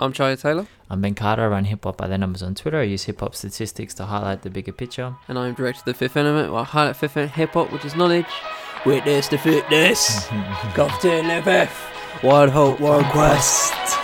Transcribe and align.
I'm 0.00 0.12
Charlie 0.12 0.36
Taylor. 0.36 0.68
I'm 0.88 1.00
Ben 1.00 1.16
Carter. 1.16 1.42
I 1.42 1.48
run 1.48 1.64
hip 1.64 1.82
hop 1.82 1.96
by 1.96 2.06
the 2.06 2.16
numbers 2.16 2.40
on 2.40 2.54
Twitter. 2.54 2.78
I 2.78 2.84
use 2.84 3.02
hip 3.04 3.18
hop 3.18 3.34
statistics 3.34 3.94
to 3.94 4.06
highlight 4.06 4.42
the 4.42 4.50
bigger 4.50 4.70
picture. 4.70 5.16
And 5.26 5.36
I'm 5.36 5.54
director 5.54 5.80
of 5.80 5.84
the 5.86 5.94
Fifth 5.94 6.16
Element, 6.16 6.52
where 6.52 6.60
I 6.60 6.64
highlight 6.64 6.94
Fifth 6.94 7.16
Element 7.16 7.34
hip 7.34 7.50
hop, 7.50 7.72
which 7.72 7.84
is 7.84 7.96
knowledge. 7.96 8.26
Witness 8.86 9.26
the 9.26 9.38
fitness. 9.38 10.28
Captain 10.76 11.42
FF. 11.42 12.22
One 12.22 12.48
hope, 12.48 12.78
one 12.78 13.04
quest. 13.06 13.97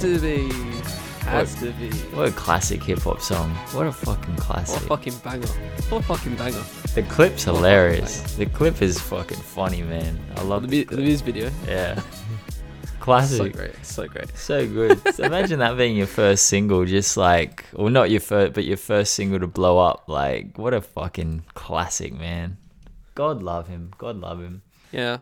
To 0.00 0.18
be. 0.20 0.48
Has 1.26 1.54
to 1.56 1.72
be. 1.72 1.90
What 2.16 2.28
a 2.28 2.32
classic 2.32 2.82
hip 2.82 3.00
hop 3.00 3.20
song. 3.20 3.50
What 3.72 3.86
a 3.86 3.92
fucking 3.92 4.36
classic. 4.36 4.88
What 4.88 5.02
a 5.02 5.10
fucking 5.10 5.16
banger. 5.18 5.46
What 5.90 5.98
a 5.98 6.02
fucking 6.04 6.36
banger. 6.36 6.62
the 6.94 7.02
clip's 7.02 7.46
what 7.46 7.56
hilarious. 7.56 8.22
The 8.36 8.46
clip 8.46 8.80
is 8.80 8.98
fucking 8.98 9.38
funny, 9.38 9.82
man. 9.82 10.18
I 10.36 10.42
love 10.42 10.68
The, 10.68 10.84
the, 10.84 10.96
the 10.96 11.02
music 11.02 11.26
video. 11.26 11.50
Yeah. 11.66 12.00
Classic. 13.00 13.38
So 13.38 13.48
great. 13.58 13.74
So 13.86 14.06
great. 14.08 14.36
So 14.36 14.66
good. 14.68 15.00
So 15.14 15.24
imagine 15.24 15.60
that 15.60 15.76
being 15.78 15.96
your 15.96 16.06
first 16.06 16.44
single, 16.46 16.84
just 16.84 17.16
like, 17.16 17.64
well, 17.72 17.88
not 17.88 18.10
your 18.10 18.20
first, 18.20 18.52
but 18.52 18.64
your 18.64 18.76
first 18.76 19.14
single 19.14 19.40
to 19.40 19.46
blow 19.46 19.78
up. 19.78 20.04
Like, 20.08 20.58
what 20.58 20.74
a 20.74 20.82
fucking 20.82 21.44
classic, 21.54 22.12
man. 22.12 22.58
God 23.14 23.42
love 23.42 23.68
him. 23.68 23.92
God 23.96 24.16
love 24.16 24.40
him. 24.40 24.62
Yeah. 24.92 25.18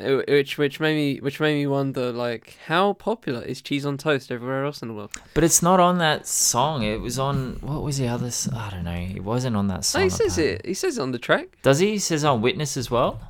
Uh, 0.00 0.22
Which 0.26 0.56
which 0.56 0.80
made 0.80 0.94
me 0.96 1.20
which 1.20 1.38
made 1.38 1.54
me 1.54 1.66
wonder 1.66 2.12
like 2.12 2.56
how 2.66 2.94
popular 2.94 3.42
is 3.42 3.60
cheese 3.60 3.84
on 3.84 3.98
toast 3.98 4.32
everywhere 4.32 4.64
else 4.64 4.80
in 4.80 4.88
the 4.88 4.94
world? 4.94 5.12
But 5.34 5.44
it's 5.44 5.62
not 5.62 5.80
on 5.80 5.98
that 5.98 6.26
song. 6.26 6.82
It 6.82 7.00
was 7.02 7.18
on 7.18 7.58
what 7.60 7.82
was 7.82 7.98
the 7.98 8.08
other? 8.08 8.28
s- 8.28 8.48
I 8.50 8.70
don't 8.70 8.84
know. 8.84 8.92
It 9.14 9.22
wasn't 9.22 9.54
on 9.54 9.68
that 9.68 9.76
No, 9.76 9.80
song. 9.82 10.02
he 10.04 10.08
says 10.08 10.38
it. 10.38 10.64
He 10.64 10.72
says 10.72 10.96
it 10.96 11.02
on 11.02 11.12
the 11.12 11.18
track. 11.18 11.58
Does 11.62 11.78
he? 11.80 11.90
He 11.90 11.98
says 11.98 12.24
on 12.24 12.40
Witness 12.40 12.76
as 12.78 12.90
well. 12.90 13.20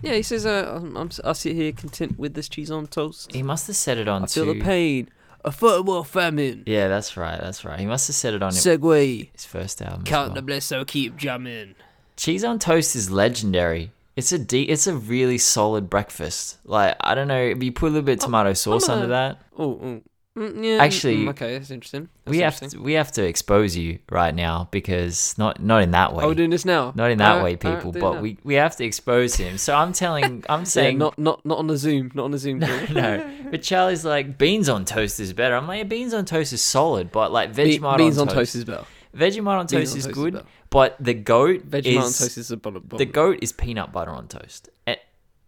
Yeah, 0.00 0.14
he 0.14 0.22
says, 0.22 0.46
uh, 0.46 0.74
I'm, 0.80 0.96
I'm, 0.96 1.10
I 1.24 1.32
sit 1.32 1.56
here 1.56 1.72
content 1.72 2.18
with 2.20 2.34
this 2.34 2.48
cheese 2.48 2.70
on 2.70 2.86
toast. 2.86 3.32
He 3.32 3.42
must 3.42 3.66
have 3.66 3.74
said 3.76 3.98
it 3.98 4.06
on. 4.06 4.22
I 4.22 4.26
feel 4.26 4.46
the 4.46 4.60
pain. 4.60 5.08
A 5.44 5.50
third 5.50 5.86
world 5.86 6.06
famine. 6.06 6.62
Yeah, 6.66 6.86
that's 6.88 7.16
right. 7.16 7.40
That's 7.40 7.64
right. 7.64 7.78
He 7.80 7.86
must 7.86 8.06
have 8.06 8.14
said 8.14 8.32
it 8.34 8.42
on 8.42 8.52
Segway. 8.52 9.28
his 9.32 9.44
first 9.44 9.82
album. 9.82 10.04
Count 10.04 10.28
well. 10.28 10.34
the 10.36 10.42
bliss, 10.42 10.66
so 10.66 10.84
keep 10.84 11.16
jamming. 11.16 11.74
Cheese 12.16 12.44
on 12.44 12.58
toast 12.60 12.94
is 12.96 13.10
legendary. 13.10 13.90
It's 14.18 14.32
a 14.32 14.38
de- 14.38 14.68
It's 14.74 14.86
a 14.88 14.94
really 14.94 15.38
solid 15.38 15.88
breakfast. 15.88 16.58
Like 16.64 16.96
I 17.00 17.14
don't 17.14 17.28
know. 17.28 17.40
If 17.54 17.62
you 17.62 17.72
put 17.72 17.86
a 17.86 17.92
little 17.94 18.02
bit 18.02 18.18
of 18.18 18.24
tomato 18.24 18.52
sauce 18.52 18.88
a- 18.88 18.92
under 18.92 19.06
that, 19.08 19.40
Oh, 19.56 19.64
oh. 19.82 20.00
Mm, 20.36 20.64
yeah. 20.64 20.84
Actually, 20.84 21.16
mm, 21.16 21.30
okay, 21.30 21.54
that's 21.58 21.72
interesting. 21.72 22.08
That's 22.24 22.30
we 22.30 22.38
have 22.42 22.60
to, 22.60 22.78
we 22.80 22.92
have 22.92 23.10
to 23.12 23.24
expose 23.24 23.76
you 23.76 23.98
right 24.08 24.32
now 24.32 24.68
because 24.70 25.36
not 25.36 25.60
not 25.60 25.82
in 25.82 25.90
that 25.92 26.14
way. 26.14 26.22
Oh, 26.22 26.28
we're 26.28 26.34
doing 26.34 26.50
this 26.50 26.64
now. 26.64 26.92
not 26.94 27.10
in 27.10 27.18
that 27.18 27.38
Alright, 27.38 27.44
way, 27.44 27.56
people. 27.56 27.90
it 27.96 28.00
But 28.00 28.22
we 28.22 28.38
we 28.44 28.54
have 28.54 28.76
to 28.76 28.84
expose 28.84 29.34
him. 29.34 29.58
So 29.58 29.74
I'm 29.74 29.92
telling. 29.92 30.44
I'm 30.48 30.60
Yeah, 30.60 30.64
saying 30.64 30.98
not 30.98 31.18
not 31.18 31.44
not 31.44 31.58
on 31.58 31.66
the 31.66 31.76
Zoom, 31.76 32.12
not 32.14 32.24
on 32.24 32.30
the 32.30 32.38
Zoom. 32.38 32.58
No, 32.68 32.86
no. 32.90 33.30
But 33.50 33.62
Charlie's 33.62 34.04
like 34.04 34.38
beans 34.38 34.68
on 34.68 34.84
toast 34.84 35.18
is 35.18 35.32
better. 35.32 35.56
I'm 35.56 35.66
like 35.66 35.78
yeah, 35.78 35.84
beans 35.84 36.14
on 36.14 36.24
toast 36.24 36.52
is 36.52 36.62
solid, 36.62 37.10
but 37.10 37.32
like 37.32 37.54
Be- 37.54 37.78
Vegemite 37.78 37.96
beans 37.98 38.18
on, 38.18 38.28
on 38.28 38.34
toast, 38.34 38.52
toast 38.52 38.54
is 38.56 38.64
better. 38.64 38.84
Vegemite 39.16 39.58
on 39.58 39.66
toast 39.66 39.92
on 39.92 39.98
is 39.98 40.04
toast 40.04 40.14
good, 40.14 40.32
better. 40.34 40.46
but 40.70 40.96
the 41.00 41.14
goat 41.14 41.68
Vegemite 41.68 41.98
on 42.00 42.04
is 42.06 42.18
toast 42.18 42.38
is 42.38 42.48
the 42.48 42.56
bottom. 42.56 42.84
the 42.96 43.04
goat 43.06 43.38
is 43.42 43.52
peanut 43.52 43.92
butter 43.92 44.10
on 44.10 44.28
toast. 44.28 44.68
And, 44.86 44.98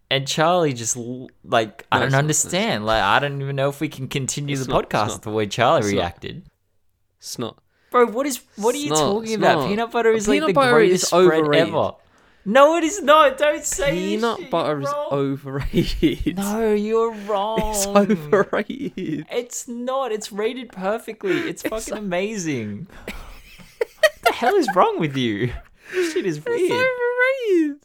and 0.09 0.27
Charlie 0.27 0.73
just 0.73 0.97
like 1.43 1.85
I 1.91 1.97
don't 1.99 2.07
it's 2.07 2.11
not, 2.13 2.17
understand. 2.19 2.85
Like 2.85 3.01
I 3.03 3.19
don't 3.19 3.41
even 3.41 3.55
know 3.55 3.69
if 3.69 3.79
we 3.79 3.87
can 3.87 4.07
continue 4.07 4.55
It's 4.55 4.65
the 4.65 4.73
not, 4.73 4.89
podcast 4.89 5.21
the 5.21 5.29
way 5.31 5.45
Charlie 5.47 5.79
It's 5.79 5.87
not. 5.91 5.97
reacted. 5.97 6.43
It's 7.19 7.37
not. 7.39 7.57
Bro, 7.91 8.07
what 8.07 8.25
is 8.25 8.41
what 8.55 8.73
are 8.73 8.79
you 8.79 8.89
talking 8.89 9.35
about? 9.35 9.67
Peanut 9.67 9.91
butter 9.91 10.11
is 10.11 10.25
Peanut 10.25 10.41
like 10.43 10.49
the 10.49 10.53
butter 10.53 10.71
greatest 10.71 11.03
is 11.03 11.07
spread 11.09 11.55
ever. 11.55 11.91
No, 12.43 12.75
it 12.77 12.83
is 12.83 13.03
not. 13.03 13.37
Don't 13.37 13.63
say 13.63 13.91
Peanut 13.91 14.49
butter 14.49 14.81
is 14.81 14.89
overrated. 15.11 16.37
No, 16.37 16.73
you're 16.73 17.11
wrong. 17.11 17.59
It's 17.75 17.85
overrated. 17.85 19.27
It's 19.29 19.67
not. 19.67 20.11
It's 20.11 20.31
rated 20.31 20.71
perfectly. 20.71 21.37
It's 21.37 21.61
fucking 21.61 21.77
It's- 21.77 21.97
amazing. 21.99 22.87
what 24.21 24.31
the 24.31 24.33
hell 24.33 24.55
is 24.55 24.67
wrong 24.75 24.99
with 24.99 25.15
you? 25.17 25.51
This 25.93 26.13
shit 26.13 26.25
is 26.25 26.43
weird. 26.45 26.59
It's 26.61 26.71
overrated. 26.71 27.77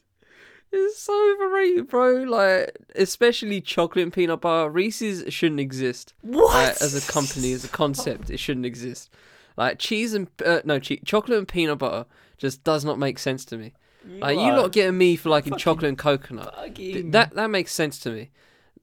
It's 0.72 0.98
so 0.98 1.34
overrated, 1.34 1.88
bro. 1.88 2.22
Like, 2.24 2.76
especially 2.94 3.60
chocolate 3.60 4.02
and 4.04 4.12
peanut 4.12 4.40
butter. 4.42 4.70
Reese's 4.70 5.32
shouldn't 5.32 5.60
exist. 5.60 6.12
What? 6.22 6.52
Like, 6.54 6.82
as 6.82 6.94
a 6.94 7.12
company, 7.12 7.52
as 7.52 7.64
a 7.64 7.68
concept, 7.68 8.30
it 8.30 8.38
shouldn't 8.38 8.66
exist. 8.66 9.10
Like 9.56 9.78
cheese 9.78 10.12
and 10.12 10.28
uh, 10.44 10.60
no, 10.64 10.78
che- 10.78 11.00
chocolate 11.04 11.38
and 11.38 11.48
peanut 11.48 11.78
butter 11.78 12.04
just 12.36 12.62
does 12.62 12.84
not 12.84 12.98
make 12.98 13.18
sense 13.18 13.44
to 13.46 13.56
me. 13.56 13.72
Like 14.06 14.36
you 14.36 14.52
lot 14.52 14.70
getting 14.70 14.98
me 14.98 15.16
for 15.16 15.30
liking 15.30 15.56
chocolate 15.56 15.88
and 15.88 15.98
coconut. 15.98 16.54
Th- 16.76 17.06
That 17.12 17.34
that 17.34 17.48
makes 17.50 17.72
sense 17.72 17.98
to 18.00 18.10
me. 18.10 18.30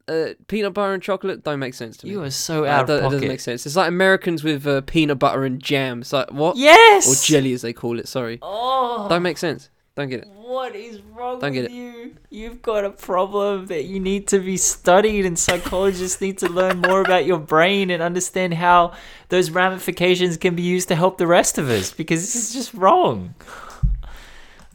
Uh, 0.07 0.33
peanut 0.47 0.73
butter 0.73 0.93
and 0.93 1.01
chocolate 1.01 1.43
don't 1.43 1.59
make 1.59 1.73
sense 1.73 1.95
to 1.97 2.05
me. 2.05 2.11
You 2.11 2.23
are 2.23 2.29
so 2.29 2.65
out 2.65 2.87
that, 2.87 2.95
of 2.95 3.01
that 3.03 3.09
doesn't 3.11 3.27
make 3.27 3.39
sense. 3.39 3.65
It's 3.65 3.75
like 3.77 3.87
Americans 3.87 4.43
with 4.43 4.67
uh, 4.67 4.81
peanut 4.81 5.17
butter 5.17 5.45
and 5.45 5.61
jam. 5.63 6.01
It's 6.01 6.11
like 6.11 6.29
what? 6.31 6.57
Yes. 6.57 7.07
Or 7.07 7.25
jelly 7.25 7.53
as 7.53 7.61
they 7.61 7.71
call 7.71 7.99
it. 7.99 8.07
Sorry, 8.09 8.39
Oh. 8.41 9.07
don't 9.09 9.23
make 9.23 9.37
sense. 9.37 9.69
Don't 9.95 10.09
get 10.09 10.21
it. 10.21 10.27
What 10.27 10.75
is 10.75 11.01
wrong 11.01 11.39
Don't 11.39 11.51
with 11.51 11.61
get 11.63 11.65
it. 11.65 11.71
you? 11.71 12.15
You've 12.31 12.63
got 12.63 12.83
a 12.83 12.89
problem 12.89 13.67
that 13.67 13.83
you 13.85 13.99
need 13.99 14.27
to 14.29 14.39
be 14.39 14.57
studied, 14.57 15.23
and 15.25 15.37
psychologists 15.37 16.19
need 16.19 16.39
to 16.39 16.49
learn 16.49 16.79
more 16.81 17.01
about 17.01 17.25
your 17.25 17.37
brain 17.37 17.91
and 17.91 18.01
understand 18.01 18.55
how 18.55 18.93
those 19.29 19.51
ramifications 19.51 20.35
can 20.37 20.55
be 20.55 20.63
used 20.63 20.87
to 20.87 20.95
help 20.95 21.17
the 21.19 21.27
rest 21.27 21.57
of 21.59 21.69
us. 21.69 21.91
Because 21.93 22.21
this 22.21 22.35
is 22.35 22.53
just 22.53 22.73
wrong. 22.73 23.35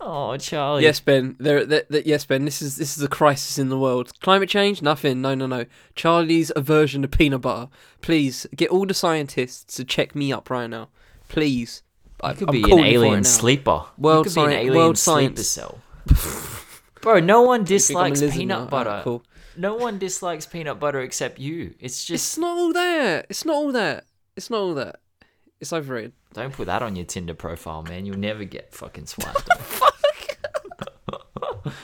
Oh, 0.00 0.36
Charlie. 0.36 0.84
Yes, 0.84 1.00
Ben. 1.00 1.36
There, 1.40 1.64
there, 1.66 1.82
there- 1.90 2.02
yes, 2.04 2.24
Ben. 2.24 2.44
This 2.44 2.62
is 2.62 2.76
this 2.76 2.96
is 2.96 3.02
a 3.02 3.08
crisis 3.08 3.58
in 3.58 3.68
the 3.68 3.78
world. 3.78 4.12
Climate 4.20 4.48
change? 4.48 4.80
Nothing. 4.80 5.20
No, 5.20 5.34
no, 5.34 5.46
no. 5.46 5.64
Charlie's 5.96 6.52
aversion 6.54 7.02
to 7.02 7.08
peanut 7.08 7.40
butter. 7.40 7.68
Please 8.00 8.46
get 8.54 8.70
all 8.70 8.86
the 8.86 8.94
scientists 8.94 9.74
to 9.76 9.84
check 9.84 10.14
me 10.14 10.32
up 10.32 10.50
right 10.50 10.68
now. 10.68 10.88
Please. 11.28 11.82
I, 12.22 12.32
could 12.34 12.48
I'm 12.48 12.52
be 12.52 12.62
an 12.62 12.68
calling 12.68 12.84
for 12.84 12.88
it 12.88 12.92
alien 12.94 13.24
sleeper. 13.24 13.84
World 13.96 14.26
you 14.26 14.32
could 14.32 14.34
be 14.36 14.44
an 14.44 14.50
sci- 14.50 14.56
alien 14.58 14.74
world 14.76 14.98
sleeper 14.98 15.42
science. 15.42 15.48
cell. 15.48 15.78
Bro, 17.00 17.20
no 17.20 17.42
one 17.42 17.60
You 17.60 17.78
think 17.78 17.98
I'm 17.98 18.06
a 18.06 18.14
dislikes 18.14 18.36
peanut 18.36 18.46
now? 18.48 18.54
Alright, 18.64 18.70
butter. 18.70 19.00
cool. 19.04 19.22
No 19.56 19.74
one 19.74 19.98
dislikes 19.98 20.46
peanut 20.46 20.78
butter 20.80 21.00
except 21.00 21.38
you. 21.38 21.74
It's 21.80 22.04
just 22.04 22.24
It's 22.32 22.38
not 22.38 22.56
all 22.56 22.72
that. 22.72 23.26
It's 23.28 23.44
not 23.44 23.54
all 23.54 23.72
that. 23.72 24.04
It's 24.36 24.50
not 24.50 24.58
all 24.58 24.74
that. 24.74 25.00
It's 25.60 25.72
overrated. 25.72 26.12
don't 26.34 26.52
put 26.52 26.66
that 26.66 26.82
on 26.82 26.94
your 26.96 27.04
Tinder 27.04 27.34
profile, 27.34 27.82
man. 27.82 28.04
You'll 28.06 28.18
never 28.18 28.44
get 28.44 28.72
fucking 28.72 29.06
swiped 29.12 29.48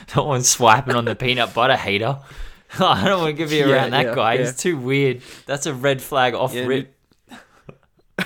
no 0.15 0.23
one's 0.23 0.49
swiping 0.49 0.95
on 0.95 1.05
the 1.05 1.15
peanut 1.15 1.53
butter 1.53 1.75
hater. 1.75 2.19
I 2.79 3.05
don't 3.07 3.21
want 3.21 3.37
to 3.37 3.47
be 3.47 3.57
Yeah, 3.57 3.69
around 3.71 3.91
that 3.91 4.05
yeah, 4.07 4.15
guy. 4.15 4.33
yeah. 4.33 4.39
He's 4.41 4.57
too 4.57 4.77
weird. 4.77 5.21
That's 5.45 5.65
a 5.65 5.73
red 5.73 6.01
flag 6.01 6.33
off 6.33 6.53
Yeah, 6.53 6.65
rip. 6.65 6.95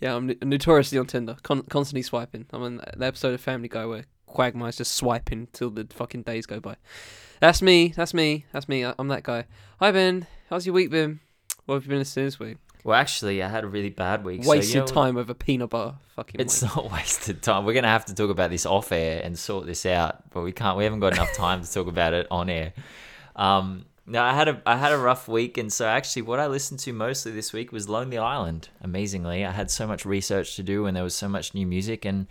Yeah, 0.00 0.14
I'm 0.16 0.26
no- 0.26 0.34
notoriously 0.42 0.98
on 0.98 1.06
Tinder, 1.06 1.36
con- 1.42 1.62
constantly 1.62 2.02
swiping. 2.02 2.44
I'm 2.52 2.62
on 2.62 2.76
the 2.96 3.06
episode 3.06 3.32
of 3.32 3.40
Family 3.40 3.68
Guy 3.68 3.86
where 3.86 4.04
Quagmire's 4.26 4.76
just 4.76 4.92
swiping 4.92 5.48
till 5.52 5.70
the 5.70 5.86
fucking 5.90 6.22
days 6.22 6.44
go 6.44 6.60
by. 6.60 6.76
That's 7.40 7.62
me. 7.62 7.94
That's 7.96 8.12
me. 8.12 8.44
That's 8.52 8.68
me. 8.68 8.84
I- 8.84 8.94
I'm 8.98 9.08
that 9.08 9.22
guy. 9.22 9.46
Hi 9.80 9.90
Ben. 9.92 10.26
How's 10.50 10.66
your 10.66 10.74
week 10.74 10.90
been? 10.90 11.20
What 11.64 11.76
have 11.76 11.84
you 11.84 11.88
been 11.88 11.98
listening 12.00 12.26
to 12.26 12.26
this 12.26 12.38
week? 12.38 12.58
Well, 12.86 12.96
actually, 12.96 13.42
I 13.42 13.48
had 13.48 13.64
a 13.64 13.66
really 13.66 13.90
bad 13.90 14.24
week. 14.24 14.44
so, 14.44 14.50
Wasted 14.50 14.74
you 14.76 14.80
know, 14.82 14.86
time 14.86 15.16
over 15.16 15.34
peanut 15.34 15.70
butter. 15.70 15.96
Fucking. 16.14 16.40
It's 16.40 16.62
wank. 16.62 16.76
not 16.76 16.92
wasted 16.92 17.42
time. 17.42 17.64
We're 17.64 17.74
gonna 17.74 17.88
have 17.88 18.04
to 18.04 18.14
talk 18.14 18.30
about 18.30 18.50
this 18.50 18.64
off 18.64 18.92
air 18.92 19.20
and 19.24 19.36
sort 19.36 19.66
this 19.66 19.84
out, 19.84 20.30
but 20.30 20.42
we 20.42 20.52
can't. 20.52 20.78
We 20.78 20.84
haven't 20.84 21.00
got 21.00 21.14
enough 21.14 21.34
time 21.34 21.64
to 21.64 21.72
talk 21.72 21.88
about 21.88 22.14
it 22.14 22.28
on 22.30 22.48
air. 22.48 22.74
Um, 23.34 23.86
no, 24.06 24.22
I 24.22 24.32
had 24.34 24.46
a 24.46 24.62
I 24.64 24.76
had 24.76 24.92
a 24.92 24.98
rough 24.98 25.26
week, 25.26 25.58
and 25.58 25.72
so 25.72 25.84
actually, 25.84 26.22
what 26.22 26.38
I 26.38 26.46
listened 26.46 26.78
to 26.78 26.92
mostly 26.92 27.32
this 27.32 27.52
week 27.52 27.72
was 27.72 27.88
Lonely 27.88 28.18
Island. 28.18 28.68
Amazingly, 28.80 29.44
I 29.44 29.50
had 29.50 29.68
so 29.68 29.88
much 29.88 30.06
research 30.06 30.54
to 30.54 30.62
do, 30.62 30.86
and 30.86 30.96
there 30.96 31.02
was 31.02 31.16
so 31.16 31.28
much 31.28 31.54
new 31.54 31.66
music, 31.66 32.04
and 32.04 32.28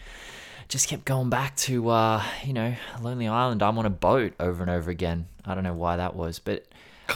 just 0.69 0.87
kept 0.87 1.03
going 1.03 1.29
back 1.29 1.57
to 1.57 1.89
uh, 1.89 2.23
you 2.45 2.53
know 2.53 2.73
Lonely 3.01 3.27
Island. 3.27 3.61
I'm 3.61 3.77
on 3.77 3.85
a 3.85 3.89
boat 3.89 4.31
over 4.39 4.63
and 4.63 4.71
over 4.71 4.89
again. 4.89 5.27
I 5.43 5.53
don't 5.53 5.65
know 5.65 5.73
why 5.73 5.97
that 5.97 6.15
was, 6.15 6.39
but 6.39 6.65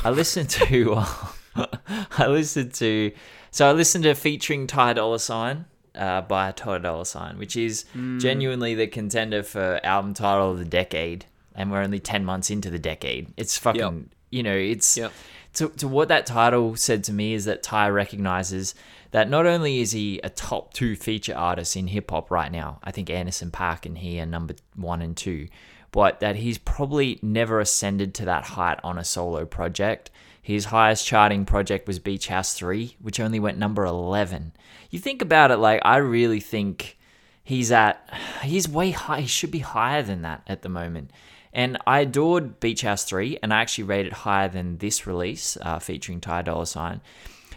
I 0.04 0.10
listened 0.10 0.50
to 0.50 1.06
I 2.18 2.28
listened 2.28 2.74
to 2.76 3.12
so 3.52 3.68
I 3.68 3.72
listened 3.72 4.04
to 4.04 4.14
featuring 4.14 4.68
Ty 4.68 4.94
Dolla 4.94 5.20
Sign 5.20 5.66
uh, 5.96 6.22
by 6.22 6.52
Ty 6.52 6.80
Dolla 6.80 7.06
Sign, 7.06 7.38
which 7.38 7.56
is 7.58 7.86
genuinely 8.20 8.76
the 8.76 8.88
contender 8.88 9.44
for 9.44 9.80
album 9.84 10.14
title 10.14 10.52
of 10.52 10.60
the 10.60 10.66
decade, 10.66 11.26
and 11.56 11.72
we're 11.72 11.82
only 11.82 12.00
ten 12.00 12.24
months 12.24 12.50
into 12.50 12.70
the 12.70 12.80
decade. 12.80 13.34
It's 13.38 13.58
fucking 13.58 14.10
you 14.30 14.44
know 14.44 14.56
it's 14.56 14.98
Yep. 14.98 15.12
to, 15.56 15.70
to 15.70 15.88
what 15.88 16.08
that 16.10 16.26
title 16.28 16.76
said 16.76 17.04
to 17.06 17.14
me 17.14 17.34
is 17.34 17.46
that 17.46 17.64
Ty 17.64 17.90
recognizes 17.90 18.76
that 19.12 19.28
not 19.28 19.48
only 19.48 19.80
is 19.80 19.92
he 19.92 20.20
a 20.24 20.30
top 20.30 20.72
two 20.74 20.96
feature 20.96 21.36
artist 21.36 21.76
in 21.76 21.88
hip 21.88 22.12
hop 22.12 22.30
right 22.30 22.52
now, 22.52 22.80
I 22.84 22.92
think 22.92 23.10
Anderson 23.10 23.50
.Paak 23.50 23.88
and 23.88 23.98
he 23.98 24.20
are 24.20 24.26
number 24.28 24.54
one 24.76 25.02
and 25.02 25.18
two, 25.18 25.48
but 25.92 26.20
that 26.20 26.36
he's 26.36 26.60
probably 26.60 27.18
never 27.24 27.60
ascended 27.60 28.14
to 28.16 28.26
that 28.26 28.44
height 28.46 28.80
on 28.84 29.00
a 29.00 29.04
solo 29.04 29.46
project. 29.46 30.12
His 30.42 30.66
highest 30.66 31.06
charting 31.06 31.46
project 31.46 31.88
was 31.88 32.00
Beach 32.00 32.28
House 32.28 32.54
3, 32.54 32.96
which 33.02 33.20
only 33.20 33.40
went 33.40 33.58
number 33.58 33.86
11. 33.86 34.54
You 34.90 35.00
think 35.00 35.22
about 35.22 35.52
it, 35.52 35.58
like, 35.58 35.82
I 35.84 35.98
really 35.98 36.40
think 36.40 36.98
he's 37.44 37.72
at, 37.72 38.08
he's 38.42 38.68
way 38.68 38.92
high, 38.92 39.22
he 39.22 39.28
should 39.28 39.52
be 39.52 39.60
higher 39.60 40.02
than 40.02 40.22
that 40.24 40.44
at 40.48 40.62
the 40.62 40.70
moment. 40.70 41.12
And 41.54 41.78
I 41.86 42.02
adored 42.02 42.60
Beach 42.60 42.82
House 42.82 43.04
3, 43.04 43.40
and 43.42 43.54
I 43.54 43.62
actually 43.62 43.86
rated 43.86 44.14
it 44.14 44.18
higher 44.20 44.48
than 44.48 44.78
this 44.78 45.08
release 45.08 45.58
uh, 45.62 45.80
featuring 45.80 46.22
Ty 46.22 46.44
Dolla 46.44 46.66
Sign. 46.66 47.02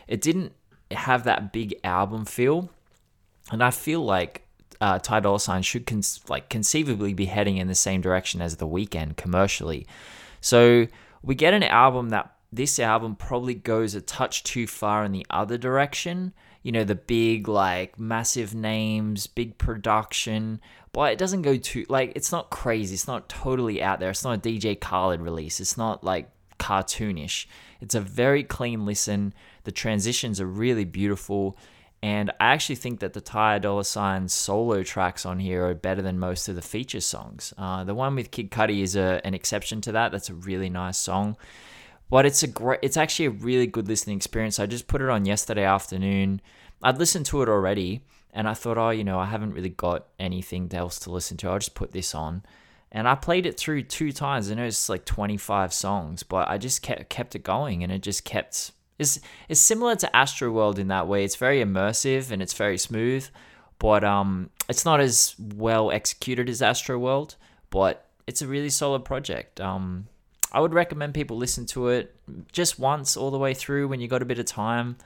It 0.08 0.20
didn't 0.20 0.52
have 0.90 1.25
that 1.25 1.52
big 1.52 1.75
album 1.84 2.25
feel, 2.25 2.70
and 3.50 3.62
I 3.62 3.70
feel 3.70 4.05
like 4.05 4.46
uh, 4.81 4.99
Ty 4.99 5.20
Dolla 5.20 5.40
Sign 5.40 5.62
should 5.62 5.87
con- 5.87 6.02
like 6.29 6.49
conceivably 6.49 7.14
be 7.14 7.26
heading 7.26 7.56
in 7.56 7.69
the 7.69 7.75
same 7.75 8.00
direction 8.00 8.40
as 8.40 8.56
The 8.56 8.67
Weeknd 8.67 9.17
commercially. 9.17 9.87
So 10.40 10.88
we 11.23 11.34
get 11.34 11.55
an 11.55 11.62
album 11.62 12.11
that 12.11 12.31
this 12.52 12.78
album 12.78 13.16
probably 13.16 13.54
goes 13.54 13.94
a 13.94 14.00
touch 14.00 14.44
too 14.44 14.66
far 14.66 15.04
in 15.04 15.12
the 15.12 15.26
other 15.31 15.56
direction. 15.56 16.34
You 16.62 16.70
know, 16.70 16.84
the 16.84 16.94
big, 16.94 17.49
like, 17.49 17.99
massive 17.99 18.54
names, 18.54 19.26
big 19.26 19.58
production, 19.58 20.60
but 20.93 21.12
it 21.12 21.19
doesn't 21.19 21.43
go 21.43 21.56
too, 21.56 21.87
like, 21.88 22.12
it's 22.14 22.31
not 22.31 22.50
crazy. 22.50 22.94
It's 22.94 23.08
not 23.08 23.28
totally 23.28 23.82
out 23.82 23.99
there. 23.99 24.10
It's 24.10 24.22
not 24.22 24.38
a 24.38 24.40
DJ 24.40 24.78
Khaled 24.78 25.20
release. 25.20 25.60
It's 25.60 25.76
not, 25.76 26.04
like, 26.04 26.31
cartoonish. 26.58 27.46
It's 27.81 27.94
a 27.94 28.00
very 28.00 28.44
clean 28.44 28.87
listen. 28.87 29.34
The 29.64 29.72
transitions 29.72 30.40
are 30.40 30.46
really 30.46 30.84
beautiful. 30.84 31.56
And 32.02 32.31
I 32.40 32.52
actually 32.52 32.76
think 32.76 33.00
that 33.00 33.12
the 33.12 33.20
Ty 33.20 33.60
Dolla 33.60 33.84
Sign 33.84 34.28
solo 34.28 34.82
tracks 34.82 35.25
on 35.25 35.38
here 35.38 35.66
are 35.66 35.75
better 35.75 36.02
than 36.02 36.19
most 36.19 36.48
of 36.48 36.56
the 36.56 36.62
feature 36.62 37.00
songs. 37.00 37.55
Uh, 37.56 37.84
the 37.84 37.94
one 37.94 38.14
with 38.14 38.31
Kid 38.31 38.50
Cudi 38.50 38.82
is 38.82 38.94
a, 38.96 39.20
an 39.25 39.34
exception 39.34 39.81
to 39.82 39.93
that. 39.93 40.12
That's 40.12 40.28
a 40.28 40.34
really 40.34 40.69
nice 40.69 40.98
song. 40.98 41.37
But 42.12 42.26
it's 42.26 42.42
a 42.42 42.46
great, 42.46 42.80
it's 42.82 42.98
actually 42.98 43.24
a 43.24 43.30
really 43.30 43.66
good 43.66 43.88
listening 43.88 44.18
experience. 44.18 44.58
I 44.58 44.66
just 44.66 44.86
put 44.86 45.00
it 45.00 45.08
on 45.08 45.24
yesterday 45.24 45.64
afternoon. 45.64 46.42
I'd 46.82 46.98
listened 46.98 47.24
to 47.26 47.40
it 47.40 47.48
already, 47.48 48.02
and 48.34 48.46
I 48.46 48.52
thought, 48.52 48.76
oh, 48.76 48.90
you 48.90 49.02
know, 49.02 49.18
I 49.18 49.24
haven't 49.24 49.54
really 49.54 49.70
got 49.70 50.08
anything 50.18 50.70
else 50.74 50.98
to 50.98 51.10
listen 51.10 51.38
to. 51.38 51.48
I'll 51.48 51.58
just 51.58 51.74
put 51.74 51.92
this 51.92 52.14
on. 52.14 52.42
And 52.90 53.08
I 53.08 53.14
played 53.14 53.46
it 53.46 53.58
through 53.58 53.84
two 53.84 54.12
times. 54.12 54.50
I 54.50 54.56
know 54.56 54.66
it's 54.66 54.90
like 54.90 55.06
25 55.06 55.72
songs, 55.72 56.22
but 56.22 56.50
I 56.50 56.58
just 56.58 56.82
kept 56.82 57.08
kept 57.08 57.34
it 57.34 57.44
going, 57.44 57.82
and 57.82 57.90
it 57.90 58.02
just 58.02 58.26
kept. 58.26 58.72
It's, 58.98 59.18
it's 59.48 59.58
similar 59.58 59.96
to 59.96 60.10
Astroworld 60.12 60.78
in 60.78 60.88
that 60.88 61.08
way. 61.08 61.24
It's 61.24 61.36
very 61.36 61.64
immersive 61.64 62.30
and 62.30 62.42
it's 62.42 62.52
very 62.52 62.76
smooth, 62.76 63.26
but 63.78 64.04
um, 64.04 64.50
it's 64.68 64.84
not 64.84 65.00
as 65.00 65.34
well 65.38 65.90
executed 65.90 66.50
as 66.50 66.60
Astroworld. 66.60 67.36
But 67.70 68.06
it's 68.26 68.42
a 68.42 68.46
really 68.46 68.68
solid 68.68 69.06
project. 69.06 69.62
Um, 69.62 70.08
I 70.52 70.60
would 70.60 70.75
recommend 70.75 71.14
people 71.14 71.38
listen 71.38 71.64
to 71.66 71.88
it 71.88 72.14
just 72.52 72.78
once 72.78 73.16
all 73.16 73.31
the 73.31 73.38
way 73.38 73.54
through 73.54 73.88
when 73.88 74.00
you 74.00 74.06
got 74.06 74.22
a 74.22 74.26
bit 74.26 74.38
of 74.38 74.44
time. 74.44 74.96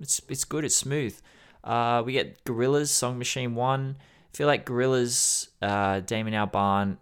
It's 0.00 0.22
it's 0.28 0.44
good. 0.44 0.64
It's 0.64 0.76
smooth. 0.76 1.18
Uh, 1.64 2.02
we 2.06 2.12
get 2.12 2.44
Gorillaz 2.44 2.88
Song 2.88 3.18
Machine 3.18 3.54
One. 3.54 3.96
I 4.00 4.36
feel 4.36 4.46
like 4.46 4.64
Gorillaz, 4.64 5.48
uh, 5.60 6.00
Damon 6.00 6.34
Albarn. 6.34 6.96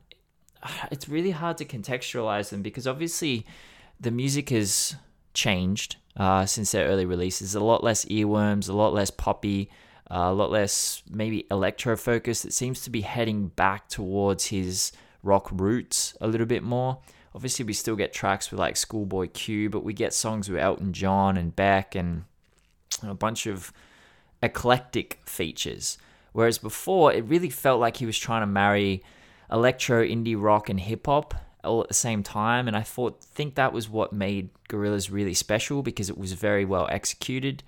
It's 0.91 1.09
really 1.09 1.31
hard 1.31 1.57
to 1.59 1.65
contextualize 1.65 2.51
them 2.51 2.63
because 2.63 2.87
obviously 2.87 3.47
the 4.01 4.11
music 4.11 4.51
has 4.51 4.97
changed 5.33 5.97
uh, 6.17 6.45
since 6.47 6.73
their 6.73 6.89
early 6.89 7.07
releases. 7.07 7.55
A 7.55 7.61
lot 7.61 7.85
less 7.85 8.05
earworms, 8.07 8.69
a 8.69 8.73
lot 8.73 8.93
less 8.93 9.11
poppy, 9.11 9.71
uh, 10.11 10.29
a 10.29 10.33
lot 10.33 10.51
less 10.51 11.03
maybe 11.11 11.47
electro 11.51 11.97
focused. 11.97 12.45
It 12.45 12.53
seems 12.53 12.83
to 12.83 12.91
be 12.91 13.03
heading 13.03 13.49
back 13.49 13.89
towards 13.89 14.47
his 14.47 14.93
rock 15.23 15.49
roots 15.53 16.17
a 16.21 16.29
little 16.29 16.47
bit 16.47 16.63
more. 16.63 16.99
Obviously, 17.35 17.65
we 17.65 17.73
still 17.73 17.97
get 17.97 18.13
tracks 18.13 18.51
with 18.51 18.59
like 18.59 18.77
Schoolboy 18.77 19.29
Q, 19.29 19.71
but 19.71 19.85
we 19.85 19.93
get 19.93 20.13
songs 20.13 20.49
with 20.49 20.61
Elton 20.61 20.93
John 20.93 21.37
and 21.37 21.55
Beck 21.55 21.95
and 21.95 22.25
a 23.03 23.15
bunch 23.15 23.47
of 23.47 23.73
eclectic 24.43 25.21
features. 25.25 25.99
Whereas 26.33 26.59
before, 26.59 27.13
it 27.13 27.25
really 27.25 27.51
felt 27.51 27.81
like 27.81 27.97
he 27.97 28.07
was 28.07 28.19
trying 28.19 28.43
to 28.43 28.47
marry 28.47 29.03
electro, 29.51 30.05
indie 30.05 30.41
rock, 30.41 30.69
and 30.69 30.81
hip 30.81 31.07
hop 31.07 31.35
all 31.65 31.83
at 31.83 31.89
the 31.89 31.95
same 31.95 32.23
time. 32.23 32.69
And 32.69 32.77
I 32.77 32.83
thought, 32.83 33.23
think 33.23 33.55
that 33.55 33.73
was 33.73 33.89
what 33.89 34.13
made 34.13 34.51
Gorillaz 34.69 35.11
really 35.11 35.35
special 35.35 35.83
because 35.83 36.09
it 36.09 36.19
was 36.19 36.33
very 36.33 36.65
well 36.65 36.89
executed. 36.91 37.63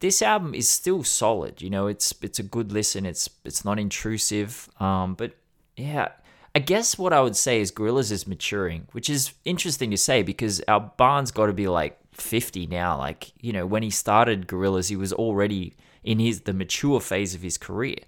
This 0.00 0.22
album 0.22 0.54
is 0.54 0.68
still 0.68 1.04
solid, 1.04 1.60
you 1.60 1.68
know. 1.68 1.86
It's 1.86 2.14
it's 2.22 2.38
a 2.38 2.42
good 2.42 2.72
listen. 2.72 3.04
It's 3.04 3.28
it's 3.44 3.66
not 3.66 3.78
intrusive. 3.78 4.70
Um, 4.80 5.14
but 5.14 5.32
yeah, 5.76 6.08
I 6.54 6.58
guess 6.58 6.98
what 6.98 7.12
I 7.12 7.20
would 7.20 7.36
say 7.36 7.60
is 7.60 7.70
Gorillaz 7.70 8.10
is 8.10 8.26
maturing, 8.26 8.88
which 8.92 9.08
is 9.08 9.34
interesting 9.44 9.90
to 9.92 9.96
say 9.96 10.22
because 10.22 10.60
Albarn's 10.66 11.30
got 11.30 11.46
to 11.46 11.52
be 11.52 11.68
like 11.68 11.98
50 12.12 12.66
now. 12.66 12.98
Like, 12.98 13.32
you 13.40 13.52
know, 13.52 13.66
when 13.66 13.82
he 13.82 13.90
started 13.90 14.48
Gorillaz, 14.48 14.88
he 14.88 14.96
was 14.96 15.12
already 15.12 15.74
in 16.02 16.18
his 16.18 16.42
the 16.42 16.52
mature 16.52 17.00
phase 17.00 17.34
of 17.34 17.42
his 17.42 17.56
career. 17.56 17.98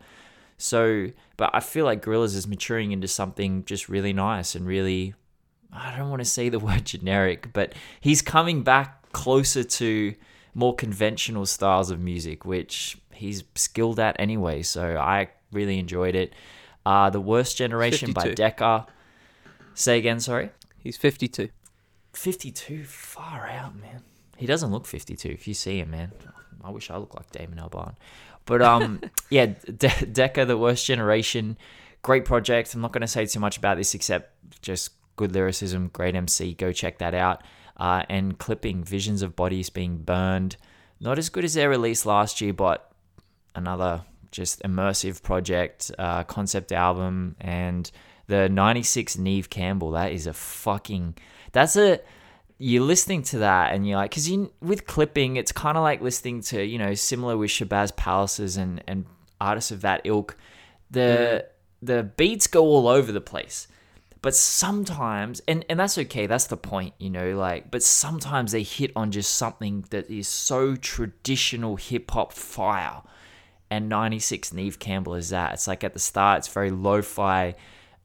So, 0.59 1.09
but 1.37 1.51
I 1.53 1.61
feel 1.61 1.85
like 1.85 2.05
Gorillaz 2.05 2.35
is 2.35 2.47
maturing 2.47 2.93
into 2.93 3.09
something 3.09 3.65
just 3.65 3.89
really 3.89 4.13
nice 4.13 4.55
and 4.55 4.67
really 4.67 5.15
I 5.73 5.97
don't 5.97 6.11
want 6.11 6.21
to 6.21 6.27
say 6.27 6.49
the 6.49 6.59
word 6.67 6.85
generic, 6.85 7.53
but 7.53 7.75
he's 8.01 8.23
coming 8.23 8.63
back 8.63 9.13
closer 9.13 9.65
to 9.65 10.15
more 10.55 10.75
conventional 10.75 11.47
styles 11.47 11.91
of 11.91 12.01
music, 12.01 12.45
which 12.45 12.99
he's 13.13 13.45
skilled 13.55 13.99
at 13.99 14.17
anyway. 14.19 14.63
So 14.63 14.97
I 14.97 15.31
really 15.51 15.79
enjoyed 15.79 16.15
it. 16.15 16.35
Uh, 16.85 17.11
the 17.11 17.21
Worst 17.21 17.57
Generation 17.57 18.09
52. 18.13 18.29
by 18.31 18.35
Decca. 18.35 18.87
Say 19.75 19.99
again, 19.99 20.21
sorry? 20.21 20.51
He's 20.79 20.97
52. 20.97 21.49
52? 22.13 22.85
Far 22.85 23.49
out, 23.49 23.77
man. 23.77 24.03
He 24.37 24.47
doesn't 24.47 24.71
look 24.71 24.87
52 24.87 25.29
if 25.29 25.47
you 25.47 25.55
see 25.55 25.79
him, 25.79 25.91
man. 25.91 26.13
I 26.65 26.71
wish 26.71 26.91
I 26.91 26.97
looked 26.97 27.15
like 27.15 27.31
Damon 27.31 27.59
Albarn. 27.59 27.95
But 28.45 28.63
um, 28.63 29.01
yeah, 29.31 29.47
De- 29.47 30.07
Decca, 30.07 30.45
The 30.47 30.59
Worst 30.59 30.85
Generation. 30.87 31.57
Great 32.03 32.25
project. 32.25 32.75
I'm 32.75 32.81
not 32.81 32.93
going 32.93 33.03
to 33.03 33.07
say 33.07 33.27
too 33.27 33.41
much 33.41 33.57
about 33.57 33.77
this 33.77 33.95
except 33.95 34.33
just 34.61 34.91
good 35.17 35.33
lyricism, 35.33 35.89
great 35.93 36.15
MC. 36.17 36.55
Go 36.55 36.73
check 36.73 36.99
that 36.99 37.15
out. 37.15 37.43
Uh, 37.77 38.03
and 38.09 38.39
clipping 38.39 38.85
Visions 38.85 39.23
of 39.23 39.35
Bodies 39.37 39.71
Being 39.71 39.99
Burned. 39.99 40.57
Not 41.01 41.19
as 41.19 41.29
good 41.29 41.45
as 41.45 41.55
their 41.55 41.71
release 41.71 42.05
last 42.05 42.41
year, 42.41 42.53
but 42.53 42.93
another 43.55 44.03
just 44.33 44.63
immersive 44.63 45.23
project, 45.23 45.93
uh, 45.99 46.25
concept 46.25 46.73
album, 46.73 47.37
and 47.41 47.91
the 48.27 48.49
96 48.49 49.19
Neve 49.19 49.49
Campbell. 49.49 49.93
That 49.93 50.13
is 50.13 50.27
a 50.27 50.33
fucking. 50.33 51.15
That's 51.53 51.77
a. 51.77 52.01
You're 52.59 52.85
listening 52.85 53.23
to 53.25 53.39
that 53.39 53.75
and 53.75 53.89
you're 53.89 53.97
like, 53.97 54.11
because 54.11 54.31
you 54.31 54.53
with 54.61 54.87
clipping, 54.87 55.37
it's 55.37 55.51
kind 55.51 55.77
of 55.77 55.83
like 55.83 56.01
listening 56.01 56.43
to 56.43 56.65
you 56.65 56.79
know 56.79 56.95
similar 56.95 57.37
with 57.37 57.51
Shabazz 57.51 57.95
Palaces 57.97 58.57
and 58.57 58.83
and 58.89 59.07
artists 59.41 59.71
of 59.71 59.83
that 59.83 60.01
ilk. 60.05 60.37
The 60.91 61.47
the 61.81 62.03
beats 62.05 62.47
go 62.47 62.65
all 62.65 62.89
over 62.89 63.13
the 63.13 63.21
place 63.21 63.67
but 64.23 64.35
sometimes 64.35 65.43
and 65.47 65.65
and 65.69 65.79
that's 65.79 65.99
okay 65.99 66.27
that's 66.27 66.47
the 66.47 66.57
point 66.57 66.95
you 66.99 67.11
know 67.11 67.37
like 67.37 67.71
but 67.71 67.83
sometimes 67.83 68.53
they 68.53 68.63
hit 68.63 68.93
on 68.97 69.11
just 69.11 69.35
something 69.35 69.85
that 69.91 70.09
is 70.09 70.29
so 70.29 70.77
traditional 70.77 71.77
hip 71.77 72.11
hop 72.13 72.33
fire 72.33 73.03
and 73.73 73.89
96 73.89 74.53
Neve 74.53 74.79
Campbell 74.79 75.15
is 75.15 75.31
that. 75.31 75.55
It's 75.55 75.67
like 75.67 75.83
at 75.83 75.95
the 75.95 75.99
start, 75.99 76.41
it's 76.41 76.49
very 76.49 76.71
lo 76.71 77.01
fi, 77.01 77.55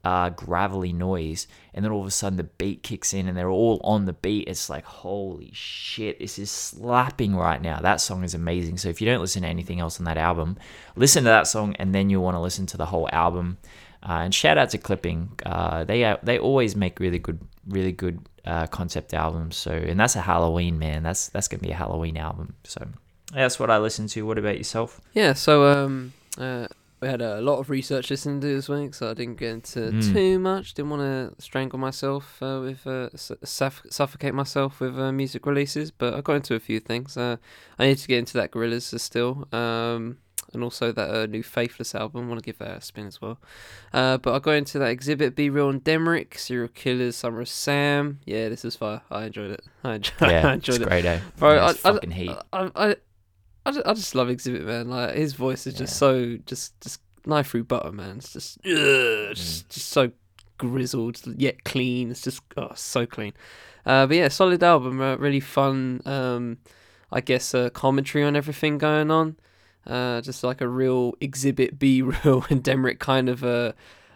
uh, 0.02 0.30
gravelly 0.30 0.94
noise, 0.94 1.46
and 1.74 1.84
then 1.84 1.92
all 1.92 2.00
of 2.00 2.06
a 2.06 2.10
sudden 2.10 2.38
the 2.38 2.44
beat 2.44 2.82
kicks 2.82 3.12
in 3.12 3.28
and 3.28 3.36
they're 3.36 3.50
all 3.50 3.78
on 3.84 4.06
the 4.06 4.14
beat. 4.14 4.48
It's 4.48 4.70
like, 4.70 4.86
holy 4.86 5.50
shit, 5.52 6.20
this 6.20 6.38
is 6.38 6.50
slapping 6.50 7.36
right 7.36 7.60
now. 7.60 7.80
That 7.80 8.00
song 8.00 8.24
is 8.24 8.32
amazing. 8.32 8.78
So 8.78 8.88
if 8.88 9.02
you 9.02 9.06
don't 9.06 9.20
listen 9.20 9.42
to 9.42 9.48
anything 9.48 9.78
else 9.78 10.00
on 10.00 10.06
that 10.06 10.16
album, 10.16 10.56
listen 10.96 11.24
to 11.24 11.28
that 11.28 11.46
song 11.46 11.76
and 11.78 11.94
then 11.94 12.08
you'll 12.08 12.24
want 12.24 12.36
to 12.36 12.40
listen 12.40 12.64
to 12.66 12.78
the 12.78 12.86
whole 12.86 13.10
album. 13.12 13.58
Uh, 14.02 14.22
and 14.24 14.34
shout 14.34 14.56
out 14.56 14.70
to 14.70 14.78
Clipping. 14.78 15.32
Uh, 15.44 15.84
they 15.84 16.16
they 16.22 16.38
always 16.38 16.76
make 16.76 16.98
really 16.98 17.18
good, 17.18 17.40
really 17.66 17.92
good 17.92 18.20
uh, 18.46 18.68
concept 18.68 19.12
albums. 19.12 19.56
So 19.56 19.72
and 19.72 20.00
that's 20.00 20.16
a 20.16 20.22
Halloween 20.22 20.78
man. 20.78 21.02
That's 21.02 21.28
that's 21.28 21.48
gonna 21.48 21.62
be 21.62 21.72
a 21.72 21.74
Halloween 21.74 22.16
album. 22.16 22.54
So 22.64 22.88
that's 23.32 23.58
what 23.58 23.70
I 23.70 23.78
listen 23.78 24.06
to. 24.08 24.22
What 24.26 24.38
about 24.38 24.58
yourself? 24.58 25.00
Yeah, 25.12 25.32
so 25.34 25.64
um, 25.64 26.12
uh, 26.38 26.68
we 27.00 27.08
had 27.08 27.22
a 27.22 27.40
lot 27.40 27.58
of 27.58 27.70
research 27.70 28.10
listening 28.10 28.40
to 28.40 28.46
this 28.46 28.68
week, 28.68 28.94
so 28.94 29.10
I 29.10 29.14
didn't 29.14 29.36
get 29.36 29.50
into 29.50 29.80
mm. 29.80 30.12
too 30.12 30.38
much. 30.38 30.74
Didn't 30.74 30.90
want 30.90 31.02
to 31.02 31.42
strangle 31.42 31.78
myself 31.78 32.42
uh, 32.42 32.60
with 32.62 32.86
uh, 32.86 33.10
suff- 33.16 33.82
suffocate 33.90 34.34
myself 34.34 34.80
with 34.80 34.98
uh, 34.98 35.12
music 35.12 35.46
releases, 35.46 35.90
but 35.90 36.14
I 36.14 36.20
got 36.20 36.34
into 36.36 36.54
a 36.54 36.60
few 36.60 36.80
things. 36.80 37.16
Uh, 37.16 37.36
I 37.78 37.86
need 37.86 37.98
to 37.98 38.08
get 38.08 38.18
into 38.18 38.36
that 38.38 38.50
Gorillaz 38.50 38.98
still, 38.98 39.46
um, 39.52 40.18
and 40.52 40.64
also 40.64 40.90
that 40.90 41.10
uh, 41.14 41.26
new 41.26 41.42
Faithless 41.42 41.94
album. 41.94 42.24
I 42.24 42.28
want 42.28 42.40
to 42.40 42.46
give 42.46 42.58
that 42.58 42.78
a 42.78 42.80
spin 42.80 43.06
as 43.06 43.20
well. 43.20 43.38
Uh, 43.92 44.18
but 44.18 44.34
I 44.34 44.40
got 44.40 44.52
into 44.52 44.80
that 44.80 44.96
Xzibit, 44.98 45.36
B-Real 45.36 45.68
and 45.68 45.84
Demrick, 45.84 46.36
Serial 46.36 46.68
Killers, 46.68 47.14
Summer 47.16 47.42
of 47.42 47.48
Sam. 47.48 48.18
Yeah, 48.24 48.48
this 48.48 48.64
is 48.64 48.74
fine. 48.74 49.02
I 49.10 49.26
enjoyed 49.26 49.52
it. 49.52 49.64
I 49.84 49.96
enjoyed, 49.96 50.14
it. 50.22 50.30
yeah, 50.30 50.48
I 50.48 50.54
enjoyed 50.54 50.76
it's 50.76 50.84
it. 50.84 50.88
Great, 50.88 51.04
eh? 51.04 51.20
Bro, 51.36 51.58
I, 51.58 51.74
I, 51.84 51.90
I, 51.90 52.38
I, 52.52 52.70
I 52.74 52.96
just, 53.72 53.86
I 53.86 53.92
just 53.94 54.14
love 54.14 54.28
Xzibit 54.28 54.64
Man. 54.64 54.88
Like 54.88 55.14
his 55.14 55.34
voice 55.34 55.66
is 55.66 55.74
just 55.74 55.92
Yeah. 55.94 55.98
so 55.98 56.36
just 56.46 56.80
just 56.80 57.00
knife 57.26 57.48
through 57.50 57.64
butter, 57.64 57.92
man. 57.92 58.16
It's 58.18 58.32
just 58.32 58.58
ugh, 58.64 59.34
just, 59.34 59.68
just 59.68 59.88
so 59.88 60.10
grizzled 60.58 61.20
yet 61.36 61.64
clean. 61.64 62.10
It's 62.10 62.22
just 62.22 62.42
oh 62.56 62.72
so 62.74 63.06
clean. 63.06 63.32
Uh, 63.86 64.06
but 64.06 64.16
yeah, 64.16 64.28
solid 64.28 64.62
album. 64.62 65.00
Uh, 65.00 65.16
really 65.16 65.40
fun. 65.40 66.00
Um, 66.04 66.58
I 67.10 67.20
guess 67.20 67.54
uh, 67.54 67.70
commentary 67.70 68.24
on 68.24 68.36
everything 68.36 68.76
going 68.78 69.10
on. 69.10 69.36
Uh, 69.86 70.20
just 70.20 70.44
like 70.44 70.60
a 70.60 70.68
real 70.68 71.12
Xzibit 71.14 71.78
B, 71.78 72.02
real 72.24 72.44
and 72.50 72.62
Demrick 72.62 72.98
kind 72.98 73.30
of 73.30 73.42
uh, 73.42 73.72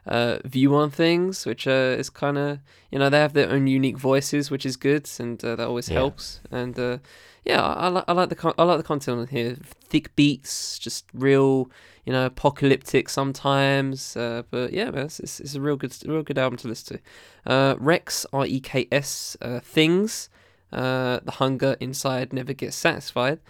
uh, 0.06 0.38
view 0.44 0.74
on 0.74 0.90
things, 0.90 1.46
which 1.46 1.66
uh, 1.66 1.96
is 1.98 2.10
kind 2.10 2.36
of 2.36 2.58
you 2.90 2.98
know 2.98 3.08
they 3.08 3.18
have 3.18 3.32
their 3.32 3.48
own 3.50 3.66
unique 3.66 3.96
voices, 3.98 4.50
which 4.50 4.66
is 4.66 4.76
good, 4.76 5.08
and 5.18 5.42
uh, 5.44 5.56
that 5.56 5.66
always 5.66 5.88
Yeah. 5.88 5.94
helps. 5.94 6.40
And 6.50 6.78
uh, 6.78 6.98
yeah, 7.44 7.60
I, 7.60 7.86
I, 7.86 7.88
li- 7.88 8.04
I 8.08 8.12
like 8.12 8.28
the 8.28 8.54
I 8.58 8.62
like 8.62 8.78
the 8.78 8.84
content 8.84 9.18
on 9.20 9.26
here. 9.26 9.56
Thick 9.84 10.14
beats, 10.14 10.78
just 10.78 11.06
real, 11.12 11.70
you 12.04 12.12
know, 12.12 12.26
apocalyptic 12.26 13.08
sometimes. 13.08 14.16
Uh, 14.16 14.42
but 14.50 14.72
yeah, 14.72 14.90
man, 14.90 15.06
it's, 15.06 15.18
it's, 15.20 15.40
it's 15.40 15.54
a 15.54 15.60
real 15.60 15.76
good 15.76 15.96
real 16.06 16.22
good 16.22 16.38
album 16.38 16.56
to 16.58 16.68
listen 16.68 16.98
to. 16.98 17.52
Uh, 17.52 17.74
Reks 17.78 18.26
R 18.32 18.46
E 18.46 18.60
K 18.60 18.86
S 18.92 19.36
uh, 19.42 19.60
things. 19.60 20.28
Uh, 20.72 21.20
the 21.24 21.32
hunger 21.32 21.76
inside 21.80 22.32
never 22.32 22.52
gets 22.54 22.76
satisfied. 22.76 23.40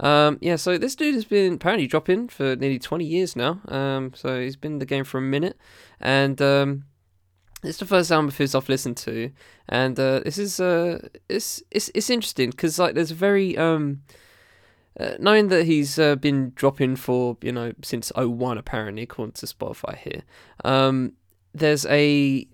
Um, 0.00 0.38
yeah, 0.40 0.56
so 0.56 0.78
this 0.78 0.94
dude 0.94 1.14
has 1.14 1.24
been 1.24 1.54
apparently 1.54 1.86
dropping 1.88 2.28
for 2.28 2.54
nearly 2.54 2.78
20 2.78 3.04
years 3.04 3.34
now. 3.34 3.60
Um, 3.66 4.12
so 4.14 4.40
he's 4.40 4.56
been 4.56 4.74
in 4.74 4.78
the 4.78 4.86
game 4.86 5.04
for 5.04 5.18
a 5.18 5.22
minute. 5.22 5.56
And 6.00 6.40
um, 6.40 6.84
it's 7.62 7.78
the 7.78 7.86
first 7.86 8.10
album 8.10 8.28
of 8.28 8.38
his 8.38 8.54
I've 8.54 8.68
listened 8.68 8.96
to. 8.98 9.30
And 9.68 9.98
uh, 9.98 10.20
this 10.20 10.38
is 10.38 10.60
uh, 10.60 11.08
it's, 11.28 11.62
it's, 11.70 11.90
it's 11.94 12.10
interesting 12.10 12.50
because 12.50 12.78
like 12.78 12.94
there's 12.94 13.10
a 13.10 13.14
very. 13.14 13.56
Um, 13.56 14.02
uh, 14.98 15.14
knowing 15.20 15.46
that 15.46 15.64
he's 15.64 15.96
uh, 15.96 16.16
been 16.16 16.50
dropping 16.56 16.96
for, 16.96 17.36
you 17.40 17.52
know, 17.52 17.72
since 17.82 18.10
01 18.16 18.58
apparently, 18.58 19.04
according 19.04 19.30
to 19.32 19.46
Spotify 19.46 19.96
here, 19.96 20.22
um, 20.64 21.12
there's 21.54 21.86
a. 21.86 22.46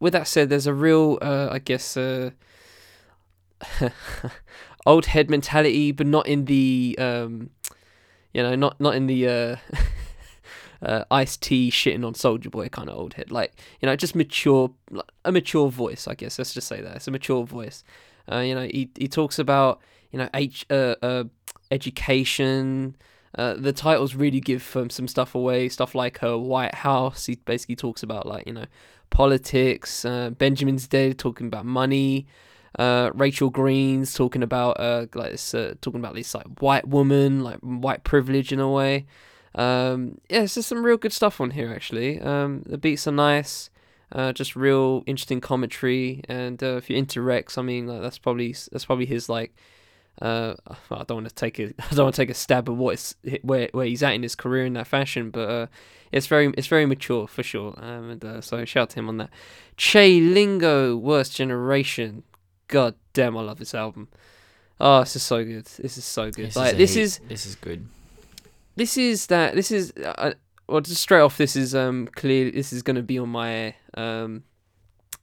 With 0.00 0.12
that 0.12 0.28
said, 0.28 0.50
there's 0.50 0.66
a 0.66 0.74
real, 0.74 1.18
uh, 1.22 1.48
I 1.50 1.58
guess, 1.58 1.96
uh, 1.96 2.30
old 4.86 5.06
head 5.06 5.30
mentality, 5.30 5.92
but 5.92 6.06
not 6.06 6.26
in 6.26 6.44
the 6.46 6.96
um, 6.98 7.50
you 8.34 8.42
know, 8.42 8.54
not 8.54 8.78
not 8.80 8.94
in 8.94 9.06
the 9.06 9.58
uh, 10.82 10.86
uh, 10.86 11.04
Ice 11.10 11.36
T 11.36 11.70
shitting 11.70 12.06
on 12.06 12.14
Soulja 12.14 12.50
Boy 12.50 12.68
kind 12.68 12.88
of 12.88 12.96
old 12.96 13.14
head. 13.14 13.30
Like 13.30 13.54
you 13.80 13.86
know, 13.86 13.96
just 13.96 14.14
mature, 14.14 14.70
a 15.24 15.32
mature 15.32 15.70
voice. 15.70 16.08
I 16.08 16.14
guess 16.14 16.38
let's 16.38 16.54
just 16.54 16.68
say 16.68 16.80
that 16.80 16.96
it's 16.96 17.08
a 17.08 17.10
mature 17.10 17.44
voice. 17.44 17.84
Uh, 18.30 18.38
you 18.38 18.54
know, 18.54 18.64
he 18.64 18.90
he 18.98 19.08
talks 19.08 19.38
about 19.38 19.80
you 20.10 20.18
know 20.18 20.28
H 20.34 20.66
uh, 20.70 20.96
uh 21.02 21.24
education. 21.70 22.96
Uh, 23.38 23.54
the 23.54 23.72
titles 23.72 24.16
really 24.16 24.40
give 24.40 24.76
um, 24.76 24.90
some 24.90 25.06
stuff 25.06 25.36
away, 25.36 25.68
stuff 25.68 25.94
like 25.94 26.18
her 26.18 26.36
White 26.36 26.74
House. 26.74 27.26
He 27.26 27.36
basically 27.36 27.76
talks 27.76 28.02
about 28.02 28.26
like 28.26 28.46
you 28.46 28.52
know 28.52 28.66
politics. 29.10 30.04
Uh, 30.04 30.30
Benjamin's 30.30 30.88
dead, 30.88 31.18
talking 31.18 31.46
about 31.46 31.64
money 31.64 32.26
uh, 32.78 33.10
Rachel 33.14 33.50
Green's 33.50 34.14
talking 34.14 34.42
about 34.42 34.78
uh, 34.78 35.06
like 35.14 35.32
this, 35.32 35.54
uh, 35.54 35.74
talking 35.80 36.00
about 36.00 36.14
this 36.14 36.34
like 36.34 36.46
white 36.60 36.86
woman, 36.86 37.42
like 37.42 37.58
white 37.58 38.04
privilege 38.04 38.52
in 38.52 38.60
a 38.60 38.70
way. 38.70 39.06
Um, 39.54 40.20
yeah, 40.28 40.42
it's 40.42 40.54
just 40.54 40.68
some 40.68 40.84
real 40.84 40.96
good 40.96 41.12
stuff 41.12 41.40
on 41.40 41.50
here 41.50 41.72
actually. 41.72 42.20
Um, 42.20 42.62
the 42.66 42.78
beats 42.78 43.06
are 43.06 43.12
nice, 43.12 43.70
uh, 44.12 44.32
just 44.32 44.56
real 44.56 45.02
interesting 45.06 45.40
commentary, 45.40 46.22
and 46.28 46.62
uh, 46.62 46.76
if 46.76 46.88
you're 46.88 46.98
into 46.98 47.20
Reks, 47.22 47.58
I 47.58 47.62
mean, 47.62 47.86
like, 47.86 48.02
that's 48.02 48.18
probably 48.18 48.54
that's 48.72 48.84
probably 48.84 49.06
his 49.06 49.28
like. 49.28 49.54
Uh, 50.20 50.54
I 50.90 51.04
don't 51.04 51.18
want 51.18 51.28
to 51.28 51.34
take 51.34 51.58
a 51.58 51.64
I 51.90 51.94
don't 51.94 52.04
want 52.04 52.14
to 52.14 52.22
take 52.22 52.30
a 52.30 52.34
stab 52.34 52.68
at 52.68 52.74
what 52.74 52.94
it's, 52.94 53.14
where 53.42 53.68
where 53.72 53.86
he's 53.86 54.02
at 54.02 54.14
in 54.14 54.22
his 54.22 54.34
career 54.34 54.66
in 54.66 54.74
that 54.74 54.86
fashion, 54.86 55.30
but 55.30 55.48
uh, 55.48 55.66
it's 56.12 56.26
very 56.26 56.52
it's 56.56 56.66
very 56.66 56.86
mature 56.86 57.26
for 57.26 57.42
sure. 57.42 57.74
Um, 57.78 58.10
and 58.10 58.24
uh, 58.24 58.40
so 58.40 58.64
shout 58.64 58.82
out 58.82 58.90
to 58.90 58.98
him 59.00 59.08
on 59.08 59.18
that. 59.18 59.30
Che 59.76 60.20
Lingo, 60.20 60.96
Worst 60.96 61.36
Generation. 61.36 62.22
God 62.68 62.94
damn, 63.14 63.36
I 63.36 63.42
love 63.42 63.58
this 63.58 63.74
album. 63.74 64.08
Oh, 64.78 65.00
this 65.00 65.16
is 65.16 65.22
so 65.22 65.44
good. 65.44 65.66
This 65.66 65.98
is 65.98 66.04
so 66.04 66.30
good. 66.30 66.46
This 66.46 66.56
like 66.56 66.74
a 66.74 66.76
this 66.76 66.94
heat. 66.94 67.02
is 67.02 67.20
this 67.28 67.46
is 67.46 67.56
good. 67.56 67.86
This 68.80 68.96
is 68.96 69.26
that 69.26 69.54
this 69.54 69.70
is 69.70 69.92
uh, 70.02 70.32
well 70.66 70.80
just 70.80 71.02
straight 71.02 71.20
off 71.20 71.36
this 71.36 71.54
is 71.54 71.74
um 71.74 72.08
clearly 72.16 72.50
this 72.50 72.72
is 72.72 72.82
going 72.82 72.96
to 72.96 73.02
be 73.02 73.18
on 73.18 73.28
my 73.28 73.74
um 73.94 74.42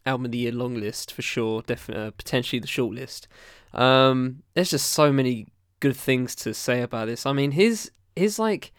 album 0.06 0.26
of 0.26 0.32
the 0.32 0.38
year 0.38 0.52
long 0.52 0.76
list 0.76 1.12
for 1.12 1.24
sure 1.24 1.64
definitely 1.64 2.06
uh, 2.06 2.12
potentially 2.12 2.60
the 2.60 2.68
short 2.68 2.94
list. 2.94 3.28
Um 3.74 4.44
there's 4.54 4.70
just 4.70 4.92
so 4.92 5.12
many 5.12 5.48
good 5.80 5.96
things 5.96 6.36
to 6.36 6.54
say 6.54 6.82
about 6.82 7.08
this. 7.08 7.26
I 7.26 7.34
mean 7.34 7.52
his 7.52 7.92
his 8.16 8.38
like 8.38 8.74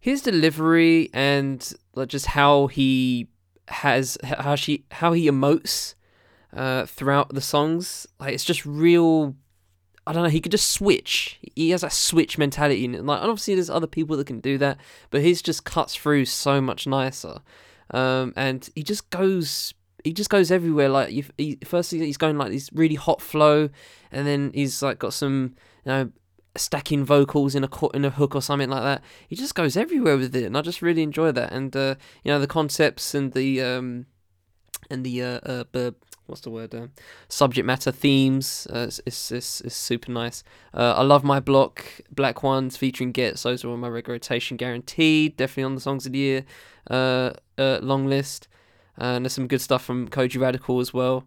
his 0.00 0.22
delivery 0.22 1.10
and 1.12 1.72
like 1.94 2.08
just 2.08 2.26
how 2.26 2.68
he 2.68 3.28
has 3.68 4.16
how 4.24 4.54
she 4.54 4.84
how 4.90 5.12
he 5.12 5.28
emotes 5.28 5.94
uh 6.54 6.84
throughout 6.86 7.32
the 7.32 7.40
songs 7.40 8.06
like 8.18 8.34
it's 8.34 8.44
just 8.44 8.66
real 8.66 9.34
I 10.06 10.12
don't 10.12 10.24
know. 10.24 10.28
He 10.28 10.40
could 10.40 10.52
just 10.52 10.70
switch. 10.70 11.38
He 11.54 11.70
has 11.70 11.82
that 11.82 11.92
switch 11.92 12.36
mentality, 12.36 12.84
and 12.84 13.06
like 13.06 13.20
obviously 13.20 13.54
there's 13.54 13.70
other 13.70 13.86
people 13.86 14.16
that 14.16 14.26
can 14.26 14.40
do 14.40 14.58
that, 14.58 14.78
but 15.10 15.22
his 15.22 15.42
just 15.42 15.64
cuts 15.64 15.94
through 15.94 16.24
so 16.24 16.60
much 16.60 16.86
nicer. 16.86 17.40
Um, 17.90 18.32
and 18.36 18.68
he 18.74 18.82
just 18.82 19.10
goes, 19.10 19.74
he 20.02 20.12
just 20.12 20.30
goes 20.30 20.50
everywhere. 20.50 20.88
Like 20.88 21.12
you, 21.12 21.24
he, 21.38 21.58
firstly 21.64 22.00
he's 22.00 22.16
going 22.16 22.36
like 22.36 22.50
this 22.50 22.70
really 22.72 22.96
hot 22.96 23.20
flow, 23.20 23.68
and 24.10 24.26
then 24.26 24.50
he's 24.54 24.82
like 24.82 24.98
got 24.98 25.14
some, 25.14 25.54
you 25.84 25.92
know, 25.92 26.12
stacking 26.56 27.04
vocals 27.04 27.54
in 27.54 27.64
a 27.64 27.86
in 27.94 28.04
a 28.04 28.10
hook 28.10 28.34
or 28.34 28.42
something 28.42 28.70
like 28.70 28.82
that. 28.82 29.02
He 29.28 29.36
just 29.36 29.54
goes 29.54 29.76
everywhere 29.76 30.16
with 30.16 30.34
it, 30.34 30.44
and 30.44 30.56
I 30.56 30.62
just 30.62 30.82
really 30.82 31.02
enjoy 31.02 31.30
that. 31.32 31.52
And 31.52 31.74
uh, 31.76 31.94
you 32.24 32.32
know 32.32 32.40
the 32.40 32.48
concepts 32.48 33.14
and 33.14 33.32
the 33.32 33.62
um, 33.62 34.06
and 34.90 35.04
the 35.04 35.22
uh, 35.22 35.40
uh, 35.44 35.90
what's 36.32 36.40
the 36.40 36.50
word 36.50 36.74
um, 36.74 36.90
subject 37.28 37.66
matter 37.66 37.92
themes 37.92 38.66
uh, 38.70 38.88
it's, 39.04 39.30
it's, 39.30 39.60
it's, 39.60 39.76
super 39.76 40.10
nice. 40.10 40.42
Uh, 40.72 40.94
I 40.96 41.02
love 41.02 41.24
my 41.24 41.40
block 41.40 41.84
Black 42.10 42.42
Ones 42.42 42.76
featuring 42.76 43.12
Ghetts 43.12 43.42
those 43.42 43.64
are 43.64 43.70
on 43.70 43.80
my 43.80 43.88
rotation 43.88 44.56
guaranteed. 44.56 45.36
Definitely 45.36 45.64
on 45.64 45.74
the 45.74 45.80
songs 45.82 46.06
of 46.06 46.12
the 46.12 46.18
year 46.18 46.44
uh, 46.90 47.32
uh, 47.58 47.80
long 47.82 48.06
list. 48.06 48.48
Uh, 48.98 49.16
and 49.16 49.24
there's 49.24 49.34
some 49.34 49.46
good 49.46 49.60
stuff 49.60 49.84
from 49.84 50.08
Kojey 50.08 50.40
Radical 50.40 50.80
as 50.80 50.94
well. 50.94 51.24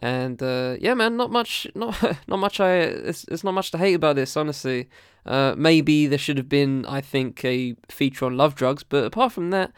And 0.00 0.42
uh, 0.42 0.76
yeah 0.80 0.94
man 0.94 1.16
not 1.16 1.30
much 1.30 1.68
not 1.74 2.02
not 2.26 2.38
much 2.38 2.58
I 2.58 2.78
it's, 2.78 3.24
it's 3.24 3.44
not 3.44 3.54
much 3.54 3.70
to 3.70 3.78
hate 3.78 3.94
about 3.94 4.16
this 4.16 4.36
honestly. 4.36 4.88
Uh, 5.24 5.54
maybe 5.56 6.08
there 6.08 6.18
should 6.18 6.38
have 6.38 6.48
been 6.48 6.84
I 6.86 7.00
think 7.00 7.44
a 7.44 7.76
feature 7.88 8.24
on 8.24 8.36
Love 8.36 8.56
Drugs 8.56 8.82
but 8.82 9.04
apart 9.04 9.32
from 9.32 9.50
that 9.50 9.72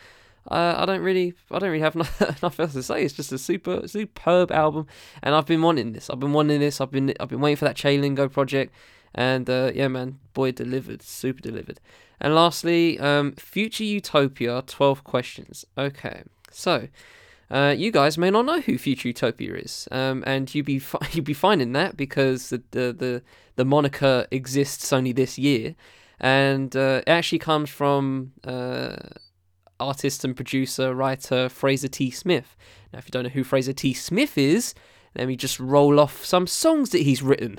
uh, 0.51 0.75
I 0.79 0.87
don't 0.87 1.03
really, 1.03 1.35
I 1.51 1.59
don't 1.59 1.71
really 1.71 1.83
have 1.83 1.95
enough 1.95 2.59
else 2.59 2.73
to 2.73 2.83
say. 2.83 3.05
It's 3.05 3.15
just 3.15 3.33
a 3.33 3.39
super, 3.39 3.87
superb 3.87 4.51
album, 4.51 4.87
and 5.23 5.35
I've 5.35 5.47
been 5.47 5.63
wanting 5.63 5.93
this. 5.93 6.11
I've 6.11 6.21
been 6.21 6.33
wanting 6.33 6.61
this. 6.61 6.81
I've 6.81 6.91
been, 6.91 7.15
I've 7.21 7.29
been 7.29 7.41
waiting 7.41 7.57
for 7.57 7.67
that 7.67 7.77
Che 7.77 8.29
project, 8.29 8.75
and 9.15 9.49
uh, 9.49 9.71
yeah, 9.75 9.89
man, 9.89 10.19
boy, 10.35 10.53
delivered, 10.53 11.03
super 11.03 11.41
delivered. 11.41 11.81
And 12.21 12.35
lastly, 12.35 12.99
um, 12.99 13.33
Future 13.33 13.85
Utopia, 13.85 14.63
twelve 14.67 15.05
questions. 15.05 15.65
Okay, 15.79 16.23
so. 16.51 16.89
Uh, 17.53 17.75
you 17.77 17.91
guys 17.91 18.17
may 18.17 18.31
not 18.31 18.47
know 18.47 18.61
who 18.61 18.79
Future 18.79 19.09
Utopia 19.09 19.57
is, 19.57 19.89
um, 19.91 20.23
and 20.25 20.55
you'd 20.55 20.65
be 20.67 20.79
fi- 20.79 21.05
you'd 21.11 21.25
be 21.25 21.35
finding 21.35 21.73
that 21.73 21.97
because 21.97 22.51
the, 22.51 22.63
the 22.71 22.93
the 22.97 23.23
the 23.57 23.65
moniker 23.65 24.25
exists 24.31 24.93
only 24.93 25.11
this 25.11 25.37
year, 25.37 25.75
and 26.21 26.77
uh, 26.77 27.03
it 27.05 27.11
actually 27.11 27.41
comes 27.41 27.69
from 27.69 28.31
uh, 28.45 28.95
artist 29.81 30.25
and 30.25 30.37
producer, 30.37 30.95
writer 30.95 31.49
Fraser 31.49 31.89
T. 31.89 32.11
Smith. 32.11 32.57
Now, 32.93 32.99
if 32.99 33.07
you 33.07 33.11
don't 33.11 33.25
know 33.25 33.31
who 33.31 33.45
Fraser 33.45 33.73
T. 33.73 33.95
Smith 33.95 34.37
is, 34.39 34.75
let 35.17 35.27
me 35.27 35.37
just 35.37 35.59
roll 35.59 35.99
off 35.99 36.25
some 36.25 36.47
songs 36.47 36.91
that 36.91 37.03
he's 37.03 37.23
written. 37.23 37.59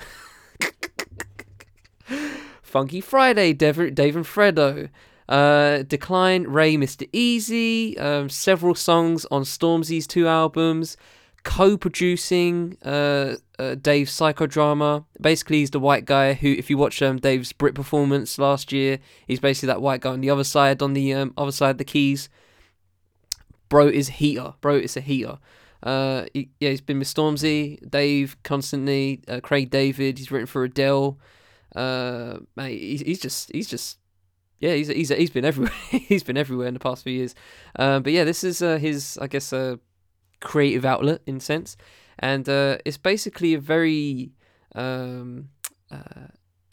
Funky 2.61 3.01
Friday, 3.01 3.53
Dave, 3.53 3.93
Dave 3.93 4.15
and 4.15 4.25
Fredo. 4.25 4.89
Uh, 5.27 5.83
Decline, 5.83 6.43
Raye, 6.43 6.77
Mr. 6.77 7.09
Eazi. 7.11 7.99
Um, 7.99 8.29
several 8.29 8.75
songs 8.75 9.25
on 9.31 9.43
Stormzy's 9.43 10.07
two 10.07 10.27
albums. 10.27 10.97
Co-producing 11.43 12.77
uh, 12.83 13.35
uh, 13.57 13.75
Dave's 13.75 14.11
psychodrama. 14.11 15.05
Basically, 15.19 15.59
he's 15.59 15.71
the 15.71 15.79
white 15.79 16.05
guy 16.05 16.33
who, 16.33 16.51
if 16.53 16.69
you 16.69 16.77
watch 16.77 17.01
um, 17.01 17.17
Dave's 17.17 17.51
Brit 17.51 17.73
performance 17.75 18.37
last 18.37 18.71
year, 18.71 18.99
he's 19.27 19.39
basically 19.39 19.67
that 19.67 19.81
white 19.81 20.01
guy 20.01 20.11
on 20.11 20.21
the 20.21 20.29
other 20.29 20.43
side, 20.43 20.81
on 20.81 20.93
the 20.93 21.13
um, 21.13 21.33
other 21.37 21.51
side 21.51 21.71
of 21.71 21.77
the 21.77 21.83
keys. 21.83 22.29
Bro 23.69 23.87
is 23.87 24.09
heater. 24.09 24.53
Bro 24.61 24.77
is 24.77 24.97
a 24.97 25.01
heater. 25.01 25.39
Uh, 25.83 26.25
he, 26.33 26.49
yeah, 26.59 26.69
he's 26.69 26.81
been 26.81 26.99
with 26.99 27.07
Stormzy, 27.07 27.89
Dave 27.89 28.37
constantly, 28.43 29.21
uh, 29.27 29.39
Craig 29.39 29.69
David. 29.69 30.19
He's 30.19 30.31
written 30.31 30.47
for 30.47 30.63
Adele. 30.63 31.17
Uh, 31.75 32.37
mate, 32.55 32.79
he's, 32.79 33.01
he's 33.01 33.19
just 33.19 33.51
he's 33.51 33.67
just 33.67 33.97
yeah, 34.59 34.73
he's 34.73 34.89
he's 34.89 35.09
he's 35.09 35.29
been 35.29 35.45
everywhere. 35.45 35.73
he's 35.89 36.23
been 36.23 36.37
everywhere 36.37 36.67
in 36.67 36.73
the 36.73 36.79
past 36.79 37.03
few 37.03 37.13
years. 37.13 37.33
Um, 37.77 38.03
but 38.03 38.13
yeah, 38.13 38.23
this 38.23 38.43
is 38.43 38.61
uh, 38.61 38.77
his 38.77 39.17
I 39.19 39.27
guess 39.27 39.51
uh, 39.51 39.77
creative 40.41 40.85
outlet 40.85 41.21
in 41.25 41.37
a 41.37 41.39
sense, 41.39 41.77
and 42.19 42.47
uh, 42.49 42.77
it's 42.85 42.97
basically 42.97 43.53
a 43.53 43.59
very 43.59 44.31
um, 44.75 45.49
uh, 45.89 46.27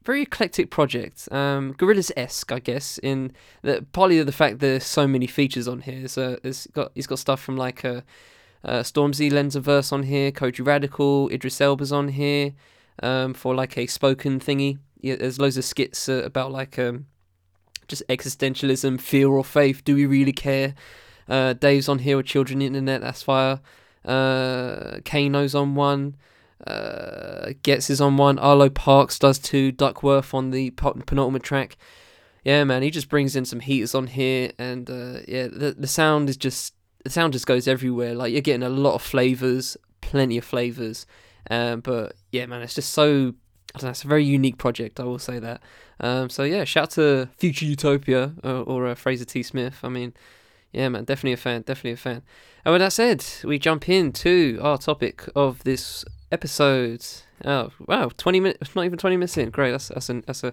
very 0.08 0.22
eclectic 0.22 0.70
project. 0.70 1.30
Um, 1.30 1.74
Gorillaz 1.74 2.10
esque, 2.16 2.50
I 2.50 2.60
guess, 2.60 2.98
in 3.02 3.32
the 3.62 3.84
partly 3.92 4.22
the 4.22 4.32
fact 4.32 4.58
there's 4.58 4.84
so 4.84 5.06
many 5.06 5.26
features 5.26 5.68
on 5.68 5.82
here. 5.82 6.08
So 6.08 6.38
it's 6.42 6.66
got 6.68 6.92
he's 6.94 7.06
got 7.06 7.18
stuff 7.18 7.40
from 7.40 7.56
like 7.56 7.84
uh, 7.84 8.00
uh, 8.64 8.80
Stormzy 8.80 9.30
lends 9.30 9.54
a 9.54 9.60
verse 9.60 9.92
on 9.92 10.04
here, 10.04 10.32
Kojey 10.32 10.66
Radical, 10.66 11.28
Idris 11.28 11.60
Elba's 11.60 11.92
on 11.92 12.08
here 12.08 12.54
um, 13.02 13.34
for 13.34 13.54
like 13.54 13.76
a 13.76 13.86
spoken 13.86 14.40
thingy. 14.40 14.78
Yeah, 15.00 15.16
there's 15.16 15.38
loads 15.38 15.56
of 15.58 15.64
skits 15.64 16.08
uh, 16.08 16.22
about 16.24 16.52
like 16.52 16.78
um, 16.78 17.06
just 17.86 18.02
existentialism, 18.08 19.00
fear 19.00 19.28
or 19.28 19.44
faith. 19.44 19.84
Do 19.84 19.94
we 19.94 20.06
really 20.06 20.32
care? 20.32 20.74
Uh, 21.28 21.52
Dave's 21.52 21.88
on 21.88 22.00
here 22.00 22.16
with 22.16 22.26
Children 22.26 22.62
Internet. 22.62 23.00
That's 23.02 23.22
fire. 23.22 23.60
Uh, 24.04 25.00
Kano's 25.04 25.54
on 25.54 25.74
one. 25.74 26.16
Uh, 26.66 27.52
Ghetts 27.62 27.90
is 27.90 28.00
on 28.00 28.16
one. 28.16 28.38
Arlo 28.38 28.68
Parks 28.68 29.18
does 29.18 29.38
two. 29.38 29.72
Duckworth 29.72 30.34
on 30.34 30.50
the 30.50 30.70
penultimate 30.70 31.42
track. 31.42 31.76
Yeah, 32.44 32.64
man, 32.64 32.82
he 32.82 32.90
just 32.90 33.08
brings 33.08 33.36
in 33.36 33.44
some 33.44 33.60
heaters 33.60 33.94
on 33.94 34.06
here, 34.06 34.52
and 34.58 34.88
uh, 34.88 35.20
yeah, 35.28 35.48
the 35.48 35.74
the 35.78 35.86
sound 35.86 36.30
is 36.30 36.36
just 36.36 36.72
the 37.04 37.10
sound 37.10 37.32
just 37.32 37.46
goes 37.46 37.68
everywhere. 37.68 38.14
Like 38.14 38.32
you're 38.32 38.40
getting 38.40 38.62
a 38.62 38.70
lot 38.70 38.94
of 38.94 39.02
flavors, 39.02 39.76
plenty 40.00 40.38
of 40.38 40.44
flavors. 40.44 41.04
Um, 41.50 41.80
but 41.80 42.14
yeah, 42.32 42.46
man, 42.46 42.62
it's 42.62 42.74
just 42.74 42.92
so 42.92 43.34
I 43.74 43.78
don't 43.78 43.84
know. 43.84 43.90
It's 43.90 44.04
a 44.04 44.08
very 44.08 44.24
unique 44.24 44.58
project. 44.58 44.98
I 44.98 45.04
will 45.04 45.18
say 45.18 45.38
that. 45.38 45.62
Um, 46.00 46.30
so 46.30 46.44
yeah, 46.44 46.64
shout 46.64 46.84
out 46.84 46.90
to 46.92 47.28
Future 47.36 47.66
Utopia 47.66 48.32
uh, 48.42 48.62
or 48.62 48.86
uh, 48.86 48.94
Fraser 48.94 49.24
T. 49.24 49.42
Smith. 49.42 49.80
I 49.82 49.88
mean, 49.88 50.14
yeah, 50.72 50.88
man, 50.88 51.04
definitely 51.04 51.32
a 51.32 51.36
fan, 51.38 51.62
definitely 51.62 51.92
a 51.92 51.96
fan. 51.96 52.22
And 52.64 52.72
with 52.72 52.80
that 52.80 52.92
said, 52.92 53.24
we 53.44 53.58
jump 53.58 53.88
into 53.88 54.58
our 54.62 54.78
topic 54.78 55.24
of 55.34 55.64
this 55.64 56.04
episode. 56.30 57.04
Oh 57.44 57.70
wow, 57.86 58.10
twenty 58.16 58.40
minutes, 58.40 58.74
not 58.74 58.84
even 58.84 58.98
twenty 58.98 59.16
minutes 59.16 59.36
in. 59.36 59.50
Great, 59.50 59.70
that's 59.70 59.88
that's 59.88 60.10
a 60.10 60.20
that's 60.26 60.44
a 60.44 60.52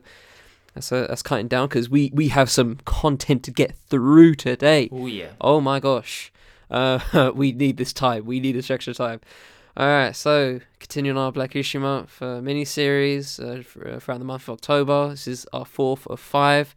that's 0.74 0.92
a 0.92 1.08
that's 1.08 1.22
cutting 1.22 1.48
down 1.48 1.68
because 1.68 1.90
we 1.90 2.12
we 2.14 2.30
have 2.30 2.50
some 2.50 2.78
content 2.86 3.44
to 3.44 3.52
get 3.52 3.76
through 3.90 4.36
today. 4.36 4.90
Oh 4.92 5.08
yeah. 5.08 5.32
Oh 5.42 5.60
my 5.60 5.80
gosh, 5.80 6.32
uh, 6.70 7.32
we 7.36 7.52
need 7.52 7.78
this 7.78 7.92
time. 7.92 8.26
We 8.26 8.40
need 8.40 8.56
this 8.56 8.72
extra 8.72 8.94
time. 8.94 9.20
All 9.78 9.88
right, 9.88 10.16
so 10.16 10.62
continuing 10.80 11.18
our 11.18 11.34
Black 11.34 11.52
History 11.52 11.82
Month 11.82 12.22
uh, 12.22 12.40
mini 12.40 12.64
series 12.64 13.42
uh, 13.42 13.62
uh, 13.86 14.00
throughout 14.00 14.20
the 14.20 14.24
month 14.24 14.44
of 14.44 14.54
October. 14.54 15.10
This 15.10 15.28
is 15.28 15.46
our 15.52 15.66
fourth 15.66 16.08
of 16.08 16.22
five 16.22 16.74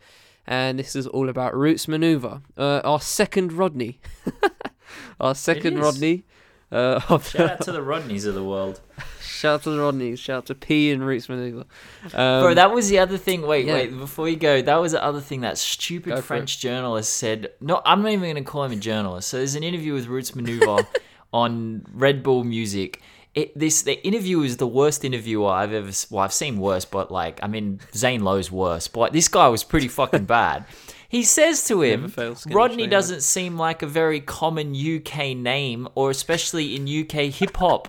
and 0.48 0.78
this 0.78 0.96
is 0.96 1.06
all 1.06 1.28
about 1.28 1.54
Roots 1.54 1.84
Manuva. 1.86 2.40
Uh, 2.56 2.80
our 2.82 3.02
second 3.02 3.52
Rodney. 3.52 4.00
our 5.20 5.34
second 5.34 5.78
Rodney. 5.78 6.24
Uh, 6.72 7.00
Shout 7.18 7.50
out 7.50 7.60
to 7.64 7.72
the 7.72 7.80
Rodneys 7.82 8.24
of 8.24 8.34
the 8.34 8.42
world. 8.42 8.80
Shout 9.20 9.56
out 9.56 9.62
to 9.64 9.70
the 9.70 9.76
Rodneys. 9.76 10.18
Shout 10.18 10.38
out 10.38 10.46
to 10.46 10.54
P 10.54 10.90
and 10.90 11.06
Roots 11.06 11.26
Manuva. 11.26 11.66
Um, 12.14 12.42
Bro, 12.42 12.54
that 12.54 12.72
was 12.72 12.88
the 12.88 12.98
other 12.98 13.18
thing. 13.18 13.42
Wait, 13.42 13.66
yeah. 13.66 13.74
wait. 13.74 13.98
Before 13.98 14.26
you 14.26 14.36
go, 14.36 14.62
that 14.62 14.76
was 14.76 14.92
the 14.92 15.04
other 15.04 15.20
thing 15.20 15.42
that 15.42 15.58
stupid 15.58 16.24
French 16.24 16.58
journalist 16.60 17.12
said. 17.12 17.50
No, 17.60 17.82
I'm 17.84 18.00
not 18.00 18.12
even 18.12 18.22
going 18.22 18.36
to 18.36 18.50
call 18.50 18.64
him 18.64 18.72
a 18.72 18.76
journalist. 18.76 19.28
So 19.28 19.36
there's 19.36 19.54
an 19.54 19.62
interview 19.62 19.92
with 19.92 20.06
Roots 20.06 20.30
Manuva 20.30 20.86
on 21.32 21.84
Red 21.92 22.22
Bull 22.22 22.42
Music 22.42 23.02
it, 23.38 23.56
this 23.58 23.82
the 23.82 24.04
interview 24.04 24.42
is 24.42 24.56
the 24.56 24.66
worst 24.66 25.04
interviewer 25.04 25.50
I've 25.50 25.72
ever. 25.72 25.90
Well, 26.10 26.24
I've 26.24 26.32
seen 26.32 26.58
worse, 26.58 26.84
but 26.84 27.10
like 27.12 27.38
I 27.42 27.46
mean, 27.46 27.80
Zane 27.94 28.24
Lowe's 28.24 28.50
worse, 28.50 28.88
but 28.88 29.12
this 29.12 29.28
guy 29.28 29.48
was 29.48 29.62
pretty 29.62 29.88
fucking 29.88 30.24
bad. 30.38 30.64
He 31.08 31.22
says 31.22 31.64
to 31.68 31.80
him, 31.80 32.12
Rodney 32.48 32.86
doesn't 32.86 33.22
seem 33.22 33.56
like 33.56 33.80
a 33.80 33.86
very 33.86 34.20
common 34.20 34.74
UK 34.74 35.34
name, 35.36 35.88
or 35.94 36.10
especially 36.10 36.76
in 36.76 36.82
UK 36.86 37.32
hip 37.32 37.56
hop. 37.56 37.88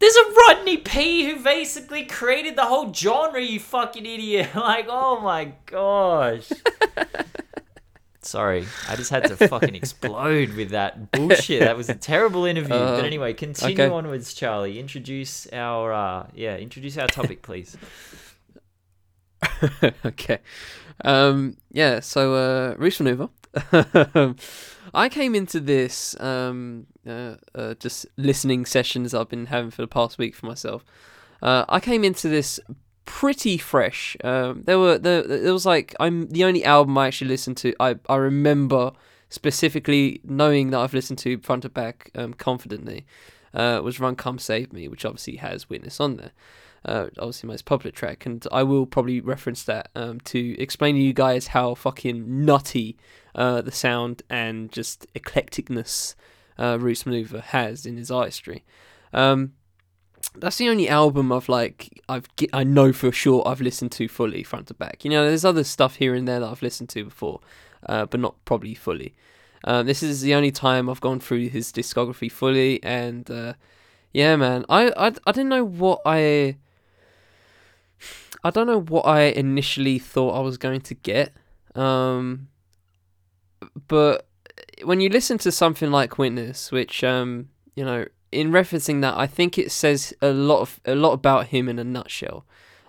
There's 0.00 0.16
a 0.16 0.32
Rodney 0.48 0.78
P 0.78 1.26
who 1.26 1.44
basically 1.44 2.04
created 2.06 2.56
the 2.56 2.64
whole 2.64 2.92
genre, 2.92 3.40
you 3.40 3.60
fucking 3.60 4.04
idiot. 4.04 4.48
Like, 4.56 4.86
oh 4.88 5.20
my 5.20 5.52
gosh. 5.66 6.50
Sorry, 8.24 8.64
I 8.88 8.94
just 8.94 9.10
had 9.10 9.24
to 9.24 9.36
fucking 9.48 9.74
explode 9.74 10.54
with 10.54 10.70
that 10.70 11.10
bullshit. 11.10 11.60
That 11.60 11.76
was 11.76 11.88
a 11.88 11.94
terrible 11.94 12.44
interview. 12.44 12.74
Uh, 12.74 12.96
but 12.96 13.04
anyway, 13.04 13.34
continue 13.34 13.74
okay. 13.74 13.92
onwards, 13.92 14.32
Charlie. 14.32 14.78
Introduce 14.78 15.48
our 15.52 15.92
uh, 15.92 16.26
yeah, 16.34 16.56
introduce 16.56 16.96
our 16.96 17.08
topic, 17.08 17.42
please. 17.42 17.76
okay. 20.04 20.38
Um, 21.04 21.56
yeah. 21.72 22.00
So, 22.00 22.34
uh, 22.34 22.74
Roots 22.78 22.98
Manuva. 22.98 23.28
I 24.94 25.08
came 25.08 25.34
into 25.34 25.60
this 25.60 26.18
um, 26.20 26.86
uh, 27.06 27.36
uh, 27.54 27.74
just 27.74 28.06
listening 28.16 28.66
sessions 28.66 29.14
I've 29.14 29.28
been 29.28 29.46
having 29.46 29.70
for 29.70 29.82
the 29.82 29.88
past 29.88 30.18
week 30.18 30.34
for 30.34 30.46
myself. 30.46 30.84
Uh, 31.42 31.64
I 31.68 31.80
came 31.80 32.04
into 32.04 32.28
this 32.28 32.60
pretty 33.04 33.58
fresh. 33.58 34.16
Um, 34.22 34.62
there 34.64 34.78
were 34.78 34.98
there, 34.98 35.22
there 35.22 35.52
was 35.52 35.66
like 35.66 35.94
I'm 36.00 36.28
the 36.28 36.44
only 36.44 36.64
album 36.64 36.96
I 36.98 37.08
actually 37.08 37.28
listened 37.28 37.56
to. 37.58 37.74
I 37.80 37.96
I 38.08 38.16
remember 38.16 38.92
specifically 39.28 40.20
knowing 40.24 40.70
that 40.70 40.80
I've 40.80 40.94
listened 40.94 41.18
to 41.20 41.38
front 41.38 41.62
to 41.62 41.68
back 41.68 42.10
um, 42.14 42.34
confidently. 42.34 43.06
Uh, 43.54 43.80
was 43.82 44.00
Run 44.00 44.16
Come 44.16 44.38
Save 44.38 44.72
Me, 44.72 44.88
which 44.88 45.04
obviously 45.04 45.36
has 45.36 45.68
Witness 45.68 46.00
on 46.00 46.16
there. 46.16 46.32
Uh, 46.84 47.08
obviously 47.18 47.46
most 47.46 47.64
popular 47.64 47.92
track, 47.92 48.26
and 48.26 48.44
I 48.50 48.62
will 48.62 48.86
probably 48.86 49.20
reference 49.20 49.62
that 49.64 49.90
um, 49.94 50.20
to 50.20 50.60
explain 50.60 50.96
to 50.96 51.00
you 51.00 51.12
guys 51.12 51.48
how 51.48 51.74
fucking 51.74 52.44
nutty 52.44 52.96
uh, 53.34 53.60
the 53.60 53.70
sound 53.70 54.22
and 54.28 54.72
just 54.72 55.06
eclecticness 55.14 56.14
uh, 56.58 56.78
Roots 56.80 57.04
Manuva 57.04 57.40
has 57.42 57.86
in 57.86 57.96
his 57.96 58.10
artistry. 58.10 58.64
Um, 59.12 59.52
that's 60.34 60.56
the 60.56 60.68
only 60.68 60.88
album 60.88 61.30
I've 61.30 61.48
like 61.48 62.01
I've 62.12 62.28
I 62.52 62.64
know 62.64 62.92
for 62.92 63.10
sure 63.10 63.42
I've 63.46 63.60
listened 63.60 63.92
to 63.92 64.08
fully 64.08 64.42
front 64.42 64.66
to 64.68 64.74
back. 64.74 65.04
You 65.04 65.10
know, 65.10 65.26
there's 65.26 65.44
other 65.44 65.64
stuff 65.64 65.96
here 65.96 66.14
and 66.14 66.28
there 66.28 66.40
that 66.40 66.48
I've 66.48 66.62
listened 66.62 66.90
to 66.90 67.04
before, 67.04 67.40
uh, 67.86 68.06
but 68.06 68.20
not 68.20 68.34
probably 68.44 68.74
fully. 68.74 69.14
Um, 69.64 69.86
this 69.86 70.02
is 70.02 70.20
the 70.20 70.34
only 70.34 70.50
time 70.50 70.90
I've 70.90 71.00
gone 71.00 71.20
through 71.20 71.48
his 71.48 71.72
discography 71.72 72.30
fully, 72.30 72.82
and 72.82 73.30
uh, 73.30 73.54
yeah, 74.12 74.36
man, 74.36 74.64
I, 74.68 74.92
I 74.96 75.12
I 75.26 75.32
didn't 75.32 75.48
know 75.48 75.64
what 75.64 76.02
I 76.04 76.56
I 78.44 78.50
don't 78.50 78.66
know 78.66 78.80
what 78.80 79.06
I 79.06 79.22
initially 79.22 79.98
thought 79.98 80.36
I 80.36 80.40
was 80.40 80.58
going 80.58 80.80
to 80.82 80.94
get, 80.94 81.32
um, 81.74 82.48
but 83.88 84.26
when 84.84 85.00
you 85.00 85.08
listen 85.08 85.38
to 85.38 85.52
something 85.52 85.90
like 85.90 86.18
Witness, 86.18 86.72
which 86.72 87.04
um, 87.04 87.48
you 87.74 87.84
know 87.84 88.06
in 88.32 88.50
referencing 88.50 89.02
that, 89.02 89.16
I 89.16 89.26
think 89.26 89.58
it 89.58 89.70
says 89.70 90.14
a 90.20 90.32
lot 90.32 90.60
of 90.60 90.80
a 90.84 90.94
lot 90.94 91.12
about 91.12 91.48
him 91.48 91.68
in 91.68 91.78
a 91.78 91.84
nutshell. 91.84 92.44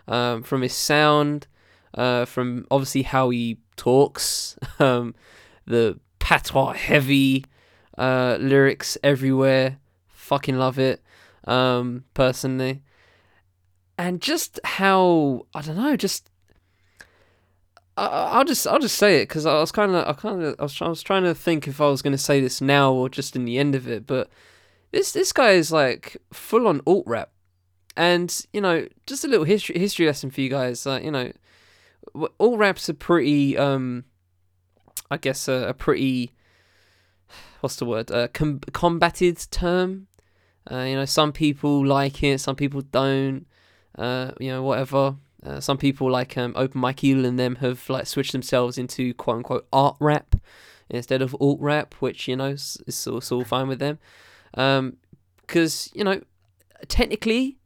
Um, 0.07 0.43
from 0.43 0.61
his 0.61 0.73
sound, 0.73 1.47
uh, 1.93 2.25
from 2.25 2.65
obviously 2.71 3.03
how 3.03 3.29
he 3.29 3.59
talks, 3.77 4.57
um, 4.79 5.15
the 5.65 5.99
patois 6.19 6.73
heavy 6.73 7.45
uh, 7.97 8.37
lyrics 8.39 8.97
everywhere. 9.03 9.77
Fucking 10.07 10.57
love 10.57 10.79
it, 10.79 11.03
um, 11.45 12.05
personally, 12.13 12.81
and 13.97 14.21
just 14.21 14.59
how 14.63 15.45
I 15.53 15.61
don't 15.61 15.77
know, 15.77 15.95
just 15.95 16.29
I, 17.95 18.37
will 18.37 18.45
just 18.45 18.65
I'll 18.65 18.79
just 18.79 18.97
say 18.97 19.21
it 19.21 19.27
because 19.27 19.45
I 19.45 19.59
was 19.59 19.71
kind 19.71 19.93
of 19.93 20.07
I 20.07 20.13
kind 20.13 20.41
of 20.41 20.55
I 20.59 20.63
was, 20.63 20.81
I 20.81 20.87
was 20.87 21.03
trying 21.03 21.23
to 21.23 21.35
think 21.35 21.67
if 21.67 21.79
I 21.79 21.87
was 21.87 22.01
going 22.01 22.13
to 22.13 22.17
say 22.17 22.41
this 22.41 22.61
now 22.61 22.91
or 22.91 23.09
just 23.09 23.35
in 23.35 23.45
the 23.45 23.57
end 23.57 23.75
of 23.75 23.87
it, 23.87 24.07
but 24.07 24.29
this 24.93 25.11
this 25.11 25.33
guy 25.33 25.51
is 25.51 25.71
like 25.71 26.17
full 26.31 26.67
on 26.67 26.81
alt 26.85 27.03
rap, 27.05 27.31
and 27.97 28.45
you 28.53 28.61
know, 28.61 28.87
just 29.05 29.25
a 29.25 29.27
little 29.27 29.43
history 29.43 29.77
history 29.77 30.05
lesson 30.05 30.29
for 30.29 30.39
you 30.39 30.49
guys. 30.49 30.87
Uh, 30.87 30.99
you 31.03 31.11
know, 31.11 31.33
alt 32.39 32.57
rap's 32.57 32.87
a 32.87 32.93
pretty 32.93 33.57
um, 33.57 34.05
I 35.11 35.17
guess 35.17 35.47
a, 35.47 35.69
a 35.69 35.73
pretty 35.73 36.31
what's 37.59 37.75
the 37.77 37.85
word? 37.85 38.11
A 38.11 38.27
com- 38.27 38.61
combated 38.71 39.45
term. 39.49 40.07
Uh, 40.69 40.85
you 40.87 40.95
know, 40.95 41.05
some 41.05 41.33
people 41.33 41.85
like 41.85 42.23
it, 42.23 42.39
some 42.39 42.55
people 42.55 42.81
don't. 42.81 43.47
Uh, 43.97 44.31
you 44.39 44.49
know, 44.49 44.63
whatever. 44.63 45.15
Uh, 45.43 45.59
some 45.59 45.77
people 45.77 46.09
like 46.09 46.37
um, 46.37 46.53
Open 46.55 46.79
Mike 46.79 47.03
Eagle 47.03 47.25
and 47.25 47.37
them 47.37 47.55
have 47.57 47.89
like 47.89 48.07
switched 48.07 48.31
themselves 48.31 48.77
into 48.77 49.13
quote 49.15 49.37
unquote 49.37 49.67
art 49.73 49.97
rap 49.99 50.35
instead 50.89 51.21
of 51.21 51.35
alt 51.39 51.59
rap, 51.59 51.95
which 51.95 52.27
you 52.27 52.35
know 52.35 52.49
is 52.51 53.07
all 53.07 53.43
fine 53.43 53.67
with 53.67 53.79
them. 53.79 53.97
Because, 54.53 55.87
um, 55.87 55.97
you 55.97 56.03
know, 56.03 56.21
technically, 56.87 57.57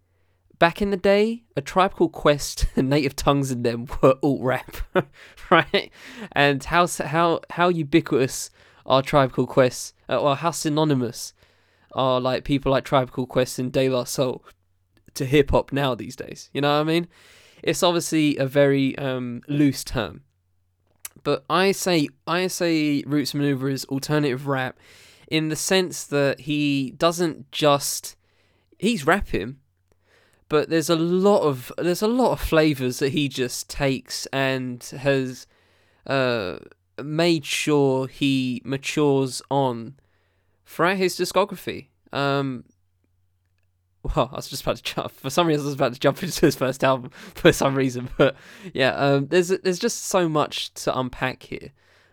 back 0.59 0.81
in 0.81 0.91
the 0.91 0.97
day, 0.97 1.43
a 1.55 1.61
tribe 1.61 1.93
called 1.93 2.11
Quest 2.11 2.67
and 2.75 2.89
Native 2.89 3.15
Tongues 3.15 3.51
in 3.51 3.63
them 3.63 3.87
were 4.01 4.15
alt 4.23 4.41
rap, 4.41 4.77
right? 5.49 5.91
And 6.31 6.63
how 6.63 6.87
how 6.87 7.41
how 7.51 7.69
ubiquitous 7.69 8.49
are 8.85 9.01
Tribe 9.01 9.33
Called 9.33 9.49
Quest, 9.49 9.93
uh, 10.09 10.17
or 10.17 10.35
how 10.35 10.51
synonymous 10.51 11.33
are 11.93 12.21
like 12.21 12.43
people 12.43 12.71
like 12.71 12.85
Tribe 12.85 13.11
Called 13.11 13.29
Quest 13.29 13.59
and 13.59 13.71
De 13.71 13.89
La 13.89 14.03
Soul 14.03 14.43
to 15.13 15.25
hip 15.25 15.51
hop 15.51 15.71
now 15.71 15.95
these 15.95 16.15
days? 16.15 16.49
You 16.53 16.61
know 16.61 16.73
what 16.73 16.81
I 16.81 16.83
mean? 16.83 17.07
It's 17.63 17.83
obviously 17.83 18.37
a 18.37 18.45
very 18.45 18.97
um, 18.97 19.41
loose 19.47 19.83
term, 19.83 20.21
but 21.23 21.43
I 21.49 21.71
say 21.71 22.07
I 22.25 22.47
say 22.47 23.03
Roots 23.05 23.33
Manuva 23.33 23.71
is 23.71 23.85
alternative 23.85 24.47
rap 24.47 24.77
in 25.27 25.49
the 25.49 25.55
sense 25.55 26.03
that 26.05 26.41
he 26.41 26.91
doesn't 26.91 27.51
just 27.51 28.15
he's 28.77 29.05
rapping, 29.05 29.57
but 30.49 30.69
there's 30.69 30.89
a 30.89 30.95
lot 30.95 31.41
of 31.41 31.71
there's 31.77 32.01
a 32.01 32.07
lot 32.07 32.31
of 32.31 32.39
flavors 32.39 32.99
that 32.99 33.09
he 33.09 33.27
just 33.27 33.69
takes 33.69 34.25
and 34.27 34.83
has 34.83 35.47
uh, 36.05 36.57
made 37.03 37.45
sure 37.45 38.07
he 38.07 38.61
matures 38.63 39.41
on 39.51 39.95
throughout 40.65 40.97
his 40.97 41.17
discography. 41.17 41.87
Um, 42.13 42.63
well, 44.03 44.29
I 44.31 44.37
was 44.37 44.47
just 44.47 44.61
about 44.61 44.77
to 44.77 44.83
jump. 44.83 45.11
For 45.11 45.29
some 45.29 45.47
reason, 45.47 45.63
I 45.63 45.65
was 45.65 45.73
about 45.73 45.93
to 45.93 45.99
jump 45.99 46.23
into 46.23 46.45
his 46.45 46.55
first 46.55 46.83
album 46.83 47.11
for 47.35 47.51
some 47.51 47.75
reason, 47.75 48.09
but 48.17 48.35
yeah, 48.73 48.91
um, 48.91 49.27
there's 49.27 49.49
there's 49.49 49.79
just 49.79 50.05
so 50.05 50.29
much 50.29 50.73
to 50.75 50.97
unpack 50.97 51.43
here. 51.43 51.71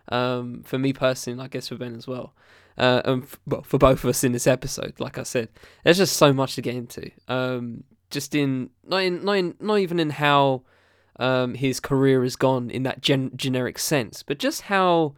Um, 0.09 0.61
for 0.63 0.77
me 0.77 0.93
personally, 0.93 1.43
I 1.43 1.47
guess 1.47 1.69
for 1.69 1.75
Ben 1.75 1.95
as 1.95 2.07
well. 2.07 2.33
Uh, 2.77 3.01
and 3.05 3.23
f- 3.23 3.39
well, 3.45 3.61
for 3.61 3.77
both 3.77 4.03
of 4.03 4.09
us 4.09 4.23
in 4.23 4.31
this 4.31 4.47
episode, 4.47 4.93
like 4.99 5.17
I 5.17 5.23
said, 5.23 5.49
there's 5.83 5.97
just 5.97 6.17
so 6.17 6.33
much 6.33 6.55
to 6.55 6.61
get 6.61 6.75
into. 6.75 7.09
Um, 7.27 7.83
just 8.09 8.35
in 8.35 8.69
not 8.85 9.03
in 9.03 9.23
not 9.23 9.33
in, 9.33 9.55
not 9.59 9.79
even 9.79 9.99
in 9.99 10.11
how 10.11 10.63
um 11.17 11.53
his 11.55 11.79
career 11.79 12.23
has 12.23 12.35
gone 12.35 12.69
in 12.69 12.83
that 12.83 13.01
gen- 13.01 13.31
generic 13.35 13.79
sense, 13.79 14.23
but 14.23 14.39
just 14.39 14.63
how 14.63 15.15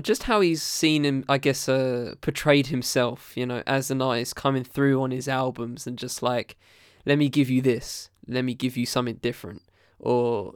just 0.00 0.22
how 0.22 0.40
he's 0.40 0.62
seen 0.62 1.04
him, 1.04 1.24
I 1.28 1.36
guess, 1.36 1.68
uh, 1.68 2.14
portrayed 2.22 2.68
himself, 2.68 3.32
you 3.36 3.44
know, 3.44 3.62
as 3.66 3.90
an 3.90 4.00
artist 4.00 4.34
coming 4.36 4.64
through 4.64 5.02
on 5.02 5.10
his 5.10 5.28
albums 5.28 5.86
and 5.86 5.98
just 5.98 6.22
like, 6.22 6.56
let 7.04 7.18
me 7.18 7.28
give 7.28 7.50
you 7.50 7.60
this, 7.60 8.08
let 8.26 8.44
me 8.44 8.54
give 8.54 8.76
you 8.76 8.86
something 8.86 9.16
different, 9.16 9.62
or 9.98 10.54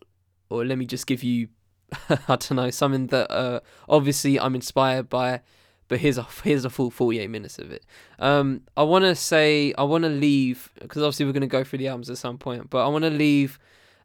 or 0.48 0.64
let 0.64 0.78
me 0.78 0.86
just 0.86 1.06
give 1.06 1.22
you, 1.22 1.48
I 2.08 2.16
don't 2.36 2.52
know, 2.52 2.70
something 2.70 3.08
that 3.08 3.30
uh, 3.30 3.60
obviously 3.88 4.40
I'm 4.40 4.54
inspired 4.54 5.10
by, 5.10 5.42
but 5.88 6.01
here's 6.01 6.18
a 6.18 6.27
here's 6.42 6.64
a 6.64 6.70
full 6.70 6.90
48 6.90 7.31
minutes 7.31 7.59
of 7.59 7.70
it. 7.70 7.85
Um, 8.18 8.62
I 8.77 8.83
want 8.83 9.05
to 9.05 9.14
say 9.14 9.72
I 9.79 9.83
want 9.85 10.05
to 10.05 10.11
leave 10.11 10.70
because 10.81 11.03
obviously 11.03 11.27
we're 11.27 11.33
gonna 11.33 11.46
go 11.46 11.64
through 11.64 11.79
the 11.79 11.88
albums 11.88 12.11
at 12.11 12.18
some 12.18 12.38
point, 12.38 12.70
but 12.70 12.85
I 12.85 12.88
want 12.88 13.05
to 13.05 13.11
leave 13.11 13.59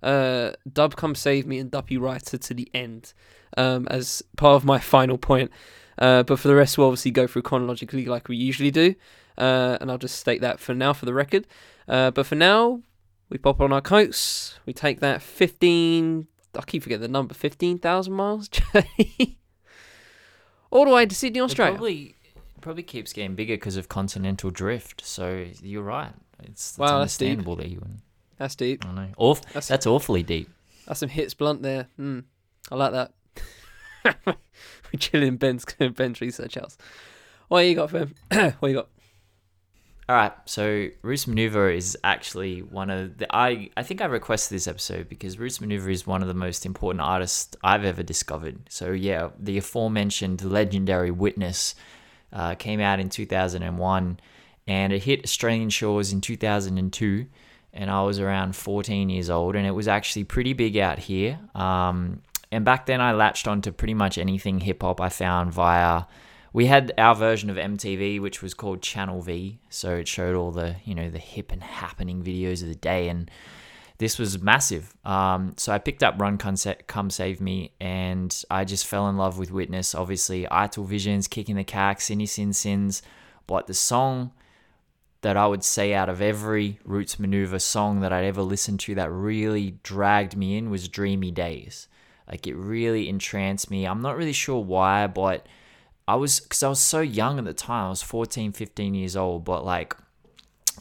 uh, 0.04 0.52
Dub 0.72 0.96
Come 0.96 1.16
Save 1.16 1.46
Me 1.46 1.60
and 1.60 1.72
Duppy 1.72 1.98
Writer 1.98 2.38
to 2.38 2.54
the 2.54 2.70
end 2.74 3.14
um, 3.58 3.88
as 3.90 4.24
part 4.38 4.56
of 4.56 4.66
my 4.66 4.80
final 4.80 5.18
point. 5.18 5.52
Uh, 5.98 6.24
but 6.24 6.40
for 6.40 6.48
the 6.48 6.56
rest, 6.56 6.78
we'll 6.78 6.88
obviously 6.88 7.12
go 7.12 7.28
through 7.28 7.44
chronologically 7.44 8.06
like 8.06 8.28
we 8.28 8.36
usually 8.36 8.72
do. 8.72 8.96
Uh, 9.38 9.78
and 9.80 9.92
I'll 9.92 9.98
just 9.98 10.20
state 10.20 10.42
that 10.42 10.60
for 10.60 10.74
now 10.74 10.94
for 10.94 11.06
the 11.06 11.14
record. 11.14 11.48
Uh, 11.88 12.12
but 12.12 12.26
for 12.26 12.36
now, 12.36 12.82
we 13.30 13.38
pop 13.38 13.62
on 13.62 13.72
our 13.72 13.82
coats. 13.82 14.60
We 14.66 14.74
take 14.74 15.00
that 15.00 15.22
15, 15.22 16.28
I 16.56 16.62
keep 16.62 16.84
forgetting 16.84 17.02
the 17.02 17.08
number, 17.08 17.34
15,000 17.34 18.14
miles 18.14 18.48
journey 18.50 19.40
all 20.72 20.86
the 20.86 20.92
way 20.92 21.06
to 21.06 21.14
Sydney, 21.16 21.40
It 21.40 21.44
Australia. 21.44 21.74
probably 21.76 22.16
probably 22.62 22.84
keeps 22.84 23.12
getting 23.14 23.34
bigger 23.36 23.54
because 23.56 23.76
of 23.78 23.90
continental 23.90 24.50
drift. 24.52 25.04
So 25.06 25.46
you're 25.62 25.82
right. 25.84 26.14
It's, 26.44 26.72
it's 26.72 26.78
Wow, 26.78 27.00
that's 27.00 27.18
deep. 27.18 27.40
that 27.44 27.70
you 27.70 27.80
wouldn't. 27.80 28.02
That's 28.38 28.56
deep. 28.56 28.86
I 28.86 28.92
know. 28.94 29.08
Awf- 29.20 29.42
That's- 29.46 29.68
that's 29.68 29.86
awfully 29.88 30.24
deep. 30.24 30.50
That's 30.88 31.00
some 31.00 31.10
hits 31.10 31.34
blunt 31.34 31.62
there. 31.64 31.88
Mm, 32.00 32.24
I 32.72 32.76
like 32.76 32.92
that. 32.92 33.12
We're 34.26 34.36
chilling 35.00 35.28
in 35.30 35.38
Ben's, 35.38 35.66
Ben's 35.96 36.22
research 36.22 36.56
house. 36.56 36.78
What 37.48 37.62
you 37.62 37.76
got, 37.76 37.92
Ben? 37.92 38.14
what 38.60 38.70
you 38.70 38.76
got? 38.76 38.88
All 40.12 40.18
right, 40.18 40.34
so 40.44 40.90
Roots 41.04 41.24
Manuva 41.24 41.74
is 41.74 41.98
actually 42.04 42.64
one 42.64 42.90
of 42.90 43.18
the 43.18 43.34
I 43.34 43.70
I 43.78 43.84
think 43.84 44.02
I 44.02 44.08
requested 44.08 44.54
this 44.54 44.68
episode 44.68 45.08
because 45.08 45.40
Roots 45.40 45.60
Manuva 45.60 45.90
is 45.90 46.06
one 46.06 46.22
of 46.22 46.28
the 46.28 46.34
most 46.34 46.66
important 46.66 47.00
artists 47.00 47.56
I've 47.64 47.86
ever 47.86 48.04
discovered. 48.04 48.60
So 48.68 48.92
yeah, 48.92 49.30
the 49.40 49.58
aforementioned 49.58 50.44
legendary 50.44 51.12
Witness 51.12 51.76
uh, 52.34 52.56
came 52.56 52.82
out 52.82 53.00
in 53.00 53.08
2001, 53.08 54.20
and 54.68 54.92
it 54.92 55.04
hit 55.04 55.24
Australian 55.24 55.70
shores 55.70 56.12
in 56.12 56.20
2002, 56.20 57.28
and 57.72 57.90
I 57.90 58.02
was 58.02 58.20
around 58.20 58.58
14 58.58 59.10
years 59.10 59.30
old, 59.30 59.56
and 59.56 59.66
it 59.66 59.72
was 59.72 59.88
actually 59.88 60.26
pretty 60.26 60.52
big 60.52 60.76
out 60.76 61.00
here. 61.00 61.40
Um, 61.56 62.22
and 62.52 62.66
back 62.66 62.86
then, 62.86 63.00
I 63.00 63.14
latched 63.14 63.48
onto 63.48 63.72
pretty 63.72 63.94
much 63.94 64.18
anything 64.18 64.60
hip 64.60 64.82
hop 64.82 65.00
I 65.00 65.08
found 65.08 65.54
via 65.54 66.04
we 66.54 66.66
had 66.66 66.94
our 66.98 67.16
version 67.16 67.50
of 67.50 67.58
MTV, 67.58 68.20
which 68.20 68.42
was 68.42 68.54
called 68.54 68.82
Channel 68.82 69.22
V. 69.22 69.60
So 69.70 69.96
it 69.96 70.08
showed 70.08 70.36
all 70.36 70.52
the, 70.52 70.76
you 70.84 70.94
know, 70.94 71.10
the 71.10 71.20
hip 71.20 71.52
and 71.52 71.64
happening 71.64 72.24
videos 72.24 72.62
of 72.62 72.68
the 72.68 72.76
day. 72.76 73.08
And 73.08 73.32
this 74.00 74.20
was 74.20 74.42
massive. 74.42 74.94
Um, 75.06 75.54
so 75.58 75.72
I 75.72 75.78
picked 75.78 76.04
up 76.04 76.20
Run 76.20 76.38
Come, 76.38 77.10
Save 77.10 77.40
Me 77.40 77.72
and 77.80 78.44
I 78.50 78.66
just 78.66 78.86
fell 78.86 79.08
in 79.08 79.16
love 79.16 79.38
with 79.38 79.52
Witness. 79.52 79.96
Obviously, 79.96 80.50
Ital 80.50 80.84
Visions, 80.84 81.28
Kicking 81.28 81.56
the 81.56 81.64
Cack, 81.64 82.00
Sinny 82.02 82.28
Sin 82.28 82.52
Sins. 82.52 83.02
But 83.48 83.68
the 83.68 83.74
song 83.74 84.32
that 85.22 85.38
I 85.38 85.48
would 85.48 85.64
say 85.64 85.94
out 85.94 86.10
of 86.10 86.22
every 86.22 86.80
Roots 86.84 87.16
Manuva 87.16 87.62
song 87.62 88.02
that 88.02 88.12
I'd 88.12 88.26
ever 88.26 88.42
listened 88.42 88.80
to 88.82 88.96
that 88.96 89.12
really 89.12 89.78
dragged 89.84 90.36
me 90.36 90.58
in 90.58 90.70
was 90.70 90.90
Dreamy 90.90 91.32
Days. 91.32 91.88
Like 92.28 92.48
it 92.48 92.56
really 92.56 93.08
entranced 93.08 93.70
me. 93.70 93.86
I'm 93.86 94.02
not 94.02 94.18
really 94.18 94.34
sure 94.34 94.60
why, 94.60 95.08
but 95.08 95.46
I 96.12 96.16
was 96.16 96.42
because 96.42 96.62
I 96.62 96.68
was 96.68 96.82
so 96.82 97.00
young 97.00 97.40
at 97.40 97.46
the 97.46 97.54
time. 97.54 97.86
I 97.86 97.90
was 97.90 98.02
14, 98.02 98.52
15 98.52 98.94
years 98.94 99.16
old, 99.16 99.46
but 99.46 99.64
like, 99.64 99.96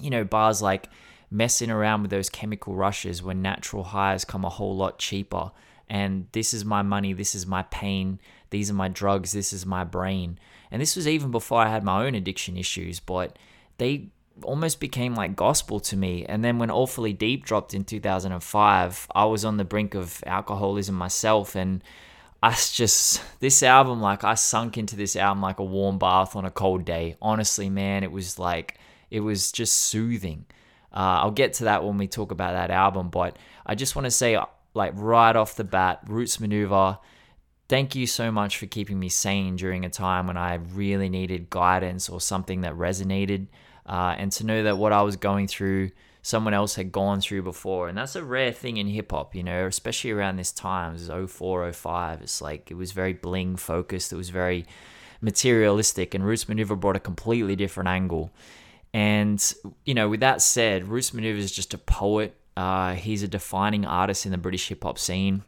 you 0.00 0.10
know, 0.10 0.24
bars 0.24 0.60
like 0.60 0.88
messing 1.30 1.70
around 1.70 2.02
with 2.02 2.10
those 2.10 2.28
chemical 2.28 2.74
rushes 2.74 3.22
when 3.22 3.40
natural 3.40 3.84
highs 3.84 4.24
come 4.24 4.44
a 4.44 4.48
whole 4.48 4.74
lot 4.74 4.98
cheaper. 4.98 5.52
And 5.88 6.26
this 6.32 6.52
is 6.52 6.64
my 6.64 6.82
money, 6.82 7.12
this 7.12 7.36
is 7.36 7.46
my 7.46 7.62
pain, 7.62 8.18
these 8.50 8.72
are 8.72 8.74
my 8.74 8.88
drugs, 8.88 9.30
this 9.30 9.52
is 9.52 9.64
my 9.64 9.84
brain. 9.84 10.36
And 10.72 10.82
this 10.82 10.96
was 10.96 11.06
even 11.06 11.30
before 11.30 11.60
I 11.60 11.68
had 11.68 11.84
my 11.84 12.04
own 12.04 12.16
addiction 12.16 12.56
issues, 12.56 12.98
but 12.98 13.38
they 13.78 14.08
almost 14.42 14.80
became 14.80 15.14
like 15.14 15.36
gospel 15.36 15.78
to 15.78 15.96
me. 15.96 16.26
And 16.26 16.44
then 16.44 16.58
when 16.58 16.72
Awfully 16.72 17.12
Deep 17.12 17.44
dropped 17.44 17.72
in 17.72 17.84
2005, 17.84 19.06
I 19.14 19.24
was 19.26 19.44
on 19.44 19.58
the 19.58 19.64
brink 19.64 19.94
of 19.94 20.24
alcoholism 20.26 20.96
myself 20.96 21.54
and 21.54 21.84
I 22.42 22.52
just 22.52 23.22
this 23.40 23.62
album 23.62 24.00
like 24.00 24.24
I 24.24 24.34
sunk 24.34 24.78
into 24.78 24.96
this 24.96 25.14
album 25.14 25.42
like 25.42 25.58
a 25.58 25.64
warm 25.64 25.98
bath 25.98 26.36
on 26.36 26.44
a 26.44 26.50
cold 26.50 26.84
day. 26.84 27.16
Honestly, 27.20 27.68
man, 27.68 28.02
it 28.02 28.12
was 28.12 28.38
like 28.38 28.78
it 29.10 29.20
was 29.20 29.52
just 29.52 29.74
soothing. 29.74 30.46
Uh, 30.92 31.22
I'll 31.22 31.30
get 31.30 31.54
to 31.54 31.64
that 31.64 31.84
when 31.84 31.98
we 31.98 32.08
talk 32.08 32.32
about 32.32 32.52
that 32.52 32.70
album, 32.70 33.10
but 33.10 33.36
I 33.66 33.74
just 33.74 33.94
want 33.94 34.06
to 34.06 34.10
say 34.10 34.34
uh, 34.36 34.46
like 34.74 34.92
right 34.96 35.36
off 35.36 35.56
the 35.56 35.64
bat, 35.64 36.00
Roots 36.06 36.38
Manuva. 36.38 36.98
Thank 37.68 37.94
you 37.94 38.06
so 38.06 38.32
much 38.32 38.58
for 38.58 38.66
keeping 38.66 38.98
me 38.98 39.08
sane 39.08 39.54
during 39.54 39.84
a 39.84 39.90
time 39.90 40.26
when 40.26 40.36
I 40.36 40.54
really 40.54 41.08
needed 41.08 41.50
guidance 41.50 42.08
or 42.08 42.20
something 42.20 42.62
that 42.62 42.72
resonated, 42.72 43.46
uh, 43.86 44.16
and 44.18 44.32
to 44.32 44.44
know 44.44 44.64
that 44.64 44.78
what 44.78 44.92
I 44.92 45.02
was 45.02 45.16
going 45.16 45.46
through 45.46 45.90
someone 46.22 46.54
else 46.54 46.74
had 46.74 46.92
gone 46.92 47.20
through 47.20 47.42
before. 47.42 47.88
And 47.88 47.96
that's 47.96 48.16
a 48.16 48.24
rare 48.24 48.52
thing 48.52 48.76
in 48.76 48.86
hip 48.88 49.12
hop, 49.12 49.34
you 49.34 49.42
know, 49.42 49.66
especially 49.66 50.10
around 50.10 50.36
this 50.36 50.52
time. 50.52 50.94
It 50.94 51.08
was 51.08 51.32
04, 51.32 51.72
05. 51.72 52.22
It's 52.22 52.42
like 52.42 52.70
it 52.70 52.74
was 52.74 52.92
very 52.92 53.12
bling 53.12 53.56
focused, 53.56 54.12
it 54.12 54.16
was 54.16 54.30
very 54.30 54.66
materialistic, 55.20 56.14
and 56.14 56.24
Roots 56.24 56.46
Manuva 56.46 56.78
brought 56.78 56.96
a 56.96 57.00
completely 57.00 57.56
different 57.56 57.88
angle. 57.88 58.30
And, 58.92 59.54
you 59.84 59.94
know, 59.94 60.08
with 60.08 60.20
that 60.20 60.42
said, 60.42 60.88
Roots 60.88 61.12
Manuva 61.12 61.38
is 61.38 61.52
just 61.52 61.74
a 61.74 61.78
poet. 61.78 62.34
Uh, 62.56 62.94
he's 62.94 63.22
a 63.22 63.28
defining 63.28 63.84
artist 63.84 64.26
in 64.26 64.32
the 64.32 64.38
British 64.38 64.68
hip 64.68 64.82
hop 64.82 64.98
scene. 64.98 65.44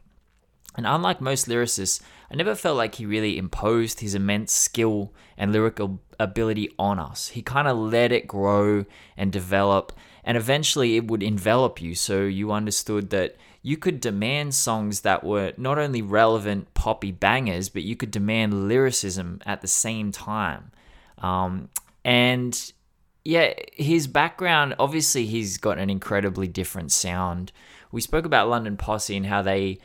And 0.75 0.87
unlike 0.87 1.21
most 1.21 1.47
lyricists, 1.47 2.01
I 2.31 2.35
never 2.35 2.55
felt 2.55 2.77
like 2.77 2.95
he 2.95 3.05
really 3.05 3.37
imposed 3.37 3.99
his 3.99 4.15
immense 4.15 4.51
skill 4.51 5.13
and 5.37 5.51
lyrical 5.51 5.99
ability 6.19 6.71
on 6.79 6.99
us. 6.99 7.29
He 7.29 7.41
kind 7.41 7.67
of 7.67 7.77
let 7.77 8.11
it 8.11 8.27
grow 8.27 8.85
and 9.15 9.31
develop, 9.31 9.91
and 10.23 10.37
eventually 10.37 10.95
it 10.95 11.07
would 11.07 11.23
envelop 11.23 11.81
you 11.81 11.95
so 11.95 12.21
you 12.21 12.51
understood 12.51 13.09
that 13.09 13.35
you 13.61 13.77
could 13.77 14.01
demand 14.01 14.53
songs 14.53 15.01
that 15.01 15.23
were 15.23 15.53
not 15.57 15.79
only 15.79 16.01
relevant 16.01 16.73
poppy 16.73 17.11
bangers, 17.11 17.69
but 17.69 17.81
you 17.83 17.95
could 17.95 18.11
demand 18.11 18.67
lyricism 18.67 19.41
at 19.45 19.61
the 19.61 19.67
same 19.67 20.11
time. 20.11 20.71
Um, 21.19 21.69
and 22.03 22.73
yeah, 23.23 23.53
his 23.71 24.07
background, 24.07 24.75
obviously, 24.77 25.25
he's 25.25 25.57
got 25.57 25.79
an 25.79 25.89
incredibly 25.89 26.47
different 26.47 26.91
sound. 26.91 27.53
We 27.91 28.01
spoke 28.01 28.25
about 28.25 28.49
London 28.49 28.75
Posse 28.75 29.15
and 29.15 29.25
how 29.25 29.41
they 29.41 29.79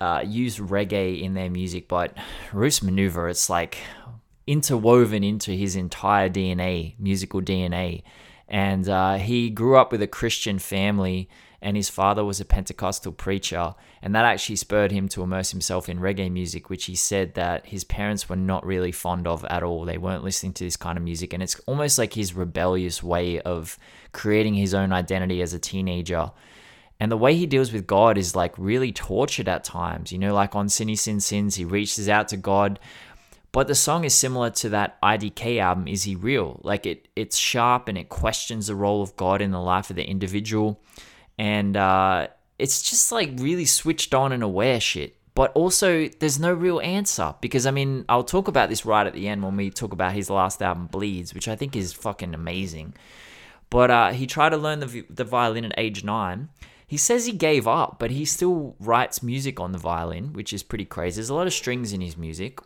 uh, 0.00 0.22
use 0.24 0.58
reggae 0.58 1.22
in 1.22 1.34
their 1.34 1.50
music, 1.50 1.88
but 1.88 2.16
Roots 2.52 2.80
Manuva, 2.80 3.30
it's 3.30 3.50
like 3.50 3.76
interwoven 4.46 5.22
into 5.22 5.52
his 5.52 5.76
entire 5.76 6.30
DNA, 6.30 6.94
musical 6.98 7.42
DNA. 7.42 8.02
And 8.52 8.86
uh, 8.86 9.14
he 9.14 9.48
grew 9.48 9.78
up 9.78 9.90
with 9.90 10.02
a 10.02 10.06
Christian 10.06 10.58
family, 10.58 11.26
and 11.62 11.74
his 11.74 11.88
father 11.88 12.22
was 12.22 12.38
a 12.38 12.44
Pentecostal 12.44 13.12
preacher. 13.12 13.74
And 14.02 14.14
that 14.14 14.26
actually 14.26 14.56
spurred 14.56 14.92
him 14.92 15.08
to 15.08 15.22
immerse 15.22 15.52
himself 15.52 15.88
in 15.88 16.00
reggae 16.00 16.30
music, 16.30 16.68
which 16.68 16.84
he 16.84 16.94
said 16.94 17.32
that 17.32 17.64
his 17.64 17.82
parents 17.82 18.28
were 18.28 18.36
not 18.36 18.66
really 18.66 18.92
fond 18.92 19.26
of 19.26 19.42
at 19.46 19.62
all. 19.62 19.86
They 19.86 19.96
weren't 19.96 20.22
listening 20.22 20.52
to 20.54 20.64
this 20.64 20.76
kind 20.76 20.98
of 20.98 21.04
music. 21.04 21.32
And 21.32 21.42
it's 21.42 21.58
almost 21.60 21.98
like 21.98 22.12
his 22.12 22.34
rebellious 22.34 23.02
way 23.02 23.40
of 23.40 23.78
creating 24.12 24.54
his 24.54 24.74
own 24.74 24.92
identity 24.92 25.40
as 25.40 25.54
a 25.54 25.58
teenager. 25.58 26.30
And 27.00 27.10
the 27.10 27.16
way 27.16 27.34
he 27.34 27.46
deals 27.46 27.72
with 27.72 27.86
God 27.86 28.18
is 28.18 28.36
like 28.36 28.52
really 28.58 28.92
tortured 28.92 29.48
at 29.48 29.64
times. 29.64 30.12
You 30.12 30.18
know, 30.18 30.34
like 30.34 30.54
on 30.54 30.68
Sinny 30.68 30.94
Sin 30.94 31.20
Sins, 31.20 31.54
he 31.54 31.64
reaches 31.64 32.08
out 32.08 32.28
to 32.28 32.36
God, 32.36 32.78
But 33.52 33.68
the 33.68 33.74
song 33.74 34.04
is 34.04 34.14
similar 34.14 34.48
to 34.50 34.70
that 34.70 35.00
IDK 35.02 35.60
album, 35.60 35.86
Is 35.86 36.04
He 36.04 36.16
Real? 36.16 36.58
Like 36.64 36.86
it, 36.86 37.08
it's 37.14 37.36
sharp 37.36 37.86
and 37.86 37.98
it 37.98 38.08
questions 38.08 38.66
the 38.66 38.74
role 38.74 39.02
of 39.02 39.14
God 39.16 39.42
in 39.42 39.50
the 39.50 39.60
life 39.60 39.90
of 39.90 39.96
the 39.96 40.08
individual, 40.08 40.80
and 41.38 41.76
uh, 41.76 42.28
it's 42.58 42.82
just 42.82 43.12
like 43.12 43.30
really 43.36 43.66
switched 43.66 44.14
on 44.14 44.32
and 44.32 44.42
aware 44.42 44.80
shit. 44.80 45.16
But 45.34 45.52
also, 45.52 46.08
there's 46.08 46.38
no 46.38 46.52
real 46.52 46.80
answer 46.80 47.34
because 47.42 47.66
I 47.66 47.70
mean, 47.70 48.06
I'll 48.08 48.24
talk 48.24 48.48
about 48.48 48.70
this 48.70 48.86
right 48.86 49.06
at 49.06 49.12
the 49.12 49.28
end 49.28 49.42
when 49.42 49.56
we 49.56 49.70
talk 49.70 49.92
about 49.92 50.12
his 50.12 50.30
last 50.30 50.62
album, 50.62 50.86
Bleeds, 50.86 51.34
which 51.34 51.48
I 51.48 51.56
think 51.56 51.76
is 51.76 51.92
fucking 51.92 52.34
amazing. 52.34 52.94
But 53.68 53.90
uh, 53.90 54.12
he 54.12 54.26
tried 54.26 54.50
to 54.50 54.56
learn 54.56 54.80
the 54.80 55.04
the 55.10 55.24
violin 55.24 55.66
at 55.66 55.74
age 55.76 56.04
nine. 56.04 56.48
He 56.86 56.98
says 56.98 57.24
he 57.24 57.32
gave 57.32 57.66
up, 57.66 57.98
but 57.98 58.10
he 58.10 58.26
still 58.26 58.76
writes 58.78 59.22
music 59.22 59.58
on 59.58 59.72
the 59.72 59.78
violin, 59.78 60.34
which 60.34 60.52
is 60.52 60.62
pretty 60.62 60.84
crazy. 60.84 61.16
There's 61.16 61.30
a 61.30 61.34
lot 61.34 61.46
of 61.46 61.54
strings 61.54 61.92
in 61.94 62.02
his 62.02 62.18
music. 62.18 62.60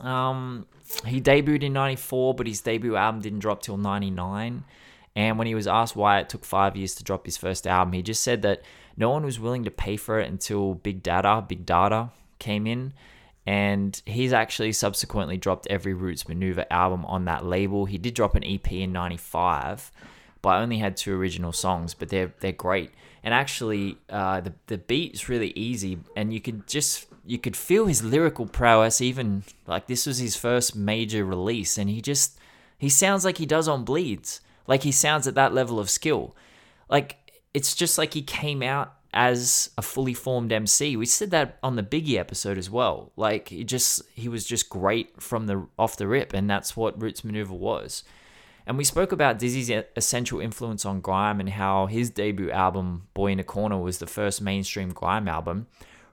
Um, 0.00 0.66
he 1.06 1.20
debuted 1.20 1.62
in 1.62 1.72
'94, 1.72 2.34
but 2.34 2.46
his 2.46 2.60
debut 2.60 2.96
album 2.96 3.20
didn't 3.20 3.40
drop 3.40 3.62
till 3.62 3.76
'99. 3.76 4.64
And 5.16 5.38
when 5.38 5.46
he 5.46 5.54
was 5.54 5.66
asked 5.66 5.94
why 5.94 6.18
it 6.18 6.28
took 6.28 6.44
five 6.44 6.76
years 6.76 6.94
to 6.96 7.04
drop 7.04 7.24
his 7.24 7.36
first 7.36 7.66
album, 7.66 7.92
he 7.92 8.02
just 8.02 8.22
said 8.22 8.42
that 8.42 8.62
no 8.96 9.10
one 9.10 9.24
was 9.24 9.38
willing 9.38 9.64
to 9.64 9.70
pay 9.70 9.96
for 9.96 10.18
it 10.18 10.28
until 10.28 10.74
Big 10.74 11.02
Dada, 11.02 11.44
Big 11.46 11.64
Dada 11.64 12.10
came 12.38 12.66
in. 12.66 12.92
And 13.46 14.00
he's 14.06 14.32
actually 14.32 14.72
subsequently 14.72 15.36
dropped 15.36 15.66
every 15.68 15.92
Roots 15.92 16.24
Manuva 16.24 16.64
album 16.70 17.04
on 17.04 17.26
that 17.26 17.44
label. 17.44 17.84
He 17.84 17.98
did 17.98 18.14
drop 18.14 18.34
an 18.34 18.44
EP 18.44 18.72
in 18.72 18.90
95, 18.92 19.92
but 20.40 20.60
only 20.60 20.78
had 20.78 20.96
two 20.96 21.14
original 21.14 21.52
songs, 21.52 21.92
but 21.94 22.08
they're 22.08 22.32
they're 22.40 22.52
great. 22.52 22.90
And 23.22 23.34
actually, 23.34 23.98
uh, 24.08 24.40
the 24.40 24.54
the 24.66 24.78
beat's 24.78 25.28
really 25.28 25.50
easy, 25.50 25.98
and 26.16 26.32
you 26.32 26.40
could 26.40 26.66
just 26.66 27.06
you 27.26 27.38
could 27.38 27.56
feel 27.56 27.86
his 27.86 28.02
lyrical 28.02 28.46
prowess. 28.46 29.00
Even 29.00 29.44
like 29.66 29.86
this 29.86 30.06
was 30.06 30.18
his 30.18 30.36
first 30.36 30.76
major 30.76 31.24
release, 31.24 31.78
and 31.78 31.88
he 31.88 32.00
just 32.00 32.38
he 32.78 32.88
sounds 32.88 33.24
like 33.24 33.38
he 33.38 33.46
does 33.46 33.68
on 33.68 33.84
Bleeds. 33.84 34.40
Like 34.66 34.82
he 34.82 34.92
sounds 34.92 35.26
at 35.26 35.34
that 35.34 35.54
level 35.54 35.78
of 35.78 35.90
skill. 35.90 36.34
Like 36.88 37.16
it's 37.52 37.74
just 37.74 37.98
like 37.98 38.14
he 38.14 38.22
came 38.22 38.62
out 38.62 38.94
as 39.12 39.70
a 39.78 39.82
fully 39.82 40.12
formed 40.12 40.52
MC. 40.52 40.96
We 40.96 41.06
said 41.06 41.30
that 41.30 41.58
on 41.62 41.76
the 41.76 41.82
Biggie 41.82 42.18
episode 42.18 42.58
as 42.58 42.68
well. 42.68 43.12
Like 43.16 43.48
he 43.48 43.64
just 43.64 44.02
he 44.14 44.28
was 44.28 44.44
just 44.44 44.68
great 44.68 45.22
from 45.22 45.46
the 45.46 45.66
off 45.78 45.96
the 45.96 46.08
rip, 46.08 46.32
and 46.34 46.50
that's 46.50 46.76
what 46.76 47.00
Roots 47.00 47.22
Manuva 47.22 47.50
was. 47.50 48.04
And 48.66 48.78
we 48.78 48.84
spoke 48.84 49.12
about 49.12 49.38
Dizzee's 49.38 49.84
essential 49.94 50.40
influence 50.40 50.86
on 50.86 51.00
grime 51.00 51.38
and 51.38 51.50
how 51.50 51.86
his 51.86 52.10
debut 52.10 52.50
album 52.50 53.08
Boy 53.12 53.32
in 53.32 53.38
a 53.38 53.44
Corner 53.44 53.78
was 53.78 53.98
the 53.98 54.06
first 54.06 54.40
mainstream 54.40 54.90
grime 54.90 55.28
album. 55.28 55.66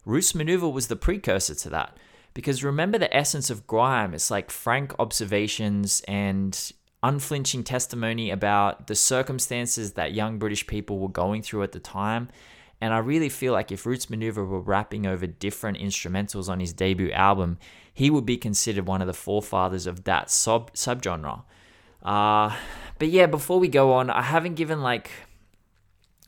Roots 0.05 0.33
Manuva 0.33 0.71
was 0.71 0.87
the 0.87 0.95
precursor 0.95 1.55
to 1.55 1.69
that. 1.69 1.97
Because 2.33 2.63
remember 2.63 2.97
the 2.97 3.15
essence 3.15 3.49
of 3.49 3.67
grime, 3.67 4.13
it's 4.13 4.31
like 4.31 4.51
frank 4.51 4.93
observations 4.99 6.01
and 6.07 6.71
unflinching 7.03 7.63
testimony 7.63 8.29
about 8.29 8.87
the 8.87 8.95
circumstances 8.95 9.93
that 9.93 10.13
young 10.13 10.37
British 10.37 10.65
people 10.65 10.99
were 10.99 11.09
going 11.09 11.41
through 11.41 11.63
at 11.63 11.73
the 11.73 11.79
time. 11.79 12.29
And 12.79 12.93
I 12.93 12.99
really 12.99 13.29
feel 13.29 13.53
like 13.53 13.71
if 13.71 13.85
Roots 13.85 14.07
Manuva 14.07 14.47
were 14.47 14.61
rapping 14.61 15.05
over 15.05 15.27
different 15.27 15.77
instrumentals 15.77 16.49
on 16.49 16.59
his 16.59 16.73
debut 16.73 17.11
album, 17.11 17.57
he 17.93 18.09
would 18.09 18.25
be 18.25 18.37
considered 18.37 18.87
one 18.87 19.01
of 19.01 19.07
the 19.07 19.13
forefathers 19.13 19.85
of 19.85 20.05
that 20.05 20.31
sub 20.31 20.73
subgenre. 20.73 21.43
Uh, 22.01 22.55
but 22.97 23.09
yeah, 23.09 23.27
before 23.27 23.59
we 23.59 23.67
go 23.67 23.93
on, 23.93 24.09
I 24.09 24.23
haven't 24.23 24.55
given 24.55 24.81
like 24.81 25.11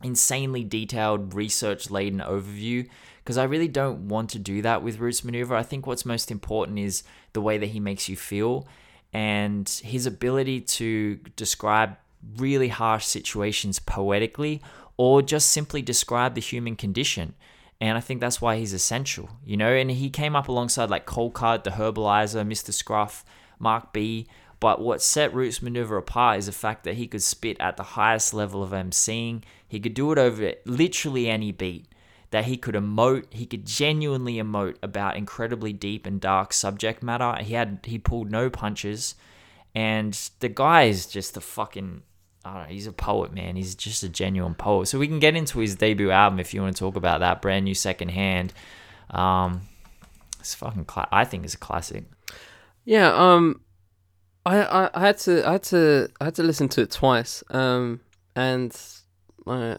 insanely 0.03 0.63
detailed 0.63 1.33
research 1.33 1.89
laden 1.89 2.19
overview 2.19 2.87
because 3.23 3.37
I 3.37 3.43
really 3.43 3.69
don't 3.69 4.09
want 4.09 4.29
to 4.31 4.39
do 4.39 4.61
that 4.63 4.83
with 4.83 4.99
Roots 4.99 5.21
Manuva. 5.21 5.51
I 5.51 5.63
think 5.63 5.87
what's 5.87 6.05
most 6.05 6.29
important 6.29 6.79
is 6.79 7.03
the 7.31 7.41
way 7.41 7.57
that 7.57 7.67
he 7.67 7.79
makes 7.79 8.09
you 8.09 8.17
feel 8.17 8.67
and 9.13 9.69
his 9.83 10.05
ability 10.05 10.59
to 10.61 11.15
describe 11.35 11.95
really 12.37 12.67
harsh 12.67 13.05
situations 13.05 13.79
poetically 13.79 14.61
or 14.97 15.21
just 15.21 15.51
simply 15.51 15.81
describe 15.81 16.35
the 16.35 16.41
human 16.41 16.75
condition. 16.75 17.33
And 17.79 17.97
I 17.97 18.01
think 18.01 18.21
that's 18.21 18.41
why 18.41 18.57
he's 18.57 18.73
essential, 18.73 19.29
you 19.45 19.57
know. 19.57 19.71
And 19.71 19.91
he 19.91 20.09
came 20.09 20.35
up 20.35 20.47
alongside 20.47 20.89
like 20.89 21.05
Coldcut, 21.05 21.63
the 21.63 21.71
Herbaliser, 21.71 22.45
Mr. 22.47 22.73
Scruff, 22.73 23.25
Mark 23.59 23.93
B. 23.93 24.27
But 24.59 24.81
what 24.81 25.01
set 25.01 25.33
Roots 25.33 25.59
Manuva 25.59 25.97
apart 25.97 26.39
is 26.39 26.45
the 26.45 26.53
fact 26.53 26.85
that 26.85 26.95
he 26.95 27.07
could 27.07 27.21
spit 27.21 27.57
at 27.59 27.75
the 27.75 27.83
highest 27.83 28.33
level 28.33 28.63
of 28.63 28.71
emceeing. 28.71 29.43
He 29.67 29.79
could 29.79 29.93
do 29.93 30.11
it 30.13 30.17
over 30.17 30.53
literally 30.65 31.29
any 31.29 31.51
beat. 31.51 31.85
That 32.33 32.45
he 32.45 32.57
could 32.57 32.73
emote, 32.73 33.25
he 33.29 33.45
could 33.45 33.63
genuinely 33.65 34.35
emote 34.35 34.77
about 34.81 35.15
incredibly 35.15 35.71
deep 35.71 36.07
and 36.07 36.19
dark 36.19 36.51
subject 36.51 37.03
matter. 37.03 37.41
He 37.43 37.53
had 37.53 37.79
he 37.83 37.99
pulled 37.99 38.31
no 38.31 38.49
punches, 38.49 39.13
and 39.75 40.13
the 40.39 40.49
guy 40.49 40.83
is 40.83 41.05
just 41.05 41.37
a 41.37 41.41
fucking 41.41 42.01
I 42.43 42.53
don't 42.53 42.63
know, 42.63 42.69
he's 42.69 42.87
a 42.87 42.91
poet, 42.91 43.33
man. 43.33 43.55
He's 43.55 43.75
just 43.75 44.01
a 44.01 44.09
genuine 44.09 44.55
poet. 44.55 44.87
So 44.87 44.97
we 44.97 45.07
can 45.07 45.19
get 45.19 45.35
into 45.35 45.59
his 45.59 45.75
debut 45.75 46.09
album 46.09 46.39
if 46.39 46.53
you 46.53 46.61
want 46.61 46.75
to 46.75 46.79
talk 46.79 46.95
about 46.95 47.19
that 47.19 47.41
brand 47.41 47.65
new 47.65 47.75
second 47.75 48.09
hand. 48.09 48.51
Um, 49.11 49.61
it's 50.39 50.55
fucking. 50.55 50.85
Cla- 50.85 51.07
I 51.11 51.25
think 51.25 51.45
it's 51.45 51.53
a 51.53 51.57
classic. 51.57 52.03
Yeah. 52.83 53.13
Um, 53.13 53.61
I, 54.45 54.63
I 54.63 54.89
I 54.93 54.99
had 54.99 55.17
to 55.19 55.47
I 55.47 55.51
had 55.53 55.63
to 55.63 56.09
I 56.19 56.25
had 56.25 56.35
to 56.35 56.43
listen 56.43 56.67
to 56.69 56.81
it 56.81 56.91
twice. 56.91 57.43
Um, 57.49 58.01
and 58.35 58.75
uh, 59.47 59.77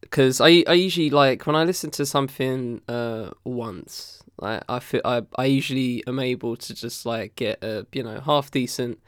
because 0.00 0.40
I 0.40 0.64
I 0.66 0.74
usually 0.74 1.10
like 1.10 1.46
when 1.46 1.56
I 1.56 1.64
listen 1.64 1.90
to 1.92 2.06
something 2.06 2.80
uh 2.88 3.30
once. 3.44 4.22
Like 4.40 4.62
I 4.68 4.78
feel 4.78 5.00
I 5.04 5.22
I 5.36 5.46
usually 5.46 6.04
am 6.06 6.20
able 6.20 6.56
to 6.56 6.74
just 6.74 7.04
like 7.04 7.34
get 7.36 7.62
a 7.62 7.86
you 7.92 8.02
know 8.02 8.20
half 8.20 8.50
decent, 8.50 9.00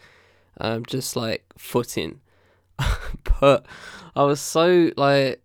um 0.60 0.84
just 0.86 1.14
like 1.16 1.44
footing 1.56 2.20
but 3.40 3.66
I 4.16 4.22
was 4.24 4.40
so 4.40 4.90
like 4.96 5.42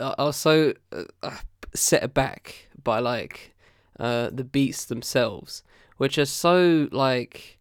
I 0.00 0.22
was 0.24 0.36
so 0.36 0.74
uh, 0.92 1.36
set 1.74 2.02
aback 2.04 2.68
by 2.82 3.00
like 3.00 3.54
uh, 3.98 4.30
the 4.32 4.44
beats 4.44 4.84
themselves, 4.84 5.62
which 5.96 6.18
are 6.18 6.24
so 6.26 6.88
like 6.92 7.58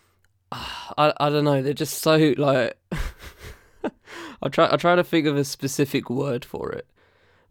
I 0.52 1.12
I 1.18 1.30
don't 1.30 1.44
know, 1.44 1.62
they're 1.62 1.72
just 1.72 1.98
so 1.98 2.34
like 2.36 2.78
I 4.42 4.48
try 4.48 4.68
I 4.70 4.76
try 4.76 4.94
to 4.94 5.04
think 5.04 5.26
of 5.26 5.36
a 5.36 5.44
specific 5.44 6.08
word 6.08 6.44
for 6.44 6.72
it, 6.72 6.86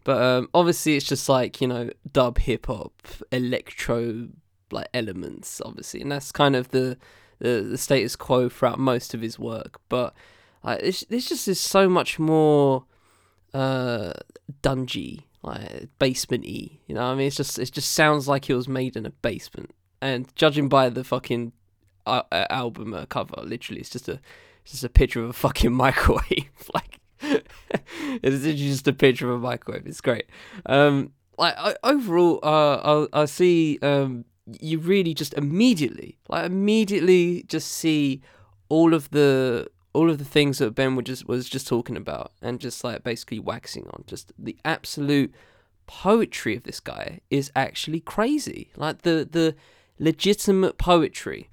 but 0.04 0.20
um, 0.20 0.48
obviously 0.54 0.96
it's 0.96 1.06
just 1.06 1.28
like 1.28 1.60
you 1.60 1.68
know 1.68 1.90
dub 2.12 2.38
hip 2.38 2.66
hop 2.66 2.92
electro 3.30 4.28
like 4.72 4.88
elements 4.94 5.60
obviously, 5.64 6.00
and 6.00 6.10
that's 6.10 6.32
kind 6.32 6.56
of 6.56 6.70
the 6.70 6.96
the, 7.38 7.62
the 7.62 7.78
status 7.78 8.16
quo 8.16 8.48
throughout 8.48 8.78
most 8.78 9.14
of 9.14 9.20
his 9.20 9.38
work, 9.38 9.80
but 9.88 10.14
like 10.62 10.80
this, 10.80 11.04
this 11.08 11.28
just 11.28 11.48
is 11.48 11.60
so 11.60 11.88
much 11.88 12.18
more 12.18 12.84
uh 13.54 14.12
dungy, 14.62 15.24
like 15.42 15.88
basementy. 15.98 16.78
You 16.86 16.94
know, 16.94 17.02
what 17.02 17.12
I 17.12 17.14
mean, 17.14 17.26
it's 17.28 17.36
just 17.36 17.58
it 17.58 17.70
just 17.72 17.92
sounds 17.92 18.28
like 18.28 18.50
it 18.50 18.54
was 18.54 18.68
made 18.68 18.96
in 18.96 19.06
a 19.06 19.10
basement. 19.10 19.70
And 20.02 20.34
judging 20.34 20.68
by 20.68 20.88
the 20.88 21.04
fucking 21.04 21.52
uh, 22.06 22.22
uh 22.32 22.46
album 22.50 22.94
uh, 22.94 23.06
cover, 23.06 23.40
literally, 23.42 23.80
it's 23.80 23.90
just 23.90 24.08
a 24.08 24.20
it's 24.70 24.80
just 24.80 24.84
a 24.84 24.88
picture 24.88 25.22
of 25.22 25.30
a 25.30 25.32
fucking 25.32 25.72
microwave. 25.84 26.48
like 26.72 27.00
it's 28.22 28.44
just 28.44 28.86
a 28.86 28.92
picture 28.92 29.30
of 29.30 29.36
a 29.36 29.42
microwave. 29.42 29.86
It's 29.86 30.00
great. 30.00 30.26
Um, 30.66 31.12
like 31.36 31.54
I, 31.58 31.74
overall, 31.82 32.38
uh, 32.42 33.06
I 33.12 33.22
I 33.22 33.24
see 33.24 33.78
um 33.82 34.24
you 34.60 34.78
really 34.78 35.12
just 35.12 35.34
immediately, 35.34 36.18
like 36.28 36.46
immediately, 36.46 37.44
just 37.48 37.68
see 37.68 38.22
all 38.68 38.94
of 38.94 39.10
the 39.10 39.66
all 39.92 40.08
of 40.08 40.18
the 40.18 40.24
things 40.24 40.58
that 40.58 40.76
Ben 40.76 40.94
was 40.94 41.04
just 41.04 41.26
was 41.26 41.48
just 41.48 41.66
talking 41.66 41.96
about 41.96 42.32
and 42.40 42.60
just 42.60 42.84
like 42.84 43.02
basically 43.02 43.40
waxing 43.40 43.88
on 43.88 44.04
just 44.06 44.32
the 44.38 44.56
absolute 44.64 45.34
poetry 45.88 46.56
of 46.56 46.62
this 46.62 46.78
guy 46.78 47.18
is 47.30 47.50
actually 47.56 47.98
crazy 47.98 48.70
like 48.76 49.02
the 49.02 49.28
the 49.28 49.56
legitimate 49.98 50.78
poetry 50.78 51.50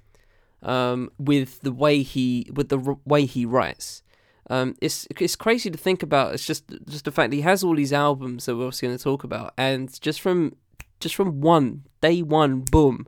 um, 0.62 1.10
with 1.18 1.60
the 1.60 1.72
way 1.72 2.02
he 2.02 2.50
with 2.52 2.68
the 2.68 2.78
r- 2.78 2.98
way 3.04 3.24
he 3.24 3.44
writes 3.44 4.02
um, 4.50 4.74
it's 4.80 5.06
it's 5.18 5.36
crazy 5.36 5.70
to 5.70 5.78
think 5.78 6.02
about 6.02 6.34
it's 6.34 6.46
just 6.46 6.64
just 6.88 7.04
the 7.04 7.12
fact 7.12 7.32
he 7.32 7.42
has 7.42 7.62
all 7.62 7.76
these 7.76 7.92
albums 7.92 8.46
that 8.46 8.56
we're 8.56 8.64
also 8.64 8.86
going 8.86 8.96
to 8.96 9.02
talk 9.02 9.24
about 9.24 9.52
and 9.56 10.00
just 10.00 10.20
from 10.20 10.56
just 11.00 11.14
from 11.14 11.40
one 11.40 11.84
day 12.00 12.22
one 12.22 12.60
boom 12.60 13.06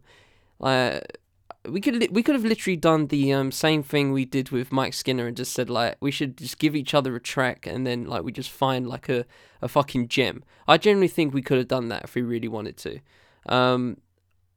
like 0.59 1.19
we 1.69 1.81
could 1.81 1.97
li- 1.97 2.09
we 2.11 2.23
could 2.23 2.35
have 2.35 2.45
literally 2.45 2.77
done 2.77 3.09
the 3.09 3.33
um, 3.33 3.53
same 3.53 3.83
thing 3.83 4.13
we 4.13 4.25
did 4.25 4.51
with 4.51 4.73
Mike 4.73 4.95
Skinner 4.95 5.27
and 5.27 5.37
just 5.37 5.53
said 5.53 5.69
like 5.69 5.97
we 6.01 6.11
should 6.11 6.37
just 6.39 6.59
give 6.59 6.75
each 6.75 6.95
other 6.95 7.15
a 7.15 7.21
track 7.21 7.67
and 7.67 7.87
then 7.87 8.05
like 8.05 8.23
we 8.23 8.33
just 8.33 8.51
find 8.51 8.87
like 8.87 9.09
a, 9.09 9.27
a 9.61 9.69
fucking 9.69 10.09
gem. 10.09 10.43
I 10.67 10.79
generally 10.79 11.09
think 11.09 11.35
we 11.35 11.43
could 11.43 11.59
have 11.59 11.69
done 11.69 11.89
that 11.89 12.05
if 12.05 12.15
we 12.15 12.23
really 12.23 12.49
wanted 12.49 12.77
to. 12.79 13.01
Um, 13.47 13.99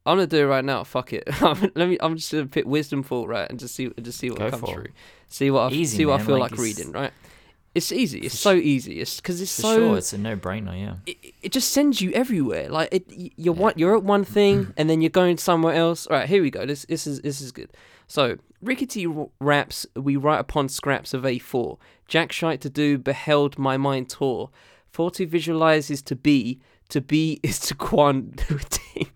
I'm 0.06 0.16
gonna 0.16 0.26
do 0.26 0.38
it 0.38 0.48
right 0.48 0.64
now. 0.64 0.84
Fuck 0.84 1.12
it. 1.12 1.24
Let 1.40 1.74
me. 1.88 1.96
I'm 2.00 2.16
just 2.16 2.30
gonna 2.30 2.46
pick 2.46 2.66
wisdom 2.66 3.02
thought 3.02 3.28
right 3.28 3.48
and 3.48 3.58
just 3.58 3.74
see 3.74 3.90
just 4.02 4.18
see 4.18 4.30
what 4.30 4.38
Go 4.38 4.50
comes 4.50 4.70
through. 4.70 4.88
See 5.28 5.50
what 5.50 5.72
I 5.72 5.74
Easy, 5.74 5.96
see 5.98 6.06
what 6.06 6.20
I 6.20 6.24
feel 6.24 6.38
like 6.38 6.52
like, 6.52 6.60
reading. 6.60 6.92
Right. 6.92 7.12
It's 7.74 7.90
easy. 7.90 8.20
It's 8.20 8.38
so 8.38 8.52
easy. 8.52 9.00
It's 9.00 9.16
because 9.16 9.40
it's 9.40 9.54
For 9.56 9.62
so. 9.62 9.76
sure, 9.76 9.98
it's 9.98 10.12
a 10.12 10.18
no-brainer. 10.18 10.78
Yeah. 10.78 10.94
it, 11.06 11.34
it 11.42 11.52
just 11.52 11.72
sends 11.72 12.00
you 12.00 12.12
everywhere. 12.12 12.68
Like 12.68 12.90
it, 12.92 13.04
you're 13.36 13.54
one, 13.54 13.72
you're 13.76 13.96
at 13.96 14.04
one 14.04 14.24
thing, 14.24 14.72
and 14.76 14.88
then 14.88 15.00
you're 15.00 15.10
going 15.10 15.38
somewhere 15.38 15.74
else. 15.74 16.06
All 16.06 16.16
right, 16.16 16.28
here 16.28 16.42
we 16.42 16.50
go. 16.50 16.66
This 16.66 16.84
this 16.84 17.06
is 17.06 17.20
this 17.22 17.40
is 17.40 17.50
good. 17.50 17.70
So 18.06 18.36
rickety 18.62 19.06
raps 19.40 19.86
we 19.96 20.16
write 20.16 20.38
upon 20.38 20.68
scraps 20.68 21.14
of 21.14 21.22
A4. 21.22 21.78
Jack 22.06 22.30
shite 22.30 22.60
to 22.60 22.70
do 22.70 22.98
beheld 22.98 23.58
my 23.58 23.76
mind 23.76 24.10
tour. 24.10 24.50
For 24.90 25.10
to 25.12 25.26
visualize 25.26 25.90
is 25.90 26.02
to 26.02 26.14
be. 26.14 26.60
To 26.90 27.00
be 27.00 27.40
is 27.42 27.58
to 27.60 27.74
go 27.74 27.98
on 27.98 28.34
with 28.50 28.64
things. 28.64 29.08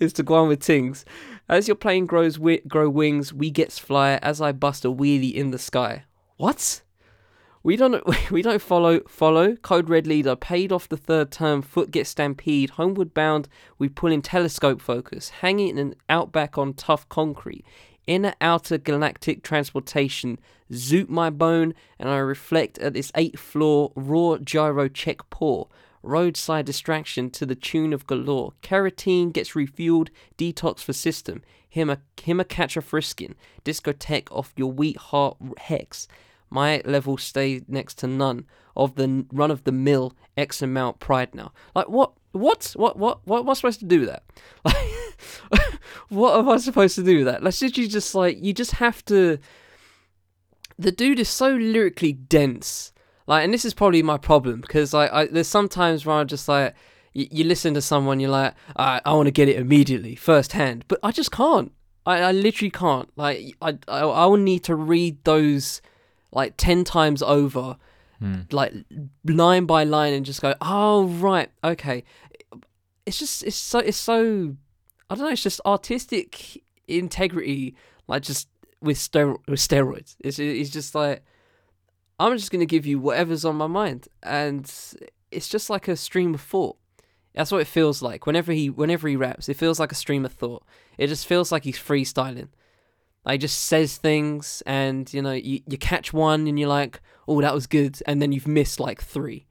Is 0.00 0.12
to 0.14 0.22
go 0.22 0.34
on 0.34 0.48
with 0.48 0.62
things. 0.62 1.04
As 1.48 1.68
your 1.68 1.76
plane 1.76 2.06
grows 2.06 2.34
wi- 2.34 2.62
grow 2.66 2.88
wings, 2.88 3.32
we 3.32 3.50
gets 3.50 3.78
fly. 3.78 4.16
As 4.22 4.40
I 4.40 4.52
bust 4.52 4.84
a 4.84 4.88
wheelie 4.88 5.34
in 5.34 5.50
the 5.50 5.58
sky. 5.58 6.04
What? 6.36 6.82
We 7.66 7.76
don't 7.76 8.04
we 8.30 8.42
don't 8.42 8.62
follow 8.62 9.00
follow 9.08 9.56
code 9.56 9.88
red 9.88 10.06
leader 10.06 10.36
paid 10.36 10.70
off 10.70 10.88
the 10.88 10.96
third 10.96 11.32
term 11.32 11.62
foot 11.62 11.90
gets 11.90 12.10
stampede 12.10 12.70
homeward 12.70 13.12
bound 13.12 13.48
we 13.76 13.88
pull 13.88 14.12
in 14.12 14.22
telescope 14.22 14.80
focus 14.80 15.30
hanging 15.40 15.70
in 15.70 15.78
an 15.78 15.94
outback 16.08 16.56
on 16.56 16.74
tough 16.74 17.08
concrete 17.08 17.64
inner 18.06 18.34
outer 18.40 18.78
galactic 18.78 19.42
transportation 19.42 20.38
zoot 20.72 21.08
my 21.08 21.28
bone 21.28 21.74
and 21.98 22.08
I 22.08 22.18
reflect 22.18 22.78
at 22.78 22.94
this 22.94 23.10
eighth 23.16 23.40
floor 23.40 23.90
raw 23.96 24.36
gyro 24.36 24.86
check 24.86 25.28
pour 25.28 25.66
roadside 26.06 26.64
distraction 26.64 27.30
to 27.30 27.44
the 27.44 27.54
tune 27.54 27.92
of 27.92 28.06
galore 28.06 28.52
carotene 28.62 29.32
gets 29.32 29.52
refueled 29.52 30.08
detox 30.38 30.80
for 30.80 30.92
system 30.92 31.42
him 31.68 31.90
a 31.90 31.98
him 32.22 32.40
a 32.40 32.44
catch 32.44 32.76
a 32.76 32.80
friskin 32.80 33.34
discotheque 33.64 34.30
off 34.30 34.52
your 34.56 34.72
wheat 34.72 34.96
heart 34.96 35.36
hex 35.58 36.08
my 36.50 36.80
level 36.84 37.16
stay 37.16 37.62
next 37.68 37.98
to 37.98 38.06
none 38.06 38.46
of 38.76 38.94
the 38.94 39.26
run 39.32 39.50
of 39.50 39.64
the 39.64 39.72
mill 39.72 40.14
X 40.36 40.62
amount 40.62 41.00
pride 41.00 41.34
now. 41.34 41.52
Like 41.74 41.88
what? 41.88 42.12
What? 42.32 42.72
What? 42.76 42.98
What? 42.98 43.26
What 43.26 43.40
am 43.40 43.50
I 43.50 43.54
supposed 43.54 43.80
to 43.80 43.86
do 43.86 44.00
with 44.00 44.08
that? 44.10 44.22
Like, 44.64 45.70
what 46.08 46.38
am 46.38 46.48
I 46.48 46.58
supposed 46.58 46.94
to 46.96 47.02
do 47.02 47.18
with 47.18 47.26
that? 47.26 47.42
Let's 47.42 47.60
literally 47.62 47.88
just 47.88 48.14
like 48.14 48.38
you 48.40 48.52
just 48.52 48.72
have 48.72 49.04
to. 49.06 49.38
The 50.78 50.92
dude 50.92 51.18
is 51.18 51.28
so 51.28 51.54
lyrically 51.54 52.12
dense. 52.12 52.92
Like, 53.26 53.44
and 53.44 53.52
this 53.52 53.64
is 53.64 53.74
probably 53.74 54.02
my 54.02 54.18
problem 54.18 54.60
because 54.60 54.92
like 54.92 55.12
I, 55.12 55.26
there's 55.26 55.48
sometimes 55.48 56.06
where 56.06 56.16
I'm 56.16 56.26
just 56.26 56.48
like. 56.48 56.74
You, 57.12 57.26
you 57.30 57.44
listen 57.44 57.72
to 57.72 57.80
someone, 57.80 58.20
you're 58.20 58.28
like, 58.28 58.52
I, 58.76 59.00
I 59.06 59.14
want 59.14 59.26
to 59.26 59.30
get 59.30 59.48
it 59.48 59.56
immediately, 59.56 60.16
firsthand, 60.16 60.84
but 60.86 60.98
I 61.02 61.12
just 61.12 61.32
can't. 61.32 61.72
I, 62.04 62.20
I 62.20 62.32
literally 62.32 62.70
can't. 62.70 63.08
Like, 63.16 63.56
I, 63.62 63.78
I, 63.88 64.00
I 64.00 64.26
will 64.26 64.36
need 64.36 64.64
to 64.64 64.74
read 64.74 65.24
those 65.24 65.80
like 66.36 66.54
10 66.58 66.84
times 66.84 67.22
over 67.22 67.76
hmm. 68.18 68.40
like 68.50 68.72
line 69.24 69.64
by 69.64 69.84
line 69.84 70.12
and 70.12 70.26
just 70.26 70.42
go 70.42 70.54
oh 70.60 71.06
right 71.06 71.50
okay 71.64 72.04
it's 73.06 73.18
just 73.18 73.42
it's 73.42 73.56
so 73.56 73.78
it's 73.78 73.96
so 73.96 74.54
i 75.08 75.14
don't 75.14 75.24
know 75.24 75.30
it's 75.30 75.42
just 75.42 75.60
artistic 75.64 76.62
integrity 76.88 77.74
like 78.06 78.22
just 78.22 78.48
with, 78.82 78.98
stero- 78.98 79.40
with 79.48 79.58
steroids 79.58 80.16
it's, 80.20 80.38
it's 80.38 80.70
just 80.70 80.94
like 80.94 81.24
i'm 82.18 82.36
just 82.36 82.50
going 82.50 82.60
to 82.60 82.66
give 82.66 82.86
you 82.86 82.98
whatever's 82.98 83.44
on 83.44 83.56
my 83.56 83.66
mind 83.66 84.08
and 84.22 84.70
it's 85.30 85.48
just 85.48 85.68
like 85.68 85.88
a 85.88 85.96
stream 85.96 86.34
of 86.34 86.40
thought. 86.40 86.76
That's 87.34 87.52
what 87.52 87.60
it 87.60 87.66
feels 87.66 88.00
like 88.00 88.24
whenever 88.26 88.52
he 88.52 88.70
whenever 88.70 89.08
he 89.08 89.16
raps 89.16 89.48
it 89.48 89.56
feels 89.58 89.78
like 89.78 89.92
a 89.92 89.96
stream 89.96 90.24
of 90.24 90.32
thought. 90.32 90.62
It 90.96 91.08
just 91.08 91.26
feels 91.26 91.52
like 91.52 91.64
he's 91.64 91.78
freestyling. 91.78 92.48
Like 93.24 93.34
he 93.34 93.38
just 93.38 93.60
says 93.64 93.96
things 93.98 94.62
and 94.64 95.12
you 95.12 95.20
know 95.20 95.32
you, 95.32 95.60
you 95.68 95.76
catch 95.76 96.12
one 96.14 96.46
and 96.46 96.58
you're 96.58 96.68
like 96.68 97.00
oh 97.28 97.40
that 97.42 97.52
was 97.52 97.66
good 97.66 97.98
and 98.06 98.22
then 98.22 98.32
you've 98.32 98.46
missed 98.48 98.80
like 98.80 99.02
three. 99.02 99.46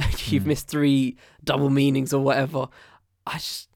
You've 0.24 0.44
Mm. 0.44 0.46
missed 0.46 0.68
three 0.68 1.16
double 1.44 1.70
meanings 1.70 2.12
or 2.12 2.22
whatever. 2.24 2.66
I 3.26 3.34
just 3.34 3.68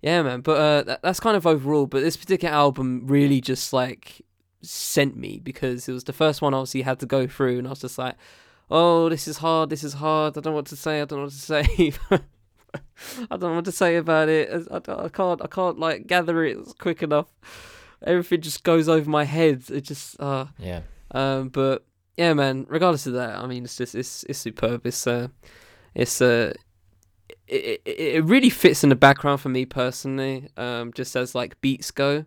yeah 0.00 0.22
man 0.22 0.40
but 0.40 0.56
uh 0.56 0.82
that, 0.84 1.02
that's 1.02 1.20
kind 1.20 1.36
of 1.36 1.46
overall 1.46 1.86
but 1.86 2.00
this 2.02 2.16
particular 2.16 2.54
album 2.54 3.02
really 3.06 3.40
just 3.40 3.72
like 3.72 4.22
sent 4.62 5.16
me 5.16 5.40
because 5.42 5.88
it 5.88 5.92
was 5.92 6.04
the 6.04 6.12
first 6.12 6.42
one 6.42 6.54
obviously 6.54 6.82
had 6.82 6.98
to 6.98 7.06
go 7.06 7.26
through 7.26 7.58
and 7.58 7.66
i 7.66 7.70
was 7.70 7.80
just 7.80 7.98
like 7.98 8.14
oh 8.70 9.08
this 9.08 9.28
is 9.28 9.38
hard 9.38 9.70
this 9.70 9.84
is 9.84 9.94
hard 9.94 10.36
i 10.36 10.40
don't 10.40 10.52
know 10.52 10.56
what 10.56 10.66
to 10.66 10.76
say 10.76 11.00
i 11.00 11.04
don't 11.04 11.18
know 11.18 11.24
what 11.24 11.32
to 11.32 11.38
say 11.38 11.92
i 12.10 13.36
don't 13.36 13.42
know 13.42 13.54
what 13.54 13.64
to 13.64 13.72
say 13.72 13.96
about 13.96 14.28
it 14.28 14.50
I, 14.70 14.76
I, 14.76 15.04
I 15.04 15.08
can't 15.08 15.40
i 15.42 15.46
can't 15.46 15.78
like 15.78 16.06
gather 16.06 16.42
it 16.44 16.58
quick 16.78 17.02
enough 17.02 17.26
everything 18.02 18.40
just 18.40 18.62
goes 18.62 18.88
over 18.88 19.08
my 19.08 19.24
head. 19.24 19.64
It 19.70 19.80
just 19.82 20.20
uh 20.20 20.46
Yeah. 20.58 20.82
um 21.12 21.48
but 21.48 21.84
yeah 22.16 22.34
man, 22.34 22.66
regardless 22.68 23.06
of 23.06 23.14
that, 23.14 23.38
I 23.38 23.46
mean 23.46 23.64
it's 23.64 23.76
just 23.76 23.94
it's 23.94 24.22
it's 24.24 24.38
superb. 24.38 24.86
It's 24.86 25.06
uh 25.06 25.28
it's 25.94 26.20
uh 26.20 26.52
it, 27.48 27.80
it, 27.84 27.98
it 28.16 28.24
really 28.24 28.50
fits 28.50 28.82
in 28.82 28.90
the 28.90 28.96
background 28.96 29.40
for 29.40 29.48
me 29.48 29.64
personally, 29.64 30.48
um 30.56 30.92
just 30.92 31.16
as 31.16 31.34
like 31.34 31.60
beats 31.62 31.90
go. 31.90 32.26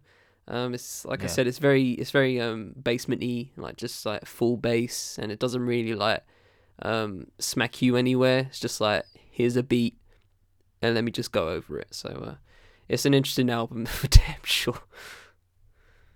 Um 0.50 0.74
it's 0.74 1.06
like 1.06 1.24
I 1.24 1.28
said, 1.28 1.48
it's 1.48 1.60
very 1.60 1.92
it's 1.92 2.12
very 2.12 2.40
um 2.42 2.74
basement 2.82 3.22
y, 3.22 3.52
like 3.56 3.78
just 3.78 4.06
like 4.06 4.26
full 4.26 4.58
bass 4.58 5.18
and 5.22 5.32
it 5.32 5.40
doesn't 5.40 5.66
really 5.66 5.96
like 5.96 6.24
um 6.82 7.28
smack 7.40 7.82
you 7.82 7.96
anywhere. 7.96 8.48
It's 8.50 8.60
just 8.60 8.82
like 8.82 9.06
here's 9.14 9.56
a 9.56 9.64
beat 9.64 9.96
and 10.82 10.96
let 10.96 11.04
me 11.04 11.12
just 11.12 11.32
go 11.32 11.50
over 11.50 11.80
it. 11.80 11.94
So 11.94 12.10
uh 12.10 12.36
it's 12.88 13.06
an 13.06 13.14
interesting 13.14 13.50
album 13.50 13.86
for 13.86 14.08
damn 14.08 14.44
sure. 14.44 14.82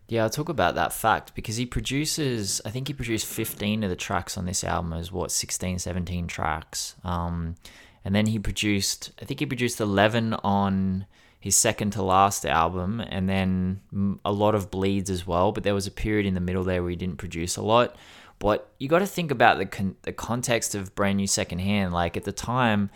Yeah, 0.10 0.24
I'll 0.24 0.30
talk 0.30 0.50
about 0.50 0.76
that 0.76 0.92
fact 0.92 1.34
because 1.34 1.56
he 1.56 1.66
produces, 1.66 2.62
I 2.66 2.72
think 2.72 2.88
he 2.88 2.94
produced 2.94 3.26
15 3.26 3.84
of 3.84 3.90
the 3.90 3.96
tracks 3.96 4.38
on 4.38 4.46
this 4.46 4.64
album 4.64 4.94
as 4.94 5.12
what, 5.12 5.32
16, 5.32 5.80
17 5.80 6.28
tracks. 6.28 6.96
Um, 7.04 7.56
and 8.04 8.14
then 8.14 8.28
he 8.28 8.38
produced, 8.38 9.12
I 9.22 9.26
think 9.26 9.40
he 9.40 9.46
produced 9.46 9.80
11 9.80 10.34
on 10.36 11.06
his 11.44 11.58
second 11.58 11.92
to 11.92 12.02
last 12.02 12.46
album 12.46 13.02
and 13.02 13.28
then 13.28 13.82
a 14.24 14.32
lot 14.32 14.56
of 14.56 14.72
bleeds 14.72 15.10
as 15.10 15.28
well. 15.28 15.52
But 15.52 15.64
there 15.64 15.74
was 15.74 15.86
a 15.86 15.92
period 15.92 16.26
in 16.26 16.36
the 16.36 16.40
middle 16.40 16.64
there 16.64 16.82
where 16.82 16.90
he 16.90 16.96
didn't 16.96 17.18
produce 17.18 17.58
a 17.58 17.62
lot. 17.62 17.98
But 18.40 18.72
you 18.80 18.88
got 18.88 19.00
to 19.00 19.06
think 19.06 19.30
about 19.30 19.58
the, 19.58 19.66
con- 19.66 19.98
the 20.04 20.14
context 20.14 20.74
of 20.74 20.96
Brand 20.96 21.18
New 21.18 21.28
Secondhand. 21.28 21.92
Like 21.92 22.16
at 22.16 22.24
the 22.24 22.32
time, 22.32 22.92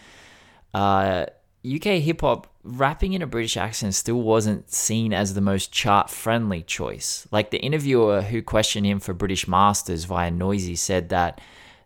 uh, 0.74 1.26
UK 1.70 2.00
hip 2.00 2.22
hop 2.22 2.48
rapping 2.64 3.12
in 3.12 3.22
a 3.22 3.28
British 3.28 3.58
accent 3.58 3.96
still 3.96 4.22
wasn't 4.22 4.72
seen 4.72 5.12
as 5.12 5.34
the 5.34 5.42
most 5.42 5.74
chart 5.74 6.10
friendly 6.10 6.62
choice. 6.62 7.28
Like 7.32 7.52
the 7.52 7.60
interviewer 7.60 8.22
who 8.22 8.42
questioned 8.42 8.86
him 8.86 9.02
for 9.02 9.14
British 9.14 9.46
Masters 9.46 10.06
via 10.06 10.32
Noisey 10.32 10.78
said 10.78 11.10
that 11.10 11.42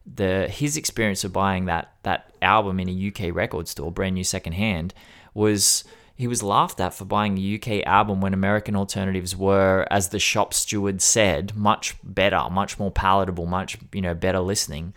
the 0.05 0.47
his 0.47 0.77
experience 0.77 1.23
of 1.23 1.33
buying 1.33 1.65
that 1.65 1.95
that 2.03 2.35
album 2.39 2.79
in 2.79 2.87
a 2.87 3.07
UK 3.07 3.33
record 3.35 3.67
store, 3.67 3.91
brand 3.91 4.13
new 4.13 4.23
secondhand, 4.23 4.93
was 5.33 5.85
he 6.21 6.27
was 6.27 6.43
laughed 6.43 6.79
at 6.79 6.93
for 6.93 7.03
buying 7.03 7.35
a 7.35 7.55
UK 7.55 7.83
album 7.83 8.21
when 8.21 8.31
American 8.31 8.75
alternatives 8.75 9.35
were, 9.35 9.87
as 9.89 10.09
the 10.09 10.19
shop 10.19 10.53
steward 10.53 11.01
said, 11.01 11.55
much 11.55 11.95
better, 12.03 12.47
much 12.51 12.77
more 12.77 12.91
palatable, 12.91 13.47
much 13.47 13.79
you 13.91 14.01
know 14.01 14.13
better 14.13 14.39
listening. 14.39 14.93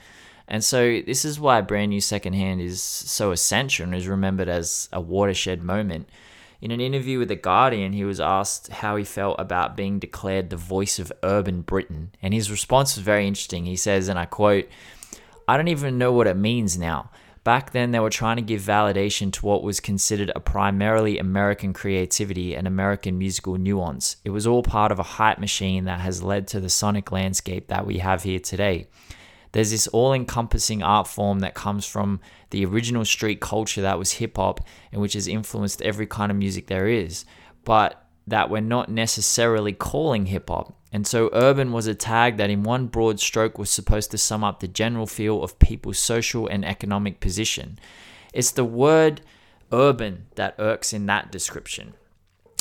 And 0.46 0.62
so 0.62 1.00
this 1.00 1.24
is 1.24 1.40
why 1.40 1.62
brand 1.62 1.88
new 1.88 2.02
secondhand 2.02 2.60
is 2.60 2.82
so 2.82 3.30
essential 3.30 3.84
and 3.86 3.94
is 3.94 4.06
remembered 4.06 4.50
as 4.50 4.90
a 4.92 5.00
watershed 5.00 5.62
moment. 5.62 6.10
In 6.60 6.70
an 6.70 6.82
interview 6.82 7.18
with 7.18 7.28
The 7.28 7.36
Guardian, 7.36 7.94
he 7.94 8.04
was 8.04 8.20
asked 8.20 8.68
how 8.68 8.96
he 8.96 9.04
felt 9.04 9.40
about 9.40 9.78
being 9.78 9.98
declared 9.98 10.50
the 10.50 10.58
voice 10.58 10.98
of 10.98 11.10
urban 11.22 11.62
Britain. 11.62 12.10
And 12.20 12.34
his 12.34 12.50
response 12.50 12.96
was 12.96 13.02
very 13.04 13.26
interesting. 13.26 13.64
He 13.64 13.76
says, 13.76 14.08
and 14.08 14.18
I 14.18 14.26
quote, 14.26 14.68
I 15.48 15.56
don't 15.56 15.68
even 15.68 15.96
know 15.96 16.12
what 16.12 16.26
it 16.26 16.36
means 16.36 16.76
now. 16.76 17.08
Back 17.44 17.72
then, 17.72 17.90
they 17.90 18.00
were 18.00 18.08
trying 18.08 18.36
to 18.36 18.42
give 18.42 18.62
validation 18.62 19.30
to 19.34 19.44
what 19.44 19.62
was 19.62 19.78
considered 19.78 20.32
a 20.34 20.40
primarily 20.40 21.18
American 21.18 21.74
creativity 21.74 22.56
and 22.56 22.66
American 22.66 23.18
musical 23.18 23.58
nuance. 23.58 24.16
It 24.24 24.30
was 24.30 24.46
all 24.46 24.62
part 24.62 24.90
of 24.90 24.98
a 24.98 25.02
hype 25.02 25.38
machine 25.38 25.84
that 25.84 26.00
has 26.00 26.22
led 26.22 26.48
to 26.48 26.60
the 26.60 26.70
sonic 26.70 27.12
landscape 27.12 27.68
that 27.68 27.86
we 27.86 27.98
have 27.98 28.22
here 28.22 28.38
today. 28.38 28.88
There's 29.52 29.70
this 29.70 29.86
all 29.88 30.14
encompassing 30.14 30.82
art 30.82 31.06
form 31.06 31.40
that 31.40 31.52
comes 31.54 31.84
from 31.84 32.18
the 32.48 32.64
original 32.64 33.04
street 33.04 33.40
culture 33.42 33.82
that 33.82 33.98
was 33.98 34.12
hip 34.12 34.38
hop 34.38 34.66
and 34.90 35.02
which 35.02 35.12
has 35.12 35.28
influenced 35.28 35.82
every 35.82 36.06
kind 36.06 36.32
of 36.32 36.38
music 36.38 36.66
there 36.66 36.88
is, 36.88 37.26
but 37.64 38.03
that 38.26 38.50
we're 38.50 38.60
not 38.60 38.88
necessarily 38.88 39.72
calling 39.72 40.26
hip 40.26 40.48
hop. 40.48 40.74
And 40.92 41.06
so 41.06 41.28
urban 41.32 41.72
was 41.72 41.86
a 41.86 41.94
tag 41.94 42.36
that, 42.36 42.50
in 42.50 42.62
one 42.62 42.86
broad 42.86 43.20
stroke, 43.20 43.58
was 43.58 43.70
supposed 43.70 44.10
to 44.12 44.18
sum 44.18 44.44
up 44.44 44.60
the 44.60 44.68
general 44.68 45.06
feel 45.06 45.42
of 45.42 45.58
people's 45.58 45.98
social 45.98 46.46
and 46.46 46.64
economic 46.64 47.20
position. 47.20 47.78
It's 48.32 48.52
the 48.52 48.64
word 48.64 49.20
urban 49.72 50.26
that 50.36 50.54
irks 50.58 50.92
in 50.92 51.06
that 51.06 51.32
description. 51.32 51.94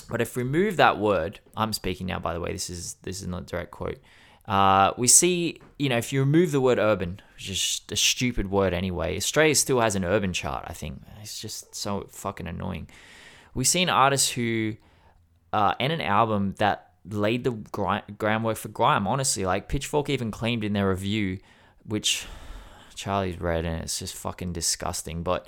But 0.09 0.21
if 0.21 0.35
we 0.35 0.43
remove 0.43 0.77
that 0.77 0.97
word, 0.97 1.39
I'm 1.55 1.73
speaking 1.73 2.07
now, 2.07 2.19
by 2.19 2.33
the 2.33 2.39
way, 2.39 2.51
this 2.51 2.69
is 2.69 2.95
this 3.03 3.21
is 3.21 3.27
not 3.27 3.43
a 3.43 3.45
direct 3.45 3.71
quote. 3.71 3.99
Uh, 4.47 4.91
we 4.97 5.07
see, 5.07 5.61
you 5.79 5.87
know, 5.87 5.97
if 5.97 6.11
you 6.11 6.19
remove 6.19 6.51
the 6.51 6.59
word 6.59 6.77
urban, 6.77 7.21
which 7.35 7.49
is 7.49 7.81
a 7.89 7.95
stupid 7.95 8.51
word 8.51 8.73
anyway, 8.73 9.15
Australia 9.15 9.55
still 9.55 9.79
has 9.79 9.95
an 9.95 10.03
urban 10.03 10.33
chart, 10.33 10.65
I 10.67 10.73
think. 10.73 11.01
It's 11.21 11.39
just 11.39 11.73
so 11.73 12.07
fucking 12.09 12.47
annoying. 12.47 12.89
We've 13.53 13.67
seen 13.67 13.89
artists 13.89 14.31
who, 14.31 14.75
uh, 15.53 15.75
and 15.79 15.93
an 15.93 16.01
album 16.01 16.55
that 16.57 16.89
laid 17.09 17.43
the 17.43 17.51
groundwork 17.51 18.57
for 18.57 18.69
grime, 18.69 19.07
honestly. 19.07 19.45
Like 19.45 19.69
Pitchfork 19.69 20.09
even 20.09 20.31
claimed 20.31 20.63
in 20.63 20.73
their 20.73 20.89
review 20.89 21.39
which 21.85 22.25
Charlie's 22.95 23.39
read 23.39 23.65
and 23.65 23.81
it's 23.81 23.99
just 23.99 24.15
fucking 24.15 24.53
disgusting. 24.53 25.23
But 25.23 25.47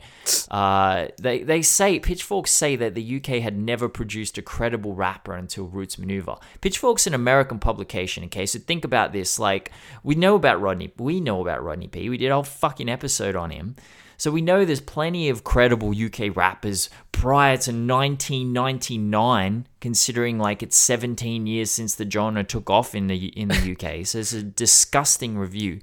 uh, 0.51 1.07
they 1.19 1.43
they 1.43 1.61
say 1.61 1.99
Pitchforks 1.99 2.51
say 2.51 2.75
that 2.75 2.95
the 2.95 3.17
UK 3.17 3.41
had 3.41 3.57
never 3.57 3.89
produced 3.89 4.37
a 4.37 4.41
credible 4.41 4.93
rapper 4.93 5.33
until 5.33 5.65
Roots 5.65 5.95
Manuva. 5.95 6.41
Pitchforks 6.61 7.07
an 7.07 7.13
American 7.13 7.59
publication. 7.59 8.25
Okay, 8.25 8.45
so 8.45 8.59
think 8.59 8.83
about 8.83 9.13
this. 9.13 9.39
Like 9.39 9.71
we 10.03 10.15
know 10.15 10.35
about 10.35 10.61
Rodney, 10.61 10.93
we 10.97 11.19
know 11.19 11.41
about 11.41 11.63
Rodney 11.63 11.87
P. 11.87 12.09
We 12.09 12.17
did 12.17 12.31
a 12.31 12.33
whole 12.33 12.43
fucking 12.43 12.89
episode 12.89 13.35
on 13.35 13.51
him. 13.51 13.75
So 14.17 14.31
we 14.31 14.41
know 14.41 14.63
there's 14.63 14.81
plenty 14.81 15.29
of 15.29 15.43
credible 15.43 15.91
UK 15.91 16.35
rappers 16.35 16.89
prior 17.11 17.57
to 17.57 17.71
1999, 17.71 19.67
considering 19.79 20.39
like 20.39 20.63
it's 20.63 20.77
17 20.77 21.47
years 21.47 21.71
since 21.71 21.95
the 21.95 22.09
genre 22.09 22.43
took 22.43 22.69
off 22.69 22.95
in 22.95 23.07
the 23.07 23.27
in 23.27 23.49
the 23.49 23.71
UK. 23.71 24.05
so 24.05 24.19
it's 24.19 24.33
a 24.33 24.43
disgusting 24.43 25.37
review. 25.37 25.79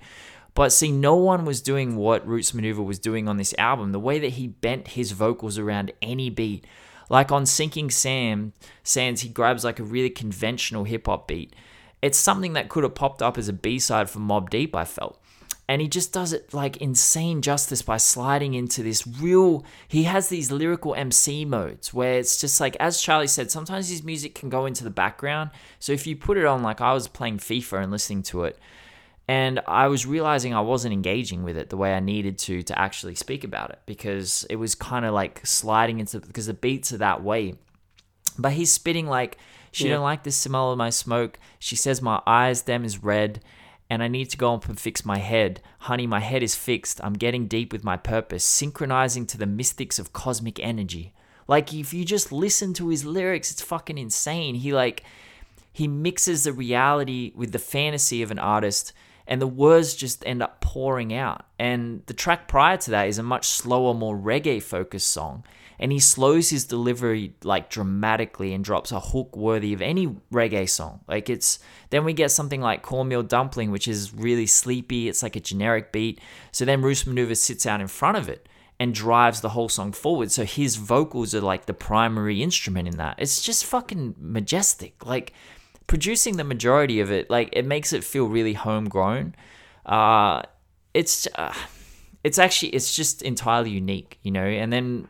But 0.55 0.73
see, 0.73 0.93
no 0.93 1.17
one 1.17 1.45
was 1.45 1.63
doing 1.63 1.97
what 1.97 2.27
Roots 2.27 2.53
Manuva 2.53 2.85
was 2.85 2.99
doing 2.99 3.27
on 3.27 3.39
this 3.39 3.55
album. 3.57 3.93
The 3.93 4.01
way 4.01 4.19
that 4.19 4.33
he 4.33 4.49
bent 4.49 4.89
his 4.89 5.13
vocals 5.13 5.59
around 5.59 5.93
any 6.03 6.29
beat, 6.29 6.67
like 7.09 7.33
on 7.33 7.47
Sinking 7.47 7.91
Sam 7.91 8.53
Sands, 8.83 9.23
he 9.23 9.29
grabs 9.29 9.65
like 9.65 9.79
a 9.79 9.85
really 9.85 10.11
conventional 10.11 10.85
hip 10.85 11.07
hop 11.07 11.29
beat. 11.29 11.55
It's 12.03 12.19
something 12.19 12.55
that 12.55 12.69
could 12.69 12.83
have 12.83 12.97
popped 12.97 13.23
up 13.23 13.39
as 13.39 13.49
a 13.49 13.53
B 13.53 13.79
side 13.79 14.11
for 14.11 14.19
Mobb 14.19 14.51
Deep. 14.51 14.75
I 14.75 14.85
felt 14.85 15.22
and 15.73 15.81
he 15.81 15.89
just 15.89 16.13
does 16.13 16.35
it 16.35 16.53
like 16.53 16.77
insane 16.89 17.41
justice 17.41 17.81
by 17.81 17.97
sliding 17.97 18.53
into 18.53 18.83
this 18.83 19.07
real 19.07 19.65
he 19.89 20.03
has 20.03 20.29
these 20.29 20.53
lyrical 20.53 20.95
mc 20.95 21.47
modes 21.47 21.95
where 21.95 22.19
it's 22.19 22.39
just 22.39 22.61
like 22.61 22.77
as 22.79 23.01
charlie 23.01 23.27
said 23.27 23.51
sometimes 23.51 23.89
his 23.89 24.03
music 24.03 24.35
can 24.35 24.51
go 24.51 24.67
into 24.67 24.85
the 24.85 24.91
background. 24.91 25.49
So 25.79 25.93
if 25.93 26.07
you 26.07 26.15
put 26.15 26.37
it 26.37 26.45
on 26.45 26.63
like 26.63 26.83
i 26.83 26.93
was 26.93 27.09
playing 27.09 27.39
fifa 27.39 27.83
and 27.83 27.91
listening 27.91 28.23
to 28.25 28.45
it 28.45 28.59
and 29.27 29.61
i 29.67 29.87
was 29.87 30.05
realizing 30.05 30.53
i 30.53 30.61
wasn't 30.61 30.93
engaging 30.93 31.43
with 31.43 31.57
it 31.57 31.71
the 31.71 31.77
way 31.79 31.95
i 31.95 32.01
needed 32.01 32.37
to 32.47 32.63
to 32.65 32.79
actually 32.79 33.15
speak 33.15 33.43
about 33.43 33.71
it 33.71 33.81
because 33.87 34.45
it 34.51 34.57
was 34.57 34.75
kind 34.75 35.07
of 35.07 35.15
like 35.15 35.47
sliding 35.47 36.01
into 36.01 36.21
because 36.21 36.47
the 36.47 36.55
beats 36.55 36.93
are 36.93 36.99
that 36.99 37.23
way. 37.23 37.55
But 38.39 38.53
he's 38.53 38.71
spitting 38.71 39.07
like 39.07 39.39
she 39.71 39.85
Yeah. 39.89 39.95
don't 39.95 40.03
like 40.13 40.23
the 40.25 40.33
smell 40.33 40.71
of 40.73 40.77
my 40.77 40.91
smoke. 40.91 41.39
She 41.59 41.77
says 41.77 42.03
my 42.03 42.21
eyes 42.27 42.63
them 42.63 42.85
is 42.85 43.03
red 43.03 43.41
and 43.93 44.03
I 44.03 44.09
need 44.09 44.31
to 44.31 44.39
go 44.39 44.55
up 44.55 44.71
and 44.71 44.81
fix 44.81 45.05
my 45.05 45.19
head. 45.19 45.61
Honey, 45.81 46.07
my 46.07 46.21
head 46.21 46.43
is 46.43 46.55
fixed. 46.55 46.99
I'm 47.05 47.13
getting 47.13 47.47
deep 47.47 47.75
with 47.75 47.85
my 47.85 47.99
purpose, 47.99 48.43
synchronizing 48.43 49.27
to 49.27 49.37
the 49.37 49.45
mystics 49.45 49.99
of 49.99 50.15
cosmic 50.15 50.59
energy. 50.61 51.13
Like, 51.47 51.75
if 51.75 51.93
you 51.93 52.03
just 52.07 52.33
listen 52.33 52.73
to 52.73 52.89
his 52.89 53.05
lyrics, 53.05 53.51
it's 53.51 53.61
fucking 53.61 53.99
insane. 53.99 54.55
He, 54.55 54.73
like, 54.73 55.05
he 55.75 55.89
mixes 55.89 56.45
the 56.45 56.55
reality 56.55 57.33
with 57.35 57.53
the 57.53 57.59
fantasy 57.59 58.23
of 58.23 58.31
an 58.31 58.39
artist, 58.39 58.95
and 59.27 59.43
the 59.43 59.47
words 59.47 59.95
just 59.95 60.27
end 60.27 60.43
up 60.43 60.63
pouring 60.63 61.13
out. 61.13 61.45
And 61.59 62.03
the 62.07 62.15
track 62.15 62.49
prior 62.49 62.79
to 62.79 62.91
that 62.93 63.09
is 63.09 63.19
a 63.19 63.23
much 63.23 63.47
slower, 63.49 63.93
more 63.93 64.17
reggae 64.17 64.63
focused 64.63 65.11
song. 65.11 65.45
And 65.83 65.91
he 65.91 65.99
slows 65.99 66.49
his 66.49 66.65
delivery 66.65 67.35
like 67.43 67.69
dramatically 67.69 68.55
and 68.55 68.65
drops 68.65 68.93
a 68.93 69.01
hook 69.01 69.37
worthy 69.37 69.73
of 69.73 69.83
any 69.83 70.07
reggae 70.33 70.71
song. 70.71 71.01
Like 71.09 71.29
it's 71.29 71.59
then 71.91 72.05
we 72.05 72.13
get 72.13 72.31
something 72.31 72.61
like 72.61 72.85
Cornmeal 72.85 73.25
Dumpling, 73.25 73.73
which 73.73 73.89
is 73.89 74.15
really 74.15 74.47
sleepy. 74.47 75.09
It's 75.09 75.25
like 75.25 75.35
a 75.35 75.41
generic 75.41 75.91
beat. 75.91 76.21
So 76.53 76.65
then 76.65 76.83
Roots 76.83 77.03
Manuva 77.03 77.37
sits 77.37 77.67
out 77.67 77.81
in 77.81 77.89
front 77.89 78.17
of 78.17 78.29
it 78.29 78.49
and 78.79 78.95
drives 78.95 79.41
the 79.41 79.49
whole 79.49 79.69
song 79.69 79.91
forward. 79.91 80.31
So 80.31 80.45
his 80.45 80.77
vocals 80.77 81.35
are 81.35 81.41
like 81.41 81.67
the 81.67 81.75
primary 81.75 82.43
instrument 82.43 82.87
in 82.87 82.97
that. 82.99 83.17
It's 83.19 83.43
just 83.43 83.65
fucking 83.65 84.15
majestic. 84.19 85.05
Like 85.05 85.33
producing 85.89 86.37
the 86.37 86.45
majority 86.45 87.01
of 87.01 87.11
it, 87.11 87.29
like 87.29 87.49
it 87.53 87.67
makes 87.67 87.93
it 87.93 88.05
feel 88.05 88.27
really 88.27 88.55
homegrown. 88.55 89.35
Uh, 89.85 90.43
it's 90.95 91.27
uh, 91.35 91.55
it's 92.23 92.39
actually 92.39 92.69
it's 92.71 92.95
just 92.95 93.23
entirely 93.23 93.71
unique, 93.71 94.19
you 94.23 94.31
know. 94.31 94.45
And 94.45 94.73
then 94.73 95.09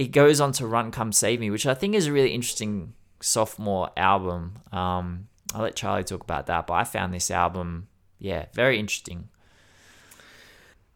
it 0.00 0.12
goes 0.12 0.40
on 0.40 0.50
to 0.52 0.66
Run 0.66 0.90
Come 0.90 1.12
Save 1.12 1.40
Me, 1.40 1.50
which 1.50 1.66
I 1.66 1.74
think 1.74 1.94
is 1.94 2.06
a 2.06 2.12
really 2.12 2.30
interesting 2.30 2.94
sophomore 3.20 3.90
album. 3.98 4.60
Um, 4.72 5.28
I'll 5.54 5.60
let 5.60 5.76
Charlie 5.76 6.04
talk 6.04 6.22
about 6.22 6.46
that, 6.46 6.66
but 6.66 6.72
I 6.72 6.84
found 6.84 7.12
this 7.12 7.30
album, 7.30 7.86
yeah, 8.18 8.46
very 8.54 8.78
interesting. 8.78 9.28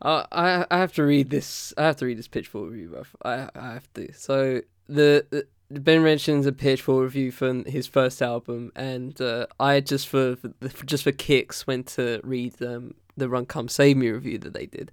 Uh, 0.00 0.24
I 0.32 0.66
I 0.70 0.78
have 0.78 0.94
to 0.94 1.04
read 1.04 1.28
this. 1.28 1.74
I 1.76 1.82
have 1.82 1.96
to 1.96 2.06
read 2.06 2.16
this 2.16 2.28
Pitchfork 2.28 2.70
review. 2.70 3.04
I 3.22 3.50
I 3.54 3.74
have 3.74 3.92
to. 3.92 4.10
So 4.14 4.62
the, 4.88 5.26
the 5.70 5.80
Ben 5.80 6.02
mentions 6.02 6.46
a 6.46 6.52
Pitchfork 6.52 7.02
review 7.02 7.30
from 7.30 7.66
his 7.66 7.86
first 7.86 8.22
album, 8.22 8.72
and 8.74 9.20
uh, 9.20 9.48
I 9.60 9.80
just 9.80 10.08
for, 10.08 10.36
for 10.36 10.86
just 10.86 11.04
for 11.04 11.12
kicks 11.12 11.66
went 11.66 11.88
to 11.88 12.22
read 12.24 12.54
um, 12.62 12.94
the 13.18 13.28
Run 13.28 13.44
Come 13.44 13.68
Save 13.68 13.98
Me 13.98 14.08
review 14.08 14.38
that 14.38 14.54
they 14.54 14.64
did. 14.64 14.92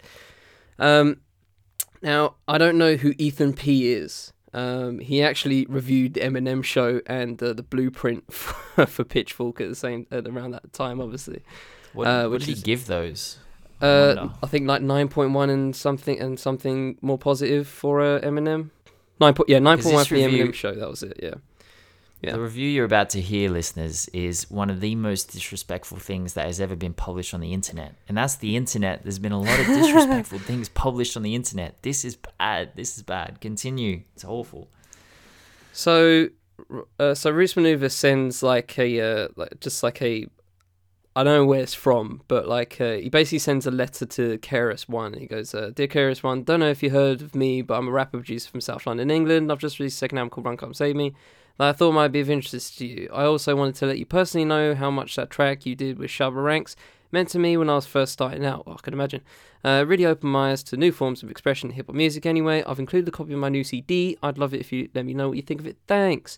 Um, 0.79 1.21
now 2.01 2.35
I 2.47 2.57
don't 2.57 2.77
know 2.77 2.95
who 2.95 3.13
Ethan 3.17 3.53
P 3.53 3.91
is. 3.93 4.33
Um, 4.53 4.99
he 4.99 5.23
actually 5.23 5.65
reviewed 5.69 6.15
the 6.15 6.19
Eminem 6.21 6.61
show 6.63 6.99
and 7.07 7.41
uh, 7.41 7.53
the 7.53 7.63
Blueprint 7.63 8.31
for, 8.33 8.85
for 8.85 9.03
Pitchfork 9.05 9.61
at 9.61 9.69
the 9.69 9.75
same 9.75 10.07
at 10.11 10.27
around 10.27 10.51
that 10.51 10.73
time, 10.73 10.99
obviously. 10.99 11.41
What, 11.93 12.07
Uh, 12.07 12.27
what 12.27 12.39
did 12.39 12.47
he 12.47 12.53
is- 12.53 12.63
give 12.63 12.87
those? 12.87 13.37
Uh, 13.81 14.13
wonder. 14.15 14.33
I 14.43 14.47
think 14.47 14.67
like 14.67 14.81
nine 14.81 15.07
point 15.07 15.31
one 15.31 15.49
and 15.49 15.75
something 15.75 16.19
and 16.19 16.39
something 16.39 16.97
more 17.01 17.17
positive 17.17 17.67
for 17.67 18.01
uh, 18.01 18.19
Eminem. 18.19 18.69
Nine 19.19 19.33
point 19.33 19.49
yeah 19.49 19.59
nine 19.59 19.81
point 19.81 19.95
one 19.95 20.05
for 20.05 20.15
the 20.15 20.25
review- 20.25 20.45
Eminem 20.47 20.53
show. 20.53 20.73
That 20.75 20.89
was 20.89 21.01
it. 21.01 21.17
Yeah. 21.23 21.35
Yeah. 22.21 22.33
The 22.33 22.41
review 22.41 22.69
you're 22.69 22.85
about 22.85 23.09
to 23.11 23.21
hear, 23.21 23.49
listeners, 23.49 24.07
is 24.09 24.49
one 24.51 24.69
of 24.69 24.79
the 24.79 24.93
most 24.93 25.31
disrespectful 25.31 25.97
things 25.97 26.35
that 26.35 26.45
has 26.45 26.61
ever 26.61 26.75
been 26.75 26.93
published 26.93 27.33
on 27.33 27.39
the 27.39 27.51
internet. 27.51 27.95
And 28.07 28.15
that's 28.15 28.35
the 28.35 28.55
internet. 28.55 29.01
There's 29.01 29.17
been 29.17 29.31
a 29.31 29.39
lot 29.39 29.59
of 29.59 29.65
disrespectful 29.65 30.37
things 30.37 30.69
published 30.69 31.17
on 31.17 31.23
the 31.23 31.33
internet. 31.33 31.81
This 31.81 32.05
is 32.05 32.17
bad. 32.37 32.73
This 32.75 32.95
is 32.95 33.03
bad. 33.03 33.41
Continue. 33.41 34.03
It's 34.13 34.23
awful. 34.23 34.69
So, 35.73 36.29
uh, 36.99 37.15
so 37.15 37.31
Roots 37.31 37.55
Manuva 37.55 37.91
sends 37.91 38.43
like 38.43 38.77
a 38.77 39.01
uh, 39.01 39.27
like 39.35 39.59
just 39.59 39.81
like 39.81 39.99
a 40.03 40.27
I 41.15 41.23
don't 41.23 41.33
know 41.33 41.45
where 41.45 41.61
it's 41.61 41.73
from, 41.73 42.21
but 42.27 42.47
like 42.47 42.79
uh, 42.79 42.93
he 42.93 43.09
basically 43.09 43.39
sends 43.39 43.65
a 43.65 43.71
letter 43.71 44.05
to 44.05 44.37
KRS 44.37 44.87
One. 44.87 45.13
He 45.13 45.25
goes, 45.25 45.55
uh, 45.55 45.71
"Dear 45.73 45.87
KRS 45.87 46.21
One, 46.21 46.43
don't 46.43 46.59
know 46.59 46.69
if 46.69 46.83
you 46.83 46.91
heard 46.91 47.21
of 47.21 47.33
me, 47.33 47.63
but 47.63 47.79
I'm 47.79 47.87
a 47.87 47.91
rapper 47.91 48.17
producer 48.17 48.49
from 48.49 48.61
South 48.61 48.85
London, 48.85 49.09
England. 49.09 49.51
I've 49.51 49.59
just 49.59 49.79
released 49.79 49.95
a 49.95 49.99
second 49.99 50.19
album 50.19 50.29
called 50.29 50.45
Run 50.45 50.57
Come 50.57 50.73
Save 50.73 50.95
Me 50.95 51.13
that 51.57 51.69
I 51.69 51.73
thought 51.73 51.93
might 51.93 52.09
be 52.09 52.19
of 52.19 52.29
interest 52.29 52.77
to 52.79 52.85
you. 52.85 53.09
I 53.13 53.23
also 53.23 53.55
wanted 53.55 53.75
to 53.75 53.85
let 53.85 53.99
you 53.99 54.05
personally 54.05 54.45
know 54.45 54.75
how 54.75 54.91
much 54.91 55.15
that 55.15 55.29
track 55.29 55.65
you 55.65 55.75
did 55.75 55.97
with 55.99 56.09
Shabba 56.09 56.43
Ranks 56.43 56.75
meant 57.11 57.29
to 57.29 57.39
me 57.39 57.57
when 57.57 57.69
I 57.69 57.75
was 57.75 57.85
first 57.85 58.13
starting 58.13 58.45
out. 58.45 58.63
I 58.67 58.75
can 58.81 58.93
imagine. 58.93 59.21
Uh, 59.63 59.85
really 59.87 60.05
opened 60.05 60.31
my 60.31 60.51
eyes 60.51 60.63
to 60.63 60.77
new 60.77 60.91
forms 60.91 61.21
of 61.21 61.29
expression 61.29 61.69
in 61.69 61.75
hip 61.75 61.87
hop 61.87 61.95
music. 61.95 62.25
Anyway, 62.25 62.63
I've 62.65 62.79
included 62.79 63.07
a 63.07 63.11
copy 63.11 63.33
of 63.33 63.39
my 63.39 63.49
new 63.49 63.63
CD. 63.63 64.17
I'd 64.23 64.37
love 64.37 64.53
it 64.53 64.59
if 64.59 64.71
you 64.71 64.89
let 64.95 65.05
me 65.05 65.13
know 65.13 65.27
what 65.27 65.37
you 65.37 65.43
think 65.43 65.59
of 65.59 65.67
it. 65.67 65.77
Thanks." 65.87 66.37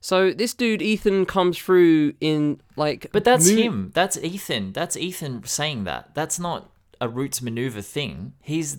So 0.00 0.32
this 0.32 0.54
dude 0.54 0.80
Ethan 0.80 1.26
comes 1.26 1.58
through 1.58 2.14
in 2.20 2.60
like 2.76 3.08
But 3.12 3.24
that's 3.24 3.48
him. 3.48 3.90
That's 3.94 4.16
Ethan. 4.18 4.72
That's 4.72 4.96
Ethan 4.96 5.44
saying 5.44 5.84
that. 5.84 6.14
That's 6.14 6.38
not 6.38 6.70
a 7.00 7.08
Roots 7.08 7.40
Manuva 7.40 7.84
thing. 7.84 8.32
He's 8.40 8.78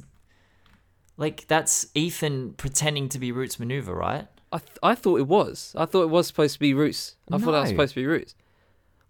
like, 1.18 1.46
that's 1.48 1.88
Ethan 1.94 2.54
pretending 2.54 3.10
to 3.10 3.20
be 3.20 3.32
Roots 3.32 3.58
Manuva, 3.58 3.94
right? 3.96 4.28
I 4.52 4.58
th- 4.60 4.80
I 4.82 4.96
thought 4.96 5.20
it 5.20 5.28
was. 5.28 5.74
I 5.78 5.86
thought 5.86 6.04
it 6.04 6.10
was 6.10 6.28
supposed 6.28 6.54
to 6.54 6.60
be 6.60 6.74
Roots. 6.74 7.16
I 7.32 7.38
thought 7.38 7.52
that 7.52 7.62
was 7.62 7.70
supposed 7.70 7.94
to 7.94 8.00
be 8.02 8.06
Roots. 8.06 8.36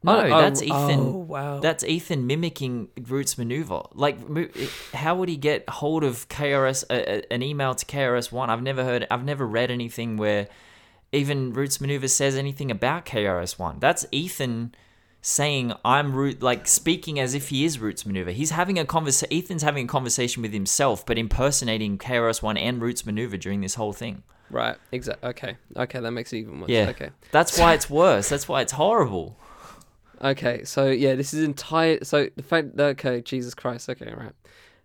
No, 0.01 0.21
Oh, 0.21 0.29
that's 0.29 0.61
oh, 0.61 0.65
Ethan. 0.65 0.99
Oh 0.99 1.17
wow. 1.17 1.59
That's 1.59 1.83
Ethan 1.83 2.25
mimicking 2.25 2.89
Roots 3.07 3.35
Manuva. 3.35 3.89
Like, 3.93 4.17
how 4.93 5.15
would 5.15 5.27
he 5.27 5.35
get 5.35 5.67
hold 5.69 6.03
of 6.03 6.27
KRS, 6.29 6.85
uh, 6.89 6.93
uh, 6.93 7.21
an 7.31 7.43
email 7.43 7.75
to 7.75 7.85
KRS 7.85 8.31
One? 8.31 8.49
I've 8.49 8.63
never 8.63 8.83
heard, 8.83 9.05
I've 9.11 9.25
never 9.25 9.45
read 9.45 9.71
anything 9.71 10.15
where 10.15 10.47
even 11.11 11.51
Roots 11.53 11.79
Manuva 11.79 12.09
says 12.09 12.35
anything 12.35 12.71
about 12.71 13.05
KRS 13.05 13.59
One. 13.59 13.79
That's 13.79 14.05
Ethan 14.11 14.73
saying, 15.21 15.73
I'm 15.83 16.13
root, 16.15 16.41
like 16.41 16.65
speaking 16.65 17.19
as 17.19 17.33
if 17.33 17.49
he 17.49 17.65
is 17.65 17.77
Roots 17.79 18.03
Manuva. 18.03 18.31
He's 18.31 18.51
having 18.51 18.79
a 18.79 18.85
conversation, 18.85 19.37
Ethan's 19.37 19.63
having 19.63 19.83
a 19.83 19.87
conversation 19.87 20.41
with 20.41 20.53
himself, 20.53 21.05
but 21.05 21.17
impersonating 21.17 21.97
KRS 21.97 22.41
One 22.41 22.55
and 22.55 22.81
Roots 22.81 23.01
Manuva 23.01 23.37
during 23.37 23.59
this 23.59 23.75
whole 23.75 23.91
thing. 23.91 24.23
Right. 24.49 24.77
Exactly. 24.91 25.29
Okay. 25.29 25.57
Okay. 25.75 25.99
That 25.99 26.11
makes 26.11 26.33
it 26.33 26.37
even 26.37 26.59
worse. 26.59 26.69
Yeah. 26.69 26.89
Okay. 26.89 27.09
That's 27.31 27.57
why 27.57 27.73
it's 27.73 27.89
worse. 28.01 28.29
That's 28.29 28.47
why 28.47 28.61
it's 28.61 28.71
horrible. 28.73 29.37
Okay. 30.21 30.63
So 30.63 30.87
yeah, 30.89 31.15
this 31.15 31.33
is 31.33 31.43
entire. 31.43 32.03
So 32.03 32.29
the 32.35 32.43
fact 32.43 32.75
that 32.77 32.85
okay, 32.99 33.21
Jesus 33.21 33.53
Christ. 33.53 33.89
Okay. 33.89 34.05
Right. 34.05 34.33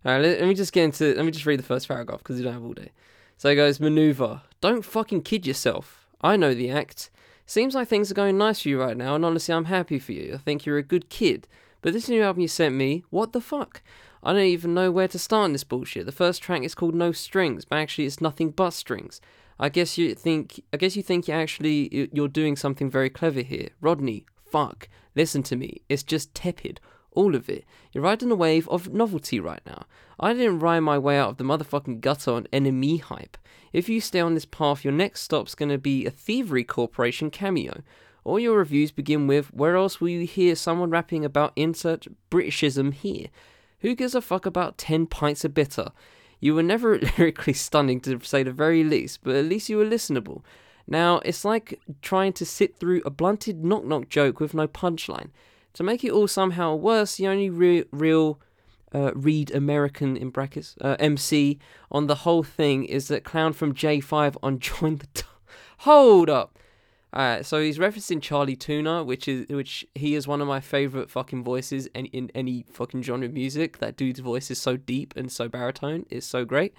All 0.05 0.13
right. 0.13 0.21
Let, 0.21 0.41
let 0.41 0.49
me 0.49 0.55
just 0.55 0.73
get 0.73 0.85
into. 0.85 1.15
Let 1.15 1.25
me 1.25 1.33
just 1.33 1.47
read 1.47 1.59
the 1.59 1.65
first 1.65 1.89
paragraph 1.89 2.19
because 2.19 2.39
you 2.39 2.45
don't 2.45 2.55
have 2.55 2.65
all 2.65 2.75
day. 2.75 2.91
So 3.37 3.49
it 3.49 3.57
goes 3.57 3.79
Manuva. 3.79 4.43
Don't 4.61 4.85
fucking 4.85 5.23
kid 5.23 5.47
yourself. 5.47 6.07
I 6.21 6.37
know 6.37 6.55
the 6.55 6.71
act. 6.71 7.11
Seems 7.47 7.75
like 7.75 7.89
things 7.89 8.11
are 8.11 8.15
going 8.15 8.39
nice 8.39 8.63
for 8.63 8.71
you 8.71 8.81
right 8.81 8.97
now, 8.97 9.15
and 9.15 9.25
honestly, 9.25 9.55
I'm 9.55 9.67
happy 9.67 9.99
for 9.99 10.13
you. 10.13 10.33
I 10.35 10.39
think 10.39 10.65
you're 10.65 10.79
a 10.79 10.83
good 10.83 11.11
kid. 11.11 11.47
But 11.83 11.93
this 11.93 12.09
new 12.09 12.23
album 12.23 12.41
you 12.41 12.49
sent 12.49 12.75
me, 12.75 13.05
what 13.11 13.35
the 13.35 13.41
fuck? 13.43 13.83
I 14.23 14.33
don't 14.33 14.43
even 14.43 14.73
know 14.73 14.91
where 14.91 15.09
to 15.09 15.19
start 15.19 15.47
in 15.47 15.53
this 15.53 15.65
bullshit. 15.65 16.07
The 16.07 16.13
first 16.13 16.43
track 16.43 16.63
is 16.63 16.75
called 16.75 16.95
No 16.95 17.13
Strings, 17.13 17.67
but 17.67 17.77
actually 17.77 18.07
it's 18.07 18.23
nothing 18.23 18.49
but 18.51 18.71
strings. 18.71 19.21
I 19.59 19.69
guess 19.69 19.97
you 19.97 20.15
think 20.15 20.63
I 20.73 20.77
guess 20.77 20.97
you 20.97 21.03
think 21.03 21.29
you 21.29 21.35
actually 21.35 21.95
you- 21.95 22.09
you're 22.13 22.29
doing 22.29 22.57
something 22.57 22.91
very 22.91 23.11
clever 23.11 23.41
here. 23.43 23.69
Rodney, 23.81 24.25
fuck. 24.45 24.89
Listen 25.15 25.43
to 25.45 25.57
me. 25.57 25.83
It's 25.89 26.03
just 26.03 26.35
tepid. 26.35 26.81
All 27.13 27.37
of 27.37 27.49
it. 27.49 27.65
You're 27.93 28.03
riding 28.03 28.33
a 28.33 28.35
wave 28.35 28.69
of 28.69 28.93
novelty 28.93 29.39
right 29.39 29.63
now. 29.65 29.85
I 30.19 30.33
didn't 30.33 30.59
ride 30.59 30.81
my 30.81 30.99
way 30.99 31.17
out 31.19 31.31
of 31.31 31.37
the 31.37 31.45
motherfucking 31.45 32.01
gutter 32.01 32.33
on 32.33 32.49
enemy 32.53 32.97
hype. 32.97 33.37
If 33.73 33.89
you 33.89 34.01
stay 34.01 34.21
on 34.21 34.35
this 34.35 34.45
path, 34.45 34.85
your 34.85 34.93
next 34.93 35.23
stop's 35.23 35.55
gonna 35.55 35.79
be 35.79 36.05
a 36.07 36.11
Thievery 36.11 36.65
Corporation 36.65 37.31
cameo. 37.31 37.83
All 38.25 38.41
your 38.41 38.59
reviews 38.59 38.91
begin 38.91 39.27
with, 39.27 39.53
Where 39.55 39.77
else 39.77 40.01
will 40.01 40.09
you 40.09 40.27
hear 40.27 40.57
someone 40.57 40.91
rapping 40.91 41.25
about 41.25 41.53
insert 41.55 42.07
Britishism 42.31 42.93
here? 42.93 43.27
Who 43.81 43.95
gives 43.95 44.15
a 44.15 44.21
fuck 44.21 44.47
about 44.47 44.79
10 44.79 45.07
pints 45.07 45.45
of 45.45 45.55
bitter? 45.55 45.91
You 46.45 46.55
were 46.55 46.63
never 46.63 46.99
lyrically 47.19 47.55
stunning 47.55 48.01
to 48.01 48.21
say 48.21 48.43
the 48.43 48.53
very 48.53 48.85
least, 48.85 49.21
but 49.23 49.35
at 49.35 49.47
least 49.47 49.71
you 49.71 49.79
were 49.79 49.87
listenable. 49.87 50.43
Now, 50.87 51.21
it's 51.25 51.43
like 51.43 51.81
trying 52.03 52.35
to 52.35 52.45
sit 52.45 52.77
through 52.77 53.01
a 53.07 53.11
blunted 53.11 53.65
knock 53.65 53.87
knock 53.87 54.11
joke 54.11 54.41
with 54.41 54.53
no 54.53 54.69
punchline. 54.69 55.31
To 55.73 55.83
make 55.83 56.05
it 56.05 56.13
all 56.13 56.29
somehow 56.29 56.75
worse, 56.75 57.17
the 57.17 57.29
only 57.29 57.49
re- 57.49 57.87
real 57.93 58.41
uh, 58.95 59.13
read 59.15 59.53
American 59.53 60.19
in 60.19 60.29
brackets 60.29 60.77
uh, 60.83 60.97
MC 60.99 61.59
on 61.91 62.09
the 62.09 62.17
whole 62.27 62.43
thing 62.43 62.85
is 62.85 63.09
that 63.09 63.25
clown 63.25 63.55
from 63.55 63.73
J5 63.75 64.37
on 64.43 64.59
Join 64.59 64.97
the. 64.97 65.25
Hold 65.79 66.29
up! 66.29 66.59
Alright, 67.15 67.47
so 67.47 67.63
he's 67.63 67.79
referencing 67.79 68.19
Charli 68.19 68.59
2na, 68.59 69.07
which 69.07 69.29
is 69.29 69.47
which 69.49 69.87
he 69.95 70.17
is 70.17 70.27
one 70.27 70.41
of 70.41 70.49
my 70.49 70.59
favorite 70.59 71.09
fucking 71.09 71.45
voices 71.45 71.87
in, 71.95 72.07
in 72.07 72.29
any 72.35 72.65
fucking 72.73 73.03
genre 73.03 73.27
of 73.27 73.33
music. 73.33 73.79
That 73.79 73.97
dude's 73.97 74.19
voice 74.19 74.51
is 74.51 74.61
so 74.61 74.77
deep 74.77 75.15
and 75.17 75.31
so 75.31 75.49
baritone. 75.49 76.07
It's 76.11 76.27
so 76.27 76.45
great. 76.45 76.75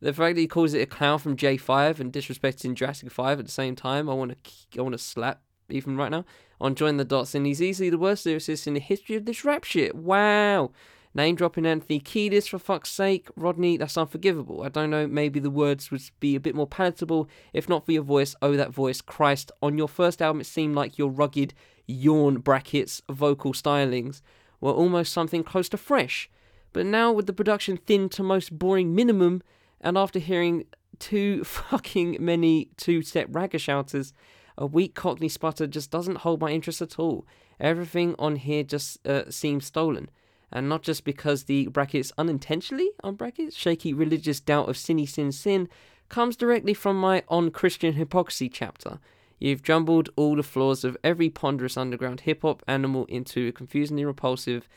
The 0.00 0.12
fact 0.12 0.34
that 0.34 0.40
he 0.40 0.46
calls 0.46 0.74
it 0.74 0.82
a 0.82 0.86
clown 0.86 1.18
from 1.18 1.34
J5 1.34 1.98
and 1.98 2.12
disrespecting 2.12 2.74
Jurassic 2.74 3.10
5 3.10 3.38
at 3.38 3.46
the 3.46 3.50
same 3.50 3.74
time, 3.74 4.10
I 4.10 4.12
want 4.12 4.32
to 4.44 4.78
I 4.78 4.82
want 4.82 4.92
to 4.92 4.98
slap 4.98 5.40
even 5.70 5.96
right 5.96 6.10
now 6.10 6.26
on 6.60 6.74
Join 6.74 6.98
the 6.98 7.04
Dots, 7.06 7.34
and 7.34 7.46
he's 7.46 7.62
easily 7.62 7.88
the 7.88 7.96
worst 7.96 8.26
lyricist 8.26 8.66
in 8.66 8.74
the 8.74 8.80
history 8.80 9.16
of 9.16 9.24
this 9.24 9.46
rap 9.46 9.64
shit. 9.64 9.94
Wow. 9.94 10.72
Name 11.12 11.34
dropping 11.34 11.66
Anthony 11.66 11.98
Kiedis 11.98 12.48
for 12.48 12.58
fuck's 12.58 12.90
sake. 12.90 13.28
Rodney, 13.34 13.76
that's 13.76 13.98
unforgivable. 13.98 14.62
I 14.62 14.68
don't 14.68 14.90
know, 14.90 15.08
maybe 15.08 15.40
the 15.40 15.50
words 15.50 15.90
would 15.90 16.02
be 16.20 16.36
a 16.36 16.40
bit 16.40 16.54
more 16.54 16.68
palatable 16.68 17.28
if 17.52 17.68
not 17.68 17.84
for 17.84 17.90
your 17.90 18.04
voice. 18.04 18.36
Oh, 18.40 18.56
that 18.56 18.70
voice. 18.70 19.00
Christ. 19.00 19.50
On 19.60 19.76
your 19.76 19.88
first 19.88 20.22
album, 20.22 20.40
it 20.40 20.46
seemed 20.46 20.76
like 20.76 20.98
your 20.98 21.10
rugged 21.10 21.52
yawn 21.86 22.38
brackets 22.38 23.02
vocal 23.10 23.52
stylings 23.52 24.22
were 24.60 24.70
almost 24.70 25.12
something 25.12 25.42
close 25.42 25.68
to 25.70 25.76
fresh. 25.76 26.30
But 26.72 26.86
now, 26.86 27.10
with 27.10 27.26
the 27.26 27.32
production 27.32 27.76
thinned 27.76 28.12
to 28.12 28.22
most 28.22 28.56
boring 28.56 28.94
minimum, 28.94 29.42
and 29.80 29.98
after 29.98 30.20
hearing 30.20 30.66
too 31.00 31.42
fucking 31.44 32.18
many 32.20 32.68
two 32.76 33.02
step 33.02 33.28
ragga 33.30 33.58
shouters, 33.58 34.12
a 34.56 34.66
weak 34.66 34.94
Cockney 34.94 35.28
sputter 35.28 35.66
just 35.66 35.90
doesn't 35.90 36.18
hold 36.18 36.40
my 36.40 36.50
interest 36.50 36.80
at 36.80 37.00
all. 37.00 37.26
Everything 37.58 38.14
on 38.16 38.36
here 38.36 38.62
just 38.62 39.04
uh, 39.04 39.28
seems 39.28 39.66
stolen 39.66 40.08
and 40.52 40.68
not 40.68 40.82
just 40.82 41.04
because 41.04 41.44
the 41.44 41.66
brackets 41.68 42.12
unintentionally 42.18 42.90
on 43.02 43.14
brackets 43.14 43.56
shaky 43.56 43.92
religious 43.94 44.40
doubt 44.40 44.68
of 44.68 44.76
sinny 44.76 45.06
sin 45.06 45.32
sin 45.32 45.68
comes 46.08 46.36
directly 46.36 46.74
from 46.74 47.00
my 47.00 47.22
on 47.28 47.50
Christian 47.50 47.94
hypocrisy 47.94 48.48
chapter. 48.48 48.98
You've 49.38 49.62
jumbled 49.62 50.10
all 50.16 50.36
the 50.36 50.42
flaws 50.42 50.84
of 50.84 50.98
every 51.02 51.30
ponderous 51.30 51.78
underground 51.78 52.20
hip 52.22 52.42
hop 52.42 52.62
animal 52.68 53.06
into 53.06 53.48
a 53.48 53.52
confusingly 53.52 54.04
repulsive 54.04 54.68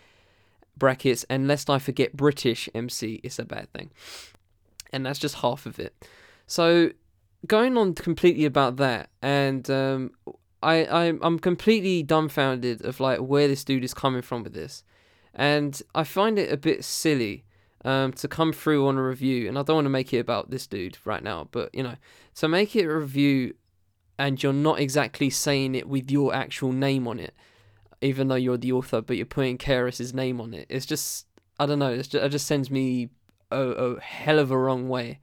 brackets, 0.77 1.25
and 1.29 1.47
lest 1.47 1.69
I 1.69 1.79
forget 1.79 2.15
British 2.15 2.69
MC 2.73 3.19
is 3.23 3.39
a 3.39 3.45
bad 3.45 3.71
thing. 3.73 3.91
And 4.93 5.05
that's 5.05 5.19
just 5.19 5.35
half 5.35 5.65
of 5.65 5.79
it. 5.79 6.07
So 6.47 6.91
going 7.45 7.77
on 7.77 7.93
completely 7.93 8.45
about 8.45 8.77
that, 8.77 9.09
and 9.21 9.69
um, 9.69 10.11
I, 10.61 10.85
I 10.85 11.03
I'm 11.21 11.39
completely 11.39 12.03
dumbfounded 12.03 12.85
of 12.85 13.01
like 13.01 13.19
where 13.19 13.49
this 13.49 13.65
dude 13.65 13.83
is 13.83 13.93
coming 13.93 14.21
from 14.21 14.43
with 14.43 14.53
this 14.53 14.83
and 15.33 15.81
I 15.95 16.03
find 16.03 16.37
it 16.37 16.51
a 16.51 16.57
bit 16.57 16.83
silly 16.83 17.43
um, 17.85 18.13
to 18.13 18.27
come 18.27 18.53
through 18.53 18.87
on 18.87 18.97
a 18.97 19.03
review, 19.03 19.47
and 19.47 19.57
I 19.57 19.63
don't 19.63 19.75
want 19.75 19.85
to 19.85 19.89
make 19.89 20.13
it 20.13 20.19
about 20.19 20.49
this 20.49 20.67
dude 20.67 20.97
right 21.05 21.23
now, 21.23 21.47
but 21.51 21.73
you 21.73 21.83
know, 21.83 21.95
to 22.35 22.47
make 22.47 22.75
it 22.75 22.85
a 22.85 22.95
review 22.95 23.55
and 24.17 24.41
you're 24.41 24.53
not 24.53 24.79
exactly 24.79 25.29
saying 25.29 25.75
it 25.75 25.87
with 25.87 26.11
your 26.11 26.33
actual 26.33 26.71
name 26.71 27.07
on 27.07 27.19
it, 27.19 27.33
even 28.01 28.27
though 28.27 28.35
you're 28.35 28.57
the 28.57 28.71
author, 28.71 29.01
but 29.01 29.17
you're 29.17 29.25
putting 29.25 29.57
KRS's 29.57 30.13
name 30.13 30.39
on 30.39 30.53
it. 30.53 30.67
It's 30.69 30.85
just, 30.85 31.25
I 31.59 31.65
don't 31.65 31.79
know, 31.79 31.95
just, 31.97 32.13
it 32.13 32.29
just 32.29 32.47
sends 32.47 32.69
me 32.69 33.09
a, 33.51 33.59
a 33.59 33.99
hell 33.99 34.39
of 34.39 34.51
a 34.51 34.57
wrong 34.57 34.87
way. 34.87 35.19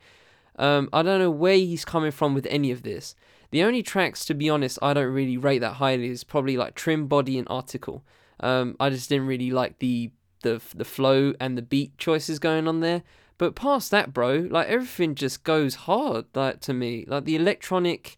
Um, 0.56 0.88
I 0.92 1.02
don't 1.02 1.20
know 1.20 1.30
where 1.30 1.54
he's 1.54 1.84
coming 1.84 2.10
from 2.10 2.34
with 2.34 2.46
any 2.50 2.70
of 2.70 2.82
this. 2.82 3.14
The 3.50 3.62
only 3.62 3.82
tracks, 3.82 4.24
to 4.26 4.34
be 4.34 4.50
honest, 4.50 4.78
I 4.82 4.94
don't 4.94 5.12
really 5.12 5.36
rate 5.36 5.58
that 5.60 5.74
highly 5.74 6.08
is 6.08 6.24
probably 6.24 6.56
like 6.56 6.74
Trim 6.74 7.06
Body 7.06 7.38
and 7.38 7.48
Article. 7.50 8.04
Um, 8.40 8.76
I 8.80 8.90
just 8.90 9.08
didn't 9.08 9.26
really 9.26 9.50
like 9.50 9.78
the 9.78 10.10
the 10.42 10.60
the 10.74 10.84
flow 10.84 11.34
and 11.38 11.56
the 11.56 11.62
beat 11.62 11.96
choices 11.98 12.38
going 12.38 12.66
on 12.66 12.80
there. 12.80 13.02
But 13.38 13.54
past 13.54 13.90
that, 13.90 14.12
bro, 14.12 14.48
like 14.50 14.68
everything 14.68 15.14
just 15.14 15.44
goes 15.44 15.74
hard. 15.74 16.26
Like 16.34 16.60
to 16.62 16.74
me, 16.74 17.04
like 17.06 17.24
the 17.24 17.36
electronic 17.36 18.16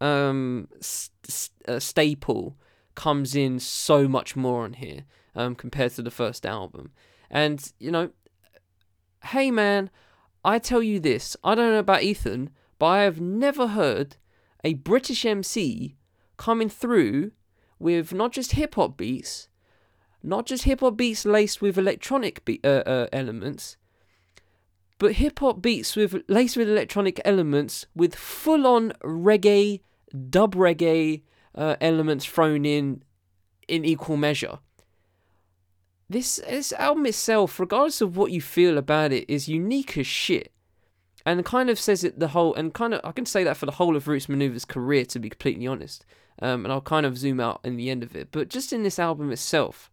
um, 0.00 0.68
st- 0.80 1.50
uh, 1.68 1.78
staple 1.78 2.56
comes 2.94 3.34
in 3.34 3.58
so 3.58 4.08
much 4.08 4.36
more 4.36 4.64
on 4.64 4.74
here 4.74 5.04
um, 5.34 5.54
compared 5.54 5.92
to 5.92 6.02
the 6.02 6.10
first 6.10 6.46
album. 6.46 6.92
And 7.30 7.72
you 7.78 7.90
know, 7.90 8.10
hey 9.24 9.50
man, 9.50 9.90
I 10.44 10.58
tell 10.58 10.82
you 10.82 11.00
this: 11.00 11.36
I 11.44 11.54
don't 11.54 11.72
know 11.72 11.78
about 11.78 12.02
Ethan, 12.02 12.50
but 12.78 12.86
I 12.86 13.02
have 13.02 13.20
never 13.20 13.68
heard 13.68 14.16
a 14.64 14.74
British 14.74 15.24
MC 15.24 15.96
coming 16.36 16.68
through 16.68 17.32
with 17.78 18.12
not 18.12 18.32
just 18.32 18.52
hip 18.52 18.74
hop 18.76 18.96
beats, 18.96 19.48
not 20.22 20.46
just 20.46 20.64
hip 20.64 20.80
hop 20.80 20.96
beats 20.96 21.24
laced 21.24 21.60
with 21.60 21.78
electronic 21.78 22.44
be- 22.44 22.60
uh, 22.64 22.82
uh, 22.86 23.06
elements, 23.12 23.76
but 24.98 25.14
hip 25.14 25.40
hop 25.40 25.60
beats 25.60 25.96
with 25.96 26.22
laced 26.28 26.56
with 26.56 26.68
electronic 26.68 27.20
elements 27.24 27.86
with 27.94 28.14
full 28.14 28.66
on 28.66 28.92
reggae, 29.02 29.80
dub 30.30 30.54
reggae 30.54 31.22
uh, 31.54 31.76
elements 31.80 32.24
thrown 32.24 32.64
in 32.64 33.02
in 33.68 33.84
equal 33.84 34.16
measure. 34.16 34.58
This 36.08 36.36
this 36.48 36.72
album 36.74 37.06
itself, 37.06 37.58
regardless 37.58 38.00
of 38.00 38.16
what 38.16 38.32
you 38.32 38.40
feel 38.40 38.78
about 38.78 39.12
it, 39.12 39.28
is 39.28 39.48
unique 39.48 39.96
as 39.96 40.06
shit, 40.06 40.52
and 41.24 41.44
kind 41.44 41.70
of 41.70 41.80
says 41.80 42.04
it 42.04 42.18
the 42.18 42.28
whole 42.28 42.54
and 42.54 42.74
kind 42.74 42.94
of 42.94 43.00
I 43.02 43.12
can 43.12 43.26
say 43.26 43.44
that 43.44 43.56
for 43.56 43.66
the 43.66 43.72
whole 43.72 43.96
of 43.96 44.06
Roots 44.06 44.28
Manuva's 44.28 44.64
career, 44.64 45.04
to 45.06 45.18
be 45.18 45.30
completely 45.30 45.66
honest. 45.66 46.04
Um, 46.40 46.64
and 46.64 46.72
I'll 46.72 46.80
kind 46.80 47.06
of 47.06 47.18
zoom 47.18 47.40
out 47.40 47.60
in 47.62 47.76
the 47.76 47.90
end 47.90 48.02
of 48.02 48.16
it, 48.16 48.28
but 48.32 48.48
just 48.48 48.72
in 48.72 48.82
this 48.82 48.98
album 48.98 49.30
itself, 49.30 49.90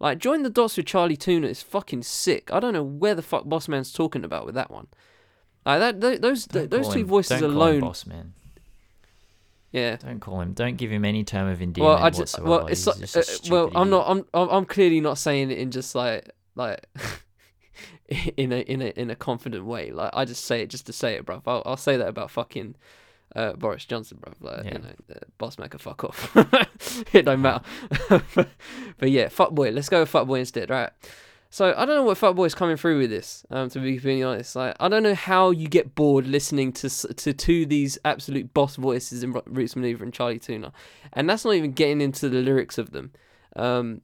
like, 0.00 0.18
join 0.18 0.42
the 0.42 0.50
dots 0.50 0.76
with 0.76 0.86
Charli 0.86 1.16
2na 1.16 1.44
is 1.44 1.62
fucking 1.62 2.02
sick. 2.02 2.52
I 2.52 2.58
don't 2.58 2.72
know 2.72 2.82
where 2.82 3.14
the 3.14 3.22
fuck 3.22 3.44
Boss 3.44 3.68
Man's 3.68 3.92
talking 3.92 4.24
about 4.24 4.46
with 4.46 4.54
that 4.54 4.70
one. 4.70 4.88
Like 5.64 5.80
that, 5.80 6.00
th- 6.00 6.20
those 6.20 6.46
th- 6.46 6.70
those 6.70 6.88
two 6.88 7.00
him, 7.00 7.06
voices 7.06 7.40
don't 7.40 7.50
alone. 7.50 7.80
boss 7.80 8.06
man. 8.06 8.32
Yeah. 9.72 9.96
Don't 9.96 10.18
call 10.18 10.40
him. 10.40 10.52
Don't 10.52 10.76
give 10.76 10.90
him 10.90 11.04
any 11.04 11.22
term 11.22 11.48
of 11.48 11.60
endearment 11.62 11.96
Well, 11.98 12.04
I 12.04 12.10
just, 12.10 12.38
whatsoever. 12.38 12.48
Well, 12.48 12.66
it's 12.66 12.86
like, 12.86 13.26
uh, 13.26 13.54
well, 13.54 13.70
I'm 13.74 13.90
not. 13.90 14.06
I'm, 14.08 14.24
I'm 14.34 14.48
I'm 14.48 14.64
clearly 14.64 15.00
not 15.00 15.18
saying 15.18 15.50
it 15.50 15.58
in 15.58 15.70
just 15.70 15.94
like 15.94 16.30
like 16.56 16.84
in 18.36 18.52
a 18.52 18.60
in 18.60 18.82
a 18.82 18.86
in 18.86 19.10
a 19.10 19.14
confident 19.16 19.64
way. 19.66 19.92
Like 19.92 20.10
I 20.14 20.24
just 20.24 20.44
say 20.44 20.62
it 20.62 20.70
just 20.70 20.86
to 20.86 20.92
say 20.92 21.14
it, 21.14 21.26
bruv. 21.26 21.42
I'll, 21.46 21.62
I'll 21.66 21.76
say 21.76 21.96
that 21.98 22.08
about 22.08 22.30
fucking 22.30 22.74
uh, 23.36 23.52
Boris 23.54 23.84
Johnson, 23.84 24.18
bruv. 24.20 24.34
Like 24.40 24.64
Yeah. 24.64 24.72
you 24.72 24.78
know, 24.80 24.94
uh, 25.14 25.18
boss 25.38 25.56
can 25.56 25.78
fuck 25.78 26.04
off. 26.04 26.34
it 27.14 27.22
don't 27.22 27.42
matter. 27.42 27.64
but 28.98 29.10
yeah, 29.10 29.28
fuck 29.28 29.50
boy. 29.52 29.70
Let's 29.70 29.88
go 29.88 30.00
with 30.00 30.08
fuck 30.08 30.26
boy 30.26 30.40
instead, 30.40 30.70
right? 30.70 30.90
So 31.52 31.74
I 31.76 31.84
don't 31.84 31.96
know 31.96 32.04
what 32.04 32.16
fuck 32.16 32.36
boy 32.36 32.44
is 32.44 32.54
coming 32.54 32.76
through 32.76 32.98
with 32.98 33.10
this. 33.10 33.44
Um, 33.50 33.68
to 33.70 33.80
be 33.80 33.94
completely 33.94 34.22
honest, 34.22 34.54
like 34.54 34.76
I 34.78 34.88
don't 34.88 35.02
know 35.02 35.14
how 35.16 35.50
you 35.50 35.68
get 35.68 35.94
bored 35.96 36.26
listening 36.26 36.72
to 36.74 36.86
s- 36.86 37.06
to 37.16 37.32
two 37.32 37.66
these 37.66 37.98
absolute 38.04 38.54
boss 38.54 38.76
voices 38.76 39.22
in 39.24 39.32
Roots 39.32 39.74
Manuva 39.74 40.02
and 40.02 40.12
Charli 40.12 40.40
2na, 40.40 40.72
and 41.12 41.28
that's 41.28 41.44
not 41.44 41.54
even 41.54 41.72
getting 41.72 42.00
into 42.00 42.28
the 42.28 42.40
lyrics 42.40 42.78
of 42.78 42.92
them. 42.92 43.10
Um, 43.56 44.02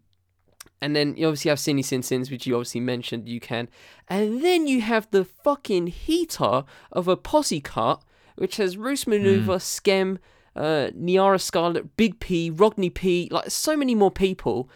and 0.83 0.95
then 0.95 1.17
you 1.17 1.27
obviously 1.27 1.49
have 1.51 1.59
Sinny 1.59 1.85
Sin 1.85 2.03
Sins, 2.03 2.31
which 2.33 2.47
you 2.47 2.55
obviously 2.57 2.81
mentioned 2.81 3.29
you 3.29 3.41
can. 3.41 3.69
And 4.09 4.43
then 4.45 4.67
you 4.67 4.81
have 4.83 5.09
the 5.11 5.25
fucking 5.25 5.87
heater 5.87 6.65
of 6.93 7.09
a 7.09 7.17
posse 7.17 7.61
cut, 7.61 8.03
which 8.37 8.57
has 8.59 8.77
Roots 8.77 9.05
Manuva, 9.05 9.59
Skem, 9.61 10.19
uh, 10.55 10.91
Niara 10.95 11.39
Scarlett, 11.39 11.97
Big 11.97 12.19
P, 12.21 12.51
Rodney 12.51 12.91
P, 12.91 13.29
like 13.31 13.51
so 13.51 13.77
many 13.77 13.95
more 13.95 14.11
people 14.11 14.69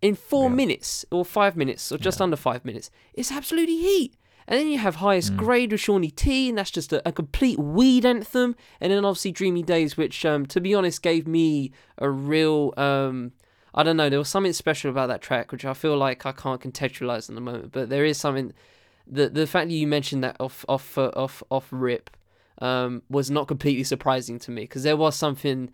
in 0.00 0.14
four 0.14 0.48
Yeah. 0.48 0.54
minutes 0.56 1.04
or 1.10 1.24
five 1.24 1.56
minutes 1.56 1.90
or 1.90 1.98
just 1.98 2.20
under 2.20 2.36
five 2.36 2.64
minutes. 2.64 2.90
It's 3.14 3.32
absolutely 3.32 3.76
heat. 3.78 4.14
And 4.48 4.60
then 4.60 4.68
you 4.68 4.78
have 4.78 4.96
Highest 4.96 5.32
Mm. 5.32 5.36
Grade 5.38 5.72
with 5.72 5.80
Shawnee 5.80 6.10
T, 6.12 6.48
and 6.48 6.56
that's 6.58 6.70
just 6.70 6.92
a, 6.92 7.06
a 7.08 7.10
complete 7.10 7.58
weed 7.58 8.06
anthem. 8.06 8.54
And 8.80 8.92
then 8.92 9.04
obviously 9.04 9.32
Dreamy 9.32 9.64
Days, 9.64 9.96
which, 9.96 10.24
um, 10.24 10.46
to 10.46 10.60
be 10.60 10.72
honest, 10.72 11.02
gave 11.02 11.26
me 11.26 11.72
a 11.98 12.08
real, 12.08 12.72
um, 12.76 13.32
I 13.74 13.82
don't 13.82 13.96
know, 13.96 14.08
there 14.08 14.20
was 14.20 14.28
something 14.28 14.52
special 14.52 14.88
about 14.90 15.08
that 15.08 15.20
track, 15.20 15.50
which 15.50 15.64
I 15.64 15.74
feel 15.74 15.96
like 15.96 16.24
I 16.24 16.32
can't 16.32 16.60
contextualize 16.60 17.28
in 17.28 17.34
the 17.34 17.40
moment. 17.40 17.72
But 17.72 17.88
there 17.88 18.04
is 18.04 18.18
something, 18.18 18.52
the 19.06 19.28
the 19.28 19.46
fact 19.48 19.68
that 19.68 19.74
you 19.74 19.86
mentioned 19.88 20.22
that 20.22 20.36
off 20.38 20.64
off 20.68 20.96
uh, 20.96 21.10
off 21.16 21.42
off 21.50 21.66
rip, 21.72 22.10
um, 22.58 23.02
was 23.08 23.30
not 23.30 23.48
completely 23.48 23.84
surprising 23.84 24.38
to 24.40 24.50
me 24.50 24.62
because 24.62 24.82
there 24.82 24.96
was 24.96 25.16
something. 25.16 25.70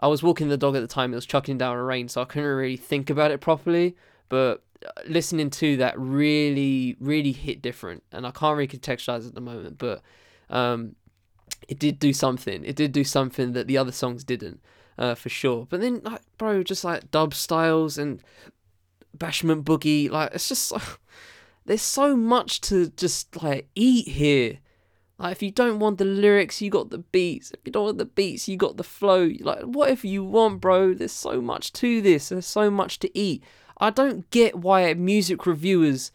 I 0.00 0.08
was 0.08 0.22
walking 0.22 0.48
the 0.48 0.56
dog 0.56 0.74
at 0.76 0.80
the 0.80 0.88
time; 0.88 1.12
it 1.12 1.16
was 1.16 1.26
chucking 1.26 1.58
down 1.58 1.76
rain, 1.76 2.08
so 2.08 2.22
I 2.22 2.24
couldn't 2.24 2.48
really 2.48 2.76
think 2.76 3.10
about 3.10 3.30
it 3.30 3.40
properly. 3.40 3.96
But 4.28 4.62
listening 5.06 5.50
to 5.50 5.76
that 5.76 5.98
really 5.98 6.96
really 7.00 7.32
hit 7.32 7.62
different, 7.62 8.02
and 8.12 8.26
I 8.26 8.30
can't 8.30 8.56
really 8.56 8.68
contextualize 8.68 9.26
at 9.26 9.34
the 9.34 9.40
moment, 9.40 9.78
but 9.78 10.02
um, 10.50 10.96
it 11.68 11.78
did 11.78 11.98
do 11.98 12.12
something. 12.12 12.64
It 12.64 12.76
did 12.76 12.92
do 12.92 13.04
something 13.04 13.52
that 13.52 13.66
the 13.66 13.78
other 13.78 13.92
songs 13.92 14.24
didn't, 14.24 14.60
uh, 14.98 15.14
for 15.14 15.28
sure. 15.28 15.66
But 15.68 15.80
then, 15.80 16.00
like, 16.02 16.22
bro, 16.38 16.62
just 16.62 16.84
like 16.84 17.10
dub 17.10 17.34
styles 17.34 17.98
and 17.98 18.22
Bashment 19.16 19.64
Boogie, 19.64 20.10
like 20.10 20.34
it's 20.34 20.48
just 20.48 20.72
there's 21.66 21.82
so 21.82 22.16
much 22.16 22.60
to 22.62 22.88
just 22.90 23.42
like 23.42 23.68
eat 23.74 24.08
here. 24.08 24.58
Like 25.22 25.32
if 25.32 25.42
you 25.42 25.52
don't 25.52 25.78
want 25.78 25.98
the 25.98 26.04
lyrics, 26.04 26.60
you 26.60 26.68
got 26.68 26.90
the 26.90 26.98
beats. 26.98 27.52
If 27.52 27.60
you 27.64 27.70
don't 27.70 27.84
want 27.84 27.98
the 27.98 28.04
beats, 28.04 28.48
you 28.48 28.56
got 28.56 28.76
the 28.76 28.82
flow. 28.82 29.30
Like 29.38 29.62
whatever 29.62 30.08
you 30.08 30.24
want, 30.24 30.60
bro. 30.60 30.94
There's 30.94 31.12
so 31.12 31.40
much 31.40 31.72
to 31.74 32.02
this. 32.02 32.30
There's 32.30 32.44
so 32.44 32.72
much 32.72 32.98
to 32.98 33.18
eat. 33.18 33.44
I 33.78 33.90
don't 33.90 34.28
get 34.30 34.56
why 34.56 34.92
music 34.94 35.46
reviewers 35.46 36.10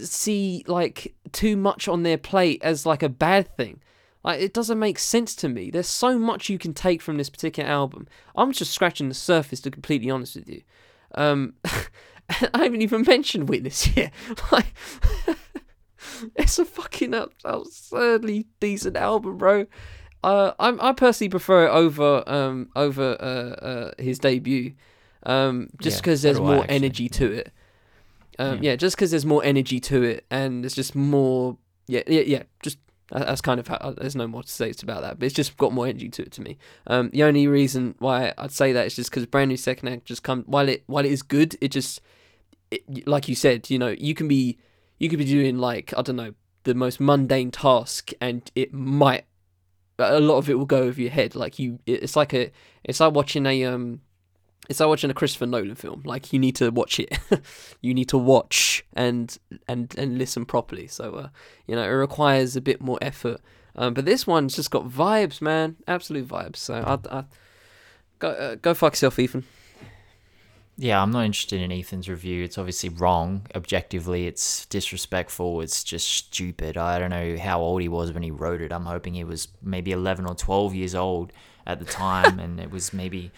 see 0.00 0.64
like 0.66 1.14
too 1.30 1.56
much 1.56 1.86
on 1.86 2.02
their 2.02 2.18
plate 2.18 2.60
as 2.64 2.84
like 2.84 3.04
a 3.04 3.08
bad 3.08 3.56
thing. 3.56 3.80
Like 4.24 4.40
it 4.40 4.52
doesn't 4.52 4.80
make 4.80 4.98
sense 4.98 5.36
to 5.36 5.48
me. 5.48 5.70
There's 5.70 5.86
so 5.86 6.18
much 6.18 6.48
you 6.48 6.58
can 6.58 6.74
take 6.74 7.00
from 7.00 7.18
this 7.18 7.30
particular 7.30 7.70
album. 7.70 8.08
I'm 8.34 8.50
just 8.50 8.72
scratching 8.72 9.08
the 9.08 9.14
surface 9.14 9.60
to 9.60 9.70
be 9.70 9.74
completely 9.74 10.10
honest 10.10 10.34
with 10.34 10.48
you. 10.48 10.62
Um, 11.14 11.54
I 11.64 12.64
haven't 12.64 12.82
even 12.82 13.02
mentioned 13.02 13.48
Witness 13.48 13.86
yet. 13.96 14.12
Like, 14.50 14.74
it's 16.36 16.58
a 16.58 16.64
fucking 16.64 17.14
absurdly 17.44 18.46
decent 18.60 18.96
album, 18.96 19.38
bro. 19.38 19.66
Uh, 20.22 20.52
I 20.58 20.90
I 20.90 20.92
personally 20.92 21.30
prefer 21.30 21.66
it 21.66 21.70
over 21.70 22.22
um 22.26 22.68
over 22.76 23.16
uh, 23.20 23.64
uh 23.64 23.90
his 23.98 24.18
debut, 24.18 24.74
um 25.24 25.68
just 25.80 25.98
because 25.98 26.22
so 26.22 26.28
there's 26.28 26.40
more 26.40 26.62
actually. 26.64 26.76
energy 26.76 27.08
to 27.08 27.32
it. 27.32 27.52
Um 28.38 28.56
Yeah. 28.56 28.70
yeah, 28.70 28.76
just 28.76 28.96
because 28.96 29.10
there's 29.10 29.26
more 29.26 29.44
energy 29.44 29.80
to 29.80 30.02
it 30.02 30.26
and 30.30 30.62
there's 30.62 30.74
just 30.74 30.94
more 30.94 31.56
yeah 31.86 32.02
yeah 32.06 32.22
yeah 32.22 32.42
just 32.62 32.78
that's 33.10 33.40
kind 33.40 33.58
of 33.58 33.66
how 33.66 33.74
uh, 33.76 33.90
there's 33.98 34.14
no 34.14 34.28
more 34.28 34.42
to 34.42 34.48
say 34.48 34.72
about 34.82 35.02
that 35.02 35.18
but 35.18 35.26
it's 35.26 35.34
just 35.34 35.56
got 35.56 35.72
more 35.72 35.86
energy 35.86 36.08
to 36.08 36.22
it 36.22 36.30
to 36.30 36.40
me 36.40 36.56
um 36.86 37.10
the 37.10 37.24
only 37.24 37.46
reason 37.48 37.94
why 37.98 38.32
i'd 38.38 38.52
say 38.52 38.72
that 38.72 38.86
is 38.86 38.94
just 38.94 39.10
because 39.10 39.26
brand 39.26 39.48
new 39.48 39.56
second 39.56 39.88
act 39.88 40.04
just 40.04 40.22
come 40.22 40.44
while 40.46 40.68
it 40.68 40.84
while 40.86 41.04
it 41.04 41.10
is 41.10 41.22
good 41.22 41.56
it 41.60 41.68
just 41.68 42.00
it, 42.70 43.08
like 43.08 43.28
you 43.28 43.34
said 43.34 43.68
you 43.68 43.78
know 43.78 43.88
you 43.98 44.14
can 44.14 44.28
be 44.28 44.56
you 45.00 45.08
could 45.08 45.18
be 45.18 45.24
doing 45.24 45.58
like 45.58 45.92
i 45.96 46.02
don't 46.02 46.16
know 46.16 46.32
the 46.62 46.74
most 46.74 47.00
mundane 47.00 47.50
task 47.50 48.12
and 48.20 48.50
it 48.54 48.72
might 48.72 49.24
a 49.98 50.20
lot 50.20 50.36
of 50.36 50.48
it 50.48 50.54
will 50.54 50.66
go 50.66 50.82
over 50.82 51.00
your 51.00 51.10
head 51.10 51.34
like 51.34 51.58
you 51.58 51.78
it's 51.86 52.14
like 52.14 52.32
a 52.32 52.52
it's 52.84 53.00
like 53.00 53.12
watching 53.12 53.44
a 53.46 53.64
um 53.64 54.00
it's 54.70 54.78
like 54.78 54.88
watching 54.88 55.10
a 55.10 55.14
Christopher 55.14 55.46
Nolan 55.46 55.74
film. 55.74 56.02
Like 56.04 56.32
you 56.32 56.38
need 56.38 56.54
to 56.56 56.70
watch 56.70 57.00
it. 57.00 57.18
you 57.80 57.92
need 57.92 58.08
to 58.10 58.16
watch 58.16 58.84
and 58.92 59.36
and 59.66 59.92
and 59.98 60.16
listen 60.16 60.44
properly. 60.44 60.86
So 60.86 61.14
uh, 61.14 61.28
you 61.66 61.74
know 61.74 61.82
it 61.82 61.88
requires 61.88 62.54
a 62.54 62.60
bit 62.60 62.80
more 62.80 62.96
effort. 63.02 63.40
Um, 63.74 63.94
but 63.94 64.04
this 64.04 64.28
one's 64.28 64.54
just 64.54 64.70
got 64.70 64.88
vibes, 64.88 65.40
man. 65.40 65.76
Absolute 65.88 66.28
vibes. 66.28 66.56
So 66.56 66.74
I, 66.74 67.18
I 67.18 67.24
go 68.20 68.28
uh, 68.28 68.54
go 68.54 68.72
fuck 68.72 68.92
yourself, 68.92 69.18
Ethan. 69.18 69.44
Yeah, 70.80 71.02
I'm 71.02 71.10
not 71.10 71.26
interested 71.26 71.60
in 71.60 71.70
Ethan's 71.70 72.08
review. 72.08 72.42
It's 72.42 72.56
obviously 72.56 72.88
wrong. 72.88 73.46
Objectively, 73.54 74.26
it's 74.26 74.64
disrespectful. 74.64 75.60
It's 75.60 75.84
just 75.84 76.08
stupid. 76.08 76.78
I 76.78 76.98
don't 76.98 77.10
know 77.10 77.36
how 77.36 77.60
old 77.60 77.82
he 77.82 77.88
was 77.88 78.12
when 78.12 78.22
he 78.22 78.30
wrote 78.30 78.62
it. 78.62 78.72
I'm 78.72 78.86
hoping 78.86 79.12
he 79.12 79.22
was 79.22 79.48
maybe 79.62 79.92
11 79.92 80.24
or 80.24 80.34
12 80.34 80.74
years 80.74 80.94
old 80.94 81.34
at 81.66 81.80
the 81.80 81.84
time, 81.84 82.40
and 82.40 82.58
it 82.58 82.70
was 82.70 82.94
maybe. 82.94 83.30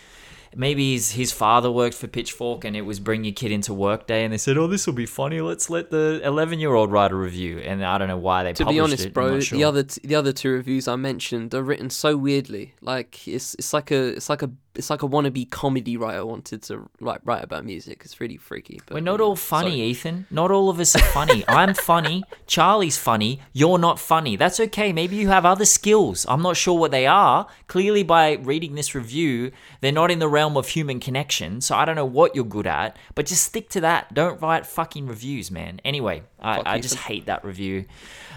Maybe 0.55 0.93
his, 0.93 1.13
his 1.13 1.33
father 1.33 1.73
worked 1.73 1.95
for 1.95 2.09
Pitchfork 2.09 2.67
and 2.67 2.77
it 2.77 2.83
was 2.83 3.01
bring 3.01 3.25
your 3.25 3.33
kid 3.33 3.53
into 3.53 3.73
work 3.73 4.07
day 4.07 4.23
and 4.23 4.31
they 4.31 4.37
said, 4.37 4.59
oh, 4.59 4.67
this 4.67 4.87
will 4.87 4.93
be 4.93 5.07
funny. 5.07 5.41
Let's 5.41 5.71
let 5.71 5.89
the 5.89 6.21
11 6.23 6.59
year 6.59 6.75
old 6.75 6.93
write 6.93 7.11
a 7.11 7.15
review. 7.15 7.61
And 7.61 7.83
I 7.83 7.97
don't 7.97 8.09
know 8.09 8.19
why 8.19 8.43
they 8.43 8.51
published 8.51 8.61
it. 8.61 8.65
To 8.65 8.71
be 8.71 8.81
honest, 8.81 9.07
it. 9.07 9.15
Bro, 9.15 9.39
not 9.39 9.49
the 9.49 9.65
other 9.65 9.83
t- 9.83 10.03
the 10.05 10.15
other 10.15 10.35
two 10.35 10.51
reviews 10.51 10.89
I 10.89 10.97
mentioned 10.97 11.55
are 11.55 11.63
written 11.63 11.89
so 11.89 12.19
weirdly. 12.19 12.75
Like 12.83 13.27
it's 13.27 13.55
it's 13.55 13.73
like 13.73 13.91
a 13.91 14.09
it's 14.09 14.29
like 14.29 14.43
a 14.43 14.51
it's 14.75 14.91
like 14.91 15.03
a 15.03 15.09
wannabe 15.09 15.51
comedy 15.51 15.97
writer 15.97 16.25
wanted 16.25 16.63
to 16.63 16.89
write 17.01 17.21
write 17.25 17.45
about 17.45 17.65
music. 17.65 18.03
It's 18.05 18.21
really 18.21 18.37
freaky. 18.37 18.81
But, 18.87 18.95
We're 18.95 19.01
not 19.01 19.21
all 19.21 19.37
funny, 19.37 19.71
sorry. 19.71 19.81
Ethan. 19.83 20.27
Not 20.31 20.51
all 20.51 20.71
of 20.71 20.81
us 20.81 20.97
are 20.97 21.03
funny. 21.13 21.45
I'm 21.49 21.75
funny. 21.75 22.25
Charlie's 22.47 22.97
funny. 22.97 23.41
You're 23.53 23.79
not 23.79 23.99
funny. 23.99 24.37
That's 24.37 24.59
okay. 24.61 24.93
Maybe 24.93 25.17
you 25.17 25.29
have 25.29 25.45
other 25.45 25.65
skills. 25.65 26.25
I'm 26.29 26.43
not 26.43 26.57
sure 26.57 26.79
what 26.79 26.91
they 26.91 27.07
are. 27.07 27.47
Clearly, 27.67 28.03
by 28.03 28.33
reading 28.33 28.75
this 28.75 28.95
review, 28.95 29.53
they're 29.81 29.93
not 29.93 30.11
in 30.11 30.19
the 30.19 30.29
realm 30.29 30.57
of 30.57 30.69
human 30.69 31.01
connection. 31.01 31.61
So 31.61 31.77
I 31.77 31.85
don't 31.85 31.97
know 31.97 32.07
what 32.07 32.35
you're 32.35 32.45
good 32.45 32.67
at, 32.67 32.97
but 33.15 33.27
just 33.27 33.45
stick 33.45 33.69
to 33.71 33.81
that. 33.83 34.15
Don't 34.15 34.41
write 34.41 34.67
fucking 34.67 35.07
reviews, 35.07 35.51
man. 35.51 35.81
Anyway, 35.85 36.23
Fuck 36.39 36.67
I, 36.67 36.75
I 36.75 36.81
just 36.81 36.97
hate 36.97 37.27
that 37.27 37.45
review. 37.45 37.85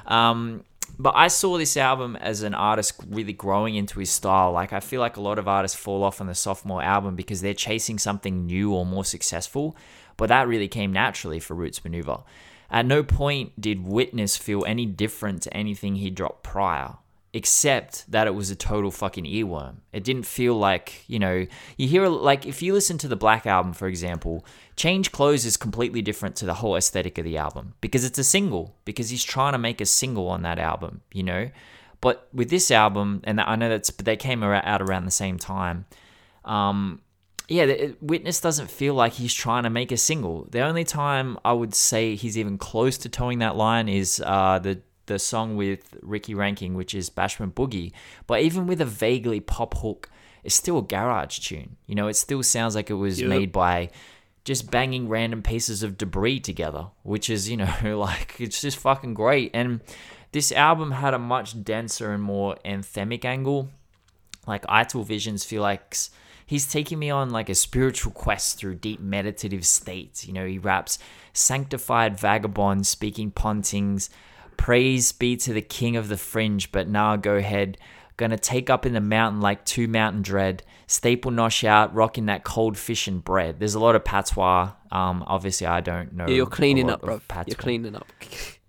Um, 0.06 0.64
but 0.98 1.14
I 1.16 1.28
saw 1.28 1.58
this 1.58 1.78
album 1.78 2.16
as 2.18 2.42
an 2.42 2.54
artist 2.54 2.94
really 3.08 3.34
growing 3.34 3.76
into 3.76 4.00
his 4.00 4.12
style. 4.12 4.52
Like 4.52 4.74
I 4.74 4.80
feel 4.80 5.02
like 5.02 5.18
a 5.18 5.22
lot 5.22 5.40
of 5.40 5.48
artists 5.48 5.78
fall 5.78 6.04
off 6.04 6.22
on 6.22 6.28
the 6.28 6.36
sophomore 6.36 6.82
album 6.82 7.16
because 7.16 7.42
they're 7.42 7.54
chasing 7.54 8.00
something 8.00 8.46
new 8.46 8.74
or 8.74 8.86
more 8.86 9.06
successful. 9.06 9.76
But 10.18 10.30
that 10.30 10.48
really 10.48 10.68
came 10.68 10.94
naturally 10.94 11.40
for 11.40 11.54
Roots 11.54 11.82
Manuva. 11.82 12.24
At 12.70 12.86
no 12.86 13.04
point 13.04 13.60
did 13.60 13.86
Witness 13.86 14.38
feel 14.38 14.66
any 14.66 14.86
different 14.86 15.44
to 15.44 15.56
anything 15.56 15.96
he 15.96 16.10
dropped 16.10 16.44
prior, 16.44 16.96
except 17.36 18.10
that 18.10 18.28
it 18.28 18.34
was 18.34 18.50
a 18.50 18.56
total 18.56 18.90
fucking 18.90 19.26
earworm. 19.26 19.76
It 19.92 20.06
didn't 20.06 20.26
feel 20.26 20.56
like, 20.56 21.04
you 21.06 21.20
know, 21.20 21.46
you 21.76 21.88
hear, 21.90 22.08
like, 22.08 22.46
if 22.46 22.62
you 22.62 22.72
listen 22.72 22.98
to 23.00 23.10
the 23.10 23.18
Black 23.18 23.46
Album, 23.46 23.74
for 23.74 23.90
example, 23.90 24.46
Change 24.78 25.12
Clothes 25.12 25.44
is 25.44 25.58
completely 25.58 26.02
different 26.02 26.38
to 26.38 26.46
the 26.46 26.54
whole 26.54 26.78
aesthetic 26.78 27.18
of 27.18 27.26
the 27.26 27.36
album 27.36 27.74
because 27.82 28.06
it's 28.06 28.18
a 28.18 28.24
single, 28.24 28.74
because 28.86 29.10
he's 29.10 29.22
trying 29.22 29.52
to 29.52 29.58
make 29.58 29.82
a 29.82 29.86
single 29.86 30.30
on 30.30 30.44
that 30.44 30.60
album, 30.60 31.02
you 31.12 31.24
know? 31.24 31.50
But 32.00 32.30
with 32.34 32.50
this 32.50 32.72
album, 32.72 33.20
and 33.26 33.42
I 33.42 33.58
know 33.58 33.68
that's, 33.68 33.90
but 33.90 34.06
they 34.06 34.16
came 34.16 34.42
out 34.42 34.82
around 34.82 35.04
the 35.04 35.12
same 35.12 35.38
time. 35.38 35.88
Um, 36.46 37.02
yeah, 37.50 37.88
Witness 38.00 38.40
doesn't 38.40 38.72
feel 38.72 38.94
like 38.94 39.12
he's 39.12 39.34
trying 39.34 39.64
to 39.64 39.70
make 39.70 39.92
a 39.92 39.98
single. 39.98 40.48
The 40.52 40.62
only 40.62 40.86
time 40.86 41.38
I 41.44 41.52
would 41.52 41.76
say 41.76 42.16
he's 42.16 42.38
even 42.38 42.58
close 42.58 42.98
to 43.00 43.10
towing 43.10 43.40
that 43.40 43.58
line 43.58 43.90
is 43.90 44.24
uh, 44.26 44.60
the 44.60 44.80
the 45.08 45.20
song 45.20 45.56
with 45.56 45.96
Ricky 46.02 46.34
Ranking, 46.34 46.74
which 46.76 46.94
is 46.94 47.10
Bashment 47.10 47.54
Boogie. 47.54 47.92
But 48.28 48.42
even 48.42 48.68
with 48.68 48.82
a 48.82 48.86
vaguely 48.86 49.40
pop 49.40 49.78
hook, 49.78 50.10
it's 50.44 50.56
still 50.56 50.80
a 50.80 50.84
garage 50.84 51.40
tune. 51.40 51.78
You 51.88 51.96
know, 51.96 52.08
it 52.08 52.16
still 52.16 52.44
sounds 52.44 52.76
like 52.76 52.90
it 52.90 52.96
was 52.96 53.20
Yep. 53.20 53.30
made 53.30 53.52
by 53.52 53.90
just 54.44 54.70
banging 54.70 55.10
random 55.10 55.42
pieces 55.42 55.82
of 55.82 55.98
debris 55.98 56.40
together, 56.40 56.88
which 57.04 57.30
is, 57.30 57.50
you 57.50 57.58
know, 57.58 57.74
like 58.00 58.36
it's 58.40 58.62
just 58.62 58.78
fucking 58.78 59.14
great. 59.16 59.52
And 59.54 59.82
this 60.32 60.52
album 60.52 60.92
had 60.92 61.14
a 61.14 61.20
much 61.20 61.64
denser 61.64 62.12
and 62.12 62.22
more 62.22 62.58
anthemic 62.66 63.26
angle. 63.26 63.70
Like 64.46 64.64
Ital 64.70 65.04
Visions 65.04 65.44
feel 65.44 65.64
like 65.64 65.98
he's 66.46 66.72
taking 66.72 67.00
me 67.00 67.10
on 67.10 67.32
like 67.32 67.50
a 67.50 67.56
spiritual 67.56 68.12
quest 68.12 68.60
through 68.60 68.76
deep 68.76 69.00
meditative 69.00 69.66
states. 69.66 70.28
You 70.28 70.34
know, 70.34 70.46
he 70.46 70.60
raps 70.60 71.00
sanctified 71.34 72.20
vagabond 72.20 72.86
speaking 72.86 73.32
pontings, 73.32 74.10
praise 74.58 75.12
be 75.12 75.38
to 75.38 75.54
the 75.54 75.62
king 75.62 75.96
of 75.96 76.08
the 76.08 76.18
fringe, 76.18 76.72
but 76.72 76.88
now 76.88 77.16
go 77.16 77.36
ahead. 77.36 77.78
Gonna 78.18 78.38
take 78.38 78.70
up 78.70 78.86
in 78.86 78.94
the 78.94 79.02
mountain 79.02 79.42
like 79.42 79.66
two 79.66 79.88
mountain 79.88 80.22
dread. 80.22 80.64
Staple 80.88 81.32
nosh 81.32 81.64
out, 81.64 81.94
rocking 81.94 82.28
that 82.28 82.44
cold 82.44 82.78
fish 82.78 83.08
and 83.08 83.24
bread. 83.24 83.60
There's 83.60 83.76
a 83.76 83.80
lot 83.80 83.96
of 83.96 84.06
patois. 84.06 84.72
Um, 84.92 85.24
obviously 85.28 85.68
I 85.68 85.82
don't 85.82 86.14
know. 86.14 86.28
Yeah, 86.28 86.36
you're 86.36 86.46
cleaning 86.46 86.90
up, 86.90 87.02
bro. 87.02 87.20
patois. 87.28 87.46
You're 87.48 87.58
cleaning 87.58 87.96
up. 87.96 88.08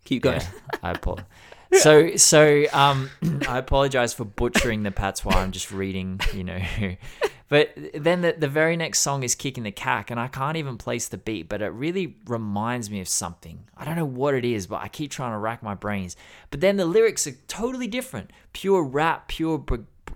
Keep 0.05 0.23
going. 0.23 0.41
Yeah, 0.41 0.79
I 0.83 0.91
apologize. 0.93 1.27
So, 1.73 2.17
so 2.17 2.65
um, 2.73 3.11
I 3.49 3.59
apologize 3.59 4.15
for 4.15 4.25
butchering 4.25 4.83
the 4.83 4.91
patois. 4.91 5.37
I'm 5.37 5.53
just 5.53 5.71
reading, 5.71 6.21
you 6.33 6.45
know. 6.45 6.61
But 7.49 7.73
then 7.95 8.23
the, 8.23 8.35
the 8.37 8.49
very 8.49 8.77
next 8.77 9.01
song 9.01 9.23
is 9.23 9.37
Kicking 9.37 9.63
the 9.63 9.71
Cack, 9.71 10.11
and 10.11 10.19
I 10.19 10.27
can't 10.27 10.57
even 10.57 10.77
place 10.79 11.07
the 11.07 11.17
beat, 11.17 11.49
but 11.49 11.63
it 11.63 11.69
really 11.69 12.17
reminds 12.27 12.91
me 12.91 13.01
of 13.01 13.09
something. 13.09 13.69
I 13.77 13.85
don't 13.85 13.97
know 13.97 14.05
what 14.05 14.35
it 14.35 14.45
is, 14.45 14.67
but 14.67 14.83
I 14.83 14.89
keep 14.89 15.13
trying 15.13 15.33
to 15.33 15.39
rack 15.39 15.63
my 15.63 15.75
brains. 15.75 16.17
But 16.51 16.61
then 16.61 16.77
the 16.77 16.85
lyrics 16.85 17.27
are 17.27 17.37
totally 17.47 17.87
different 17.87 18.33
pure 18.53 18.83
rap, 18.83 19.29
pure 19.29 19.65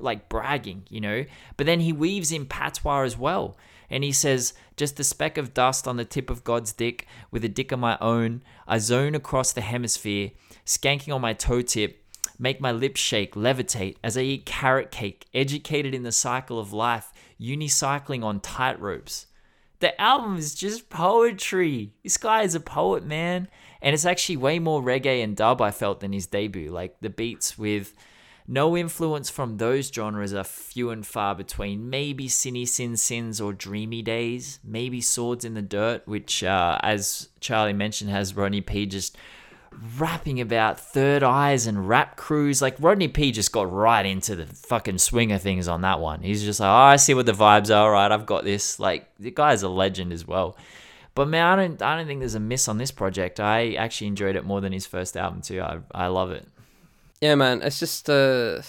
like 0.01 0.29
bragging, 0.29 0.85
you 0.89 1.01
know. 1.01 1.25
But 1.57 1.67
then 1.67 1.81
he 1.81 1.93
weaves 1.93 2.33
in 2.33 2.47
patois 2.47 3.03
as 3.03 3.17
well. 3.17 3.57
And 3.89 4.05
he 4.05 4.13
says, 4.13 4.55
just 4.77 5.01
a 5.01 5.05
speck 5.05 5.37
of 5.37 5.53
dust 5.53 5.87
on 5.87 5.97
the 5.97 6.05
tip 6.05 6.31
of 6.31 6.45
God's 6.45 6.73
dick 6.73 7.07
with 7.31 7.45
a 7.45 7.49
dick 7.49 7.73
of 7.73 7.79
my 7.79 7.99
own. 8.01 8.43
I 8.67 8.79
zone 8.79 9.15
across 9.15 9.53
the 9.53 9.61
hemisphere, 9.61 10.31
skanking 10.65 11.15
on 11.15 11.21
my 11.21 11.33
toe 11.33 11.63
tip, 11.63 12.03
make 12.39 12.61
my 12.61 12.73
lips 12.73 13.01
shake, 13.01 13.35
levitate 13.35 13.97
as 14.03 14.17
I 14.17 14.23
eat 14.23 14.47
carrot 14.47 14.91
cake, 14.91 15.27
educated 15.35 15.95
in 15.95 16.05
the 16.05 16.13
cycle 16.13 16.59
of 16.59 16.73
life, 16.73 17.13
unicycling 17.41 18.23
on 18.23 18.41
tightropes. 18.41 19.27
The 19.79 19.99
album 19.99 20.37
is 20.37 20.55
just 20.55 20.91
poetry. 20.91 21.95
This 22.03 22.19
guy 22.19 22.43
is 22.43 22.55
a 22.55 22.61
poet, 22.61 23.03
man. 23.05 23.49
And 23.81 23.95
it's 23.95 24.05
actually 24.05 24.37
way 24.37 24.59
more 24.59 24.83
reggae 24.83 25.25
and 25.25 25.35
dub, 25.35 25.63
I 25.63 25.71
felt, 25.71 26.01
than 26.01 26.13
his 26.13 26.27
debut. 26.27 26.71
Like 26.71 27.01
the 27.01 27.09
beats 27.09 27.57
with 27.57 27.95
No 28.47 28.77
influence 28.77 29.31
from 29.31 29.59
those 29.59 29.93
genres 29.93 30.35
are 30.35 30.43
few 30.43 30.91
and 30.91 31.07
far 31.07 31.37
between. 31.37 31.89
Maybe 31.89 32.27
Sinny 32.27 32.67
Sin 32.67 32.97
Sins 32.97 33.41
or 33.41 33.53
Dreamy 33.53 34.03
Days. 34.03 34.59
Maybe 34.65 35.01
Swords 35.01 35.45
in 35.45 35.55
the 35.55 35.63
Dirt, 35.63 36.03
which, 36.07 36.43
uh, 36.43 36.77
as 36.83 37.29
Charlie 37.39 37.73
mentioned, 37.73 38.11
has 38.11 38.37
Rodney 38.37 38.61
P 38.61 38.87
just 38.87 39.17
rapping 39.99 40.41
about 40.41 40.79
third 40.79 41.23
eyes 41.23 41.67
and 41.67 41.89
rap 41.89 42.17
crews. 42.17 42.61
Like 42.61 42.77
Rodney 42.79 43.09
P 43.09 43.33
just 43.33 43.53
got 43.53 43.73
right 43.73 44.05
into 44.05 44.37
the 44.37 44.47
fucking 44.47 44.99
swing 44.99 45.33
of 45.33 45.43
things 45.43 45.69
on 45.69 45.83
that 45.83 46.01
one. 46.01 46.23
He's 46.23 46.45
just 46.45 46.61
like, 46.61 46.69
oh, 46.69 46.73
I 46.73 46.97
see 46.97 47.15
what 47.15 47.27
the 47.27 47.33
vibes 47.33 47.75
are. 47.75 47.87
All 47.87 47.91
right, 47.91 48.13
I've 48.13 48.27
got 48.27 48.45
this. 48.45 48.79
Like 48.79 49.09
the 49.19 49.31
guy's 49.31 49.63
a 49.63 49.69
legend 49.69 50.13
as 50.13 50.27
well. 50.27 50.57
But 51.15 51.29
man, 51.29 51.45
I 51.45 51.57
don't, 51.57 51.83
I 51.83 51.97
don't 51.97 52.07
think 52.07 52.21
there's 52.21 52.35
a 52.35 52.41
miss 52.41 52.69
on 52.69 52.79
this 52.79 52.91
project. 52.91 53.41
I 53.41 53.75
actually 53.75 54.07
enjoyed 54.07 54.37
it 54.37 54.45
more 54.45 54.61
than 54.61 54.73
his 54.73 54.87
first 54.87 55.17
album 55.17 55.43
too. 55.43 55.61
I, 55.61 55.79
I 55.93 56.07
love 56.07 56.31
it. 56.31 56.47
Yeah, 57.21 57.35
man, 57.35 57.61
it's 57.63 57.79
just 57.79 58.09
uh, 58.09 58.63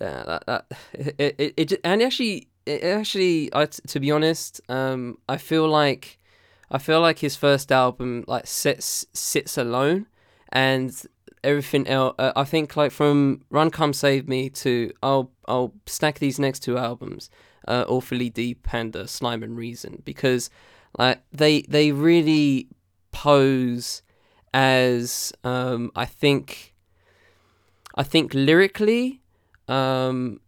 yeah, 0.00 0.24
that, 0.24 0.46
that 0.46 0.64
it, 0.92 1.34
it, 1.38 1.54
it, 1.56 1.80
and 1.84 2.02
actually, 2.02 2.48
it 2.66 2.82
actually, 2.82 3.54
I, 3.54 3.66
to 3.66 4.00
be 4.00 4.10
honest, 4.10 4.60
um, 4.68 5.18
I 5.28 5.36
feel 5.36 5.68
like, 5.68 6.18
I 6.72 6.78
feel 6.78 7.02
like 7.02 7.18
his 7.18 7.36
first 7.36 7.70
album 7.70 8.24
like 8.26 8.46
sits 8.46 9.06
sits 9.12 9.58
alone, 9.58 10.06
and 10.48 10.90
everything 11.44 11.86
else. 11.86 12.14
Uh, 12.18 12.32
I 12.34 12.44
think 12.44 12.76
like 12.76 12.92
from 12.92 13.42
Run 13.50 13.70
Come 13.70 13.92
Save 13.92 14.26
Me 14.26 14.48
to 14.50 14.90
I'll 15.02 15.30
I'll 15.46 15.74
stack 15.86 16.18
these 16.18 16.38
next 16.38 16.60
two 16.60 16.78
albums, 16.78 17.28
uh, 17.68 17.84
Awfully 17.86 18.30
Deep 18.30 18.72
and 18.72 18.96
uh, 18.96 19.06
Slime 19.06 19.42
and 19.42 19.56
Reason, 19.56 20.00
because 20.04 20.48
like 20.98 21.22
they 21.30 21.62
they 21.62 21.92
really 21.92 22.68
pose 23.12 24.02
as 24.54 25.32
um, 25.44 25.92
I 25.94 26.06
think 26.06 26.74
I 27.94 28.02
think 28.02 28.32
lyrically, 28.32 29.20
um, 29.68 30.40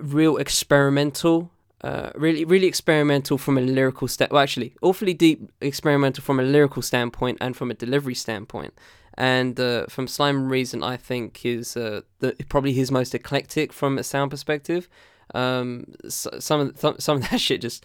real 0.00 0.38
experimental. 0.38 1.50
Uh, 1.82 2.10
really, 2.14 2.44
really 2.44 2.68
experimental 2.68 3.36
from 3.36 3.58
a 3.58 3.60
lyrical 3.60 4.06
stand. 4.06 4.30
Well, 4.30 4.42
actually, 4.42 4.74
awfully 4.82 5.14
deep 5.14 5.50
experimental 5.60 6.22
from 6.22 6.38
a 6.38 6.44
lyrical 6.44 6.80
standpoint 6.80 7.38
and 7.40 7.56
from 7.56 7.72
a 7.72 7.74
delivery 7.74 8.14
standpoint. 8.14 8.72
And 9.14 9.58
uh, 9.58 9.86
from 9.86 10.06
Slime 10.06 10.48
Reason, 10.48 10.84
I 10.84 10.96
think 10.96 11.44
is 11.44 11.76
uh, 11.76 12.02
the 12.20 12.36
probably 12.48 12.72
his 12.72 12.92
most 12.92 13.14
eclectic 13.14 13.72
from 13.72 13.98
a 13.98 14.04
sound 14.04 14.30
perspective. 14.30 14.88
Um, 15.34 15.86
so, 16.08 16.30
some 16.38 16.60
of 16.60 16.80
th- 16.80 17.00
some 17.00 17.16
of 17.16 17.28
that 17.30 17.40
shit 17.40 17.60
just 17.60 17.84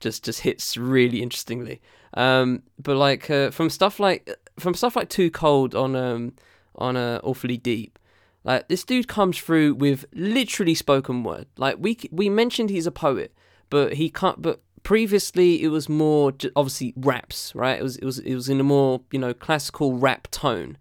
just 0.00 0.24
just 0.24 0.40
hits 0.40 0.76
really 0.78 1.22
interestingly. 1.22 1.82
Um, 2.14 2.62
but 2.78 2.96
like 2.96 3.30
uh, 3.30 3.50
from 3.50 3.68
stuff 3.68 4.00
like 4.00 4.30
from 4.58 4.74
stuff 4.74 4.96
like 4.96 5.10
Too 5.10 5.30
Cold 5.30 5.74
on 5.74 5.94
um, 5.94 6.32
on 6.76 6.96
uh, 6.96 7.20
Awfully 7.22 7.58
Deep. 7.58 7.98
Like 8.44 8.68
this 8.68 8.84
dude 8.84 9.08
comes 9.08 9.38
through 9.38 9.74
with 9.74 10.04
literally 10.12 10.74
spoken 10.74 11.22
word. 11.22 11.46
Like 11.56 11.76
we 11.78 11.98
we 12.10 12.28
mentioned 12.28 12.70
he's 12.70 12.86
a 12.86 12.92
poet, 12.92 13.34
but 13.70 13.94
he 13.94 14.10
can't. 14.10 14.40
But 14.42 14.60
previously 14.82 15.62
it 15.62 15.68
was 15.68 15.88
more 15.88 16.32
obviously 16.54 16.92
raps, 16.96 17.54
right? 17.54 17.78
It 17.78 17.82
was 17.82 17.96
it 17.96 18.04
was 18.04 18.18
it 18.18 18.34
was 18.34 18.48
in 18.48 18.60
a 18.60 18.64
more 18.64 19.00
you 19.10 19.18
know 19.18 19.32
classical 19.32 19.94
rap 19.94 20.28
tone. 20.30 20.76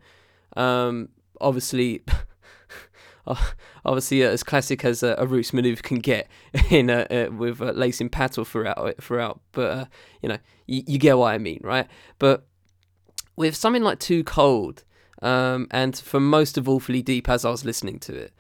Um, 0.56 1.10
obviously. 1.40 2.04
obviously, 3.86 4.22
uh, 4.22 4.30
as 4.30 4.44
classic 4.44 4.84
as 4.84 5.02
uh, 5.02 5.16
a 5.18 5.26
Roots 5.26 5.52
Manuva 5.52 5.82
can 5.82 6.00
get 6.00 6.28
in 6.70 6.90
uh, 6.90 7.08
uh 7.10 7.34
with 7.34 7.62
uh, 7.62 7.72
lacing 7.72 8.10
patois 8.10 8.44
throughout 8.44 9.02
throughout, 9.02 9.40
but 9.54 9.72
uh, 9.72 9.86
you 10.22 10.28
know 10.28 10.38
you 10.68 10.98
get 10.98 11.18
what 11.18 11.34
I 11.34 11.38
mean, 11.38 11.62
right? 11.64 11.88
But 12.20 12.46
with 13.36 13.56
something 13.56 13.84
like 13.84 14.00
Too 14.00 14.24
Cold, 14.24 14.84
um, 15.24 15.68
and 15.72 15.98
for 15.98 16.20
most 16.20 16.58
of 16.58 16.68
Awfully 16.68 17.02
Deep, 17.02 17.30
as 17.30 17.46
I 17.46 17.50
was 17.50 17.66
listening 17.66 18.00
to 18.00 18.14
it, 18.16 18.34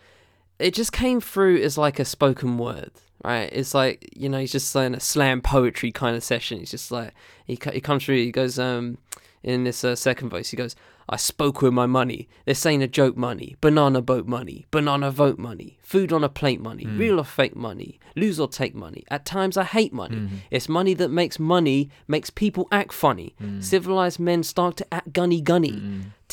it 0.60 0.74
just 0.74 0.92
came 0.92 1.20
through 1.22 1.62
as 1.62 1.78
like 1.78 1.98
a 2.00 2.06
spoken 2.06 2.58
word, 2.58 2.92
right? 3.24 3.50
It's 3.52 3.74
like 3.74 4.10
you 4.16 4.30
know 4.30 4.40
he's 4.40 4.52
just 4.52 4.70
saying 4.70 4.94
a 4.94 5.00
slam 5.00 5.42
poetry 5.42 5.92
kind 5.92 6.16
of 6.16 6.24
session. 6.24 6.60
He's 6.60 6.72
just 6.72 6.92
like 6.92 7.14
he 7.46 7.58
he 7.72 7.82
comes 7.82 8.06
through. 8.06 8.18
He 8.18 8.32
goes 8.32 8.60
um 8.60 8.98
in 9.44 9.64
this 9.64 9.84
uh, 9.84 9.96
second 9.96 10.30
voice. 10.30 10.52
He 10.52 10.58
goes, 10.58 10.76
I 11.10 11.18
spoke 11.18 11.62
with 11.62 11.74
my 11.74 11.86
money. 11.86 12.30
This 12.46 12.66
ain't 12.66 12.84
a 12.84 12.88
joke 12.88 13.18
money. 13.18 13.56
Banana 13.62 14.02
boat 14.02 14.26
money. 14.26 14.66
Banana 14.72 15.12
vote 15.12 15.38
money. 15.38 15.78
Food 15.82 16.14
on 16.14 16.24
a 16.24 16.30
plate 16.30 16.62
money. 16.62 16.86
Mm. 16.86 16.98
Real 16.98 17.20
or 17.20 17.26
fake 17.26 17.56
money. 17.56 18.00
Lose 18.16 18.40
or 18.40 18.48
take 18.48 18.74
money. 18.74 19.04
At 19.10 19.26
times 19.26 19.58
I 19.58 19.64
hate 19.64 19.94
money. 19.94 20.16
Mm. 20.16 20.30
It's 20.50 20.70
money 20.70 20.94
that 20.96 21.10
makes 21.10 21.40
money, 21.40 21.90
makes 22.08 22.30
people 22.30 22.68
act 22.72 22.94
funny. 22.94 23.36
Mm. 23.42 23.64
Civilized 23.64 24.20
men 24.20 24.44
start 24.44 24.78
to 24.78 24.94
act 24.94 25.14
gunny 25.14 25.42
gunny. 25.42 25.72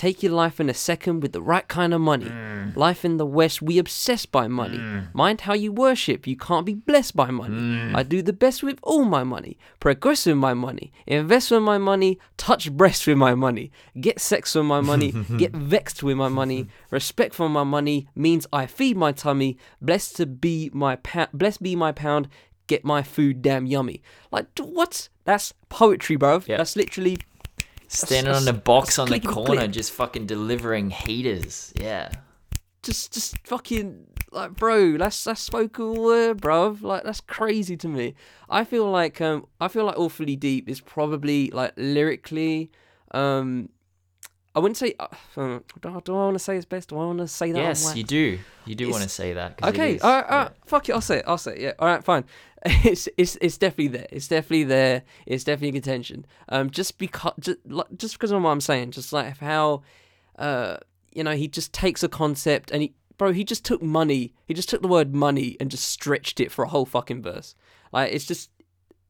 Take 0.01 0.23
your 0.23 0.33
life 0.33 0.59
in 0.61 0.71
a 0.71 0.73
second 0.73 1.21
with 1.21 1.33
the 1.33 1.43
right 1.43 1.69
kind 1.69 1.93
of 1.93 2.01
money. 2.01 2.25
Mm. 2.25 2.75
Life 2.75 3.05
in 3.05 3.19
the 3.19 3.27
West, 3.27 3.61
we 3.61 3.77
obsessed 3.77 4.33
by 4.33 4.49
money. 4.49 4.79
Mm. 4.79 5.15
Mind 5.15 5.43
how 5.43 5.53
you 5.53 5.73
worship, 5.73 6.27
you 6.27 6.39
can't 6.39 6.65
be 6.65 6.73
blessed 6.73 7.15
by 7.15 7.31
money. 7.31 7.59
Mm. 7.59 7.95
I 7.95 8.03
do 8.03 8.23
the 8.23 8.33
best 8.33 8.63
with 8.63 8.79
all 8.83 9.05
my 9.05 9.25
money. 9.25 9.59
Progress 9.79 10.25
with 10.25 10.39
my 10.39 10.55
money. 10.55 10.91
Invest 11.07 11.51
with 11.51 11.61
my 11.61 11.77
money. 11.77 12.19
Touch 12.39 12.73
breasts 12.73 13.07
with 13.07 13.19
my 13.19 13.35
money. 13.35 13.73
Get 14.01 14.23
sex 14.23 14.55
with 14.55 14.65
my 14.65 14.81
money. 14.81 15.13
get 15.37 15.53
vexed 15.53 16.03
with 16.03 16.17
my 16.17 16.29
money. 16.29 16.69
Respect 16.91 17.35
for 17.35 17.51
my 17.51 17.65
money 17.65 18.09
means 18.15 18.47
I 18.55 18.65
feed 18.65 18.97
my 18.97 19.13
tummy. 19.13 19.59
Blessed 19.83 20.17
to 20.17 20.25
be 20.25 20.71
my 20.73 20.97
pa- 20.97 21.29
blessed 21.35 21.63
be 21.63 21.77
my 21.77 21.93
pound. 21.93 22.27
Get 22.69 22.87
my 22.87 23.03
food 23.03 23.43
damn 23.43 23.67
yummy. 23.67 24.01
Like 24.33 24.47
what? 24.59 25.11
That's 25.25 25.53
poetry, 25.69 26.17
bro. 26.17 26.41
Yep. 26.47 26.57
That's 26.57 26.75
literally 26.75 27.19
Standing 27.93 28.32
on 28.32 28.45
the 28.45 28.53
box 28.53 29.01
on 29.01 29.09
the 29.09 29.18
corner, 29.18 29.66
just 29.66 29.91
fucking 29.91 30.26
delivering 30.26 30.91
heaters. 30.91 31.72
Yeah. 31.74 32.12
Just, 32.82 33.12
just 33.12 33.36
fucking 33.45 34.07
like, 34.30 34.55
bro. 34.55 34.97
That's 34.97 35.24
that's 35.24 35.41
spoken 35.41 35.95
word, 35.95 36.41
bro. 36.41 36.76
Like 36.80 37.03
that's 37.03 37.20
crazy 37.20 37.76
to 37.78 37.88
me. 37.88 38.14
I 38.49 38.62
feel 38.62 38.88
like 38.88 39.20
um, 39.20 39.47
I 39.61 39.66
feel 39.66 39.84
like 39.86 39.99
awfully 39.99 40.36
deep 40.36 40.68
is 40.68 40.80
probably 40.80 41.51
like 41.51 41.72
lyrically, 41.76 42.70
um, 43.11 43.70
I 44.55 44.59
wouldn't 44.59 44.77
say. 44.77 44.95
Uh, 44.99 45.07
do, 45.37 45.63
do, 45.81 45.89
I 45.89 46.25
want 46.25 46.35
to 46.35 46.41
say 46.41 46.57
his 46.57 46.65
best? 46.65 46.89
Do 46.89 46.97
I 46.97 47.05
want 47.05 47.19
to 47.19 47.29
say 47.29 47.53
that? 47.53 47.59
Yes, 47.59 47.95
you 47.95 48.03
do. 48.03 48.39
You 48.65 48.75
do 48.75 48.91
want 48.91 49.03
to 49.03 49.09
say 49.09 49.33
that. 49.35 49.61
Okay. 49.63 49.99
All 50.01 50.11
right, 50.11 50.25
all 50.25 50.39
right. 50.39 50.51
Yeah. 50.51 50.67
Fuck 50.67 50.89
it. 50.89 50.93
I'll 50.93 51.01
say 51.01 51.19
it. 51.19 51.25
I'll 51.27 51.39
say 51.39 51.53
it. 51.53 51.61
Yeah. 51.61 51.73
All 51.79 51.87
right. 51.87 52.03
Fine. 52.03 52.25
it's 52.65 53.09
it's 53.17 53.37
it's 53.41 53.57
definitely 53.57 53.89
there. 53.89 54.07
It's 54.11 54.29
definitely 54.29 54.65
there. 54.65 55.03
It's 55.25 55.45
definitely 55.45 55.73
contention. 55.73 56.27
Um, 56.49 56.71
just 56.71 56.99
because 56.99 57.33
just 57.39 57.59
just 57.97 58.15
because 58.15 58.33
of 58.33 58.43
what 58.43 58.51
I'm 58.51 58.61
saying, 58.61 58.91
just 58.91 59.13
like 59.13 59.39
how, 59.39 59.83
uh, 60.39 60.77
you 61.13 61.25
know, 61.25 61.33
he 61.33 61.49
just 61.49 61.73
takes 61.73 62.03
a 62.03 62.09
concept 62.09 62.71
and 62.71 62.83
he, 62.83 62.95
bro, 63.17 63.33
he 63.33 63.45
just 63.45 63.65
took 63.65 63.83
money. 63.83 64.35
He 64.45 64.53
just 64.53 64.69
took 64.69 64.83
the 64.83 64.89
word 64.89 65.15
money 65.15 65.57
and 65.59 65.71
just 65.71 65.87
stretched 65.87 66.39
it 66.39 66.53
for 66.53 66.65
a 66.65 66.69
whole 66.69 66.85
fucking 66.85 67.23
verse. 67.23 67.55
Like 67.93 68.13
it's 68.13 68.27
just 68.27 68.51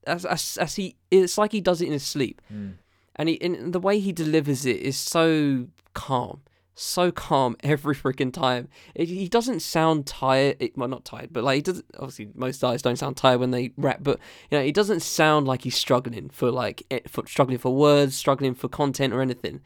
as 0.07 0.24
as, 0.24 0.57
as 0.61 0.76
he, 0.76 0.97
it's 1.11 1.36
like 1.36 1.51
he 1.51 1.61
does 1.61 1.80
it 1.80 1.86
in 1.86 1.93
his 1.93 2.07
sleep, 2.07 2.41
mm. 2.53 2.74
And 3.20 3.28
he 3.28 3.40
and 3.42 3.72
the 3.74 3.80
way 3.80 4.00
he 4.00 4.12
delivers 4.12 4.64
it 4.64 4.78
is 4.78 4.96
so 4.96 5.66
calm 5.92 6.40
so 6.80 7.12
calm 7.12 7.56
every 7.62 7.94
freaking 7.94 8.32
time. 8.32 8.68
It, 8.94 9.08
he 9.08 9.28
doesn't 9.28 9.60
sound 9.60 10.06
tired. 10.06 10.56
It, 10.60 10.76
well, 10.76 10.88
not 10.88 11.04
tired, 11.04 11.28
but 11.30 11.44
like 11.44 11.56
he 11.56 11.62
doesn't. 11.62 11.84
Obviously, 11.98 12.30
most 12.34 12.62
guys 12.62 12.82
don't 12.82 12.96
sound 12.96 13.16
tired 13.16 13.40
when 13.40 13.50
they 13.50 13.72
rap, 13.76 13.98
but 14.00 14.18
you 14.50 14.58
know, 14.58 14.64
he 14.64 14.72
doesn't 14.72 15.00
sound 15.00 15.46
like 15.46 15.62
he's 15.62 15.76
struggling 15.76 16.30
for 16.30 16.50
like 16.50 16.82
for 17.06 17.26
struggling 17.26 17.58
for 17.58 17.74
words, 17.74 18.16
struggling 18.16 18.54
for 18.54 18.68
content 18.68 19.12
or 19.12 19.20
anything. 19.20 19.60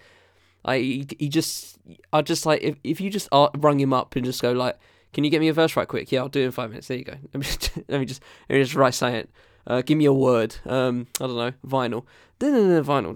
Like 0.65 0.83
he, 0.83 1.07
he 1.19 1.29
just, 1.29 1.79
I 2.13 2.23
just 2.23 2.47
like 2.47 2.63
if 2.63 2.77
if 2.83 3.01
you 3.01 3.11
just 3.11 3.29
rung 3.57 3.79
him 3.79 3.93
up 3.93 4.17
and 4.17 4.25
just 4.25 4.43
go 4.43 4.51
like, 4.53 4.77
"Can 5.13 5.23
you 5.23 5.31
get 5.31 5.41
me 5.41 5.49
a 5.49 5.53
verse 5.53 5.77
right 5.77 5.87
quick?" 5.87 6.11
Yeah, 6.11 6.21
I'll 6.21 6.29
do 6.29 6.41
it 6.41 6.47
in 6.47 6.51
five 6.51 6.71
minutes. 6.71 6.89
There 6.89 6.97
you 6.97 7.05
go. 7.05 7.15
Let 7.33 7.35
me 7.35 7.45
just, 7.45 7.77
let 7.89 8.01
me 8.01 8.07
just, 8.07 8.23
let 8.49 8.57
me 8.57 8.63
just 8.63 8.75
write 8.75 8.95
say 8.95 9.19
it. 9.19 9.31
Uh, 9.67 9.83
give 9.83 9.97
me 9.97 10.05
a 10.05 10.13
word. 10.13 10.57
Um, 10.67 11.07
I 11.21 11.27
don't 11.27 11.37
know, 11.37 11.53
vinyl. 11.67 12.05
Vinyl, 12.41 12.85
vinyl, 12.85 13.15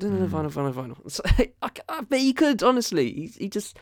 vinyl, 0.51 0.73
vinyl. 0.73 0.97
So, 1.11 1.23
I, 1.63 1.71
I 1.89 2.01
bet 2.03 2.21
he 2.21 2.33
could 2.33 2.63
honestly. 2.63 3.13
He, 3.13 3.27
he 3.39 3.49
just, 3.49 3.77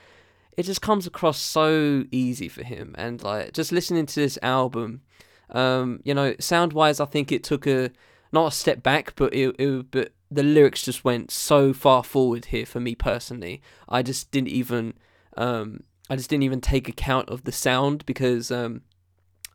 it 0.57 0.64
just 0.64 0.82
comes 0.82 1.07
across 1.07 1.39
so 1.39 2.05
easy 2.11 2.49
for 2.49 2.64
him. 2.64 2.95
And 2.99 3.22
like 3.22 3.53
just 3.53 3.72
listening 3.72 4.07
to 4.07 4.14
this 4.20 4.39
album, 4.43 5.03
um, 5.51 6.01
you 6.05 6.14
know, 6.14 6.34
sound 6.41 6.72
wise, 6.72 7.01
I 7.01 7.05
think 7.05 7.30
it 7.30 7.45
took 7.45 7.66
a 7.66 7.91
not 8.32 8.53
a 8.53 8.57
step 8.57 8.82
back, 8.82 9.14
but 9.16 9.34
it, 9.34 9.55
it 9.59 9.91
but 9.91 10.12
the 10.30 10.43
lyrics 10.43 10.82
just 10.82 11.05
went 11.05 11.30
so 11.30 11.72
far 11.72 12.03
forward 12.03 12.47
here 12.47 12.66
for 12.66 12.80
me 12.80 12.95
personally. 12.95 13.62
I 13.89 14.03
just 14.03 14.30
didn't 14.30 14.49
even, 14.49 14.95
um, 15.37 15.84
I 16.11 16.16
just 16.16 16.30
didn't 16.30 16.43
even 16.43 16.61
take 16.61 16.89
account 16.89 17.28
of 17.28 17.45
the 17.45 17.53
sound 17.53 18.05
because 18.07 18.51
um, 18.51 18.82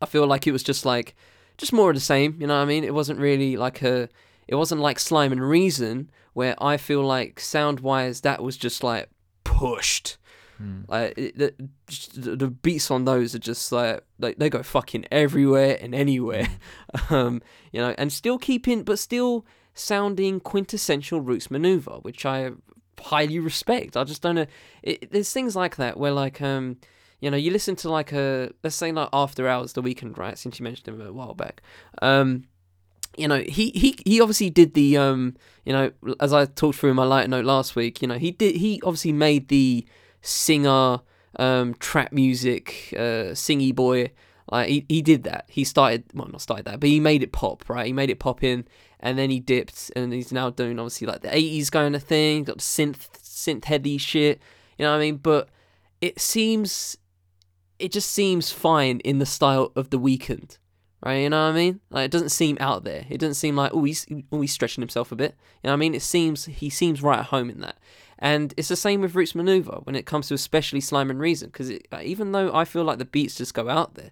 I 0.01 0.05
feel 0.05 0.25
like 0.25 0.47
it 0.47 0.51
was 0.51 0.63
just 0.63 0.85
like 0.85 1.15
just 1.57 1.73
more 1.73 1.89
of 1.89 1.95
the 1.95 2.01
same. 2.01 2.37
You 2.39 2.47
know 2.47 2.55
what 2.55 2.63
I 2.63 2.65
mean? 2.65 2.83
It 2.83 2.93
wasn't 2.93 3.19
really 3.19 3.57
like 3.57 3.81
a. 3.81 4.09
It 4.51 4.55
wasn't 4.55 4.81
like 4.81 4.99
Slime 4.99 5.31
and 5.31 5.41
Reason, 5.41 6.11
where 6.33 6.61
I 6.61 6.75
feel 6.75 7.01
like 7.01 7.39
sound 7.39 7.79
wise 7.79 8.19
that 8.21 8.43
was 8.43 8.57
just 8.57 8.83
like 8.83 9.09
pushed. 9.45 10.17
Mm. 10.61 10.83
Like 10.89 11.17
it, 11.17 11.37
the, 11.37 12.35
the 12.35 12.49
beats 12.49 12.91
on 12.91 13.05
those 13.05 13.33
are 13.33 13.39
just 13.39 13.71
like 13.71 14.03
like 14.19 14.39
they 14.39 14.49
go 14.49 14.61
fucking 14.61 15.05
everywhere 15.09 15.77
and 15.79 15.95
anywhere, 15.95 16.49
mm. 16.93 17.11
um, 17.15 17.41
you 17.71 17.79
know, 17.79 17.95
and 17.97 18.11
still 18.11 18.37
keeping 18.37 18.83
but 18.83 18.99
still 18.99 19.45
sounding 19.73 20.41
quintessential 20.41 21.21
Roots 21.21 21.47
Manuva, 21.47 22.03
which 22.03 22.25
I 22.25 22.51
highly 22.99 23.39
respect. 23.39 23.95
I 23.95 24.03
just 24.03 24.21
don't 24.21 24.35
know. 24.35 24.47
It, 24.83 25.13
there's 25.13 25.31
things 25.31 25.55
like 25.55 25.77
that 25.77 25.95
where 25.95 26.11
like 26.11 26.41
um 26.41 26.75
you 27.21 27.31
know, 27.31 27.37
you 27.37 27.51
listen 27.51 27.77
to 27.77 27.89
like 27.89 28.11
a 28.11 28.51
let's 28.65 28.75
say 28.75 28.91
like 28.91 29.07
After 29.13 29.47
Hours, 29.47 29.71
The 29.71 29.81
Weeknd, 29.81 30.17
right? 30.17 30.37
Since 30.37 30.59
you 30.59 30.65
mentioned 30.65 30.89
him 30.89 31.07
a 31.07 31.13
while 31.13 31.35
back, 31.35 31.61
um, 32.01 32.43
you 33.17 33.27
know, 33.27 33.41
he 33.41 33.71
he 33.71 33.97
he 34.05 34.21
obviously 34.21 34.49
did 34.49 34.73
the 34.73 34.97
um, 34.97 35.35
you 35.65 35.73
know, 35.73 35.91
as 36.19 36.33
I 36.33 36.45
talked 36.45 36.79
through 36.79 36.91
in 36.91 36.95
my 36.95 37.03
light 37.03 37.29
note 37.29 37.45
last 37.45 37.75
week, 37.75 38.01
you 38.01 38.07
know, 38.07 38.17
he 38.17 38.31
did 38.31 38.55
he 38.55 38.81
obviously 38.83 39.11
made 39.11 39.47
the 39.47 39.85
singer 40.21 40.99
um 41.39 41.73
trap 41.75 42.11
music 42.11 42.89
uh 42.93 43.31
singy 43.31 43.73
boy 43.73 44.11
like 44.51 44.67
he, 44.67 44.85
he 44.89 45.01
did 45.01 45.23
that. 45.23 45.45
He 45.47 45.63
started 45.63 46.03
well 46.13 46.27
not 46.27 46.41
started 46.41 46.65
that 46.65 46.79
but 46.79 46.89
he 46.89 46.99
made 46.99 47.23
it 47.23 47.31
pop 47.31 47.69
right? 47.69 47.87
He 47.87 47.93
made 47.93 48.09
it 48.09 48.19
pop 48.19 48.43
in 48.43 48.65
and 48.99 49.17
then 49.17 49.29
he 49.29 49.39
dipped 49.39 49.91
and 49.95 50.13
he's 50.13 50.31
now 50.31 50.49
doing 50.49 50.77
obviously 50.77 51.07
like 51.07 51.21
the 51.21 51.29
80s 51.29 51.71
kind 51.71 51.95
of 51.95 52.03
thing 52.03 52.43
got 52.43 52.57
synth 52.57 53.09
synth 53.23 53.65
heady 53.65 53.97
shit 53.97 54.39
you 54.77 54.85
know 54.85 54.91
what 54.91 54.97
i 54.97 54.99
mean? 54.99 55.17
But 55.17 55.49
it 56.01 56.19
seems 56.19 56.97
it 57.79 57.91
just 57.91 58.11
seems 58.11 58.51
fine 58.51 58.99
in 58.99 59.19
the 59.19 59.25
style 59.25 59.71
of 59.75 59.89
the 59.89 59.99
Weeknd 59.99 60.57
right 61.03 61.17
you 61.17 61.29
know 61.29 61.45
what 61.45 61.51
i 61.51 61.55
mean 61.55 61.79
like 61.89 62.05
it 62.05 62.11
doesn't 62.11 62.29
seem 62.29 62.57
out 62.59 62.83
there 62.83 63.05
it 63.09 63.17
doesn't 63.19 63.35
seem 63.35 63.55
like 63.55 63.71
oh 63.73 63.83
he's, 63.83 64.05
oh, 64.31 64.41
he's 64.41 64.51
stretching 64.51 64.81
himself 64.81 65.11
a 65.11 65.15
bit 65.15 65.35
you 65.63 65.67
know 65.67 65.71
what 65.71 65.75
i 65.75 65.77
mean 65.77 65.95
it 65.95 66.01
seems 66.01 66.45
he 66.45 66.69
seems 66.69 67.01
right 67.01 67.19
at 67.19 67.25
home 67.25 67.49
in 67.49 67.61
that 67.61 67.77
and 68.21 68.53
it's 68.55 68.67
the 68.67 68.75
same 68.75 69.01
with 69.01 69.15
Roots 69.15 69.33
Manuva 69.33 69.83
when 69.85 69.95
it 69.95 70.05
comes 70.05 70.27
to 70.27 70.35
especially 70.35 70.79
Slime 70.79 71.09
and 71.09 71.19
Reason, 71.19 71.49
because 71.49 71.71
even 72.03 72.31
though 72.31 72.53
I 72.53 72.65
feel 72.65 72.83
like 72.83 72.99
the 72.99 73.05
beats 73.05 73.35
just 73.35 73.55
go 73.55 73.67
out 73.67 73.95
there, 73.95 74.11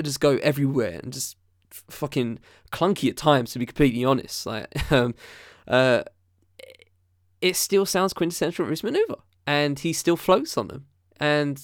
just 0.00 0.20
go 0.20 0.36
everywhere 0.36 1.00
and 1.02 1.12
just 1.12 1.36
f- 1.72 1.82
fucking 1.90 2.38
clunky 2.70 3.10
at 3.10 3.16
times, 3.16 3.52
to 3.52 3.58
be 3.58 3.66
completely 3.66 4.04
honest. 4.04 4.46
Like, 4.46 4.68
um, 4.92 5.16
uh, 5.66 6.04
it 7.40 7.56
still 7.56 7.84
sounds 7.84 8.12
quintessential 8.12 8.66
Roots 8.66 8.82
Manuva, 8.82 9.18
and 9.48 9.80
he 9.80 9.92
still 9.92 10.16
floats 10.16 10.56
on 10.56 10.68
them. 10.68 10.86
And 11.18 11.60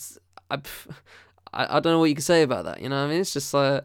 I, 0.50 0.56
I, 1.52 1.76
I 1.76 1.80
don't 1.80 1.92
know 1.92 2.00
what 2.00 2.08
you 2.08 2.16
can 2.16 2.22
say 2.22 2.42
about 2.42 2.64
that. 2.64 2.82
You 2.82 2.88
know, 2.88 2.96
what 2.96 3.06
I 3.06 3.10
mean, 3.10 3.20
it's 3.20 3.32
just 3.32 3.54
like 3.54 3.84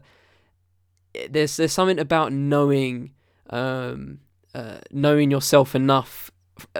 there's 1.28 1.56
there's 1.56 1.72
something 1.72 1.98
about 1.98 2.32
knowing, 2.32 3.12
um, 3.50 4.20
uh, 4.54 4.78
knowing 4.90 5.30
yourself 5.30 5.74
enough 5.74 6.30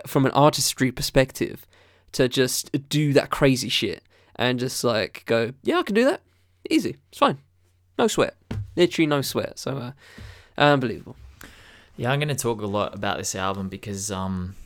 from 0.07 0.27
an 0.27 0.33
artistry 0.33 0.93
perspective 0.93 1.67
to 2.13 2.29
just 2.29 2.89
do 2.89 3.13
that 3.13 3.31
crazy 3.31 3.69
shit 3.69 4.03
and 4.37 4.59
just 4.59 4.83
like 4.85 5.23
go, 5.27 5.53
yeah, 5.63 5.79
I 5.79 5.83
can 5.83 5.95
do 5.95 6.05
that. 6.05 6.21
Easy. 6.69 6.97
It's 7.11 7.19
fine. 7.19 7.39
No 7.99 8.09
sweat. 8.09 8.37
Literally 8.77 9.07
no 9.07 9.23
sweat. 9.23 9.59
So 9.59 9.77
uh, 9.77 9.93
unbelievable. 10.59 11.17
Yeah, 11.97 12.13
I'm 12.13 12.19
going 12.19 12.29
to 12.29 12.35
talk 12.35 12.63
a 12.63 12.67
lot 12.67 12.95
about 12.95 13.19
this 13.19 13.35
album 13.35 13.69
because 13.69 14.11
um, 14.11 14.57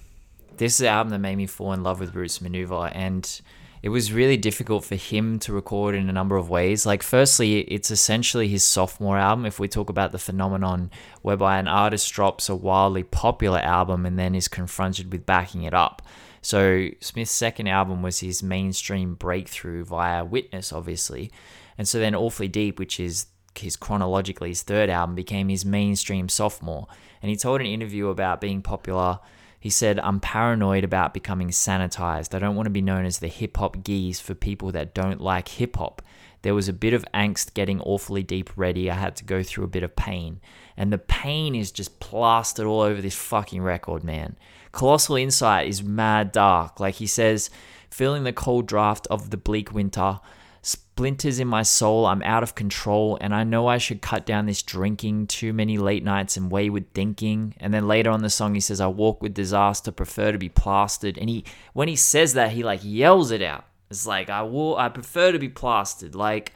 this 0.56 0.74
is 0.74 0.78
the 0.78 0.88
album 0.88 1.10
that 1.10 1.18
made 1.18 1.36
me 1.36 1.46
fall 1.46 1.72
in 1.72 1.82
love 1.82 1.98
with 1.98 2.14
Roots 2.14 2.38
Manuva, 2.38 2.92
and 2.94 3.40
it 3.85 3.91
was 3.91 4.14
really 4.14 4.39
difficult 4.39 4.82
for 4.82 4.95
him 4.95 5.39
to 5.41 5.53
record 5.53 5.95
in 5.95 6.09
a 6.09 6.12
number 6.12 6.39
of 6.39 6.49
ways. 6.49 6.87
Like, 6.87 7.03
firstly, 7.03 7.61
it's 7.61 7.91
essentially 7.91 8.49
his 8.49 8.64
sophomore 8.64 9.18
album. 9.18 9.45
If 9.45 9.61
we 9.61 9.68
talk 9.68 9.91
about 9.91 10.11
the 10.11 10.18
phenomenon 10.18 10.91
whereby 11.20 11.59
an 11.59 11.68
artist 11.68 12.11
drops 12.11 12.49
a 12.49 12.57
wildly 12.57 13.03
popular 13.03 13.59
album 13.59 14.07
and 14.07 14.18
then 14.18 14.35
is 14.35 14.49
confronted 14.49 15.12
with 15.12 15.26
backing 15.26 15.64
it 15.64 15.74
up. 15.74 16.01
So, 16.41 16.89
Smith's 17.03 17.30
second 17.30 17.66
album 17.66 18.01
was 18.01 18.20
his 18.20 18.43
mainstream 18.43 19.16
breakthrough 19.16 19.85
via 19.85 20.24
Witness, 20.24 20.72
obviously. 20.72 21.30
And 21.76 21.87
so 21.87 21.99
then 21.99 22.14
Awfully 22.14 22.49
Deep, 22.49 22.78
which 22.78 22.99
is 22.99 23.26
his 23.55 23.76
chronologically 23.76 24.49
his 24.49 24.62
third 24.62 24.89
album, 24.89 25.14
became 25.14 25.51
his 25.51 25.66
mainstream 25.66 26.30
sophomore. 26.30 26.87
And 27.20 27.28
he 27.28 27.37
told 27.37 27.61
an 27.61 27.66
interview 27.66 28.09
about 28.09 28.41
being 28.41 28.62
popular. 28.62 29.20
He 29.64 29.70
said, 29.70 29.98
I'm 30.00 30.20
paranoid 30.20 30.84
about 30.84 31.14
becoming 31.14 31.48
sanitized. 31.48 32.34
I 32.34 32.38
don't 32.38 32.54
want 32.54 32.66
to 32.66 32.70
be 32.70 32.82
known 32.82 33.06
as 33.06 33.20
the 33.20 33.28
hip 33.28 33.56
hop 33.56 33.82
geese 33.82 34.20
for 34.20 34.34
people 34.34 34.70
that 34.72 34.92
don't 34.92 35.22
like 35.22 35.48
hip 35.48 35.76
hop. 35.76 36.02
There 36.42 36.54
was 36.54 36.68
a 36.68 36.74
bit 36.74 36.92
of 36.92 37.06
angst 37.14 37.54
getting 37.54 37.80
awfully 37.80 38.22
deep 38.22 38.50
ready. 38.56 38.90
I 38.90 38.94
had 38.96 39.16
to 39.16 39.24
go 39.24 39.42
through 39.42 39.64
a 39.64 39.68
bit 39.68 39.82
of 39.82 39.96
pain. 39.96 40.42
And 40.76 40.92
the 40.92 40.98
pain 40.98 41.54
is 41.54 41.72
just 41.72 41.98
plastered 41.98 42.66
all 42.66 42.82
over 42.82 43.00
this 43.00 43.14
fucking 43.14 43.62
record, 43.62 44.04
man. 44.04 44.36
Colossal 44.70 45.16
Insight 45.16 45.66
is 45.66 45.82
mad 45.82 46.30
dark. 46.30 46.78
Like 46.78 46.96
he 46.96 47.06
says, 47.06 47.48
feeling 47.88 48.24
the 48.24 48.34
cold 48.34 48.66
draft 48.66 49.06
of 49.06 49.30
the 49.30 49.38
bleak 49.38 49.72
winter, 49.72 50.20
splinters 50.64 51.38
in 51.38 51.46
my 51.46 51.62
soul. 51.62 52.06
I'm 52.06 52.22
out 52.22 52.42
of 52.42 52.54
control, 52.54 53.18
and 53.20 53.34
I 53.34 53.44
know 53.44 53.66
I 53.66 53.78
should 53.78 54.02
cut 54.02 54.26
down 54.26 54.46
this 54.46 54.62
drinking, 54.62 55.28
too 55.28 55.52
many 55.52 55.78
late 55.78 56.02
nights, 56.02 56.36
and 56.36 56.50
wayward 56.50 56.92
thinking. 56.94 57.54
And 57.58 57.72
then 57.72 57.86
later 57.86 58.10
on 58.10 58.22
the 58.22 58.30
song, 58.30 58.54
he 58.54 58.60
says, 58.60 58.80
I 58.80 58.86
walk 58.86 59.22
with 59.22 59.34
disaster, 59.34 59.92
prefer 59.92 60.32
to 60.32 60.38
be 60.38 60.48
plastered. 60.48 61.18
And 61.18 61.28
he, 61.28 61.44
when 61.72 61.88
he 61.88 61.96
says 61.96 62.32
that, 62.34 62.52
he 62.52 62.62
like 62.62 62.80
yells 62.82 63.30
it 63.30 63.42
out. 63.42 63.64
It's 63.90 64.06
like, 64.06 64.30
I 64.30 64.42
will, 64.42 64.76
I 64.76 64.88
prefer 64.88 65.30
to 65.32 65.38
be 65.38 65.48
plastered. 65.48 66.14
Like, 66.14 66.52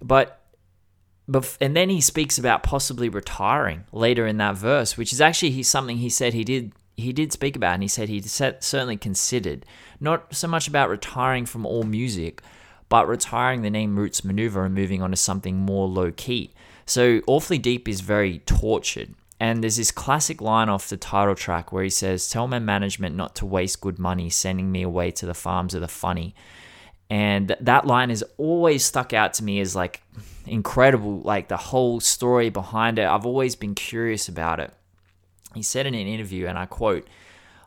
but 0.00 0.38
but 1.28 1.56
and 1.60 1.76
then 1.76 1.88
he 1.88 2.00
speaks 2.00 2.36
about 2.36 2.62
possibly 2.62 3.08
retiring 3.08 3.84
later 3.92 4.26
in 4.26 4.36
that 4.38 4.56
verse, 4.56 4.96
which 4.96 5.12
is 5.12 5.20
actually 5.20 5.52
he, 5.52 5.62
something 5.62 5.98
he 5.98 6.08
said 6.08 6.34
he 6.34 6.44
did 6.44 6.72
he 6.96 7.12
did 7.12 7.32
speak 7.32 7.56
about, 7.56 7.74
and 7.74 7.82
he 7.82 7.88
said 7.88 8.08
he 8.08 8.20
certainly 8.20 8.96
considered 8.96 9.64
not 9.98 10.34
so 10.34 10.46
much 10.46 10.68
about 10.68 10.90
retiring 10.90 11.46
from 11.46 11.64
all 11.64 11.84
music, 11.84 12.42
but 12.92 13.08
retiring 13.08 13.62
the 13.62 13.70
name 13.70 13.98
Roots 13.98 14.20
Manuva 14.20 14.66
and 14.66 14.74
moving 14.74 15.00
on 15.00 15.12
to 15.12 15.16
something 15.16 15.56
more 15.56 15.88
low 15.88 16.12
key. 16.12 16.52
So 16.84 17.22
Awfully 17.26 17.56
Deep 17.56 17.88
is 17.88 18.02
very 18.02 18.40
tortured. 18.40 19.14
And 19.40 19.62
there's 19.62 19.78
this 19.78 19.90
classic 19.90 20.42
line 20.42 20.68
off 20.68 20.90
the 20.90 20.98
title 20.98 21.34
track 21.34 21.72
where 21.72 21.84
he 21.84 21.88
says, 21.88 22.28
Tell 22.28 22.46
my 22.46 22.58
management 22.58 23.16
not 23.16 23.34
to 23.36 23.46
waste 23.46 23.80
good 23.80 23.98
money 23.98 24.28
sending 24.28 24.70
me 24.70 24.82
away 24.82 25.10
to 25.12 25.24
the 25.24 25.32
farms 25.32 25.72
of 25.72 25.80
the 25.80 25.88
funny. 25.88 26.34
And 27.08 27.56
that 27.60 27.86
line 27.86 28.10
has 28.10 28.22
always 28.36 28.84
stuck 28.84 29.14
out 29.14 29.32
to 29.34 29.44
me 29.44 29.58
as 29.60 29.74
like 29.74 30.02
incredible, 30.46 31.22
like 31.22 31.48
the 31.48 31.56
whole 31.56 31.98
story 31.98 32.50
behind 32.50 32.98
it. 32.98 33.06
I've 33.06 33.24
always 33.24 33.56
been 33.56 33.74
curious 33.74 34.28
about 34.28 34.60
it. 34.60 34.70
He 35.54 35.62
said 35.62 35.86
in 35.86 35.94
an 35.94 36.06
interview, 36.06 36.46
and 36.46 36.58
I 36.58 36.66
quote, 36.66 37.08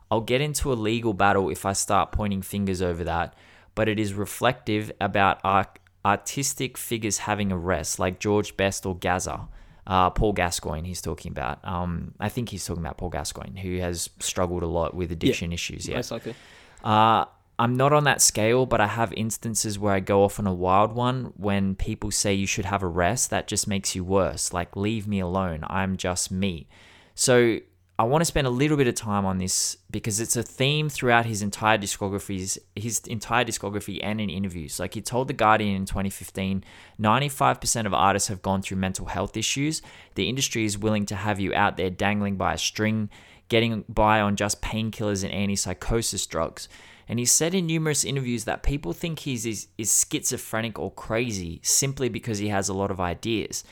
I'll 0.08 0.20
get 0.20 0.40
into 0.40 0.72
a 0.72 0.74
legal 0.74 1.14
battle 1.14 1.50
if 1.50 1.66
I 1.66 1.72
start 1.72 2.12
pointing 2.12 2.42
fingers 2.42 2.80
over 2.80 3.02
that 3.02 3.34
but 3.76 3.88
it 3.88 4.00
is 4.00 4.14
reflective 4.14 4.90
about 5.00 5.38
art- 5.44 5.78
artistic 6.04 6.76
figures 6.76 7.18
having 7.18 7.52
a 7.52 7.56
rest, 7.56 8.00
like 8.00 8.18
George 8.18 8.56
Best 8.56 8.84
or 8.84 8.96
Gazza. 8.96 9.46
Uh, 9.86 10.10
Paul 10.10 10.32
Gascoigne, 10.32 10.84
he's 10.84 11.00
talking 11.00 11.30
about. 11.30 11.64
Um, 11.64 12.14
I 12.18 12.28
think 12.28 12.48
he's 12.48 12.66
talking 12.66 12.82
about 12.82 12.98
Paul 12.98 13.10
Gascoigne, 13.10 13.60
who 13.60 13.78
has 13.78 14.10
struggled 14.18 14.64
a 14.64 14.66
lot 14.66 14.94
with 14.94 15.12
addiction 15.12 15.52
yeah, 15.52 15.54
issues. 15.54 15.86
Yeah, 15.86 15.94
most 15.94 16.10
likely. 16.10 16.34
Uh, 16.82 17.26
I'm 17.58 17.76
not 17.76 17.92
on 17.92 18.02
that 18.04 18.20
scale, 18.20 18.66
but 18.66 18.80
I 18.80 18.88
have 18.88 19.12
instances 19.12 19.78
where 19.78 19.94
I 19.94 20.00
go 20.00 20.24
off 20.24 20.40
on 20.40 20.46
a 20.46 20.52
wild 20.52 20.92
one 20.92 21.32
when 21.36 21.76
people 21.76 22.10
say 22.10 22.34
you 22.34 22.48
should 22.48 22.64
have 22.64 22.82
a 22.82 22.88
rest. 22.88 23.30
That 23.30 23.46
just 23.46 23.68
makes 23.68 23.94
you 23.94 24.02
worse. 24.02 24.52
Like, 24.52 24.74
leave 24.74 25.06
me 25.06 25.20
alone. 25.20 25.64
I'm 25.68 25.96
just 25.96 26.32
me. 26.32 26.66
So 27.14 27.60
I 27.98 28.04
want 28.04 28.20
to 28.20 28.26
spend 28.26 28.46
a 28.46 28.50
little 28.50 28.76
bit 28.76 28.88
of 28.88 28.94
time 28.94 29.24
on 29.24 29.38
this 29.38 29.78
because 29.90 30.20
it's 30.20 30.36
a 30.36 30.42
theme 30.42 30.90
throughout 30.90 31.24
his 31.24 31.40
entire 31.40 31.78
discography, 31.78 32.58
his 32.74 33.00
entire 33.06 33.42
discography 33.42 34.00
and 34.02 34.20
in 34.20 34.28
interviews. 34.28 34.78
Like 34.78 34.92
he 34.92 35.00
told 35.00 35.28
The 35.28 35.32
Guardian 35.32 35.74
in 35.74 35.86
2015, 35.86 36.62
95% 37.00 37.86
of 37.86 37.94
artists 37.94 38.28
have 38.28 38.42
gone 38.42 38.60
through 38.60 38.76
mental 38.76 39.06
health 39.06 39.34
issues. 39.34 39.80
The 40.14 40.28
industry 40.28 40.66
is 40.66 40.76
willing 40.76 41.06
to 41.06 41.16
have 41.16 41.40
you 41.40 41.54
out 41.54 41.78
there 41.78 41.88
dangling 41.88 42.36
by 42.36 42.52
a 42.52 42.58
string, 42.58 43.08
getting 43.48 43.84
by 43.88 44.20
on 44.20 44.36
just 44.36 44.60
painkillers 44.60 45.24
and 45.24 45.32
antipsychosis 45.32 46.28
drugs. 46.28 46.68
And 47.08 47.18
he 47.18 47.24
said 47.24 47.54
in 47.54 47.66
numerous 47.66 48.04
interviews 48.04 48.44
that 48.44 48.62
people 48.62 48.92
think 48.92 49.20
he's 49.20 49.46
is, 49.46 49.68
is 49.78 50.06
schizophrenic 50.12 50.78
or 50.78 50.90
crazy 50.90 51.60
simply 51.62 52.10
because 52.10 52.38
he 52.38 52.48
has 52.48 52.68
a 52.68 52.74
lot 52.74 52.90
of 52.90 53.00
ideas 53.00 53.64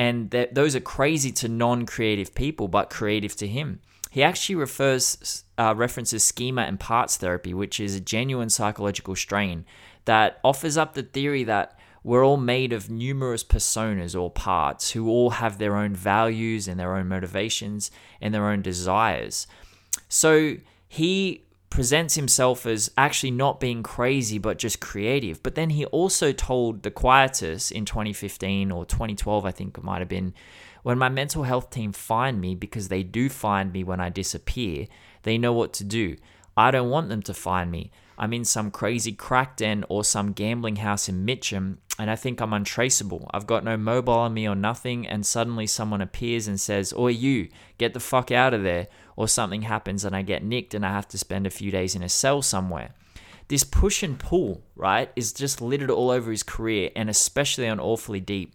and 0.00 0.30
that 0.30 0.54
those 0.54 0.74
are 0.74 0.80
crazy 0.80 1.30
to 1.30 1.46
non-creative 1.46 2.34
people 2.34 2.68
but 2.68 2.88
creative 2.88 3.36
to 3.36 3.46
him. 3.46 3.80
He 4.10 4.22
actually 4.22 4.54
refers 4.54 5.44
uh, 5.58 5.74
references 5.76 6.24
schema 6.24 6.62
and 6.62 6.80
parts 6.80 7.18
therapy 7.18 7.52
which 7.52 7.78
is 7.78 7.94
a 7.94 8.00
genuine 8.00 8.48
psychological 8.48 9.14
strain 9.14 9.66
that 10.06 10.40
offers 10.42 10.78
up 10.78 10.94
the 10.94 11.02
theory 11.02 11.44
that 11.44 11.78
we're 12.02 12.24
all 12.24 12.38
made 12.38 12.72
of 12.72 12.88
numerous 12.88 13.44
personas 13.44 14.18
or 14.18 14.30
parts 14.30 14.92
who 14.92 15.06
all 15.06 15.30
have 15.30 15.58
their 15.58 15.76
own 15.76 15.94
values 15.94 16.66
and 16.66 16.80
their 16.80 16.96
own 16.96 17.06
motivations 17.06 17.90
and 18.22 18.32
their 18.32 18.48
own 18.48 18.62
desires. 18.62 19.46
So 20.08 20.56
he 20.88 21.44
presents 21.70 22.16
himself 22.16 22.66
as 22.66 22.90
actually 22.98 23.30
not 23.30 23.60
being 23.60 23.82
crazy 23.82 24.38
but 24.38 24.58
just 24.58 24.80
creative. 24.80 25.42
But 25.42 25.54
then 25.54 25.70
he 25.70 25.86
also 25.86 26.32
told 26.32 26.82
the 26.82 26.90
Quietus 26.90 27.70
in 27.70 27.84
2015 27.84 28.70
or 28.70 28.84
2012, 28.84 29.44
I 29.44 29.50
think 29.52 29.78
it 29.78 29.84
might 29.84 30.00
have 30.00 30.08
been, 30.08 30.34
when 30.82 30.98
my 30.98 31.08
mental 31.08 31.44
health 31.44 31.70
team 31.70 31.92
find 31.92 32.40
me, 32.40 32.54
because 32.54 32.88
they 32.88 33.02
do 33.02 33.28
find 33.28 33.72
me 33.72 33.84
when 33.84 34.00
I 34.00 34.08
disappear, 34.08 34.86
they 35.22 35.38
know 35.38 35.52
what 35.52 35.72
to 35.74 35.84
do. 35.84 36.16
I 36.56 36.70
don't 36.70 36.90
want 36.90 37.08
them 37.08 37.22
to 37.22 37.34
find 37.34 37.70
me. 37.70 37.90
I'm 38.18 38.34
in 38.34 38.44
some 38.44 38.70
crazy 38.70 39.12
crack 39.12 39.56
den 39.56 39.84
or 39.88 40.04
some 40.04 40.32
gambling 40.32 40.76
house 40.76 41.08
in 41.08 41.24
Mitcham, 41.24 41.78
and 41.98 42.10
I 42.10 42.16
think 42.16 42.40
I'm 42.40 42.52
untraceable. 42.52 43.30
I've 43.32 43.46
got 43.46 43.64
no 43.64 43.78
mobile 43.78 44.12
on 44.12 44.34
me 44.34 44.46
or 44.46 44.54
nothing, 44.54 45.06
and 45.06 45.24
suddenly 45.24 45.66
someone 45.66 46.02
appears 46.02 46.46
and 46.46 46.60
says, 46.60 46.92
Oi, 46.92 47.08
you, 47.08 47.48
get 47.78 47.94
the 47.94 48.00
fuck 48.00 48.30
out 48.30 48.52
of 48.52 48.62
there 48.62 48.88
or 49.20 49.28
something 49.28 49.60
happens 49.60 50.02
and 50.02 50.16
I 50.16 50.22
get 50.22 50.42
nicked 50.42 50.72
and 50.72 50.84
I 50.84 50.92
have 50.92 51.06
to 51.08 51.18
spend 51.18 51.46
a 51.46 51.50
few 51.50 51.70
days 51.70 51.94
in 51.94 52.02
a 52.02 52.08
cell 52.08 52.40
somewhere. 52.40 52.94
this 53.48 53.64
push 53.64 54.02
and 54.02 54.18
pull, 54.18 54.62
right, 54.74 55.10
is 55.14 55.34
just 55.34 55.60
littered 55.60 55.90
all 55.90 56.08
over 56.08 56.30
his 56.30 56.42
career 56.42 56.88
and 56.96 57.10
especially 57.10 57.68
on 57.68 57.78
Awfully 57.78 58.20
Deep 58.20 58.54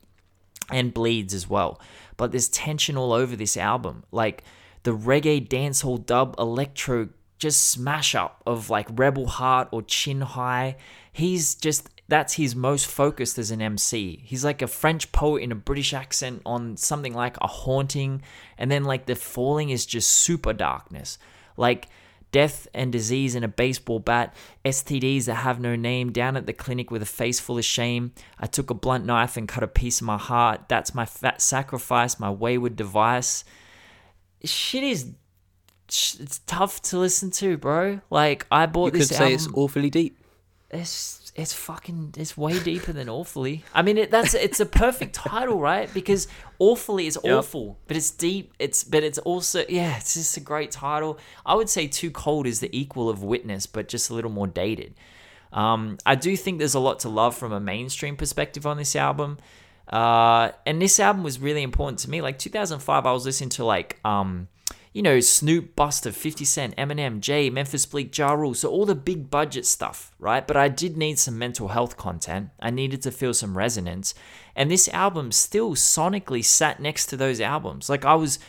and 0.72 0.92
Bleeds 0.92 1.36
as 1.36 1.48
well. 1.48 1.80
But 2.18 2.32
there's 2.32 2.50
tension 2.50 2.98
all 2.98 3.14
over 3.14 3.36
this 3.36 3.58
album. 3.58 4.06
Like 4.12 4.44
the 4.82 4.98
reggae 4.98 5.48
dancehall 5.48 6.04
dub 6.04 6.34
electro 6.40 7.10
just 7.38 7.70
smash 7.70 8.16
up 8.16 8.42
of 8.48 8.72
like 8.72 8.88
Rebel 8.92 9.28
Heart 9.28 9.68
or 9.70 9.84
Chin 9.84 10.22
High. 10.22 10.78
He's 11.14 11.54
just 11.54 11.90
that's 12.08 12.34
his 12.34 12.56
most 12.56 12.86
focused 12.86 13.38
as 13.38 13.52
an 13.52 13.62
MC. 13.62 14.22
He's 14.24 14.46
like 14.46 14.62
a 14.62 14.68
French 14.68 15.12
poet 15.12 15.42
in 15.42 15.52
a 15.52 15.56
British 15.56 15.94
accent 15.94 16.42
on 16.46 16.78
something 16.78 17.14
like 17.14 17.38
a 17.42 17.48
haunting, 17.48 18.22
and 18.58 18.70
then 18.70 18.84
like 18.84 19.06
the 19.06 19.16
falling 19.16 19.70
is 19.70 19.86
just 19.86 20.10
super 20.12 20.54
darkness. 20.54 21.18
Like 21.58 21.88
death 22.32 22.68
and 22.74 22.92
disease 22.92 23.34
in 23.34 23.44
a 23.44 23.48
baseball 23.48 24.00
bat, 24.00 24.36
STDs 24.66 25.26
that 25.26 25.36
have 25.36 25.60
no 25.60 25.76
name, 25.76 26.12
down 26.12 26.36
at 26.36 26.46
the 26.46 26.54
clinic 26.54 26.92
with 26.92 27.02
a 27.02 27.06
face 27.08 27.40
full 27.40 27.58
of 27.58 27.66
shame. 27.66 28.12
I 28.38 28.46
took 28.46 28.70
a 28.70 28.74
blunt 28.74 29.06
knife 29.06 29.38
and 29.38 29.48
cut 29.48 29.64
a 29.64 29.68
piece 29.68 30.02
of 30.02 30.06
my 30.08 30.18
heart. 30.18 30.68
That's 30.68 30.94
my 30.94 31.06
fat 31.06 31.42
sacrifice, 31.42 32.20
my 32.20 32.30
wayward 32.30 32.76
device. 32.76 33.46
Shit 34.44 34.84
is 34.84 35.12
it's 35.88 36.40
tough 36.46 36.82
to 36.84 36.98
listen 36.98 37.32
to, 37.32 37.58
bro. 37.58 38.02
Like 38.10 38.46
I 38.52 38.66
bought 38.66 38.94
You 38.94 39.00
this 39.00 39.08
could 39.08 39.18
say 39.18 39.34
it's 39.34 39.48
awfully 39.54 39.90
deep. 39.90 40.18
it's 40.70 41.25
it's 41.36 41.54
fucking 41.54 42.14
it's 42.18 42.38
way 42.38 42.58
deeper 42.60 42.94
than 42.94 43.10
awfully. 43.10 43.64
I 43.74 43.82
mean, 43.82 43.98
it, 43.98 44.10
that's 44.12 44.34
it's 44.34 44.60
a 44.62 44.66
perfect 44.66 45.16
title, 45.16 45.60
right? 45.60 45.94
Because 45.94 46.28
awfully 46.60 47.08
is 47.08 47.20
Yep. 47.24 47.38
awful, 47.40 47.78
but 47.88 47.98
it's 47.98 48.10
deep. 48.12 48.54
It's 48.58 48.84
but 48.86 49.04
it's 49.04 49.18
also 49.20 49.66
yeah, 49.68 49.98
it's 49.98 50.14
just 50.14 50.38
a 50.38 50.40
great 50.40 50.72
title. 50.72 51.20
I 51.46 51.56
would 51.56 51.70
say 51.70 51.88
Too 51.88 52.10
Cold 52.10 52.48
is 52.48 52.62
the 52.62 52.70
equal 52.78 53.10
of 53.10 53.22
Witness, 53.22 53.66
but 53.68 53.90
just 53.90 54.10
a 54.10 54.14
little 54.14 54.32
more 54.32 54.48
dated. 54.48 54.96
Um, 55.52 55.98
I 56.06 56.16
do 56.16 56.36
think 56.38 56.60
there's 56.60 56.74
a 56.74 56.80
lot 56.80 57.00
to 57.00 57.10
love 57.10 57.36
from 57.36 57.52
a 57.52 57.60
mainstream 57.60 58.16
perspective 58.18 58.66
on 58.66 58.78
this 58.78 58.96
album. 58.96 59.38
Uh, 59.88 60.52
and 60.66 60.82
this 60.82 61.00
album 61.00 61.24
was 61.24 61.40
really 61.40 61.64
important 61.64 62.00
to 62.00 62.10
me. 62.10 62.22
Like 62.22 62.40
2005, 62.40 63.06
I 63.06 63.12
was 63.12 63.26
listening 63.26 63.50
to 63.52 63.66
like 63.66 64.00
um, 64.04 64.48
you 64.96 65.02
know, 65.02 65.20
Snoop, 65.20 65.76
Buster, 65.76 66.14
50 66.14 66.46
Cent, 66.46 66.78
Eminem, 66.78 67.20
Jay, 67.20 67.50
Memphis 67.50 67.86
Bleek, 67.86 68.18
Ja 68.18 68.32
Rule. 68.32 68.54
So 68.54 68.70
all 68.70 68.86
the 68.86 68.96
big 68.96 69.30
budget 69.30 69.66
stuff, 69.66 70.14
right? 70.20 70.48
But 70.48 70.56
I 70.56 70.70
did 70.70 70.96
need 70.96 71.20
some 71.20 71.38
mental 71.38 71.68
health 71.68 71.98
content. 71.98 72.52
I 72.62 72.70
needed 72.70 73.02
to 73.02 73.12
feel 73.12 73.34
some 73.34 73.58
resonance. 73.58 74.14
And 74.56 74.72
this 74.72 74.88
album 74.88 75.34
still 75.34 75.76
sonically 75.76 76.46
sat 76.46 76.80
next 76.80 77.08
to 77.08 77.18
those 77.18 77.42
albums. 77.42 77.90
Like 77.90 78.06
I 78.06 78.16
was, 78.16 78.40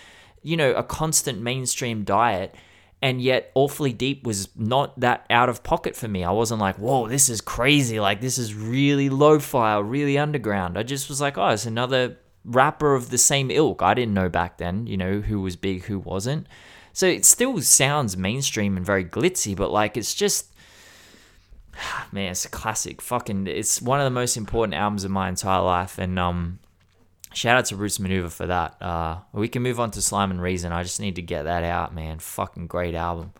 you 0.41 0.57
know, 0.57 0.71
a 0.75 0.85
constant 0.85 1.41
mainstream 1.41 2.05
diet. 2.05 2.55
And 3.03 3.21
yet, 3.21 3.51
Awfully 3.57 3.93
Deep 3.93 4.25
was 4.25 4.49
not 4.55 5.01
that 5.01 5.27
out 5.29 5.49
of 5.49 5.65
pocket 5.65 5.97
for 5.97 6.07
me. 6.07 6.23
I 6.23 6.31
wasn't 6.31 6.61
like, 6.61 6.77
whoa, 6.77 7.09
this 7.09 7.29
is 7.29 7.41
crazy. 7.41 7.99
Like, 7.99 8.21
this 8.21 8.39
is 8.39 8.55
really 8.55 9.11
lo 9.11 9.41
fi 9.41 9.79
really 9.79 10.17
underground. 10.17 10.79
I 10.79 10.85
just 10.85 11.09
was 11.09 11.21
like, 11.21 11.37
oh, 11.37 11.49
it's 11.49 11.67
another 11.67 12.19
rapper 12.47 12.95
of 12.95 13.11
the 13.11 13.19
same 13.19 13.51
ilk. 13.51 13.83
I 13.83 13.95
didn't 13.95 14.15
know 14.15 14.29
back 14.29 14.59
then, 14.59 14.87
you 14.87 14.97
know, 14.97 15.21
who 15.21 15.41
was 15.41 15.57
big, 15.57 15.85
who 15.85 15.99
wasn't. 15.99 16.47
So 16.93 17.07
it 17.07 17.25
still 17.25 17.61
sounds 17.61 18.17
mainstream 18.17 18.77
and 18.77 18.87
very 18.87 19.05
glitzy, 19.05 19.55
but 19.55 19.71
like 19.71 19.97
it's 19.97 20.15
just 20.15 20.55
man, 22.13 22.31
it's 22.31 22.45
a 22.45 22.49
classic. 22.49 23.03
Fucking 23.03 23.47
it's 23.47 23.83
one 23.83 24.01
of 24.01 24.05
the 24.05 24.11
most 24.11 24.37
important 24.37 24.75
albums 24.75 25.05
of 25.05 25.11
my 25.11 25.29
entire 25.29 25.63
life. 25.63 25.99
And 25.99 26.19
um 26.19 26.61
shout 27.35 27.59
out 27.59 27.67
to 27.67 27.77
Roots 27.77 27.99
Manuva 27.99 28.31
for 28.31 28.47
that. 28.47 28.81
Uh 28.81 29.19
we 29.33 29.49
can 29.49 29.63
move 29.63 29.81
on 29.81 29.91
to 29.93 30.03
Slime 30.03 30.31
and 30.31 30.41
Reason. 30.41 30.73
I 30.73 30.83
just 30.83 31.01
need 31.01 31.17
to 31.17 31.23
get 31.23 31.43
that 31.43 31.65
out, 31.65 31.95
man. 31.95 32.19
Fucking 32.19 32.69
great 32.69 32.95
album. 32.95 33.33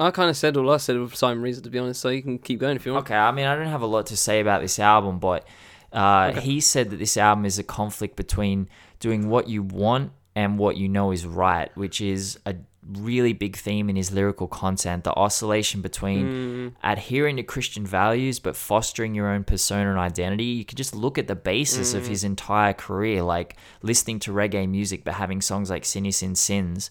I 0.00 0.12
kind 0.12 0.30
of 0.30 0.36
said 0.36 0.56
all 0.56 0.70
I 0.70 0.76
said 0.76 0.96
with 0.96 1.16
Simon 1.16 1.42
Reason, 1.42 1.62
to 1.64 1.70
be 1.70 1.78
honest. 1.78 2.00
So 2.00 2.08
you 2.08 2.22
can 2.22 2.38
keep 2.38 2.60
going 2.60 2.76
if 2.76 2.86
you 2.86 2.92
want. 2.92 3.06
Okay, 3.06 3.16
I 3.16 3.32
mean, 3.32 3.46
I 3.46 3.56
don't 3.56 3.66
have 3.66 3.82
a 3.82 3.86
lot 3.86 4.06
to 4.06 4.16
say 4.16 4.38
about 4.38 4.62
this 4.62 4.78
album, 4.78 5.18
but 5.18 5.44
uh, 5.92 6.28
Okay. 6.32 6.40
he 6.40 6.60
said 6.60 6.90
that 6.90 6.96
this 6.98 7.16
album 7.16 7.44
is 7.44 7.58
a 7.58 7.64
conflict 7.64 8.16
between 8.16 8.68
doing 9.00 9.28
what 9.28 9.48
you 9.48 9.62
want 9.62 10.12
and 10.34 10.58
what 10.58 10.76
you 10.76 10.88
know 10.88 11.10
is 11.10 11.24
right, 11.26 11.70
which 11.76 12.00
is 12.00 12.38
a 12.46 12.54
really 12.86 13.32
big 13.34 13.54
theme 13.56 13.90
in 13.90 13.96
his 13.96 14.12
lyrical 14.12 14.46
content. 14.48 15.04
The 15.04 15.12
oscillation 15.12 15.82
between 15.82 16.28
Mm, 16.28 16.72
adhering 16.82 17.36
to 17.36 17.42
Christian 17.42 17.84
values 17.86 18.38
but 18.38 18.56
fostering 18.56 19.14
your 19.14 19.28
own 19.28 19.44
persona 19.44 19.90
and 19.90 19.98
identity. 19.98 20.44
You 20.44 20.64
could 20.64 20.78
just 20.78 20.94
look 20.94 21.18
at 21.18 21.26
the 21.26 21.34
basis 21.34 21.92
of 21.92 22.06
his 22.06 22.24
entire 22.24 22.72
career, 22.72 23.22
like 23.22 23.56
listening 23.82 24.20
to 24.20 24.32
reggae 24.32 24.68
music 24.68 25.04
but 25.04 25.14
having 25.14 25.40
songs 25.42 25.68
like 25.70 25.84
Sinny 25.84 26.12
Sin 26.12 26.34
Sins. 26.34 26.90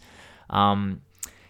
Um, 0.50 1.02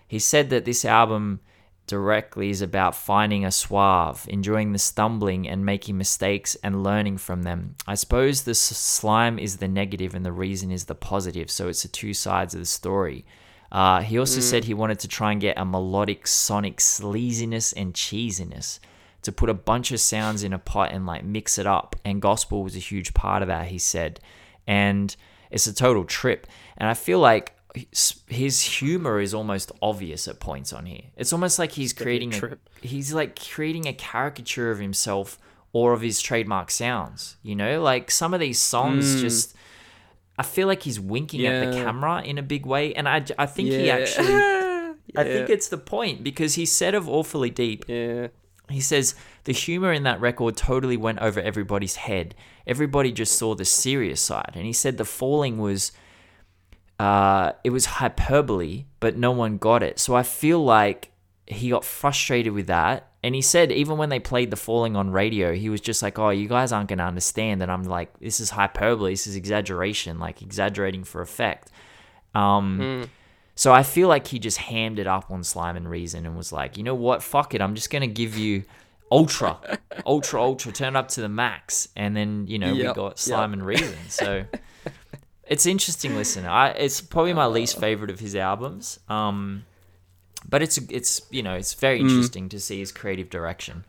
he 0.07 0.19
said 0.19 0.49
that 0.51 0.63
this 0.65 0.85
album 0.85 1.41
directly 1.87 2.49
is 2.49 2.61
about 2.61 2.95
finding 2.95 3.45
a 3.45 3.51
suave, 3.51 4.27
enjoying 4.29 4.73
the 4.73 4.79
stumbling 4.79 5.47
and 5.47 5.65
making 5.65 5.97
mistakes 5.97 6.55
and 6.61 6.83
learning 6.83 7.17
from 7.17 7.43
them. 7.43 7.75
I 7.87 7.95
suppose 7.95 8.43
the 8.43 8.53
slime 8.53 9.39
is 9.39 9.57
the 9.57 9.67
negative 9.67 10.13
and 10.13 10.25
the 10.25 10.31
reason 10.31 10.69
is 10.69 10.85
the 10.85 10.95
positive, 10.95 11.49
so 11.49 11.69
it's 11.69 11.83
the 11.83 11.87
two 11.87 12.13
sides 12.13 12.53
of 12.53 12.59
the 12.59 12.65
story. 12.65 13.25
Uh, 13.71 14.01
he 14.01 14.17
also 14.17 14.39
said 14.39 14.63
he 14.63 14.73
wanted 14.73 14.99
to 14.99 15.07
try 15.07 15.31
and 15.31 15.41
get 15.41 15.57
a 15.57 15.65
melodic, 15.65 16.27
sonic 16.27 16.77
sleaziness 16.77 17.73
and 17.75 17.93
cheesiness 17.93 18.79
to 19.23 19.31
put 19.31 19.49
a 19.49 19.53
bunch 19.53 19.91
of 19.91 19.99
sounds 19.99 20.43
in 20.43 20.53
a 20.53 20.59
pot 20.59 20.91
and 20.93 21.05
like 21.05 21.23
mix 21.23 21.57
it 21.57 21.67
up. 21.67 21.95
And 22.05 22.21
gospel 22.21 22.63
was 22.63 22.75
a 22.75 22.79
huge 22.79 23.13
part 23.13 23.41
of 23.41 23.49
that, 23.49 23.67
he 23.67 23.77
said. 23.77 24.19
And 24.65 25.13
it's 25.51 25.67
a 25.67 25.73
total 25.73 26.05
trip. 26.05 26.47
And 26.77 26.87
I 26.89 26.93
feel 26.93 27.19
like 27.19 27.56
his- 28.27 28.61
humor 28.61 29.19
is 29.19 29.33
almost 29.33 29.71
obvious 29.81 30.27
at 30.27 30.39
points 30.39 30.73
on 30.73 30.85
here. 30.85 31.03
It's 31.15 31.33
almost 31.33 31.59
like 31.59 31.73
he's 31.73 31.93
creating 31.93 32.33
a, 32.33 32.37
trip. 32.37 32.69
he's 32.81 33.13
like 33.13 33.39
creating 33.39 33.87
a 33.87 33.93
caricature 33.93 34.71
of 34.71 34.79
himself 34.79 35.37
or 35.73 35.93
of 35.93 36.01
his 36.01 36.21
trademark 36.21 36.71
sounds. 36.71 37.37
You 37.43 37.55
know, 37.55 37.81
like 37.81 38.11
some 38.11 38.33
of 38.33 38.39
these 38.39 38.59
songs 38.59 39.15
hmm. 39.15 39.19
just. 39.21 39.55
I 40.39 40.43
feel 40.43 40.67
like 40.67 40.83
he's 40.83 40.99
winking 40.99 41.47
at 41.47 41.71
the 41.71 41.83
camera 41.83 42.21
in 42.21 42.37
a 42.37 42.43
big 42.43 42.65
way, 42.67 42.93
and 42.93 43.09
I, 43.09 43.25
I 43.39 43.47
think 43.47 43.69
he 43.69 43.87
Yeah. 43.87 43.95
actually 43.95 44.27
I 45.15 45.23
think 45.23 45.49
it's 45.49 45.67
the 45.69 45.77
point 45.77 46.23
because 46.23 46.55
he 46.55 46.65
said 46.65 46.93
of 46.93 47.07
Awfully 47.09 47.49
Deep, 47.49 47.85
Yeah. 47.87 48.27
he 48.69 48.81
says 48.81 49.15
the 49.45 49.51
humor 49.51 49.91
in 49.91 50.03
that 50.03 50.19
record 50.21 50.57
totally 50.57 50.97
went 50.97 51.19
over 51.19 51.39
everybody's 51.39 51.95
head. 51.95 52.35
Everybody 52.67 53.11
just 53.11 53.37
saw 53.37 53.55
the 53.55 53.65
serious 53.65 54.21
side, 54.21 54.51
and 54.53 54.65
he 54.65 54.73
said 54.73 54.97
the 54.97 55.05
falling 55.05 55.57
was, 55.57 55.91
uh, 56.99 57.51
it 57.63 57.69
was 57.69 57.85
hyperbole, 57.85 58.85
but 58.99 59.17
no 59.17 59.31
one 59.31 59.57
got 59.57 59.83
it. 59.83 59.99
So 59.99 60.15
I 60.15 60.23
feel 60.23 60.63
like 60.63 61.11
he 61.45 61.69
got 61.69 61.85
frustrated 61.85 62.53
with 62.53 62.67
that, 62.67 63.11
and 63.23 63.35
he 63.35 63.41
said 63.41 63.71
even 63.71 63.97
when 63.97 64.09
they 64.09 64.19
played 64.19 64.49
the 64.51 64.55
falling 64.57 64.95
on 64.95 65.11
radio, 65.11 65.53
he 65.53 65.69
was 65.69 65.81
just 65.81 66.01
like, 66.01 66.17
"Oh, 66.19 66.29
you 66.29 66.47
guys 66.47 66.71
aren't 66.71 66.89
gonna 66.89 67.05
understand." 67.05 67.61
And 67.61 67.71
I'm 67.71 67.83
like, 67.83 68.19
"This 68.19 68.39
is 68.39 68.49
hyperbole. 68.51 69.11
This 69.13 69.27
is 69.27 69.35
exaggeration. 69.35 70.19
Like 70.19 70.41
exaggerating 70.41 71.03
for 71.03 71.21
effect." 71.21 71.69
Um, 72.35 72.79
Mm. 72.79 73.09
so 73.55 73.73
I 73.73 73.83
feel 73.83 74.07
like 74.07 74.27
he 74.27 74.37
just 74.39 74.57
hammed 74.57 74.99
it 74.99 75.07
up 75.07 75.31
on 75.31 75.43
Slime 75.43 75.75
and 75.77 75.89
Reason 75.89 76.25
and 76.25 76.35
was 76.37 76.51
like, 76.51 76.77
you 76.77 76.83
know 76.83 76.93
what, 76.95 77.23
fuck 77.23 77.55
it, 77.55 77.61
I'm 77.61 77.73
just 77.73 77.89
gonna 77.89 78.05
give 78.07 78.37
you 78.37 78.63
ultra, 79.11 79.57
ultra, 80.05 80.41
ultra, 80.41 80.71
turn 80.71 80.95
it 80.95 80.99
up 80.99 81.07
to 81.09 81.21
the 81.21 81.29
max, 81.29 81.87
and 81.95 82.15
then 82.15 82.45
you 82.47 82.59
know 82.59 82.73
we 82.73 82.83
got 82.93 83.17
Slime 83.17 83.51
yep. 83.51 83.59
and 83.59 83.65
Reason. 83.65 83.97
So 84.09 84.43
it's 85.49 85.65
interesting 85.65 86.15
listening. 86.15 86.45
I 86.47 86.69
it's 86.71 87.01
probably 87.01 87.33
my 87.33 87.45
least 87.47 87.79
favorite 87.79 88.09
of 88.11 88.19
his 88.19 88.35
albums. 88.35 88.99
Um, 89.09 89.65
but 90.47 90.61
it's 90.61 90.77
it's 90.89 91.21
you 91.31 91.43
know 91.43 91.53
it's 91.55 91.73
very 91.73 91.99
Mm. 91.99 92.09
interesting 92.09 92.49
to 92.49 92.59
see 92.59 92.79
his 92.79 92.91
creative 92.91 93.29
direction. 93.29 93.83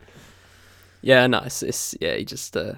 Yeah, 1.01 1.27
no, 1.27 1.39
it's, 1.45 1.63
it's 1.63 1.95
yeah. 2.01 2.15
He 2.15 2.25
just 2.25 2.57
uh, 2.57 2.73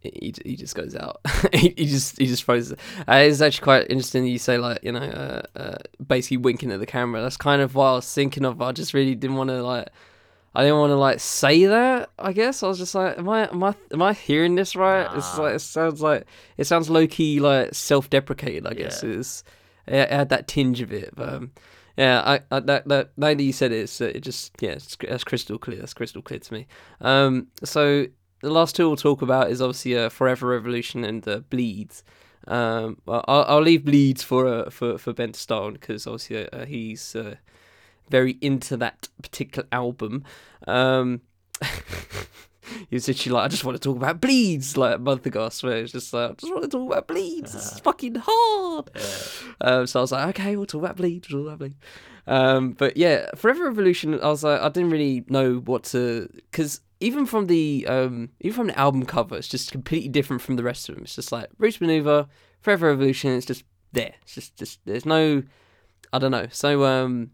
he 0.00 0.34
he 0.44 0.56
just 0.56 0.74
goes 0.74 0.94
out. 0.94 1.20
he, 1.52 1.72
he 1.76 1.86
just 1.86 2.18
he 2.18 2.26
just 2.26 2.44
throws. 2.44 2.72
it. 2.72 2.78
Uh, 3.08 3.14
it's 3.24 3.40
actually 3.40 3.64
quite 3.64 3.90
interesting. 3.90 4.24
that 4.24 4.30
You 4.30 4.38
say 4.38 4.58
like 4.58 4.80
you 4.82 4.92
know, 4.92 5.00
uh, 5.00 5.42
uh, 5.58 5.76
basically 6.06 6.36
winking 6.38 6.70
at 6.72 6.80
the 6.80 6.86
camera. 6.86 7.22
That's 7.22 7.36
kind 7.38 7.62
of 7.62 7.74
what 7.74 7.86
I 7.86 7.92
was 7.94 8.12
thinking 8.12 8.44
of. 8.44 8.60
I 8.60 8.72
just 8.72 8.92
really 8.94 9.14
didn't 9.14 9.36
want 9.36 9.48
to 9.50 9.62
like. 9.62 9.88
I 10.54 10.62
didn't 10.62 10.78
want 10.78 10.90
to 10.90 10.96
like 10.96 11.20
say 11.20 11.66
that. 11.66 12.10
I 12.18 12.32
guess 12.32 12.62
I 12.62 12.68
was 12.68 12.78
just 12.78 12.94
like, 12.94 13.18
am 13.18 13.28
I 13.28 13.48
am 13.48 13.62
I 13.64 13.74
am 13.92 14.02
I 14.02 14.12
hearing 14.12 14.54
this 14.54 14.76
right? 14.76 15.08
It's 15.16 15.36
like 15.38 15.54
it 15.56 15.60
sounds 15.60 16.00
like 16.00 16.26
it 16.56 16.64
sounds 16.64 16.88
low 16.88 17.06
key 17.06 17.40
like 17.40 17.74
self 17.74 18.08
deprecated. 18.10 18.66
I 18.66 18.74
guess 18.74 19.02
Yeah. 19.02 19.10
it's 19.18 19.44
it, 19.86 20.10
had 20.10 20.28
that 20.28 20.46
tinge 20.48 20.80
of 20.80 20.92
it. 20.92 21.10
But 21.16 21.28
um, 21.28 21.52
yeah, 21.96 22.20
I, 22.24 22.40
I 22.50 22.60
that 22.60 22.86
that 22.88 23.10
now 23.16 23.34
that 23.34 23.42
you 23.42 23.52
said 23.52 23.72
it, 23.72 23.80
it's, 23.80 24.00
uh, 24.00 24.06
it 24.14 24.20
just 24.20 24.52
yeah, 24.60 24.70
it's, 24.72 24.96
that's 24.96 25.24
crystal 25.24 25.58
clear. 25.58 25.78
That's 25.80 25.94
crystal 25.94 26.22
clear 26.22 26.40
to 26.40 26.52
me. 26.54 26.66
Um, 27.00 27.48
so 27.64 28.06
the 28.40 28.50
last 28.50 28.76
two 28.76 28.86
we'll 28.86 28.96
talk 28.96 29.22
about 29.22 29.50
is 29.50 29.60
obviously 29.60 29.96
uh, 29.98 30.08
Forever 30.08 30.46
Revolution 30.48 31.02
and 31.04 31.26
uh, 31.26 31.38
Bleeds. 31.50 32.04
Um, 32.46 32.98
I'll, 33.08 33.24
I'll 33.48 33.62
leave 33.62 33.84
Bleeds 33.84 34.22
for 34.22 34.46
uh, 34.46 34.70
for 34.70 34.98
for 34.98 35.12
Ben 35.12 35.34
Stone 35.34 35.74
because 35.74 36.06
obviously 36.06 36.48
uh, 36.50 36.66
he's 36.66 37.16
uh, 37.16 37.36
very 38.10 38.38
into 38.40 38.76
that 38.78 39.08
particular 39.22 39.66
album. 39.72 40.24
Um, 40.66 41.22
he 42.88 42.96
was 42.96 43.08
literally 43.08 43.34
like, 43.34 43.44
I 43.44 43.48
just 43.48 43.64
want 43.64 43.80
to 43.80 43.88
talk 43.88 43.96
about 43.96 44.20
bleeds, 44.20 44.76
like 44.76 44.96
a 44.96 44.98
month 44.98 45.26
ago. 45.26 45.46
I 45.46 45.48
swear, 45.50 45.78
it's 45.78 45.92
just 45.92 46.12
like, 46.12 46.30
I 46.30 46.34
just 46.34 46.52
want 46.52 46.64
to 46.64 46.68
talk 46.68 46.90
about 46.90 47.08
bleeds. 47.08 47.54
It's 47.54 47.80
fucking 47.80 48.16
hard. 48.24 48.90
Um, 49.60 49.86
so 49.86 50.00
I 50.00 50.02
was 50.02 50.12
like, 50.12 50.28
okay, 50.28 50.56
we'll 50.56 50.66
talk 50.66 50.82
about 50.82 50.96
bleeds. 50.96 51.28
We'll 51.30 51.42
talk 51.44 51.48
about 51.48 51.58
bleeds. 51.58 51.76
Um, 52.26 52.72
but 52.72 52.96
yeah, 52.96 53.26
Forever 53.34 53.64
Revolution, 53.64 54.14
I 54.14 54.28
was 54.28 54.44
like, 54.44 54.60
I 54.60 54.68
didn't 54.68 54.90
really 54.90 55.24
know 55.28 55.56
what 55.56 55.84
to, 55.84 56.28
because 56.50 56.80
even 57.00 57.26
from 57.26 57.46
the 57.46 57.86
um, 57.86 58.30
even 58.40 58.56
from 58.56 58.66
the 58.68 58.78
album 58.78 59.04
cover, 59.04 59.36
it's 59.36 59.48
just 59.48 59.70
completely 59.70 60.08
different 60.08 60.40
from 60.40 60.56
the 60.56 60.62
rest 60.62 60.88
of 60.88 60.94
them. 60.94 61.04
It's 61.04 61.16
just 61.16 61.32
like 61.32 61.48
Roots 61.58 61.78
Manuva, 61.78 62.28
Forever 62.60 62.88
Revolution. 62.88 63.32
It's 63.32 63.44
just 63.44 63.64
there. 63.92 64.14
It's 64.22 64.34
just 64.34 64.56
just 64.56 64.80
there's 64.86 65.04
no, 65.04 65.42
I 66.12 66.18
don't 66.18 66.30
know. 66.30 66.46
So 66.50 66.84
um, 66.84 67.30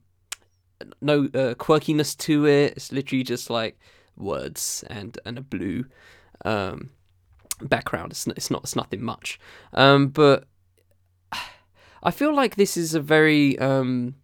no 1.01 1.25
uh, 1.27 1.55
quirkiness 1.55 2.17
to 2.19 2.47
it. 2.47 2.75
It's 2.77 2.93
literally 2.93 3.25
just 3.25 3.51
like 3.51 3.79
words 4.17 4.85
and 4.89 5.19
and 5.25 5.39
a 5.39 5.43
blue 5.43 5.87
um 6.45 6.91
background. 7.61 8.13
It's 8.13 8.27
it's 8.27 8.51
not 8.51 8.63
it's 8.63 8.77
nothing 8.77 9.03
much. 9.03 9.39
Um, 9.75 10.09
but 10.09 10.45
I 12.03 12.11
feel 12.11 12.35
like 12.35 12.57
this 12.57 12.77
is 12.77 12.95
a 12.95 13.01
very 13.01 13.59
um. 13.59 14.17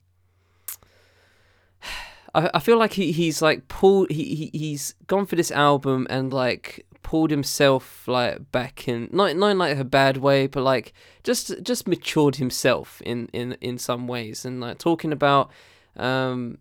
I, 2.35 2.51
I 2.55 2.59
feel 2.59 2.79
like 2.79 2.95
he, 2.95 3.13
he's 3.13 3.41
like 3.41 3.69
pulled 3.69 4.11
he, 4.11 4.35
he 4.35 4.59
he's 4.59 4.95
gone 5.07 5.27
for 5.27 5.37
this 5.37 5.51
album 5.51 6.07
and 6.11 6.33
like 6.33 6.87
pulled 7.03 7.31
himself 7.31 8.09
like 8.09 8.51
back 8.51 8.89
in 8.89 9.09
not 9.13 9.37
not 9.37 9.53
in 9.53 9.59
like 9.59 9.79
a 9.79 9.85
bad 9.85 10.17
way 10.17 10.49
but 10.49 10.61
like 10.65 10.93
just 11.23 11.63
just 11.63 11.87
matured 11.87 12.35
himself 12.35 13.01
in 13.07 13.29
in 13.33 13.53
in 13.61 13.79
some 13.79 14.09
ways 14.09 14.45
and 14.45 14.61
like 14.61 14.77
talking 14.79 15.13
about 15.13 15.49
um 15.97 16.59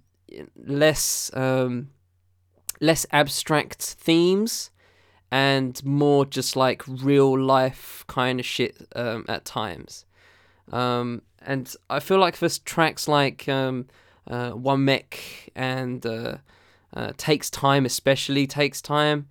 less 0.66 1.30
um 1.34 1.90
less 2.82 3.06
abstract 3.12 3.82
themes 3.82 4.70
and 5.32 5.84
more 5.84 6.26
just 6.26 6.56
like 6.56 6.84
real 6.88 7.38
life 7.38 8.04
kind 8.08 8.40
of 8.40 8.46
shit 8.46 8.88
um, 8.96 9.26
at 9.28 9.44
times. 9.44 10.06
Um, 10.72 11.22
and 11.42 11.74
I 11.90 12.00
feel 12.00 12.20
like 12.20 12.36
for 12.36 12.50
tracks 12.50 13.08
like 13.08 13.48
um, 13.50 13.88
uh, 14.28 14.52
One 14.52 14.86
Mech 14.86 15.50
and 15.56 16.06
uh, 16.06 16.38
uh, 16.96 17.12
Takes 17.18 17.50
Time, 17.50 17.86
especially 17.86 18.48
Takes 18.48 18.82
Time. 18.82 19.28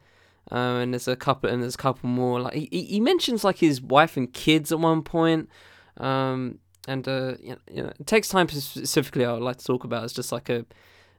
Uh, 0.52 0.80
and 0.82 0.92
there's 0.92 1.08
a 1.08 1.16
couple, 1.16 1.48
and 1.48 1.62
there's 1.62 1.74
a 1.74 1.78
couple 1.78 2.08
more. 2.08 2.38
Like 2.38 2.54
he, 2.54 2.68
he 2.70 3.00
mentions 3.00 3.42
like 3.42 3.58
his 3.58 3.80
wife 3.80 4.16
and 4.16 4.32
kids 4.32 4.70
at 4.70 4.78
one 4.78 5.02
point. 5.02 5.48
Um, 5.96 6.58
and 6.86 7.06
uh, 7.08 7.34
you 7.40 7.56
know, 7.82 7.92
it 7.98 8.06
takes 8.06 8.28
time 8.28 8.48
specifically. 8.48 9.24
I 9.24 9.32
would 9.32 9.42
like 9.42 9.56
to 9.56 9.64
talk 9.64 9.84
about 9.84 10.04
as 10.04 10.12
just 10.12 10.32
like 10.32 10.48
a, 10.48 10.64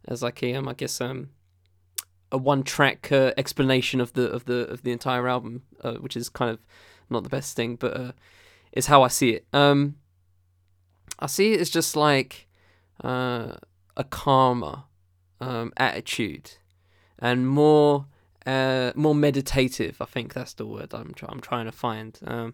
as 0.08 0.22
like 0.22 0.42
a, 0.44 0.54
um, 0.56 0.68
I 0.68 0.74
guess 0.74 1.02
um, 1.02 1.30
a 2.32 2.38
one 2.38 2.64
track 2.64 3.12
uh, 3.12 3.34
explanation 3.38 4.00
of 4.02 4.14
the 4.14 4.30
of 4.30 4.46
the 4.46 4.68
of 4.68 4.84
the 4.84 4.92
entire 4.92 5.28
album, 5.28 5.64
uh, 5.84 5.96
which 5.96 6.16
is 6.16 6.30
kind 6.30 6.52
of 6.52 6.60
not 7.10 7.24
the 7.24 7.30
best 7.30 7.56
thing, 7.56 7.76
but 7.76 7.98
uh, 7.98 8.12
is 8.74 8.88
how 8.88 9.04
I 9.04 9.08
see 9.08 9.32
it. 9.32 9.46
Um, 9.54 9.96
I 11.20 11.28
see 11.28 11.54
it 11.54 11.62
as 11.62 11.70
just 11.70 11.96
like 11.96 12.48
uh, 13.04 13.54
a 13.96 14.04
calmer 14.04 14.84
um, 15.40 15.72
attitude 15.78 16.52
and 17.20 17.48
more 17.48 18.06
uh, 18.46 18.92
more 18.96 19.16
meditative. 19.16 20.02
I 20.02 20.06
think 20.06 20.34
that's 20.34 20.54
the 20.54 20.66
word 20.66 20.94
I'm 20.94 21.14
try- 21.14 21.30
I'm 21.32 21.42
trying 21.42 21.66
to 21.66 21.72
find. 21.72 22.20
Um, 22.26 22.54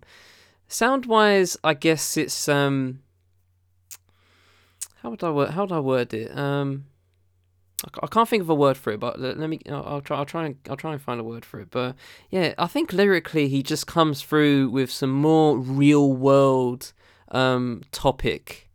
sound 0.71 1.05
wise, 1.05 1.57
I 1.63 1.73
guess 1.73 2.17
it's 2.17 2.47
um, 2.47 3.01
how 5.01 5.11
would 5.11 5.23
I 5.23 5.31
word 5.31 5.49
how 5.51 5.63
would 5.63 5.71
I 5.71 5.79
word 5.79 6.13
it? 6.13 6.35
Um, 6.37 6.85
I 8.01 8.07
can't 8.07 8.29
think 8.29 8.41
of 8.41 8.49
a 8.49 8.55
word 8.55 8.77
for 8.77 8.93
it, 8.93 8.99
but 8.99 9.19
let 9.19 9.37
me. 9.37 9.59
I'll 9.69 10.01
try. 10.01 10.17
I'll 10.17 10.25
try 10.25 10.45
and 10.45 10.55
I'll 10.69 10.77
try 10.77 10.93
and 10.93 11.01
find 11.01 11.19
a 11.19 11.23
word 11.23 11.43
for 11.43 11.59
it. 11.59 11.71
But 11.71 11.95
yeah, 12.29 12.53
I 12.57 12.67
think 12.67 12.93
lyrically 12.93 13.47
he 13.47 13.63
just 13.63 13.87
comes 13.87 14.21
through 14.21 14.69
with 14.69 14.91
some 14.91 15.11
more 15.11 15.57
real 15.57 16.13
world 16.13 16.93
um, 17.29 17.81
topic. 17.91 18.69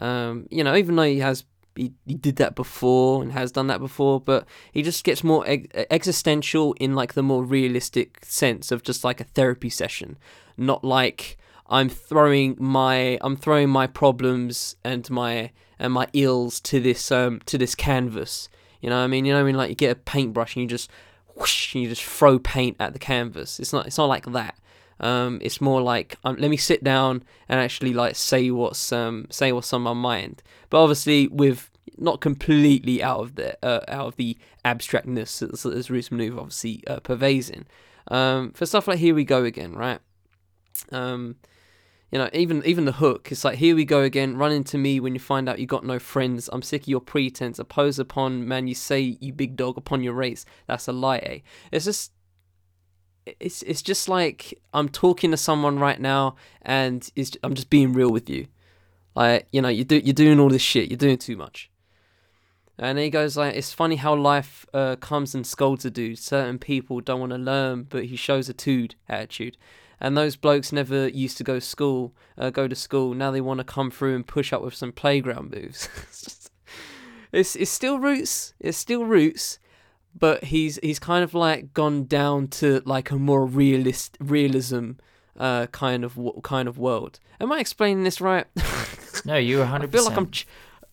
Um, 0.00 0.46
you 0.50 0.64
know, 0.64 0.74
even 0.74 0.96
though 0.96 1.04
he 1.04 1.20
has 1.20 1.44
he, 1.76 1.92
he 2.04 2.14
did 2.14 2.36
that 2.36 2.56
before 2.56 3.22
and 3.22 3.30
has 3.30 3.52
done 3.52 3.68
that 3.68 3.78
before, 3.78 4.20
but 4.20 4.44
he 4.72 4.82
just 4.82 5.04
gets 5.04 5.22
more 5.22 5.44
existential 5.46 6.72
in 6.80 6.96
like 6.96 7.14
the 7.14 7.22
more 7.22 7.44
realistic 7.44 8.24
sense 8.24 8.72
of 8.72 8.82
just 8.82 9.04
like 9.04 9.20
a 9.20 9.24
therapy 9.24 9.70
session, 9.70 10.18
not 10.56 10.82
like 10.82 11.37
I'm 11.68 11.88
throwing 11.88 12.56
my 12.58 13.18
I'm 13.20 13.36
throwing 13.36 13.68
my 13.68 13.86
problems 13.86 14.76
and 14.84 15.08
my 15.10 15.50
and 15.78 15.92
my 15.92 16.08
ills 16.12 16.60
to 16.60 16.80
this 16.80 17.12
um 17.12 17.40
to 17.46 17.58
this 17.58 17.74
canvas. 17.74 18.48
You 18.80 18.90
know 18.90 18.96
what 18.96 19.04
I 19.04 19.08
mean? 19.08 19.24
You 19.24 19.32
know 19.32 19.38
what 19.38 19.44
I 19.44 19.46
mean? 19.46 19.56
Like 19.56 19.70
you 19.70 19.76
get 19.76 19.92
a 19.92 20.00
paintbrush 20.00 20.56
and 20.56 20.62
you 20.62 20.68
just 20.68 20.90
whoosh, 21.34 21.74
and 21.74 21.82
you 21.82 21.88
just 21.88 22.04
throw 22.04 22.38
paint 22.38 22.76
at 22.80 22.92
the 22.92 22.98
canvas. 22.98 23.60
It's 23.60 23.72
not 23.72 23.86
it's 23.86 23.98
not 23.98 24.06
like 24.06 24.26
that. 24.32 24.56
Um, 25.00 25.38
it's 25.42 25.60
more 25.60 25.80
like 25.80 26.16
um, 26.24 26.36
let 26.38 26.50
me 26.50 26.56
sit 26.56 26.82
down 26.82 27.22
and 27.48 27.60
actually 27.60 27.94
like 27.94 28.16
say 28.16 28.50
what's 28.50 28.92
um 28.92 29.26
say 29.30 29.52
what's 29.52 29.72
on 29.72 29.82
my 29.82 29.92
mind. 29.92 30.42
But 30.70 30.82
obviously 30.82 31.28
with 31.28 31.70
not 31.96 32.20
completely 32.20 33.02
out 33.02 33.20
of 33.20 33.34
the 33.34 33.58
uh, 33.64 33.84
out 33.88 34.06
of 34.06 34.16
the 34.16 34.36
abstractness 34.64 35.38
that, 35.40 35.52
that 35.52 35.90
Roots 35.90 36.08
Manuva 36.08 36.38
obviously 36.38 36.82
uh, 36.86 37.00
pervading. 37.00 37.66
Um, 38.08 38.52
for 38.52 38.64
stuff 38.64 38.88
like 38.88 38.98
Here 38.98 39.14
We 39.14 39.24
Go 39.24 39.44
Again, 39.44 39.74
right? 39.74 40.00
Um, 40.90 41.36
you 42.10 42.18
know, 42.18 42.30
even 42.32 42.62
even 42.64 42.86
the 42.86 42.92
hook, 42.92 43.28
it's 43.30 43.44
like, 43.44 43.58
here 43.58 43.76
we 43.76 43.84
go 43.84 44.00
again, 44.00 44.36
run 44.36 44.52
into 44.52 44.78
me 44.78 44.98
when 44.98 45.14
you 45.14 45.20
find 45.20 45.48
out 45.48 45.58
you 45.58 45.66
got 45.66 45.84
no 45.84 45.98
friends. 45.98 46.48
I'm 46.52 46.62
sick 46.62 46.82
of 46.82 46.88
your 46.88 47.00
pretense. 47.00 47.58
Oppose 47.58 47.98
upon 47.98 48.48
man, 48.48 48.66
you 48.66 48.74
say 48.74 49.18
you 49.20 49.32
big 49.32 49.56
dog 49.56 49.76
upon 49.76 50.02
your 50.02 50.14
race. 50.14 50.46
That's 50.66 50.88
a 50.88 50.92
lie, 50.92 51.18
eh? 51.18 51.38
It's 51.70 51.84
just 51.84 52.12
it's 53.26 53.62
it's 53.62 53.82
just 53.82 54.08
like 54.08 54.58
I'm 54.72 54.88
talking 54.88 55.30
to 55.32 55.36
someone 55.36 55.78
right 55.78 56.00
now 56.00 56.36
and 56.62 57.08
it's, 57.14 57.36
I'm 57.42 57.54
just 57.54 57.68
being 57.68 57.92
real 57.92 58.10
with 58.10 58.30
you. 58.30 58.46
Like, 59.14 59.46
you 59.52 59.60
know, 59.60 59.68
you 59.68 59.84
do 59.84 59.98
you're 59.98 60.14
doing 60.14 60.40
all 60.40 60.48
this 60.48 60.62
shit, 60.62 60.88
you're 60.88 60.96
doing 60.96 61.18
too 61.18 61.36
much. 61.36 61.70
And 62.78 62.96
he 62.96 63.10
goes 63.10 63.36
like, 63.36 63.56
it's 63.56 63.72
funny 63.72 63.96
how 63.96 64.14
life 64.14 64.64
uh, 64.72 64.96
comes 64.96 65.34
and 65.34 65.44
scolds 65.44 65.84
a 65.84 65.90
dude. 65.90 66.18
Certain 66.18 66.58
people 66.58 67.00
don't 67.00 67.18
want 67.20 67.32
to 67.32 67.38
learn, 67.38 67.82
but 67.82 68.04
he 68.04 68.16
shows 68.16 68.48
a 68.48 68.54
tude 68.54 68.94
attitude 69.08 69.58
and 70.00 70.16
those 70.16 70.36
blokes 70.36 70.72
never 70.72 71.08
used 71.08 71.36
to 71.38 71.44
go 71.44 71.58
school, 71.58 72.14
uh, 72.36 72.50
go 72.50 72.68
to 72.68 72.74
school. 72.74 73.14
Now 73.14 73.30
they 73.30 73.40
want 73.40 73.58
to 73.58 73.64
come 73.64 73.90
through 73.90 74.14
and 74.14 74.26
push 74.26 74.52
up 74.52 74.62
with 74.62 74.74
some 74.74 74.92
playground 74.92 75.50
moves. 75.50 75.88
it's 77.32 77.56
it's 77.56 77.70
still 77.70 77.98
roots. 77.98 78.54
It's 78.60 78.78
still 78.78 79.04
roots, 79.04 79.58
but 80.16 80.44
he's 80.44 80.78
he's 80.82 80.98
kind 80.98 81.24
of 81.24 81.34
like 81.34 81.74
gone 81.74 82.04
down 82.04 82.48
to 82.48 82.82
like 82.84 83.10
a 83.10 83.16
more 83.16 83.46
realist 83.46 84.16
realism 84.20 84.92
uh, 85.38 85.66
kind 85.68 86.04
of 86.04 86.18
kind 86.42 86.68
of 86.68 86.78
world. 86.78 87.20
Am 87.40 87.52
I 87.52 87.60
explaining 87.60 88.04
this 88.04 88.20
right? 88.20 88.46
no, 89.24 89.36
you're 89.36 89.60
100. 89.60 89.88
I 89.88 89.92
feel 89.92 90.04
like 90.04 90.16
I'm. 90.16 90.30
Ch- 90.30 90.46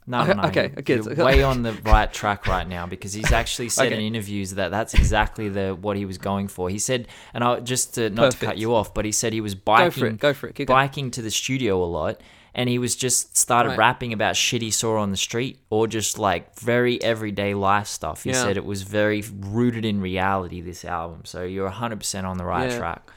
no, 0.08 0.24
no, 0.24 0.34
no. 0.34 0.44
Okay, 0.50 0.72
okay. 0.78 0.96
You're 0.96 1.26
way 1.26 1.42
on 1.42 1.64
the 1.64 1.74
right 1.84 2.12
track 2.12 2.46
right 2.46 2.68
now 2.68 2.86
because 2.86 3.14
he's 3.14 3.32
actually 3.32 3.70
said 3.70 3.88
okay. 3.88 3.96
in 3.96 4.02
interviews 4.02 4.52
that 4.52 4.70
that's 4.70 4.94
exactly 4.94 5.50
the 5.50 5.76
what 5.76 5.98
he 5.98 6.06
was 6.06 6.20
going 6.20 6.48
for. 6.48 6.70
He 6.70 6.78
said, 6.78 7.08
and 7.34 7.44
I 7.44 7.60
just 7.60 7.96
to, 7.96 8.10
not 8.12 8.26
Perfect. 8.26 8.40
to 8.40 8.46
cut 8.46 8.58
you 8.58 8.76
off, 8.76 8.94
but 8.94 9.06
he 9.06 9.12
said 9.12 9.34
he 9.34 9.42
was 9.42 9.56
biking, 9.56 9.90
go 9.90 10.00
for 10.00 10.08
it, 10.08 10.20
go 10.20 10.34
for 10.34 10.48
it. 10.48 10.56
Keep 10.56 10.68
biking 10.68 11.06
going. 11.06 11.12
to 11.12 11.22
the 11.24 11.32
studio 11.32 11.84
a 11.84 11.86
lot, 11.86 12.22
and 12.54 12.70
he 12.70 12.78
was 12.78 12.96
just 12.96 13.36
started 13.36 13.70
right. 13.70 13.80
rapping 13.80 14.14
about 14.14 14.36
shit 14.36 14.62
he 14.62 14.70
saw 14.70 15.00
on 15.00 15.10
the 15.10 15.18
street 15.18 15.60
or 15.72 15.88
just 15.88 16.20
like 16.20 16.60
very 16.60 17.02
everyday 17.02 17.56
life 17.56 17.88
stuff. 17.88 18.24
He 18.24 18.30
yeah. 18.30 18.44
said 18.44 18.58
it 18.58 18.66
was 18.66 18.84
very 18.84 19.24
rooted 19.40 19.86
in 19.86 20.02
reality. 20.02 20.62
This 20.62 20.86
album, 20.86 21.22
so 21.26 21.44
you're 21.44 21.66
100 21.66 22.00
percent 22.00 22.28
on 22.28 22.38
the 22.38 22.46
right 22.46 22.70
yeah. 22.70 22.78
track. 22.78 23.12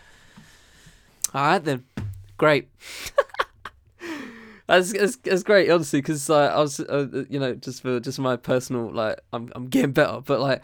All 1.35 1.43
right 1.43 1.63
then, 1.63 1.85
great. 2.39 2.69
That's, 4.69 5.17
that's 5.17 5.43
great, 5.43 5.71
honestly, 5.71 6.01
because 6.03 6.29
uh, 6.29 6.53
I 6.55 6.61
was, 6.61 6.79
uh, 6.81 7.25
you 7.31 7.41
know, 7.41 7.55
just 7.55 7.81
for 7.81 8.01
just 8.01 8.19
my 8.19 8.37
personal, 8.37 8.93
like, 8.93 9.19
I'm 9.33 9.51
I'm 9.55 9.67
getting 9.69 9.93
better, 9.93 10.21
but 10.21 10.41
like, 10.41 10.63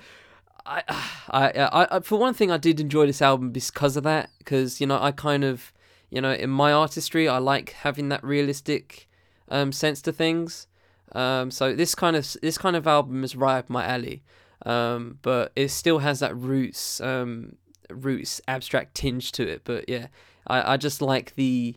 I, 0.66 0.82
I, 1.30 1.50
I, 1.50 1.96
I, 1.96 2.00
for 2.00 2.18
one 2.18 2.34
thing, 2.34 2.50
I 2.50 2.58
did 2.58 2.80
enjoy 2.80 3.06
this 3.06 3.22
album 3.22 3.50
because 3.50 3.96
of 3.96 4.04
that, 4.04 4.28
because 4.38 4.80
you 4.80 4.86
know, 4.86 5.00
I 5.00 5.10
kind 5.12 5.42
of, 5.42 5.72
you 6.10 6.20
know, 6.20 6.32
in 6.32 6.50
my 6.50 6.70
artistry, 6.72 7.28
I 7.28 7.38
like 7.38 7.70
having 7.72 8.10
that 8.10 8.22
realistic, 8.22 9.08
um, 9.48 9.72
sense 9.72 10.02
to 10.02 10.12
things. 10.12 10.66
Um, 11.12 11.50
so 11.50 11.74
this 11.74 11.94
kind 11.94 12.16
of 12.16 12.36
this 12.42 12.58
kind 12.58 12.76
of 12.76 12.86
album 12.86 13.24
is 13.24 13.36
right 13.36 13.58
up 13.58 13.70
my 13.70 13.86
alley, 13.86 14.22
um, 14.66 15.18
but 15.22 15.50
it 15.56 15.68
still 15.68 16.00
has 16.00 16.20
that 16.20 16.36
roots, 16.36 17.00
um, 17.00 17.56
roots 17.90 18.40
abstract 18.48 18.94
tinge 18.94 19.32
to 19.32 19.48
it. 19.48 19.62
But 19.64 19.88
yeah, 19.88 20.08
I, 20.46 20.74
I 20.74 20.76
just 20.76 21.00
like 21.00 21.34
the 21.36 21.76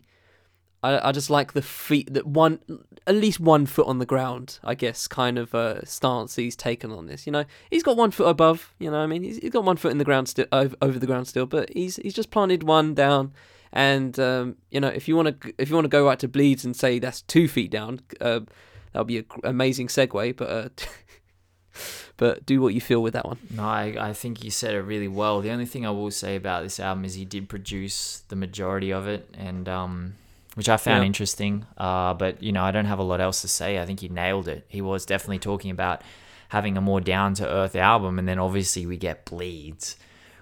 I, 0.82 1.08
I 1.08 1.12
just 1.12 1.30
like 1.30 1.52
the 1.52 1.62
feet 1.62 2.12
that 2.14 2.26
one 2.26 2.60
at 3.06 3.14
least 3.14 3.40
one 3.40 3.66
foot 3.66 3.86
on 3.86 3.98
the 3.98 4.06
ground 4.06 4.58
I 4.62 4.74
guess 4.74 5.08
kind 5.08 5.38
of 5.38 5.54
uh, 5.54 5.84
stance 5.84 6.36
he's 6.36 6.56
taken 6.56 6.92
on 6.92 7.06
this 7.06 7.26
you 7.26 7.32
know 7.32 7.44
he's 7.70 7.82
got 7.82 7.96
one 7.96 8.10
foot 8.10 8.28
above 8.28 8.74
you 8.78 8.90
know 8.90 8.98
I 8.98 9.06
mean 9.06 9.22
he's, 9.22 9.38
he's 9.38 9.50
got 9.50 9.64
one 9.64 9.76
foot 9.76 9.92
in 9.92 9.98
the 9.98 10.04
ground 10.04 10.28
still 10.28 10.46
over, 10.52 10.76
over 10.80 10.98
the 10.98 11.06
ground 11.06 11.26
still 11.26 11.46
but 11.46 11.70
he's 11.70 11.96
he's 11.96 12.14
just 12.14 12.30
planted 12.30 12.62
one 12.62 12.94
down 12.94 13.32
and 13.72 14.18
um, 14.18 14.56
you 14.70 14.80
know 14.80 14.88
if 14.88 15.08
you 15.08 15.16
want 15.16 15.40
to 15.40 15.54
if 15.58 15.68
you 15.68 15.74
want 15.74 15.84
to 15.84 15.90
go 15.90 16.06
right 16.06 16.18
to 16.18 16.28
bleeds 16.28 16.64
and 16.64 16.76
say 16.76 16.98
that's 16.98 17.22
two 17.22 17.48
feet 17.48 17.70
down 17.70 18.00
uh, 18.20 18.40
that'll 18.92 19.04
be 19.04 19.18
an 19.18 19.26
amazing 19.44 19.88
segue 19.88 20.36
but 20.36 20.48
uh, 20.48 20.68
but 22.16 22.44
do 22.44 22.60
what 22.60 22.74
you 22.74 22.80
feel 22.80 23.02
with 23.02 23.14
that 23.14 23.24
one. 23.24 23.38
No, 23.50 23.62
I, 23.62 23.96
I 23.98 24.12
think 24.12 24.44
you 24.44 24.50
said 24.50 24.74
it 24.74 24.80
really 24.80 25.08
well. 25.08 25.40
The 25.40 25.50
only 25.50 25.66
thing 25.66 25.86
I 25.86 25.90
will 25.90 26.10
say 26.10 26.36
about 26.36 26.64
this 26.64 26.80
album 26.80 27.04
is 27.04 27.14
he 27.14 27.24
did 27.24 27.48
produce 27.48 28.24
the 28.28 28.36
majority 28.36 28.92
of 28.92 29.06
it, 29.06 29.32
and 29.38 29.68
um, 29.68 30.14
which 30.58 30.68
I 30.68 30.76
found 30.76 31.02
Yeah. 31.04 31.06
interesting. 31.06 31.64
Uh, 31.76 32.12
but 32.14 32.42
you 32.42 32.50
know, 32.52 32.62
I 32.64 32.72
don't 32.72 32.84
have 32.86 32.98
a 32.98 33.02
lot 33.04 33.20
else 33.20 33.40
to 33.42 33.48
say. 33.48 33.78
I 33.80 33.86
think 33.86 34.00
he 34.00 34.08
nailed 34.08 34.48
it. 34.48 34.66
He 34.68 34.82
was 34.82 35.06
definitely 35.06 35.38
talking 35.38 35.70
about 35.70 36.02
having 36.50 36.76
a 36.76 36.80
more 36.80 37.00
down 37.00 37.34
to 37.34 37.46
earth 37.48 37.76
album, 37.76 38.18
and 38.18 38.28
then 38.28 38.38
obviously 38.38 38.84
we 38.84 38.96
get 38.96 39.24
Bleeds, 39.24 39.96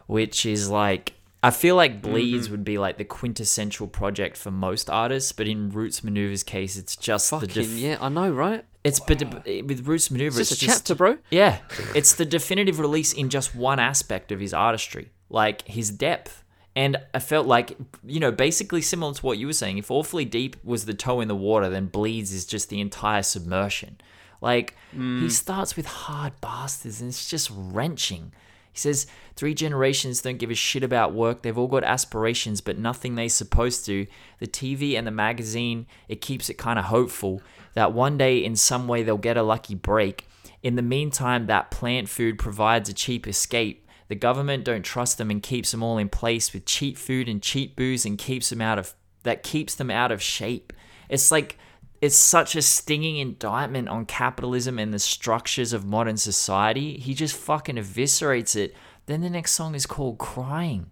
which 0.06 0.46
is 0.46 0.70
like. 0.70 1.12
I 1.42 1.50
feel 1.50 1.76
like 1.76 2.00
Bleeds 2.02 2.48
would 2.50 2.64
be 2.64 2.78
like 2.78 2.96
the 2.96 3.04
quintessential 3.04 3.86
project 3.86 4.36
for 4.36 4.50
most 4.50 4.88
artists, 4.90 5.30
but 5.32 5.46
in 5.46 5.70
Roots 5.70 6.00
Manuva's 6.00 6.42
case, 6.42 6.76
it's 6.76 6.96
just 6.96 7.30
the 7.30 7.40
Fucking 7.40 7.54
def- 7.62 7.70
yeah, 7.78 7.98
I 8.00 8.08
know, 8.08 8.30
right? 8.30 8.64
it's 8.82 8.98
but 9.00 9.20
with 9.44 9.86
Roots 9.86 10.08
Manuva, 10.08 10.28
It's 10.28 10.38
it's, 10.38 10.56
just 10.56 10.62
a 10.62 10.66
chapter, 10.66 10.94
bro. 10.94 11.18
yeah, 11.30 11.58
it's 11.94 12.14
the 12.14 12.24
definitive 12.24 12.80
release 12.80 13.12
in 13.12 13.28
just 13.30 13.54
one 13.54 13.78
aspect 13.78 14.32
of 14.32 14.40
his 14.40 14.54
artistry, 14.54 15.10
like 15.28 15.62
his 15.68 15.90
depth. 15.90 16.42
And 16.76 16.98
I 17.14 17.20
felt 17.20 17.46
like, 17.46 17.74
you 18.04 18.20
know, 18.20 18.30
basically 18.30 18.82
similar 18.82 19.14
to 19.14 19.26
what 19.26 19.38
you 19.38 19.46
were 19.46 19.54
saying. 19.54 19.78
If 19.78 19.90
Awfully 19.90 20.26
Deep 20.26 20.56
was 20.62 20.84
the 20.84 20.92
toe 20.92 21.22
in 21.22 21.28
the 21.28 21.34
water, 21.34 21.70
then 21.70 21.86
Bleeds 21.86 22.34
is 22.34 22.44
just 22.44 22.68
the 22.68 22.82
entire 22.82 23.22
submersion. 23.22 23.96
Like, 24.42 24.76
he 24.92 24.98
mm. 24.98 25.30
starts 25.30 25.74
with 25.74 25.86
Hard 25.86 26.38
Bastards, 26.42 27.00
and 27.00 27.08
it's 27.08 27.30
just 27.30 27.50
wrenching. 27.54 28.32
He 28.70 28.78
says, 28.78 29.06
Three 29.36 29.54
generations 29.54 30.20
don't 30.20 30.36
give 30.36 30.50
a 30.50 30.54
shit 30.54 30.82
about 30.82 31.14
work. 31.14 31.42
They've 31.42 31.56
all 31.56 31.66
got 31.66 31.82
aspirations, 31.82 32.60
but 32.60 32.78
nothing 32.78 33.14
they're 33.14 33.30
supposed 33.30 33.86
to. 33.86 34.06
The 34.38 34.46
TV 34.46 34.98
and 34.98 35.06
the 35.06 35.10
magazine, 35.10 35.86
it 36.08 36.20
keeps 36.20 36.50
it 36.50 36.58
kind 36.58 36.78
of 36.78 36.86
hopeful 36.86 37.40
that 37.72 37.94
one 37.94 38.18
day 38.18 38.44
in 38.44 38.54
some 38.54 38.86
way 38.86 39.02
they'll 39.02 39.16
get 39.16 39.38
a 39.38 39.42
lucky 39.42 39.74
break. 39.74 40.28
In 40.62 40.76
the 40.76 40.82
meantime, 40.82 41.46
that 41.46 41.70
plant 41.70 42.10
food 42.10 42.38
provides 42.38 42.90
a 42.90 42.94
cheap 42.94 43.26
escape. 43.26 43.85
The 44.08 44.14
government 44.14 44.64
don't 44.64 44.84
trust 44.84 45.18
them 45.18 45.30
and 45.30 45.42
keeps 45.42 45.72
them 45.72 45.82
all 45.82 45.98
in 45.98 46.08
place 46.08 46.52
with 46.52 46.64
cheap 46.64 46.96
food 46.96 47.28
and 47.28 47.42
cheap 47.42 47.74
booze 47.76 48.04
and 48.04 48.16
keeps 48.18 48.50
them 48.50 48.60
out 48.60 48.78
of 48.78 48.94
that 49.24 49.42
keeps 49.42 49.74
them 49.74 49.90
out 49.90 50.12
of 50.12 50.22
shape. 50.22 50.72
It's 51.08 51.32
like 51.32 51.58
it's 52.00 52.14
such 52.16 52.54
a 52.54 52.62
stinging 52.62 53.16
indictment 53.16 53.88
on 53.88 54.06
capitalism 54.06 54.78
and 54.78 54.92
the 54.94 54.98
structures 54.98 55.72
of 55.72 55.84
modern 55.84 56.16
society. 56.16 56.98
He 56.98 57.14
just 57.14 57.34
fucking 57.36 57.76
eviscerates 57.76 58.54
it. 58.54 58.76
Then 59.06 59.22
the 59.22 59.30
next 59.30 59.52
song 59.52 59.74
is 59.74 59.86
called 59.86 60.18
Crying. 60.18 60.90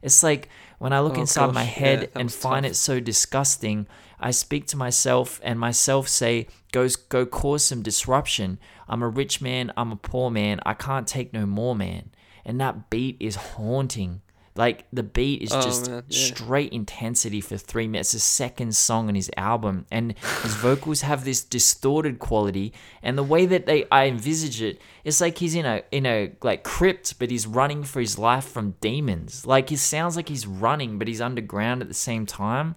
It's 0.00 0.22
like 0.22 0.48
when 0.78 0.92
I 0.92 1.00
look 1.00 1.16
Oh, 1.16 1.20
inside 1.22 1.52
my 1.54 1.64
head 1.64 2.02
yeah, 2.14 2.20
and 2.20 2.32
find 2.32 2.64
tough. 2.64 2.72
it 2.72 2.74
so 2.76 3.00
disgusting, 3.00 3.86
I 4.20 4.30
speak 4.30 4.66
to 4.68 4.76
myself 4.76 5.40
and 5.42 5.58
myself 5.58 6.08
say, 6.08 6.46
"Go, 6.72 6.88
go, 7.08 7.24
cause 7.26 7.64
some 7.64 7.82
disruption." 7.82 8.58
I'm 8.86 9.02
a 9.02 9.08
rich 9.08 9.40
man. 9.40 9.72
I'm 9.76 9.92
a 9.92 9.96
poor 9.96 10.30
man. 10.30 10.60
I 10.66 10.74
can't 10.74 11.06
take 11.08 11.32
no 11.32 11.46
more, 11.46 11.74
man. 11.74 12.10
And 12.44 12.60
that 12.60 12.90
beat 12.90 13.16
is 13.20 13.36
haunting. 13.36 14.20
Like 14.56 14.84
the 14.92 15.02
beat 15.02 15.42
is 15.42 15.52
Oh, 15.52 15.60
just 15.60 15.90
man, 15.90 16.04
yeah. 16.08 16.26
straight 16.28 16.72
intensity 16.72 17.40
for 17.40 17.56
three 17.56 17.88
minutes. 17.88 18.14
It's 18.14 18.22
the 18.22 18.28
second 18.28 18.76
song 18.76 19.08
on 19.08 19.16
his 19.16 19.28
album, 19.36 19.84
and 19.90 20.14
his 20.44 20.54
vocals 20.68 21.00
have 21.00 21.24
this 21.24 21.42
distorted 21.42 22.20
quality. 22.20 22.72
And 23.02 23.18
the 23.18 23.24
way 23.24 23.46
that 23.46 23.66
they, 23.66 23.84
I 23.90 24.06
envisage 24.06 24.62
it, 24.62 24.80
it's 25.02 25.20
like 25.20 25.38
he's 25.38 25.56
in 25.56 25.66
a 25.66 25.82
in 25.90 26.06
a 26.06 26.34
like 26.40 26.62
crypt, 26.62 27.18
but 27.18 27.32
he's 27.32 27.48
running 27.48 27.82
for 27.82 27.98
his 27.98 28.16
life 28.16 28.44
from 28.44 28.76
demons. 28.80 29.44
Like 29.44 29.70
he 29.70 29.76
sounds 29.76 30.14
like 30.14 30.28
he's 30.28 30.46
running, 30.46 30.98
but 31.00 31.08
he's 31.08 31.20
underground 31.20 31.82
at 31.82 31.88
the 31.88 31.94
same 31.94 32.24
time. 32.24 32.76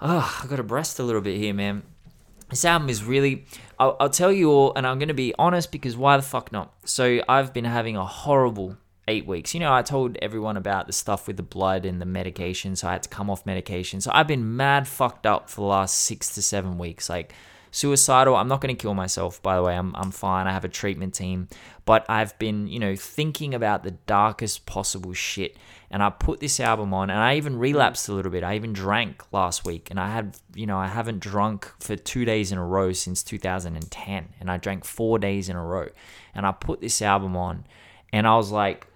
Oh, 0.00 0.40
I 0.44 0.46
got 0.46 0.60
a 0.60 0.62
breast 0.62 1.00
a 1.00 1.02
little 1.02 1.20
bit 1.22 1.38
here, 1.38 1.54
man. 1.54 1.82
This 2.50 2.64
album 2.64 2.88
is 2.88 3.04
really. 3.04 3.44
I'll, 3.78 3.96
I'll 4.00 4.10
tell 4.10 4.32
you 4.32 4.50
all, 4.50 4.72
and 4.74 4.86
I'm 4.86 4.98
going 4.98 5.08
to 5.08 5.14
be 5.14 5.34
honest 5.38 5.70
because 5.70 5.96
why 5.96 6.16
the 6.16 6.22
fuck 6.22 6.50
not? 6.50 6.72
So 6.84 7.20
I've 7.28 7.52
been 7.52 7.64
having 7.64 7.96
a 7.96 8.04
horrible 8.04 8.76
eight 9.06 9.26
weeks. 9.26 9.54
You 9.54 9.60
know, 9.60 9.72
I 9.72 9.82
told 9.82 10.16
everyone 10.20 10.56
about 10.56 10.86
the 10.86 10.92
stuff 10.92 11.26
with 11.26 11.36
the 11.36 11.42
blood 11.42 11.84
and 11.84 12.00
the 12.00 12.06
medication, 12.06 12.76
so 12.76 12.88
I 12.88 12.92
had 12.92 13.02
to 13.04 13.08
come 13.08 13.30
off 13.30 13.46
medication. 13.46 14.00
So 14.00 14.10
I've 14.14 14.26
been 14.26 14.56
mad 14.56 14.88
fucked 14.88 15.26
up 15.26 15.50
for 15.50 15.62
the 15.62 15.66
last 15.66 15.94
six 15.94 16.34
to 16.34 16.42
seven 16.42 16.78
weeks. 16.78 17.08
Like 17.08 17.32
suicidal. 17.70 18.36
I'm 18.36 18.48
not 18.48 18.60
going 18.60 18.74
to 18.74 18.80
kill 18.80 18.94
myself, 18.94 19.42
by 19.42 19.56
the 19.56 19.62
way. 19.62 19.76
I'm, 19.76 19.94
I'm 19.96 20.10
fine. 20.10 20.46
I 20.46 20.52
have 20.52 20.64
a 20.64 20.68
treatment 20.68 21.14
team. 21.14 21.48
But 21.84 22.04
I've 22.08 22.38
been, 22.38 22.66
you 22.66 22.78
know, 22.78 22.96
thinking 22.96 23.54
about 23.54 23.82
the 23.82 23.92
darkest 23.92 24.66
possible 24.66 25.12
shit. 25.14 25.56
And 25.90 26.02
I 26.02 26.10
put 26.10 26.40
this 26.40 26.60
album 26.60 26.92
on 26.92 27.08
and 27.08 27.18
I 27.18 27.36
even 27.36 27.58
relapsed 27.58 28.08
a 28.08 28.12
little 28.12 28.30
bit. 28.30 28.44
I 28.44 28.56
even 28.56 28.72
drank 28.72 29.22
last 29.32 29.64
week. 29.64 29.90
And 29.90 29.98
I 29.98 30.10
had, 30.10 30.36
you 30.54 30.66
know, 30.66 30.76
I 30.78 30.86
haven't 30.86 31.20
drunk 31.20 31.72
for 31.80 31.96
two 31.96 32.24
days 32.24 32.52
in 32.52 32.58
a 32.58 32.64
row 32.64 32.92
since 32.92 33.22
2010. 33.22 34.28
And 34.38 34.50
I 34.50 34.58
drank 34.58 34.84
four 34.84 35.18
days 35.18 35.48
in 35.48 35.56
a 35.56 35.64
row. 35.64 35.88
And 36.34 36.44
I 36.44 36.52
put 36.52 36.80
this 36.80 37.00
album 37.00 37.36
on 37.36 37.64
and 38.12 38.26
I 38.26 38.36
was 38.36 38.50
like, 38.50 38.86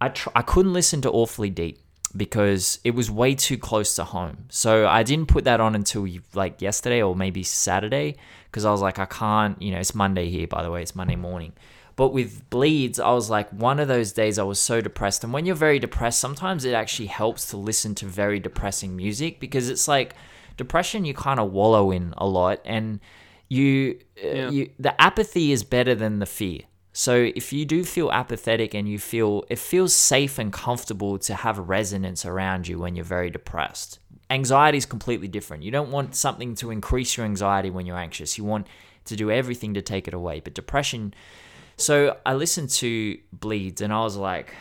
I, 0.00 0.08
tr- 0.08 0.30
I 0.34 0.42
couldn't 0.42 0.72
listen 0.72 1.00
to 1.02 1.10
Awfully 1.10 1.50
Deep 1.50 1.78
because 2.16 2.78
it 2.84 2.94
was 2.94 3.10
way 3.10 3.34
too 3.34 3.58
close 3.58 3.96
to 3.96 4.04
home. 4.04 4.46
So 4.48 4.86
I 4.86 5.02
didn't 5.02 5.26
put 5.26 5.44
that 5.44 5.60
on 5.60 5.74
until 5.74 6.06
like 6.34 6.62
yesterday 6.62 7.02
or 7.02 7.16
maybe 7.16 7.42
Saturday 7.42 8.16
because 8.46 8.64
I 8.64 8.70
was 8.70 8.80
like, 8.80 8.98
I 8.98 9.06
can't, 9.06 9.60
you 9.60 9.72
know, 9.72 9.78
it's 9.78 9.94
Monday 9.94 10.30
here, 10.30 10.46
by 10.46 10.62
the 10.62 10.70
way, 10.70 10.82
it's 10.82 10.94
Monday 10.94 11.16
morning. 11.16 11.52
But 11.96 12.08
with 12.08 12.48
Bleeds, 12.50 12.98
I 12.98 13.12
was 13.12 13.30
like, 13.30 13.48
one 13.50 13.78
of 13.78 13.86
those 13.88 14.12
days 14.12 14.38
I 14.38 14.42
was 14.42 14.58
so 14.60 14.80
depressed. 14.80 15.22
And 15.22 15.32
when 15.32 15.46
you're 15.46 15.54
very 15.54 15.78
depressed, 15.78 16.18
sometimes 16.18 16.64
it 16.64 16.74
actually 16.74 17.06
helps 17.06 17.46
to 17.50 17.56
listen 17.56 17.94
to 17.96 18.06
very 18.06 18.40
depressing 18.40 18.96
music 18.96 19.38
because 19.38 19.68
it's 19.68 19.86
like 19.86 20.14
depression 20.56 21.04
you 21.04 21.14
kind 21.14 21.38
of 21.38 21.52
wallow 21.52 21.90
in 21.92 22.12
a 22.18 22.26
lot 22.26 22.60
and 22.64 22.98
you, 23.48 23.98
uh, 24.22 24.26
Yeah. 24.26 24.50
you 24.50 24.70
the 24.78 25.00
apathy 25.00 25.52
is 25.52 25.62
better 25.62 25.94
than 25.94 26.18
the 26.18 26.26
fear. 26.26 26.60
So 26.92 27.30
if 27.34 27.52
you 27.52 27.64
do 27.64 27.84
feel 27.84 28.10
apathetic 28.12 28.74
and 28.74 28.88
you 28.88 28.98
feel 28.98 29.44
it 29.48 29.58
feels 29.58 29.94
safe 29.94 30.38
and 30.38 30.52
comfortable 30.52 31.18
to 31.18 31.34
have 31.34 31.58
resonance 31.58 32.24
around 32.24 32.66
you 32.68 32.78
when 32.78 32.96
you're 32.96 33.04
very 33.04 33.30
depressed. 33.30 33.98
Anxiety 34.30 34.78
is 34.78 34.86
completely 34.86 35.28
different. 35.28 35.62
You 35.62 35.70
don't 35.70 35.90
want 35.90 36.14
something 36.16 36.54
to 36.56 36.70
increase 36.70 37.16
your 37.16 37.26
anxiety 37.26 37.70
when 37.70 37.84
you're 37.86 37.98
anxious. 37.98 38.38
You 38.38 38.44
want 38.44 38.66
to 39.04 39.16
do 39.16 39.30
everything 39.30 39.74
to 39.74 39.82
take 39.82 40.08
it 40.08 40.14
away. 40.14 40.40
But 40.40 40.54
depression 40.54 41.14
so 41.76 42.16
I 42.24 42.34
listened 42.34 42.70
to 42.70 43.18
Bleeds 43.32 43.80
and 43.80 43.92
I 43.92 44.00
was 44.00 44.16
like 44.16 44.54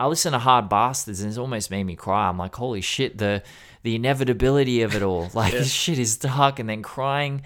I 0.00 0.06
listened 0.06 0.34
to 0.34 0.38
Hard 0.38 0.68
Bastards 0.68 1.20
and 1.20 1.28
it's 1.28 1.38
almost 1.38 1.70
made 1.72 1.82
me 1.84 1.96
cry. 1.96 2.28
I'm 2.28 2.38
like, 2.38 2.54
holy 2.54 2.80
shit, 2.80 3.18
the 3.18 3.42
the 3.82 3.94
inevitability 3.96 4.82
of 4.82 4.94
it 4.94 5.02
all. 5.02 5.28
Like 5.34 5.52
Yeah. 5.52 5.60
this 5.60 5.72
shit 5.72 5.98
is 5.98 6.16
dark 6.16 6.58
and 6.58 6.68
then 6.68 6.82
crying. 6.82 7.42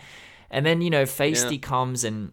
And 0.50 0.66
then, 0.66 0.82
you 0.82 0.90
know, 0.90 1.04
Feisty 1.04 1.52
Yeah. 1.52 1.58
comes 1.68 2.04
and 2.04 2.32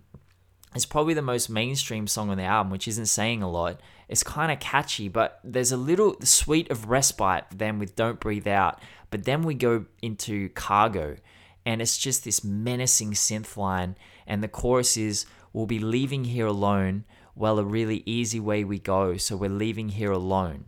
it's 0.75 0.85
probably 0.85 1.13
the 1.13 1.21
most 1.21 1.49
mainstream 1.49 2.05
song 2.07 2.29
on 2.29 2.37
the 2.37 2.43
album, 2.43 2.69
which 2.71 2.87
isn't 2.87 3.05
saying 3.07 3.41
a 3.41 3.49
lot. 3.49 3.79
It's 4.07 4.23
kind 4.23 4.51
of 4.51 4.59
catchy, 4.59 5.07
but 5.07 5.39
there's 5.43 5.71
a 5.71 5.77
little 5.77 6.15
sweet 6.21 6.69
of 6.69 6.89
respite 6.89 7.45
then 7.55 7.79
with 7.79 7.95
Don't 7.95 8.19
Breathe 8.19 8.47
Out. 8.47 8.79
But 9.09 9.23
then 9.23 9.41
we 9.43 9.53
go 9.55 9.85
into 10.01 10.49
Cargo, 10.49 11.15
and 11.65 11.81
it's 11.81 11.97
just 11.97 12.23
this 12.23 12.43
menacing 12.43 13.13
synth 13.13 13.57
line. 13.57 13.95
And 14.27 14.43
the 14.43 14.47
chorus 14.47 14.95
is, 14.97 15.25
We'll 15.53 15.65
be 15.65 15.79
leaving 15.79 16.25
here 16.25 16.47
alone. 16.47 17.05
Well, 17.35 17.59
a 17.59 17.65
really 17.65 18.03
easy 18.05 18.39
way 18.39 18.63
we 18.63 18.79
go, 18.79 19.17
so 19.17 19.35
we're 19.35 19.49
leaving 19.49 19.89
here 19.89 20.11
alone. 20.11 20.65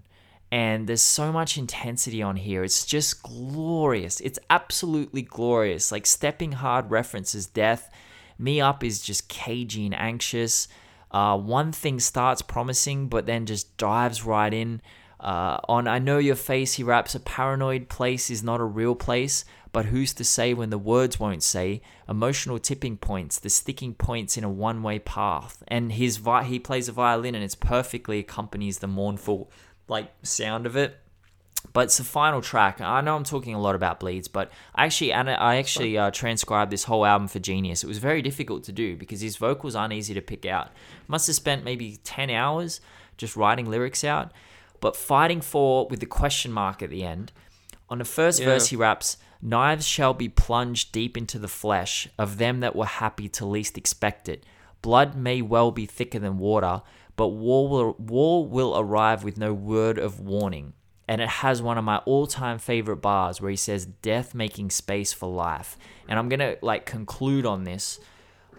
And 0.51 0.87
there's 0.87 1.01
so 1.01 1.31
much 1.31 1.57
intensity 1.57 2.21
on 2.21 2.35
here. 2.35 2.63
It's 2.63 2.85
just 2.85 3.23
glorious. 3.23 4.19
It's 4.19 4.39
absolutely 4.49 5.21
glorious. 5.21 5.91
Like 5.91 6.05
Stepping 6.05 6.53
Hard 6.53 6.91
references 6.91 7.45
death. 7.45 7.89
Me 8.37 8.59
Up 8.59 8.83
is 8.83 9.01
just 9.01 9.29
cagey 9.29 9.85
and 9.85 9.95
anxious. 9.95 10.67
Uh, 11.11 11.37
one 11.37 11.71
thing 11.71 11.99
starts 11.99 12.41
promising, 12.41 13.07
but 13.07 13.25
then 13.25 13.45
just 13.45 13.77
dives 13.77 14.25
right 14.25 14.53
in. 14.53 14.81
Uh, 15.19 15.59
on 15.69 15.87
I 15.87 15.99
Know 15.99 16.17
Your 16.17 16.35
Face, 16.35 16.73
he 16.73 16.83
raps, 16.83 17.13
A 17.13 17.19
paranoid 17.19 17.89
place 17.89 18.29
is 18.29 18.41
not 18.41 18.59
a 18.59 18.65
real 18.65 18.95
place, 18.95 19.45
but 19.71 19.85
who's 19.85 20.13
to 20.13 20.23
say 20.23 20.53
when 20.53 20.69
the 20.69 20.77
words 20.77 21.19
won't 21.19 21.43
say? 21.43 21.81
Emotional 22.09 22.59
tipping 22.59 22.97
points, 22.97 23.39
the 23.39 23.49
sticking 23.49 23.93
points 23.93 24.37
in 24.37 24.43
a 24.43 24.49
one 24.49 24.83
way 24.83 24.99
path. 24.99 25.63
And 25.67 25.93
his 25.93 26.17
vi- 26.17 26.43
he 26.43 26.59
plays 26.59 26.87
a 26.89 26.91
violin 26.91 27.35
and 27.35 27.43
it's 27.43 27.55
perfectly 27.55 28.19
accompanies 28.19 28.79
the 28.79 28.87
mournful 28.87 29.49
like 29.87 30.11
sound 30.23 30.65
of 30.65 30.75
it 30.77 30.97
but 31.73 31.81
it's 31.85 31.97
the 31.97 32.03
final 32.03 32.41
track. 32.41 32.81
I 32.81 33.01
know 33.01 33.15
I'm 33.15 33.23
talking 33.23 33.53
a 33.53 33.61
lot 33.61 33.75
about 33.75 33.99
Bleeds, 33.99 34.27
but 34.27 34.51
I 34.73 34.85
actually 34.85 35.13
and 35.13 35.29
I 35.29 35.57
actually 35.57 35.95
uh, 35.97 36.09
transcribed 36.11 36.71
this 36.71 36.85
whole 36.85 37.05
album 37.05 37.27
for 37.27 37.37
Genius. 37.39 37.83
It 37.83 37.87
was 37.87 37.99
very 37.99 38.21
difficult 38.23 38.63
to 38.63 38.71
do 38.71 38.97
because 38.97 39.21
his 39.21 39.37
vocals 39.37 39.75
aren't 39.75 39.93
easy 39.93 40.13
to 40.15 40.21
pick 40.21 40.45
out. 40.45 40.69
Must 41.07 41.27
have 41.27 41.35
spent 41.35 41.63
maybe 41.63 41.97
ten 42.03 42.29
hours 42.31 42.81
just 43.15 43.35
writing 43.35 43.69
lyrics 43.69 44.03
out, 44.03 44.31
but 44.79 44.95
fighting 44.95 45.39
for 45.39 45.87
with 45.87 45.99
the 45.99 46.07
question 46.07 46.51
mark 46.51 46.81
at 46.81 46.89
the 46.89 47.03
end. 47.03 47.31
On 47.91 47.99
the 47.99 48.05
first 48.05 48.39
Yeah. 48.39 48.47
verse, 48.47 48.67
he 48.69 48.75
raps, 48.75 49.17
"Knives 49.41 49.87
shall 49.87 50.13
be 50.13 50.29
plunged 50.29 50.91
deep 50.91 51.17
into 51.17 51.39
the 51.39 51.47
flesh 51.47 52.07
of 52.17 52.37
them 52.37 52.59
that 52.59 52.75
were 52.75 52.85
happy 52.85 53.27
to 53.29 53.45
least 53.45 53.77
expect 53.77 54.29
it. 54.29 54.45
Blood 54.81 55.15
may 55.15 55.41
well 55.41 55.71
be 55.71 55.85
thicker 55.85 56.19
than 56.19 56.37
water." 56.37 56.81
But 57.17 57.27
war 57.27 57.67
will, 57.67 57.95
war 57.99 58.47
will 58.47 58.79
arrive 58.79 59.23
with 59.23 59.37
no 59.37 59.53
word 59.53 59.99
of 59.99 60.19
warning 60.19 60.73
and 61.07 61.21
it 61.21 61.27
has 61.27 61.61
one 61.61 61.77
of 61.77 61.83
my 61.83 61.97
all-time 61.97 62.57
favorite 62.57 62.97
bars 62.97 63.41
where 63.41 63.51
he 63.51 63.57
says 63.57 63.85
death 63.85 64.33
making 64.33 64.69
space 64.71 65.11
for 65.11 65.29
life 65.29 65.77
and 66.07 66.17
i'm 66.17 66.29
gonna 66.29 66.55
like 66.61 66.85
conclude 66.85 67.45
on 67.45 67.65
this 67.65 67.99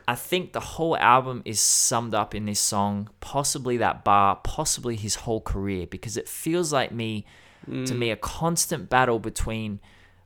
I 0.06 0.14
think 0.14 0.52
the 0.52 0.60
whole 0.60 0.96
album 0.96 1.42
is 1.44 1.60
summed 1.60 2.14
up 2.14 2.34
in 2.34 2.44
this 2.44 2.60
song, 2.60 3.09
possibly 3.20 3.76
that 3.78 4.04
bar, 4.04 4.36
possibly 4.42 4.96
his 4.96 5.14
whole 5.14 5.40
career, 5.40 5.86
because 5.86 6.16
it 6.16 6.28
feels 6.28 6.72
like 6.72 6.90
me 6.90 7.24
to 7.66 7.70
mm. 7.70 7.96
me 7.96 8.10
a 8.10 8.16
constant 8.16 8.90
battle 8.90 9.20
between 9.20 9.78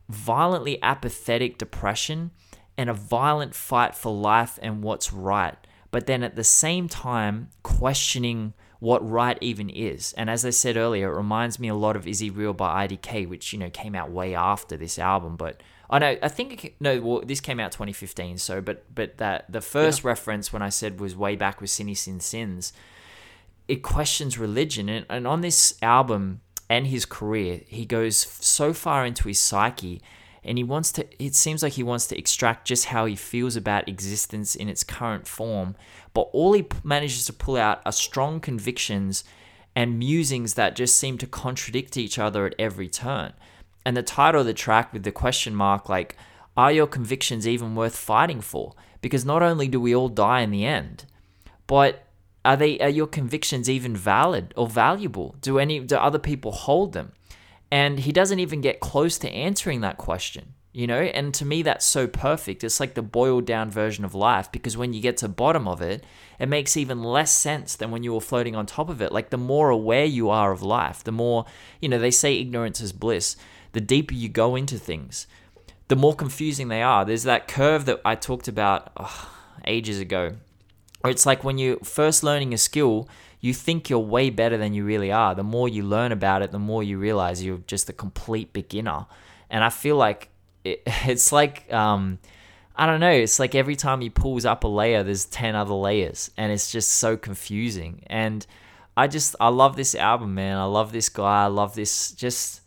violently 0.08 0.82
apathetic 0.82 1.58
depression 1.58 2.30
and 2.78 2.90
a 2.90 2.94
violent 2.94 3.54
fight 3.54 3.94
for 3.94 4.12
life 4.12 4.58
and 4.62 4.82
what's 4.82 5.12
right. 5.12 5.56
But 5.90 6.06
then 6.06 6.22
at 6.22 6.36
the 6.36 6.44
same 6.44 6.88
time, 6.88 7.48
questioning 7.62 8.52
what 8.78 9.08
right 9.08 9.38
even 9.40 9.70
is. 9.70 10.12
And 10.14 10.28
as 10.28 10.44
I 10.44 10.50
said 10.50 10.76
earlier, 10.76 11.10
it 11.10 11.16
reminds 11.16 11.58
me 11.58 11.68
a 11.68 11.74
lot 11.74 11.96
of 11.96 12.06
Is 12.06 12.20
He 12.20 12.30
Real 12.30 12.52
by 12.52 12.86
IDK, 12.86 13.28
which, 13.28 13.52
you 13.52 13.58
know, 13.58 13.70
came 13.70 13.94
out 13.94 14.10
way 14.10 14.34
after 14.34 14.76
this 14.76 14.98
album. 14.98 15.36
But 15.36 15.62
I 15.88 15.98
know, 15.98 16.16
I 16.22 16.28
think, 16.28 16.64
it, 16.64 16.74
no, 16.80 17.00
well, 17.00 17.22
this 17.24 17.40
came 17.40 17.58
out 17.58 17.72
2015. 17.72 18.38
So, 18.38 18.60
but, 18.60 18.84
but 18.94 19.16
that 19.18 19.50
the 19.50 19.60
first 19.60 20.04
reference 20.04 20.52
when 20.52 20.62
I 20.62 20.68
said 20.68 21.00
was 21.00 21.16
way 21.16 21.36
back 21.36 21.60
with 21.60 21.70
Sinny 21.70 21.96
Sin 21.96 22.20
Sins, 22.20 22.72
it 23.68 23.76
questions 23.76 24.38
religion. 24.38 24.88
And, 24.88 25.06
and 25.08 25.26
on 25.26 25.40
this 25.40 25.78
album 25.80 26.42
and 26.68 26.86
his 26.86 27.04
career, 27.04 27.60
he 27.66 27.84
goes 27.84 28.16
so 28.16 28.72
far 28.72 29.06
into 29.06 29.28
his 29.28 29.38
psyche 29.38 30.00
and 30.42 30.58
he 30.58 30.64
wants 30.64 30.92
to 30.92 31.06
it 31.22 31.34
seems 31.34 31.62
like 31.62 31.72
he 31.72 31.82
wants 31.82 32.06
to 32.06 32.16
extract 32.16 32.66
just 32.66 32.86
how 32.86 33.04
he 33.04 33.16
feels 33.16 33.56
about 33.56 33.88
existence 33.88 34.54
in 34.54 34.68
its 34.68 34.84
current 34.84 35.26
form 35.26 35.74
but 36.14 36.30
all 36.32 36.52
he 36.52 36.64
manages 36.84 37.26
to 37.26 37.32
pull 37.32 37.56
out 37.56 37.82
are 37.84 37.92
strong 37.92 38.40
convictions 38.40 39.24
and 39.74 39.98
musings 39.98 40.54
that 40.54 40.74
just 40.74 40.96
seem 40.96 41.18
to 41.18 41.26
contradict 41.26 41.98
each 41.98 42.18
other 42.18 42.46
at 42.46 42.54
every 42.58 42.88
turn. 42.88 43.34
And 43.84 43.94
the 43.94 44.02
title 44.02 44.40
of 44.40 44.46
the 44.46 44.54
track 44.54 44.90
with 44.94 45.02
the 45.02 45.12
question 45.12 45.54
mark 45.54 45.90
like 45.90 46.16
are 46.56 46.72
your 46.72 46.86
convictions 46.86 47.46
even 47.46 47.74
worth 47.74 47.94
fighting 47.94 48.40
for? 48.40 48.72
Because 49.02 49.26
not 49.26 49.42
only 49.42 49.68
do 49.68 49.78
we 49.78 49.94
all 49.94 50.08
die 50.08 50.40
in 50.40 50.50
the 50.50 50.64
end 50.64 51.04
but 51.66 52.05
are 52.46 52.56
they 52.56 52.78
are 52.78 52.88
your 52.88 53.06
convictions 53.06 53.68
even 53.68 53.96
valid 53.96 54.54
or 54.56 54.68
valuable? 54.68 55.36
Do 55.40 55.58
any 55.58 55.80
do 55.80 55.96
other 55.96 56.18
people 56.18 56.52
hold 56.52 56.92
them? 56.92 57.12
And 57.70 58.00
he 58.00 58.12
doesn't 58.12 58.38
even 58.38 58.60
get 58.60 58.80
close 58.80 59.18
to 59.18 59.30
answering 59.30 59.80
that 59.80 59.98
question 59.98 60.54
you 60.76 60.86
know? 60.86 61.00
And 61.00 61.32
to 61.32 61.46
me 61.46 61.62
that's 61.62 61.86
so 61.86 62.06
perfect. 62.06 62.62
It's 62.62 62.80
like 62.80 62.92
the 62.92 63.00
boiled 63.00 63.46
down 63.46 63.70
version 63.70 64.04
of 64.04 64.14
life 64.14 64.52
because 64.52 64.76
when 64.76 64.92
you 64.92 65.00
get 65.00 65.16
to 65.18 65.28
bottom 65.28 65.66
of 65.66 65.80
it 65.80 66.04
it 66.38 66.50
makes 66.50 66.76
even 66.76 67.02
less 67.02 67.32
sense 67.32 67.76
than 67.76 67.90
when 67.90 68.02
you 68.02 68.12
were 68.12 68.20
floating 68.20 68.54
on 68.54 68.66
top 68.66 68.90
of 68.90 69.00
it. 69.00 69.10
Like 69.10 69.30
the 69.30 69.38
more 69.38 69.70
aware 69.70 70.04
you 70.04 70.28
are 70.28 70.52
of 70.52 70.60
life 70.60 71.02
the 71.02 71.12
more 71.12 71.46
you 71.80 71.88
know 71.88 71.98
they 71.98 72.10
say 72.10 72.38
ignorance 72.38 72.82
is 72.82 72.92
bliss. 72.92 73.36
The 73.72 73.80
deeper 73.80 74.12
you 74.12 74.28
go 74.28 74.54
into 74.54 74.78
things 74.78 75.26
the 75.88 75.96
more 75.96 76.14
confusing 76.14 76.68
they 76.68 76.82
are. 76.82 77.06
There's 77.06 77.22
that 77.22 77.48
curve 77.48 77.86
that 77.86 78.02
i 78.04 78.14
talked 78.14 78.46
about 78.46 78.92
ugh, 78.98 79.28
ages 79.66 79.98
ago 79.98 80.36
it's 81.06 81.26
like 81.26 81.44
when 81.44 81.58
you're 81.58 81.78
first 81.80 82.22
learning 82.22 82.54
a 82.54 82.58
skill, 82.58 83.08
you 83.40 83.52
think 83.52 83.90
you're 83.90 83.98
way 83.98 84.30
better 84.30 84.56
than 84.56 84.74
you 84.74 84.84
really 84.84 85.12
are. 85.12 85.34
The 85.34 85.42
more 85.42 85.68
you 85.68 85.82
learn 85.82 86.12
about 86.12 86.42
it, 86.42 86.52
the 86.52 86.58
more 86.58 86.82
you 86.82 86.98
realize 86.98 87.44
you're 87.44 87.58
just 87.66 87.88
a 87.88 87.92
complete 87.92 88.52
beginner. 88.52 89.06
And 89.50 89.62
I 89.62 89.70
feel 89.70 89.96
like 89.96 90.30
it, 90.64 90.82
it's 90.86 91.32
like, 91.32 91.72
um, 91.72 92.18
I 92.74 92.86
don't 92.86 93.00
know, 93.00 93.10
it's 93.10 93.38
like 93.38 93.54
every 93.54 93.76
time 93.76 94.00
he 94.00 94.10
pulls 94.10 94.44
up 94.44 94.64
a 94.64 94.68
layer, 94.68 95.02
there's 95.02 95.24
10 95.26 95.54
other 95.54 95.74
layers. 95.74 96.30
And 96.36 96.52
it's 96.52 96.70
just 96.70 96.90
so 96.90 97.16
confusing. 97.16 98.02
And 98.08 98.46
I 98.96 99.06
just, 99.06 99.36
I 99.40 99.48
love 99.48 99.76
this 99.76 99.94
album, 99.94 100.34
man. 100.34 100.56
I 100.56 100.64
love 100.64 100.92
this 100.92 101.08
guy. 101.08 101.44
I 101.44 101.46
love 101.46 101.74
this, 101.74 102.12
just, 102.12 102.62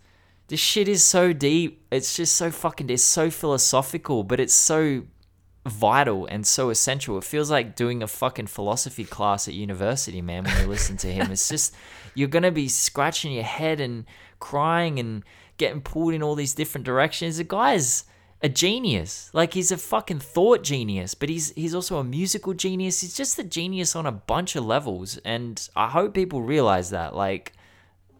this 0.47 0.59
shit 0.59 0.87
is 0.87 1.03
so 1.03 1.33
deep. 1.33 1.85
It's 1.91 2.15
just 2.15 2.35
so 2.35 2.51
fucking, 2.51 2.89
it's 2.89 3.03
so 3.03 3.29
philosophical, 3.29 4.23
but 4.23 4.39
it's 4.39 4.53
so 4.53 5.03
vital 5.65 6.26
and 6.26 6.45
so 6.45 6.69
essential. 6.69 7.18
It 7.18 7.23
feels 7.23 7.52
like 7.52 7.76
doing 7.76 8.02
a 8.02 8.07
fucking 8.07 8.48
philosophy 8.48 9.03
class 9.03 9.48
at 9.48 9.53
university, 9.53 10.22
man, 10.22 10.44
when 10.44 10.61
you 10.61 10.68
listen 10.68 10.98
to 10.98 11.07
him. 11.11 11.31
It's 11.31 11.49
just, 11.49 11.76
you're 12.15 12.27
going 12.27 12.44
to 12.44 12.52
be 12.52 12.68
scratching 12.68 13.31
your 13.31 13.44
head 13.44 13.80
and 13.80 14.06
crying 14.40 14.99
and 14.99 15.23
getting 15.57 15.81
pulled 15.81 16.14
in 16.14 16.23
all 16.23 16.36
these 16.36 16.53
different 16.53 16.86
directions. 16.86 17.38
The 17.38 17.44
guy's 17.44 18.06
a 18.41 18.49
genius. 18.49 19.30
Like 19.34 19.53
he's 19.53 19.72
a 19.72 19.77
fucking 19.77 20.19
thought 20.19 20.64
genius, 20.64 21.14
but 21.14 21.30
he's 21.30 21.52
he's 21.52 21.76
also 21.76 21.98
a 21.98 22.03
musical 22.03 22.53
genius. 22.53 23.02
He's 23.02 23.15
just 23.15 23.38
a 23.40 23.44
genius 23.44 23.95
on 23.95 24.06
a 24.06 24.11
bunch 24.11 24.56
of 24.56 24.65
levels, 24.65 25.18
and 25.19 25.68
I 25.76 25.90
hope 25.90 26.14
people 26.14 26.41
realize 26.41 26.90
that. 26.91 27.15
Like, 27.15 27.53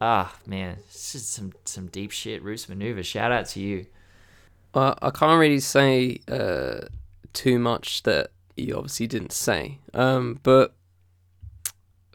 ah, 0.02 0.36
man, 0.45 0.78
it's 0.88 1.14
just 1.14 1.34
some 1.34 1.53
some 1.66 1.88
deep 1.88 2.11
shit. 2.11 2.44
Roots 2.44 2.66
Manuva. 2.68 3.03
Shout 3.03 3.32
out 3.32 3.48
to 3.48 3.60
you. 3.60 3.86
Uh, 4.74 4.94
I 5.02 5.10
can't 5.10 5.40
really 5.40 5.61
say 5.61 6.20
uh, 6.28 6.82
too 7.34 7.60
much 7.60 8.03
that 8.03 8.31
you 8.56 8.76
obviously 8.76 9.07
didn't 9.07 9.31
say. 9.31 9.80
Um, 9.93 10.39
but 10.43 10.76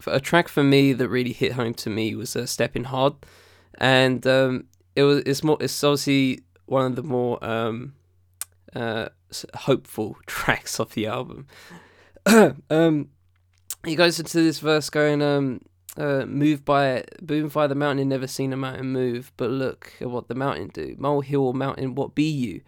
a 0.07 0.21
track 0.21 0.49
for 0.49 0.63
me 0.63 0.93
that 0.93 1.09
really 1.09 1.33
hit 1.33 1.53
home 1.53 1.75
to 1.75 1.91
me 1.91 2.15
was 2.15 2.37
uh, 2.37 2.47
"Stepping 2.47 2.85
Hard," 2.85 3.15
and 3.79 4.27
um, 4.27 4.67
it 4.97 5.03
was 5.05 5.21
it's 5.21 5.43
more 5.43 5.57
it's 5.61 5.83
obviously 5.83 6.41
one 6.67 6.87
of 6.87 6.97
the 6.97 7.03
more 7.03 7.43
um, 7.45 7.95
uh, 8.75 9.09
hopeful 9.55 10.17
tracks 10.27 10.79
of 10.79 10.95
the 10.95 11.07
album. 11.07 11.47
um, 12.71 13.09
he 13.85 13.97
goes 13.97 14.19
into 14.19 14.41
this 14.41 14.61
verse 14.61 14.89
going, 14.91 15.23
um, 15.23 15.61
uh, 15.97 16.25
"Moved 16.27 16.65
by 16.65 17.05
moved 17.27 17.55
by 17.55 17.67
the 17.67 17.75
mountain, 17.75 18.09
never 18.09 18.27
seen 18.27 18.53
a 18.53 18.57
mountain 18.57 18.93
move, 18.93 19.33
but 19.37 19.51
look 19.51 19.93
at 20.01 20.11
what 20.11 20.29
the 20.29 20.35
mountain 20.35 20.69
do. 20.69 20.97
Molehill 20.99 21.53
mountain, 21.53 21.95
what 21.95 22.15
be 22.15 22.29
you?" 22.29 22.61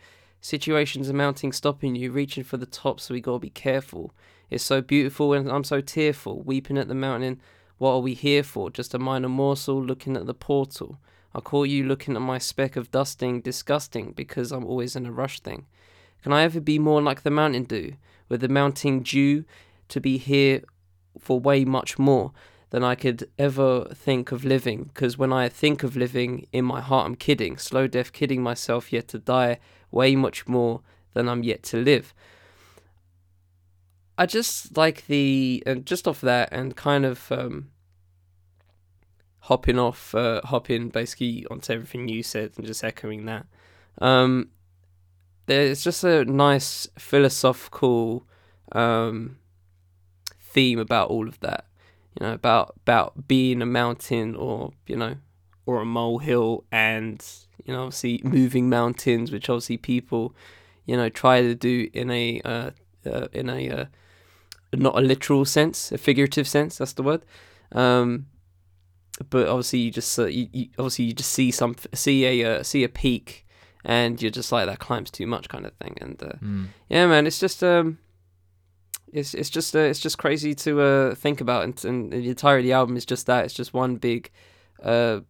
Situations 0.46 1.10
are 1.10 1.12
mounting, 1.12 1.50
stopping 1.50 1.96
you, 1.96 2.12
reaching 2.12 2.44
for 2.44 2.56
the 2.56 2.66
top, 2.66 3.00
so 3.00 3.12
we 3.12 3.20
gotta 3.20 3.40
be 3.40 3.50
careful. 3.50 4.14
It's 4.48 4.62
so 4.62 4.80
beautiful 4.80 5.32
and 5.32 5.50
I'm 5.50 5.64
so 5.64 5.80
tearful, 5.80 6.40
weeping 6.40 6.78
at 6.78 6.86
the 6.86 6.94
mountain. 6.94 7.40
What 7.78 7.94
are 7.94 7.98
we 7.98 8.14
here 8.14 8.44
for? 8.44 8.70
Just 8.70 8.94
a 8.94 8.98
minor 9.00 9.28
morsel 9.28 9.82
looking 9.82 10.16
at 10.16 10.26
the 10.26 10.34
portal. 10.34 11.00
I 11.34 11.40
call 11.40 11.66
you 11.66 11.82
looking 11.82 12.14
at 12.14 12.22
my 12.22 12.38
speck 12.38 12.76
of 12.76 12.92
dusting, 12.92 13.40
disgusting, 13.40 14.12
because 14.12 14.52
I'm 14.52 14.64
always 14.64 14.94
in 14.94 15.04
a 15.04 15.10
rush 15.10 15.40
thing. 15.40 15.66
Can 16.22 16.32
I 16.32 16.44
ever 16.44 16.60
be 16.60 16.78
more 16.78 17.02
like 17.02 17.24
the 17.24 17.30
mountain 17.32 17.64
dew, 17.64 17.94
with 18.28 18.40
the 18.40 18.48
mounting 18.48 19.02
dew 19.02 19.44
to 19.88 20.00
be 20.00 20.16
here 20.16 20.62
for 21.18 21.40
way 21.40 21.64
much 21.64 21.98
more 21.98 22.30
than 22.70 22.84
I 22.84 22.94
could 22.94 23.28
ever 23.36 23.86
think 23.92 24.30
of 24.30 24.44
living? 24.44 24.90
Because 24.94 25.18
when 25.18 25.32
I 25.32 25.48
think 25.48 25.82
of 25.82 25.96
living, 25.96 26.46
in 26.52 26.64
my 26.64 26.80
heart 26.80 27.06
I'm 27.06 27.16
kidding, 27.16 27.58
slow 27.58 27.88
death 27.88 28.12
kidding 28.12 28.44
myself 28.44 28.92
yet 28.92 29.08
to 29.08 29.18
die 29.18 29.58
way 29.90 30.16
much 30.16 30.46
more 30.46 30.82
than 31.14 31.28
I'm 31.28 31.42
yet 31.42 31.62
to 31.64 31.78
live. 31.78 32.14
I 34.18 34.26
just 34.26 34.76
like 34.76 35.06
the 35.06 35.62
and 35.66 35.84
just 35.84 36.08
off 36.08 36.20
that 36.22 36.48
and 36.52 36.74
kind 36.74 37.04
of 37.04 37.30
um, 37.30 37.70
hopping 39.40 39.78
off, 39.78 40.14
uh, 40.14 40.40
hopping 40.44 40.88
basically 40.88 41.46
onto 41.50 41.72
everything 41.72 42.08
you 42.08 42.22
said 42.22 42.52
and 42.56 42.66
just 42.66 42.82
echoing 42.82 43.26
that. 43.26 43.46
Um, 43.98 44.50
there's 45.46 45.84
just 45.84 46.02
a 46.02 46.24
nice 46.24 46.88
philosophical 46.98 48.26
um, 48.72 49.38
theme 50.40 50.78
about 50.78 51.10
all 51.10 51.28
of 51.28 51.38
that. 51.40 51.66
You 52.18 52.26
know, 52.26 52.32
about 52.32 52.74
about 52.78 53.28
being 53.28 53.60
a 53.60 53.66
mountain 53.66 54.34
or 54.34 54.72
you 54.86 54.96
know, 54.96 55.16
or 55.66 55.82
a 55.82 55.84
molehill, 55.84 56.64
and 56.72 57.22
you 57.66 57.74
know, 57.74 57.82
obviously 57.84 58.20
moving 58.24 58.68
mountains, 58.70 59.32
which 59.32 59.50
obviously 59.50 59.76
people, 59.76 60.34
you 60.86 60.96
know, 60.96 61.08
try 61.08 61.42
to 61.42 61.54
do 61.54 61.88
in 61.92 62.10
a 62.10 62.40
uh, 62.44 62.70
uh, 63.04 63.26
in 63.32 63.50
a 63.50 63.68
uh, 63.70 63.84
not 64.72 64.96
a 64.96 65.00
literal 65.00 65.44
sense, 65.44 65.92
a 65.92 65.98
figurative 65.98 66.46
sense. 66.46 66.78
That's 66.78 66.92
the 66.94 67.02
word. 67.02 67.24
Um, 67.72 68.26
but 69.30 69.48
obviously, 69.48 69.80
you 69.80 69.90
just 69.90 70.18
uh, 70.18 70.26
you, 70.26 70.48
you 70.52 70.66
obviously 70.78 71.06
you 71.06 71.12
just 71.12 71.32
see 71.32 71.50
some 71.50 71.74
see 71.94 72.24
a 72.24 72.58
uh, 72.58 72.62
see 72.62 72.84
a 72.84 72.88
peak, 72.88 73.46
and 73.84 74.20
you're 74.20 74.30
just 74.30 74.52
like 74.52 74.66
that 74.66 74.78
climbs 74.78 75.10
too 75.10 75.26
much 75.26 75.48
kind 75.48 75.66
of 75.66 75.72
thing. 75.74 75.96
And 76.00 76.22
uh, 76.22 76.36
Mm. 76.42 76.68
yeah, 76.88 77.06
man, 77.06 77.26
it's 77.26 77.40
just 77.40 77.62
um, 77.64 77.98
it's 79.12 79.34
it's 79.34 79.50
just 79.50 79.74
uh, 79.74 79.80
it's 79.80 80.00
just 80.00 80.18
crazy 80.18 80.54
to 80.54 80.80
uh 80.80 81.14
think 81.14 81.40
about, 81.40 81.64
and, 81.64 81.84
and 81.84 82.12
the 82.12 82.28
entirety 82.28 82.62
of 82.62 82.66
the 82.68 82.72
album 82.74 82.96
is 82.96 83.06
just 83.06 83.26
that. 83.26 83.44
It's 83.44 83.54
just 83.54 83.74
one 83.74 83.96
big 83.96 84.30
uh. 84.82 85.20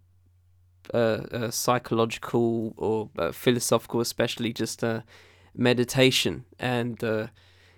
Uh, 0.92 1.26
uh, 1.32 1.50
psychological 1.50 2.74
or 2.76 3.10
uh, 3.18 3.32
philosophical, 3.32 4.00
especially 4.00 4.52
just 4.52 4.84
uh, 4.84 5.00
meditation, 5.54 6.44
and 6.58 7.02
uh, 7.02 7.26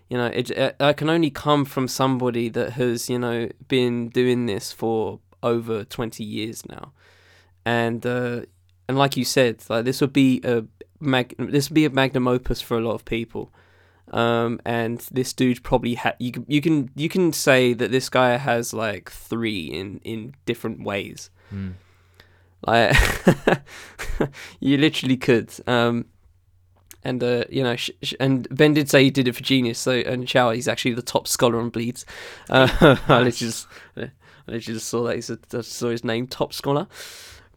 you 0.09 0.17
know, 0.17 0.27
it, 0.27 0.51
it 0.51 0.77
I 0.81 0.93
can 0.93 1.09
only 1.09 1.31
come 1.31 1.65
from 1.65 1.89
somebody 1.89 2.49
that 2.51 2.73
has 2.73 3.09
you 3.09 3.19
know 3.19 3.49
been 3.69 4.09
doing 4.09 4.47
this 4.47 4.73
for 4.73 5.21
over 5.43 5.85
twenty 5.85 6.25
years 6.25 6.67
now, 6.67 6.93
and 7.65 8.05
uh, 8.05 8.43
and 8.89 8.99
like 8.99 9.17
you 9.17 9.25
said, 9.25 9.63
like 9.69 9.85
this 9.85 10.01
would 10.01 10.13
be 10.13 10.41
a 10.45 10.65
mag- 11.01 11.35
this 11.39 11.69
would 11.69 11.75
be 11.75 11.85
a 11.85 11.91
magnum 11.91 12.29
opus 12.29 12.61
for 12.61 12.77
a 12.77 12.81
lot 12.81 12.95
of 12.95 13.05
people. 13.05 13.53
Um, 14.11 14.59
and 14.65 15.01
this 15.13 15.35
dude 15.35 15.63
probably 15.63 15.95
had 15.95 16.17
you 16.19 16.33
can 16.33 16.47
you 16.49 16.63
can 16.63 16.91
you 16.95 17.09
can 17.09 17.33
say 17.33 17.75
that 17.75 17.91
this 17.91 18.09
guy 18.09 18.37
has 18.37 18.73
like 18.73 19.11
three 19.11 19.65
in 19.67 20.01
in 20.05 20.35
different 20.47 20.83
ways. 20.83 21.31
Mm. 21.55 21.75
Like 22.67 22.97
you 24.61 24.77
literally 24.79 25.17
could. 25.17 25.53
Um, 25.67 26.07
and 27.05 27.23
uh, 27.23 27.45
you 27.49 27.63
know, 27.63 27.77
sh- 27.77 27.91
sh- 28.03 28.15
and 28.19 28.49
Ben 28.51 28.75
did 28.75 28.91
say 28.91 29.05
he 29.05 29.11
did 29.11 29.29
it 29.29 29.35
for 29.35 29.43
Genius. 29.43 29.79
So 29.79 29.93
and 29.93 30.27
Chow, 30.27 30.51
he's 30.51 30.69
actually 30.69 30.95
the 30.95 31.03
top 31.03 31.29
scholar 31.29 31.61
on 31.61 31.71
Bleeds. 31.71 32.05
Uh, 32.51 32.69
I 33.09 33.21
literally 33.21 33.31
just, 33.33 33.67
I 33.97 34.11
literally 34.47 34.61
just 34.61 34.89
saw 34.89 35.05
that 35.05 35.15
he's 35.15 35.31
a, 35.31 35.39
I 35.53 35.61
saw 35.61 35.91
his 35.91 36.05
name, 36.05 36.27
top 36.27 36.53
scholar. 36.53 36.89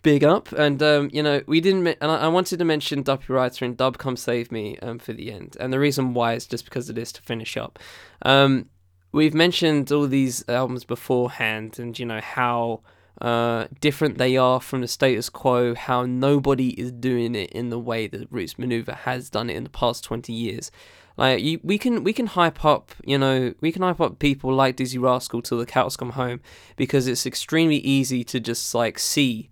Big 0.04 0.24
up, 0.24 0.52
and 0.54 0.82
um, 0.82 1.12
you 1.14 1.22
know, 1.22 1.42
we 1.46 1.62
didn't. 1.62 1.84
Me- 1.84 1.96
and 2.02 2.10
I, 2.10 2.22
I 2.22 2.28
wanted 2.28 2.58
to 2.58 2.66
mention 2.66 3.04
Duppy 3.04 3.32
Writer 3.34 3.66
and 3.66 3.78
Dub 3.78 4.00
Come 4.00 4.18
Save 4.18 4.52
Me 4.52 4.78
um, 4.82 4.98
for 4.98 5.14
the 5.14 5.32
end, 5.32 5.58
and 5.60 5.72
the 5.72 5.80
reason 5.80 6.16
why 6.16 6.34
is 6.34 6.48
just 6.48 6.66
because 6.66 6.90
of 6.90 6.96
this 6.96 7.12
to 7.12 7.22
finish 7.22 7.56
up. 7.56 7.78
Um, 8.24 8.70
we've 9.12 9.36
mentioned 9.36 9.92
all 9.92 10.08
these 10.08 10.44
albums 10.50 10.86
beforehand, 10.86 11.78
and 11.78 11.98
you 12.00 12.08
know 12.08 12.20
how 12.20 12.82
uh, 13.20 13.68
different 13.82 14.18
they 14.18 14.38
are 14.38 14.62
from 14.62 14.82
the 14.82 14.88
status 14.88 15.30
quo, 15.30 15.76
how 15.76 16.06
nobody 16.06 16.70
is 16.80 16.92
doing 16.92 17.36
it 17.36 17.52
in 17.52 17.70
the 17.70 17.80
way 17.80 18.08
that 18.08 18.32
Roots 18.32 18.56
Manuva 18.56 18.96
has 19.00 19.30
done 19.30 19.50
it 19.50 19.56
in 19.56 19.64
the 19.64 19.70
past 19.70 20.04
20 20.04 20.32
years. 20.32 20.72
Like 21.18 21.44
you, 21.44 21.60
we 21.62 21.78
can 21.78 22.04
we 22.04 22.14
can 22.14 22.28
hype 22.28 22.64
up, 22.64 22.92
you 23.06 23.18
know, 23.18 23.54
we 23.62 23.72
can 23.72 23.82
hype 23.82 24.00
up 24.00 24.20
people 24.20 24.54
like 24.54 24.78
Dizzee 24.78 25.02
Rascal 25.02 25.42
till 25.42 25.58
the 25.58 25.66
cows 25.66 25.98
come 25.98 26.12
home 26.12 26.40
because 26.78 27.08
it's 27.08 27.26
extremely 27.26 27.78
easy 27.78 28.24
to 28.24 28.40
just 28.40 28.74
like 28.74 28.98
see 28.98 29.50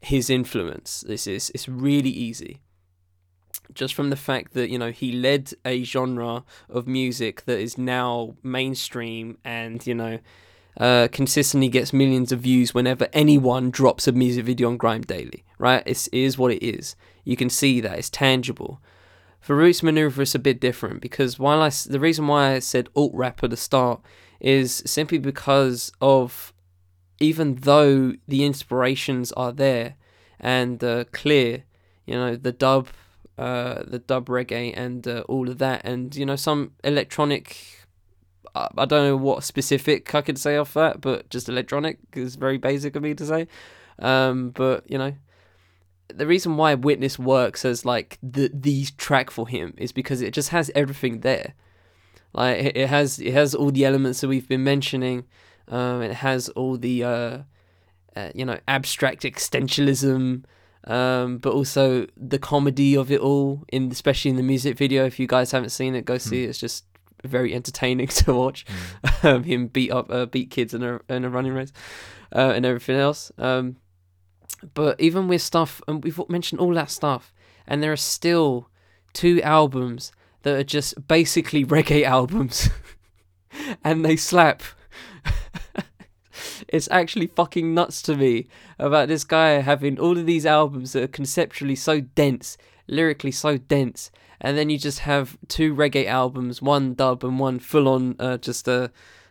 his 0.00 0.28
influence. 0.28 1.00
This 1.00 1.26
is 1.26 1.50
it's 1.54 1.68
really 1.68 2.10
easy. 2.10 2.60
Just 3.72 3.94
from 3.94 4.10
the 4.10 4.16
fact 4.16 4.52
that 4.52 4.68
you 4.68 4.78
know 4.78 4.90
he 4.90 5.12
led 5.12 5.52
a 5.64 5.82
genre 5.82 6.44
of 6.68 6.86
music 6.86 7.46
that 7.46 7.58
is 7.58 7.78
now 7.78 8.36
mainstream 8.42 9.38
and 9.44 9.84
you 9.86 9.94
know 9.94 10.18
uh, 10.78 11.08
consistently 11.12 11.68
gets 11.68 11.92
millions 11.92 12.32
of 12.32 12.40
views 12.40 12.74
whenever 12.74 13.08
anyone 13.12 13.70
drops 13.70 14.08
a 14.08 14.12
music 14.12 14.44
video 14.44 14.68
on 14.68 14.76
Grime 14.76 15.02
Daily, 15.02 15.44
right? 15.58 15.82
It's, 15.86 16.06
it 16.08 16.18
is 16.18 16.38
what 16.38 16.52
it 16.52 16.64
is. 16.64 16.96
You 17.24 17.36
can 17.36 17.50
see 17.50 17.80
that, 17.80 17.98
it's 17.98 18.10
tangible. 18.10 18.80
For 19.40 19.56
Roots 19.56 19.80
Manuva, 19.80 20.20
it's 20.20 20.34
a 20.34 20.38
bit 20.38 20.60
different 20.60 21.00
because 21.00 21.38
while 21.38 21.62
I, 21.62 21.68
the 21.68 22.00
reason 22.00 22.26
why 22.26 22.52
I 22.52 22.58
said 22.60 22.88
alt 22.94 23.12
rap 23.12 23.42
at 23.42 23.50
the 23.50 23.56
start 23.56 24.00
is 24.40 24.82
simply 24.86 25.18
because 25.18 25.92
of 26.00 26.52
even 27.20 27.56
though 27.56 28.14
the 28.26 28.44
inspirations 28.44 29.30
are 29.32 29.52
there 29.52 29.96
and 30.40 30.82
uh, 30.82 31.04
clear, 31.12 31.64
you 32.06 32.14
know, 32.14 32.34
the 32.34 32.52
dub, 32.52 32.88
uh, 33.38 33.82
the 33.86 33.98
dub 33.98 34.26
reggae 34.26 34.72
and 34.76 35.06
uh, 35.06 35.20
all 35.28 35.48
of 35.48 35.58
that, 35.58 35.82
and 35.84 36.16
you 36.16 36.26
know, 36.26 36.36
some 36.36 36.72
electronic 36.82 37.81
I 38.54 38.84
don't 38.84 39.06
know 39.06 39.16
what 39.16 39.44
specific 39.44 40.14
I 40.14 40.20
could 40.20 40.38
say 40.38 40.56
off 40.56 40.74
that, 40.74 41.00
but 41.00 41.30
just 41.30 41.48
electronic 41.48 41.98
is 42.14 42.36
very 42.36 42.58
basic 42.58 42.94
of 42.96 43.02
me 43.02 43.14
to 43.14 43.24
say. 43.24 43.48
Um, 43.98 44.50
but 44.50 44.90
you 44.90 44.98
know, 44.98 45.14
the 46.08 46.26
reason 46.26 46.56
why 46.56 46.74
Witness 46.74 47.18
works 47.18 47.64
as 47.64 47.84
like 47.84 48.18
the 48.22 48.50
the 48.52 48.86
track 48.98 49.30
for 49.30 49.48
him 49.48 49.74
is 49.78 49.92
because 49.92 50.20
it 50.20 50.34
just 50.34 50.50
has 50.50 50.70
everything 50.74 51.20
there. 51.20 51.54
Like 52.34 52.58
it 52.58 52.88
has 52.88 53.18
it 53.18 53.32
has 53.32 53.54
all 53.54 53.70
the 53.70 53.84
elements 53.84 54.20
that 54.20 54.28
we've 54.28 54.48
been 54.48 54.64
mentioning. 54.64 55.24
Um, 55.68 56.02
it 56.02 56.14
has 56.14 56.48
all 56.50 56.76
the 56.76 57.04
uh, 57.04 57.38
uh, 58.16 58.30
you 58.34 58.44
know 58.44 58.58
abstract 58.68 59.22
existentialism. 59.22 60.44
Um, 60.84 61.38
but 61.38 61.52
also 61.52 62.08
the 62.16 62.40
comedy 62.40 62.96
of 62.96 63.12
it 63.12 63.20
all, 63.20 63.62
in 63.68 63.92
especially 63.92 64.32
in 64.32 64.36
the 64.36 64.42
music 64.42 64.76
video. 64.76 65.06
If 65.06 65.20
you 65.20 65.28
guys 65.28 65.52
haven't 65.52 65.70
seen 65.70 65.94
it, 65.94 66.04
go 66.04 66.18
see 66.18 66.42
it. 66.42 66.48
It's 66.48 66.58
just 66.58 66.84
very 67.24 67.54
entertaining 67.54 68.06
to 68.08 68.34
watch. 68.34 68.64
Mm. 68.64 69.24
Um, 69.24 69.44
him 69.44 69.66
beat 69.68 69.90
up 69.90 70.10
uh, 70.10 70.26
beat 70.26 70.50
kids 70.50 70.74
in 70.74 70.82
a 70.82 71.00
in 71.08 71.24
a 71.24 71.30
running 71.30 71.54
race, 71.54 71.72
uh, 72.34 72.52
and 72.54 72.66
everything 72.66 72.96
else. 72.96 73.32
Um, 73.38 73.76
but 74.74 75.00
even 75.00 75.28
with 75.28 75.42
stuff, 75.42 75.80
and 75.88 76.02
we've 76.02 76.20
mentioned 76.28 76.60
all 76.60 76.74
that 76.74 76.90
stuff, 76.90 77.32
and 77.66 77.82
there 77.82 77.92
are 77.92 77.96
still 77.96 78.68
two 79.12 79.42
albums 79.42 80.12
that 80.42 80.56
are 80.56 80.64
just 80.64 81.06
basically 81.08 81.64
reggae 81.76 82.04
albums, 82.04 82.70
and 83.84 84.04
they 84.04 84.16
slap. 84.16 84.62
it's 86.68 86.88
actually 86.90 87.26
fucking 87.26 87.74
nuts 87.74 88.02
to 88.02 88.16
me 88.16 88.48
about 88.78 89.08
this 89.08 89.24
guy 89.24 89.60
having 89.60 89.98
all 89.98 90.16
of 90.16 90.26
these 90.26 90.46
albums 90.46 90.92
that 90.92 91.02
are 91.02 91.08
conceptually 91.08 91.76
so 91.76 92.00
dense, 92.00 92.56
lyrically 92.88 93.30
so 93.30 93.58
dense, 93.58 94.10
and 94.42 94.58
then 94.58 94.68
you 94.68 94.76
just 94.76 94.98
have 94.98 95.38
two 95.48 95.74
reggae 95.74 96.06
albums, 96.06 96.60
one 96.60 96.94
dub 96.94 97.24
and 97.24 97.38
one 97.38 97.60
full 97.60 97.88
on 97.88 98.16
uh, 98.18 98.36
just 98.36 98.68
a 98.68 98.90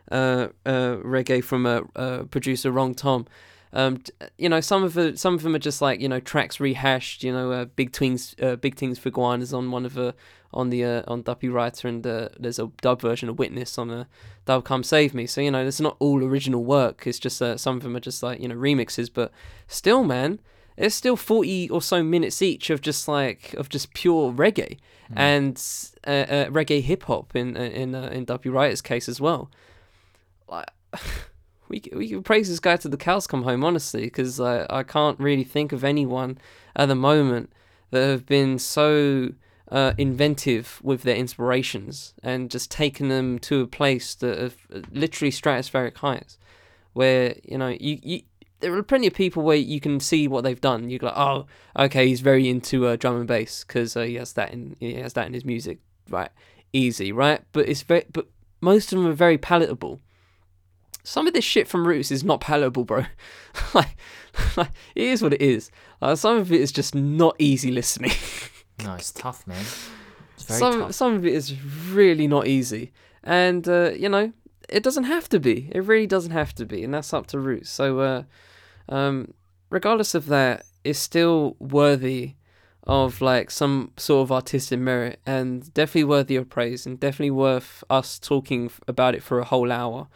uh, 0.09 0.47
uh, 0.65 0.95
reggae 1.03 1.43
from 1.43 1.65
a, 1.65 1.83
a 1.95 2.23
producer, 2.25 2.71
Wrongtom. 2.71 3.27
Um, 3.73 4.01
you 4.37 4.49
know, 4.49 4.61
some 4.61 4.83
of 4.83 4.93
the 4.93 5.15
some 5.17 5.33
of 5.33 5.43
them 5.43 5.53
are 5.53 5.59
just 5.59 5.81
like 5.81 5.99
you 5.99 6.09
know 6.09 6.19
tracks 6.19 6.59
rehashed. 6.59 7.23
You 7.23 7.33
know, 7.33 7.51
uh, 7.51 7.65
big 7.65 7.91
twins, 7.91 8.35
uh, 8.41 8.55
big 8.55 8.75
things 8.75 8.97
for 8.97 9.11
Guanas 9.11 9.55
on 9.55 9.69
one 9.69 9.85
of 9.85 9.93
the 9.93 10.15
on 10.53 10.69
the 10.69 10.83
uh, 10.83 11.03
on 11.07 11.21
Duppy 11.23 11.49
Writer, 11.49 11.87
and 11.87 12.05
uh, 12.07 12.29
there's 12.39 12.59
a 12.59 12.71
dub 12.81 13.01
version 13.01 13.29
of 13.29 13.37
Witness 13.37 13.77
on 13.77 13.89
a 13.89 14.07
Dub 14.45 14.63
Come 14.63 14.83
Save 14.83 15.13
Me. 15.13 15.25
So 15.25 15.41
you 15.41 15.51
know, 15.51 15.65
it's 15.65 15.81
not 15.81 15.97
all 15.99 16.23
original 16.23 16.63
work. 16.63 17.05
It's 17.05 17.19
just 17.19 17.41
uh, 17.41 17.57
some 17.57 17.77
of 17.77 17.83
them 17.83 17.95
are 17.95 18.01
just 18.01 18.23
like 18.23 18.39
you 18.39 18.47
know 18.47 18.55
remixes, 18.55 19.09
but 19.13 19.31
still, 19.67 20.03
man, 20.03 20.39
it's 20.77 20.95
still 20.95 21.15
40 21.15 21.69
or 21.69 21.81
so 21.81 22.03
minutes 22.03 22.41
each 22.41 22.69
of 22.69 22.81
just 22.81 23.07
like 23.07 23.53
of 23.53 23.69
just 23.69 23.93
pure 23.93 24.31
reggae 24.31 24.77
mm. 25.11 25.15
and 25.15 25.63
uh, 26.07 26.31
uh, 26.31 26.45
reggae 26.49 26.81
hip 26.81 27.03
hop 27.03 27.35
in 27.35 27.57
uh, 27.57 27.61
in 27.61 27.95
uh, 27.95 28.09
in 28.11 28.25
W 28.25 28.51
Writer's 28.51 28.81
case 28.81 29.07
as 29.09 29.19
well. 29.19 29.49
Like 30.47 30.69
we 31.67 31.81
we 31.93 32.09
can 32.09 32.23
praise 32.23 32.49
this 32.49 32.59
guy 32.59 32.77
to 32.77 32.89
the 32.89 32.97
cows 32.97 33.27
come 33.27 33.43
home 33.43 33.63
honestly 33.63 34.03
because 34.03 34.39
I 34.39 34.65
I 34.69 34.83
can't 34.83 35.19
really 35.19 35.43
think 35.43 35.71
of 35.71 35.83
anyone 35.83 36.37
at 36.75 36.87
the 36.87 36.95
moment 36.95 37.51
that 37.91 38.07
have 38.07 38.25
been 38.25 38.57
so 38.57 39.33
uh, 39.71 39.93
inventive 39.97 40.79
with 40.83 41.03
their 41.03 41.15
inspirations 41.15 42.13
and 42.21 42.51
just 42.51 42.69
taken 42.69 43.07
them 43.07 43.39
to 43.39 43.61
a 43.61 43.67
place 43.67 44.15
that 44.15 44.37
uh, 44.39 44.79
literally 44.91 45.31
stratospheric 45.31 45.97
heights 45.97 46.37
where 46.93 47.35
you 47.43 47.57
know 47.57 47.69
you, 47.79 47.99
you 48.03 48.21
there 48.61 48.73
are 48.73 48.83
plenty 48.83 49.07
of 49.07 49.13
people 49.13 49.43
where 49.43 49.57
you 49.57 49.79
can 49.79 49.99
see 49.99 50.27
what 50.27 50.43
they've 50.43 50.61
done. 50.61 50.89
You're 50.89 50.99
like, 51.01 51.17
oh, 51.17 51.47
okay, 51.77 52.07
he's 52.07 52.21
very 52.21 52.49
into 52.49 52.87
uh, 52.87 52.95
drum 52.95 53.17
and 53.17 53.27
bass 53.27 53.63
because 53.63 53.95
uh, 53.97 54.03
he 54.03 54.15
has 54.15 54.33
that 54.33 54.51
in 54.51 54.75
he 54.79 54.95
has 54.95 55.13
that 55.13 55.27
in 55.27 55.33
his 55.33 55.45
music, 55.45 55.79
right? 56.09 56.29
Easy, 56.73 57.11
right? 57.11 57.41
But 57.51 57.67
it's 57.67 57.81
very, 57.81 58.05
but 58.11 58.27
most 58.61 58.93
of 58.93 58.99
them 58.99 59.07
are 59.07 59.13
very 59.13 59.37
palatable. 59.37 59.99
Some 61.03 61.27
of 61.27 61.33
this 61.33 61.43
shit 61.43 61.67
from 61.67 61.87
Roots 61.87 62.11
is 62.11 62.23
not 62.23 62.41
palatable, 62.41 62.85
bro. 62.85 63.05
like, 63.73 63.97
like, 64.57 64.69
it 64.95 65.03
is 65.03 65.21
what 65.21 65.33
it 65.33 65.41
is. 65.41 65.71
Uh, 66.01 66.15
some 66.15 66.37
of 66.37 66.51
it 66.51 66.61
is 66.61 66.71
just 66.71 66.93
not 66.93 67.35
easy 67.39 67.71
listening. 67.71 68.11
no, 68.83 68.93
it's 68.93 69.11
tough, 69.11 69.45
man. 69.47 69.65
It's 70.35 70.43
very 70.45 70.59
some 70.59 70.79
tough. 70.79 70.93
some 70.93 71.15
of 71.15 71.25
it 71.25 71.33
is 71.33 71.61
really 71.89 72.27
not 72.27 72.47
easy, 72.47 72.91
and 73.23 73.67
uh, 73.67 73.91
you 73.91 74.09
know 74.09 74.31
it 74.69 74.83
doesn't 74.83 75.03
have 75.03 75.27
to 75.29 75.39
be. 75.39 75.69
It 75.73 75.83
really 75.83 76.07
doesn't 76.07 76.31
have 76.31 76.55
to 76.55 76.65
be, 76.65 76.83
and 76.83 76.93
that's 76.93 77.13
up 77.13 77.27
to 77.27 77.39
Roots. 77.39 77.69
So 77.69 77.99
uh, 77.99 78.23
um, 78.91 79.33
regardless 79.71 80.13
of 80.13 80.27
that, 80.27 80.65
is 80.83 80.99
still 80.99 81.55
worthy 81.59 82.35
of 82.87 83.21
like 83.21 83.51
some 83.51 83.91
sort 83.97 84.23
of 84.23 84.31
artistic 84.31 84.79
merit 84.79 85.19
and 85.25 85.73
definitely 85.73 86.03
worthy 86.03 86.35
of 86.35 86.49
praise 86.49 86.85
and 86.85 86.99
definitely 86.99 87.31
worth 87.31 87.83
us 87.89 88.17
talking 88.17 88.71
about 88.87 89.13
it 89.13 89.21
for 89.21 89.39
a 89.39 89.45
whole 89.45 89.71
hour. 89.71 90.07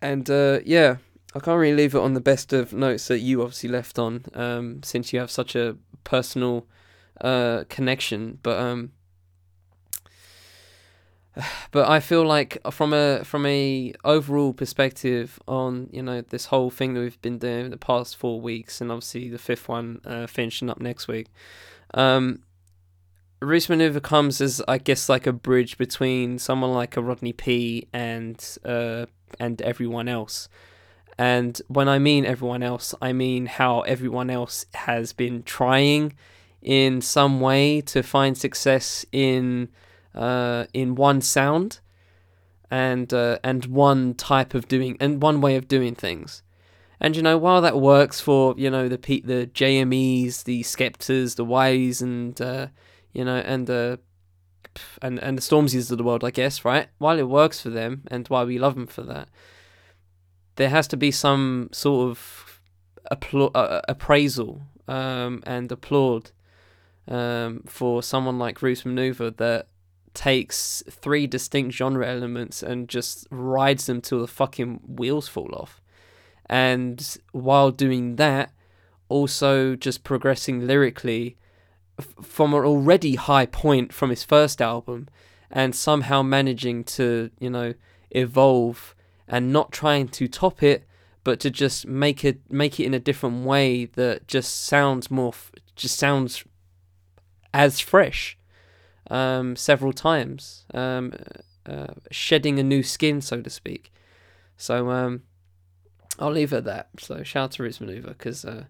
And 0.00 0.30
uh, 0.30 0.60
yeah, 0.64 0.96
I 1.34 1.40
can't 1.40 1.58
really 1.58 1.76
leave 1.76 1.94
it 1.94 2.00
on 2.00 2.14
the 2.14 2.20
best 2.20 2.52
of 2.52 2.72
notes 2.72 3.08
that 3.08 3.18
you 3.18 3.42
obviously 3.42 3.68
left 3.68 3.98
on, 3.98 4.24
um, 4.34 4.82
since 4.82 5.12
you 5.12 5.20
have 5.20 5.30
such 5.30 5.54
a 5.54 5.76
personal 6.04 6.66
uh, 7.20 7.64
connection. 7.68 8.38
But 8.42 8.58
um, 8.58 8.92
but 11.70 11.88
I 11.88 12.00
feel 12.00 12.24
like 12.24 12.58
from 12.70 12.92
a 12.92 13.24
from 13.24 13.46
a 13.46 13.92
overall 14.04 14.52
perspective 14.52 15.38
on 15.46 15.88
you 15.92 16.02
know 16.02 16.22
this 16.22 16.46
whole 16.46 16.70
thing 16.70 16.94
that 16.94 17.00
we've 17.00 17.22
been 17.22 17.38
doing 17.38 17.70
the 17.70 17.76
past 17.76 18.16
four 18.16 18.40
weeks, 18.40 18.80
and 18.80 18.90
obviously 18.90 19.28
the 19.28 19.38
fifth 19.38 19.68
one 19.68 20.00
uh, 20.04 20.26
finishing 20.26 20.70
up 20.70 20.80
next 20.80 21.08
week. 21.08 21.28
Um, 21.94 22.42
Roots 23.40 23.68
Manuva 23.68 24.02
comes 24.02 24.40
as 24.40 24.60
I 24.68 24.78
guess 24.78 25.08
like 25.08 25.26
a 25.26 25.32
bridge 25.32 25.78
between 25.78 26.38
someone 26.38 26.72
like 26.72 26.96
a 26.96 27.02
Rodney 27.02 27.32
P 27.32 27.88
and 27.92 28.42
uh, 28.64 29.06
and 29.38 29.62
everyone 29.62 30.08
else. 30.08 30.48
And 31.18 31.60
when 31.68 31.88
I 31.88 31.98
mean 31.98 32.24
everyone 32.24 32.62
else, 32.62 32.94
I 33.02 33.12
mean 33.12 33.46
how 33.46 33.80
everyone 33.82 34.30
else 34.30 34.64
has 34.74 35.12
been 35.12 35.42
trying 35.42 36.14
in 36.62 37.00
some 37.00 37.40
way 37.40 37.80
to 37.82 38.02
find 38.02 38.36
success 38.36 39.04
in 39.12 39.68
uh, 40.14 40.66
in 40.72 40.94
one 40.94 41.20
sound 41.20 41.80
and 42.70 43.12
uh, 43.12 43.38
and 43.42 43.66
one 43.66 44.14
type 44.14 44.54
of 44.54 44.68
doing 44.68 44.96
and 45.00 45.22
one 45.22 45.40
way 45.40 45.56
of 45.56 45.68
doing 45.68 45.94
things. 45.94 46.42
And 47.00 47.16
you 47.16 47.22
know, 47.22 47.38
while 47.38 47.62
that 47.62 47.80
works 47.80 48.20
for 48.20 48.54
you 48.56 48.70
know 48.70 48.88
the 48.88 48.98
P- 48.98 49.22
the 49.22 49.50
JMEs, 49.52 50.44
the 50.44 50.62
Skeptas, 50.62 51.36
the 51.36 51.44
Ways, 51.44 52.02
and 52.02 52.40
uh, 52.40 52.68
you 53.12 53.24
know, 53.24 53.38
and 53.38 53.66
the 53.66 53.98
and 55.02 55.18
and 55.18 55.38
the 55.38 55.42
Stormzy's 55.42 55.90
of 55.90 55.98
the 55.98 56.04
world, 56.04 56.24
I 56.24 56.30
guess, 56.30 56.64
right? 56.64 56.88
While 56.98 57.18
it 57.18 57.28
works 57.28 57.60
for 57.60 57.70
them, 57.70 58.02
and 58.08 58.28
why 58.28 58.44
we 58.44 58.58
love 58.58 58.74
them 58.74 58.86
for 58.86 59.02
that, 59.02 59.28
there 60.56 60.68
has 60.68 60.86
to 60.88 60.96
be 60.96 61.10
some 61.10 61.70
sort 61.72 62.10
of 62.10 62.60
appla- 63.10 63.50
uh, 63.54 63.80
appraisal 63.88 64.62
um, 64.86 65.42
and 65.46 65.72
applaud 65.72 66.30
um, 67.08 67.62
for 67.66 68.02
someone 68.02 68.38
like 68.38 68.62
Roots 68.62 68.82
Manuva 68.82 69.36
that 69.38 69.68
takes 70.14 70.82
three 70.90 71.26
distinct 71.26 71.74
genre 71.74 72.06
elements 72.06 72.62
and 72.62 72.88
just 72.88 73.26
rides 73.30 73.86
them 73.86 74.00
till 74.00 74.20
the 74.20 74.26
fucking 74.26 74.80
wheels 74.86 75.28
fall 75.28 75.54
off. 75.54 75.80
And 76.46 77.18
while 77.32 77.70
doing 77.70 78.16
that, 78.16 78.52
also 79.08 79.76
just 79.76 80.04
progressing 80.04 80.66
lyrically 80.66 81.36
from 82.22 82.54
an 82.54 82.64
already 82.64 83.16
high 83.16 83.46
point 83.46 83.92
from 83.92 84.10
his 84.10 84.24
first 84.24 84.60
album 84.60 85.08
and 85.50 85.74
somehow 85.74 86.22
managing 86.22 86.84
to, 86.84 87.30
you 87.38 87.50
know, 87.50 87.74
evolve 88.10 88.94
and 89.28 89.52
not 89.52 89.70
trying 89.72 90.08
to 90.08 90.26
top 90.26 90.62
it 90.62 90.86
but 91.22 91.38
to 91.40 91.50
just 91.50 91.86
make 91.86 92.24
it 92.24 92.40
make 92.50 92.80
it 92.80 92.84
in 92.84 92.94
a 92.94 92.98
different 92.98 93.44
way 93.44 93.84
that 93.84 94.26
just 94.26 94.64
sounds 94.64 95.10
more 95.10 95.32
just 95.76 95.98
sounds 95.98 96.44
as 97.52 97.78
fresh 97.78 98.36
um, 99.10 99.56
several 99.56 99.92
times 99.92 100.64
um, 100.72 101.12
uh, 101.66 101.88
shedding 102.10 102.58
a 102.58 102.62
new 102.62 102.82
skin 102.82 103.20
so 103.20 103.40
to 103.40 103.50
speak 103.50 103.92
so 104.56 104.90
um, 104.90 105.22
I'll 106.18 106.30
leave 106.30 106.52
it 106.52 106.58
at 106.58 106.64
that 106.64 106.88
so 106.98 107.22
shout 107.22 107.44
out 107.44 107.50
to 107.52 107.62
Roots 107.62 107.78
Manuva 107.78 108.08
because 108.08 108.44
uh, 108.44 108.64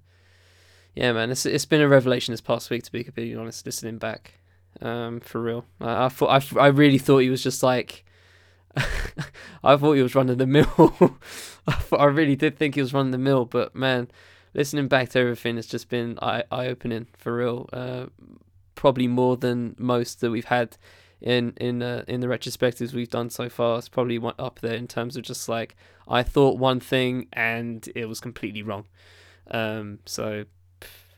yeah 0.95 1.12
man 1.12 1.31
it's, 1.31 1.47
it's 1.47 1.67
been 1.67 1.81
a 1.81 1.89
revelation 1.89 2.33
this 2.33 2.41
past 2.41 2.71
week 2.71 2.83
to 2.85 2.93
be 2.93 3.05
completely 3.05 3.37
honest 3.37 3.67
listening 3.67 3.99
back 3.99 4.41
um, 4.81 5.21
for 5.21 5.41
real 5.41 5.65
I, 5.81 6.07
I 6.07 6.09
thought 6.09 6.57
I, 6.57 6.61
I 6.61 6.67
really 6.69 6.99
thought 6.99 7.19
he 7.19 7.31
was 7.31 7.43
just 7.43 7.62
like 7.62 8.05
I 9.65 9.77
thought 9.77 9.95
he 9.95 10.03
was 10.03 10.15
running 10.15 10.39
the 10.39 10.47
mill. 10.47 11.19
I 11.93 12.05
really 12.05 12.37
did 12.37 12.57
think 12.57 12.75
he 12.75 12.81
was 12.81 12.95
running 12.95 13.12
the 13.12 13.19
mill, 13.19 13.45
but 13.45 13.75
man, 13.75 14.09
listening 14.55 14.89
back 14.89 15.11
to 15.11 15.19
everything, 15.19 15.59
it's 15.59 15.67
just 15.67 15.89
been 15.89 16.19
eye 16.23 16.45
opening 16.51 17.09
for 17.17 17.35
real. 17.35 17.69
Uh, 17.73 18.07
probably 18.81 19.07
more 19.07 19.36
than 19.36 19.77
most 19.77 20.23
that 20.23 20.31
we've 20.31 20.47
had 20.47 20.78
in 21.20 21.52
in 21.59 21.82
uh, 21.82 22.02
in 22.09 22.20
the 22.20 22.27
retrospectives 22.27 22.94
we've 22.94 23.11
done 23.11 23.28
so 23.28 23.51
far. 23.51 23.78
It's 23.78 23.90
probably 23.90 24.19
up 24.39 24.61
there 24.61 24.74
in 24.74 24.89
terms 24.89 25.19
of 25.19 25.23
just 25.23 25.51
like 25.51 25.77
I 26.09 26.23
thought 26.23 26.59
one 26.59 26.81
thing 26.81 27.27
and 27.31 27.86
it 27.94 28.07
was 28.07 28.20
completely 28.20 28.62
wrong. 28.62 28.86
Um, 29.51 29.98
so 30.07 30.47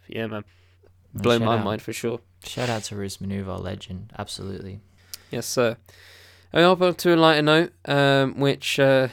yeah, 0.09 0.27
man, 0.27 0.43
blow 1.15 1.39
my 1.39 1.57
out. 1.57 1.65
mind 1.65 1.83
for 1.83 1.93
sure. 1.93 2.19
Shout 2.45 2.69
out 2.69 2.83
to 2.85 2.97
Roots 2.97 3.19
Manuva, 3.19 3.63
legend. 3.63 4.13
Absolutely. 4.19 4.81
Yes, 5.31 5.47
sir. 5.47 5.77
And 6.53 6.65
up 6.65 6.97
to 6.97 7.15
a 7.15 7.17
lighter 7.17 7.43
note, 7.43 7.73
um, 7.85 8.41
which 8.41 8.81
uh, 8.81 9.07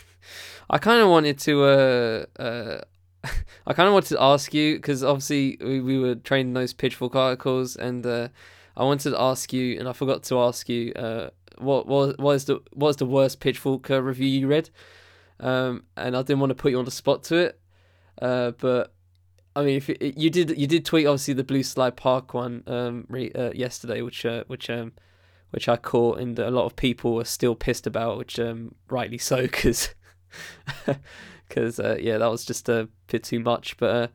I 0.70 0.78
kind 0.78 1.02
of 1.02 1.10
wanted 1.10 1.38
to, 1.40 1.64
uh, 1.64 2.42
uh, 2.42 2.80
I 3.66 3.72
kind 3.72 3.86
of 3.86 3.92
wanted 3.94 4.10
to 4.10 4.22
ask 4.22 4.52
you 4.52 4.76
because 4.76 5.04
obviously 5.04 5.58
we, 5.60 5.80
we 5.80 5.98
were 5.98 6.14
trading 6.16 6.54
those 6.54 6.72
pitchfork 6.72 7.14
articles, 7.14 7.76
and 7.76 8.04
uh, 8.04 8.28
I 8.76 8.84
wanted 8.84 9.10
to 9.10 9.20
ask 9.20 9.52
you, 9.52 9.78
and 9.78 9.88
I 9.88 9.92
forgot 9.92 10.22
to 10.24 10.40
ask 10.40 10.68
you, 10.68 10.92
uh, 10.94 11.30
what 11.58 11.86
what 11.86 12.18
what 12.18 12.32
is 12.32 12.46
the 12.46 12.60
what 12.72 12.90
is 12.90 12.96
the 12.96 13.06
worst 13.06 13.40
pitchfork 13.40 13.90
uh, 13.90 14.02
review 14.02 14.26
you 14.26 14.48
read? 14.48 14.70
Um, 15.40 15.84
and 15.96 16.16
I 16.16 16.22
didn't 16.22 16.40
want 16.40 16.50
to 16.50 16.54
put 16.54 16.72
you 16.72 16.78
on 16.78 16.84
the 16.84 16.90
spot 16.90 17.24
to 17.24 17.36
it, 17.36 17.60
uh, 18.20 18.52
but 18.52 18.94
I 19.54 19.62
mean, 19.62 19.76
if 19.76 19.88
you, 19.88 19.96
you 20.00 20.30
did 20.30 20.56
you 20.58 20.66
did 20.66 20.84
tweet 20.84 21.06
obviously 21.06 21.34
the 21.34 21.44
Blue 21.44 21.62
Slide 21.62 21.96
Park 21.96 22.34
one 22.34 22.62
um 22.66 23.06
re, 23.08 23.30
uh, 23.32 23.52
yesterday, 23.52 24.02
which 24.02 24.24
uh, 24.24 24.44
which 24.46 24.70
um 24.70 24.92
which 25.50 25.68
I 25.68 25.76
caught, 25.76 26.18
and 26.18 26.38
a 26.38 26.50
lot 26.50 26.64
of 26.64 26.76
people 26.76 27.20
are 27.20 27.24
still 27.24 27.54
pissed 27.54 27.86
about, 27.86 28.18
which 28.18 28.38
um 28.38 28.74
rightly 28.88 29.18
so, 29.18 29.42
because 29.42 29.94
because 31.54 31.78
uh, 31.78 31.96
yeah, 32.00 32.16
that 32.18 32.30
was 32.30 32.44
just 32.44 32.68
a 32.68 32.88
bit 33.08 33.22
too 33.24 33.40
much. 33.40 33.76
But 33.76 33.90
uh, 33.94 34.08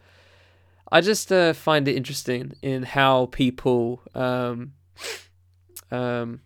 I 0.92 1.02
just 1.02 1.32
uh, 1.32 1.54
find 1.54 1.88
it 1.88 1.96
interesting 1.96 2.54
in 2.62 2.84
how 2.84 3.28
people 3.28 4.02
um 4.16 4.74
um 5.92 6.42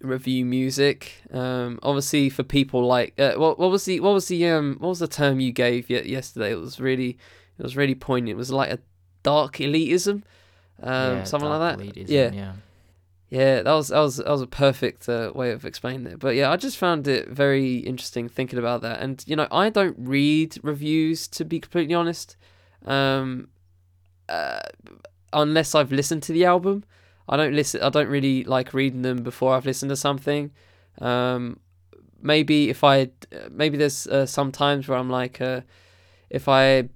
review 0.00 0.44
music. 0.44 1.22
Um, 1.32 1.78
obviously 1.82 2.30
for 2.30 2.42
people 2.44 2.86
like 2.86 3.18
uh, 3.18 3.34
what 3.34 3.58
what 3.58 3.70
was 3.70 3.84
the 3.84 4.00
what 4.00 4.12
was 4.14 4.28
the 4.28 4.46
um 4.48 4.76
what 4.78 4.90
was 4.90 4.98
the 5.00 5.08
term 5.08 5.40
you 5.40 5.52
gave 5.52 5.90
ye- 5.90 6.08
yesterday? 6.08 6.52
It 6.52 6.60
was 6.60 6.78
really 6.80 7.18
it 7.58 7.62
was 7.62 7.76
really 7.76 7.94
poignant. 7.94 8.34
It 8.34 8.38
was 8.38 8.52
like 8.52 8.70
a 8.70 8.78
dark 9.22 9.56
elitism, 9.56 10.22
um, 10.82 11.16
Yeah, 11.18 11.24
something 11.24 11.48
like 11.48 11.78
that. 11.78 11.84
elitism, 11.84 12.08
Yeah. 12.10 12.30
yeah. 12.32 12.52
Yeah, 13.28 13.62
that 13.62 13.72
was 13.72 13.88
that 13.88 13.98
was 13.98 14.16
that 14.18 14.28
was 14.28 14.42
a 14.42 14.46
perfect 14.46 15.08
uh, 15.08 15.32
way 15.34 15.50
of 15.50 15.64
explaining 15.64 16.06
it. 16.06 16.18
But 16.20 16.36
yeah, 16.36 16.50
I 16.50 16.56
just 16.56 16.76
found 16.76 17.08
it 17.08 17.28
very 17.28 17.78
interesting 17.78 18.28
thinking 18.28 18.58
about 18.58 18.82
that. 18.82 19.00
And 19.00 19.22
you 19.26 19.34
know, 19.34 19.48
I 19.50 19.68
don't 19.68 19.96
read 19.98 20.56
reviews 20.62 21.26
to 21.28 21.44
be 21.44 21.58
completely 21.58 21.94
honest, 21.94 22.36
um, 22.84 23.48
uh, 24.28 24.60
unless 25.32 25.74
I've 25.74 25.90
listened 25.90 26.22
to 26.24 26.32
the 26.32 26.44
album. 26.44 26.84
I 27.28 27.36
don't 27.36 27.54
listen. 27.54 27.82
I 27.82 27.88
don't 27.88 28.08
really 28.08 28.44
like 28.44 28.72
reading 28.72 29.02
them 29.02 29.24
before 29.24 29.54
I've 29.54 29.66
listened 29.66 29.90
to 29.90 29.96
something. 29.96 30.52
Um, 31.00 31.58
maybe 32.22 32.70
if 32.70 32.84
I 32.84 33.10
maybe 33.50 33.76
there's 33.76 34.06
uh, 34.06 34.26
some 34.26 34.52
times 34.52 34.86
where 34.86 34.98
I'm 34.98 35.10
like, 35.10 35.40
uh, 35.40 35.62
if 36.30 36.48
I 36.48 36.88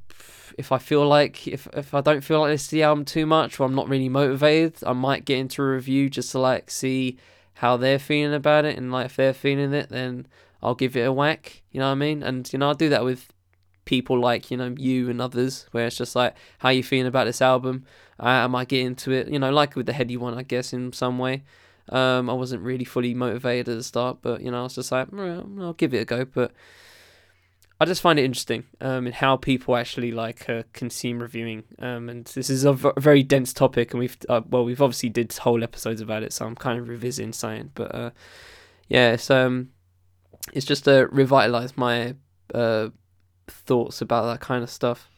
if 0.61 0.71
I 0.71 0.79
feel 0.79 1.07
like 1.07 1.49
if 1.49 1.67
if 1.73 1.95
I 1.95 2.01
don't 2.01 2.23
feel 2.23 2.41
like 2.41 2.53
this 2.53 2.69
the 2.69 2.83
album 2.83 3.05
too 3.05 3.27
much 3.27 3.59
or 3.59 3.65
I'm 3.65 3.75
not 3.75 3.89
really 3.89 4.09
motivated, 4.09 4.85
I 4.87 4.93
might 4.93 5.25
get 5.25 5.39
into 5.39 5.63
a 5.63 5.73
review 5.73 6.09
just 6.11 6.31
to 6.33 6.39
like 6.39 6.71
see 6.71 7.19
how 7.55 7.77
they're 7.77 7.99
feeling 7.99 8.35
about 8.35 8.65
it 8.65 8.77
and 8.77 8.93
like 8.93 9.07
if 9.07 9.17
they're 9.17 9.35
feeling 9.35 9.73
it, 9.73 9.89
then 9.89 10.27
I'll 10.63 10.75
give 10.75 10.97
it 10.97 11.07
a 11.07 11.13
whack. 11.13 11.63
You 11.73 11.81
know 11.81 11.87
what 11.87 11.93
I 11.93 11.97
mean? 12.07 12.23
And 12.23 12.51
you 12.53 12.59
know 12.59 12.71
I 12.71 12.75
do 12.75 12.91
that 12.91 13.05
with 13.05 13.33
people 13.87 14.21
like 14.21 14.51
you 14.51 14.57
know 14.57 14.75
you 14.77 15.11
and 15.11 15.21
others, 15.21 15.67
where 15.73 15.87
it's 15.87 15.97
just 15.97 16.15
like 16.15 16.35
how 16.59 16.69
you 16.69 16.83
feeling 16.83 17.07
about 17.07 17.25
this 17.25 17.43
album. 17.43 17.87
Uh, 18.21 18.45
I 18.45 18.47
might 18.47 18.69
get 18.69 18.85
into 18.87 19.13
it. 19.13 19.29
You 19.29 19.39
know, 19.39 19.51
like 19.51 19.75
with 19.77 19.87
the 19.87 19.95
heady 19.95 20.17
one, 20.17 20.35
I 20.39 20.43
guess 20.43 20.73
in 20.73 20.93
some 20.93 21.19
way. 21.19 21.43
Um, 21.89 22.31
I 22.31 22.35
wasn't 22.35 22.63
really 22.63 22.85
fully 22.85 23.15
motivated 23.15 23.69
at 23.69 23.77
the 23.77 23.83
start, 23.83 24.19
but 24.23 24.43
you 24.43 24.51
know 24.51 24.61
I 24.61 24.63
was 24.65 24.75
just 24.75 24.93
like, 24.93 25.09
"Well, 25.11 25.49
I'll 25.61 25.73
give 25.73 25.95
it 25.95 26.03
a 26.03 26.05
go. 26.05 26.25
But 26.25 26.53
I 27.83 27.87
just 27.87 28.03
find 28.03 28.19
it 28.19 28.25
interesting 28.27 28.65
um, 28.83 29.07
in 29.07 29.15
how 29.15 29.37
people 29.37 29.75
actually 29.75 30.13
like 30.13 30.51
uh, 30.51 30.65
consume 30.75 31.21
reviewing. 31.21 31.65
Um, 31.79 32.11
and 32.11 32.27
this 32.27 32.51
is 32.51 32.65
a 32.65 32.75
very 32.75 33.23
dense 33.23 33.55
topic, 33.55 33.93
and 33.93 34.01
we've 34.01 34.19
uh, 34.29 34.43
well, 34.49 34.65
we've 34.67 34.83
obviously 34.83 35.09
did 35.09 35.33
whole 35.33 35.65
episodes 35.65 36.03
about 36.03 36.23
it, 36.23 36.35
so 36.35 36.45
I'm 36.45 36.57
kind 36.57 36.79
of 36.79 36.89
revisiting 36.89 37.33
science, 37.33 37.71
But 37.75 37.95
uh, 37.95 38.11
yeah, 38.89 39.13
it's 39.13 39.31
um, 39.31 39.71
it's 40.53 40.67
just 40.67 40.85
to 40.85 41.09
revitalize 41.11 41.77
my 41.79 42.17
uh, 42.55 42.91
thoughts 43.49 44.03
about 44.03 44.27
that 44.27 44.41
kind 44.41 44.63
of 44.63 44.69
stuff. 44.69 45.09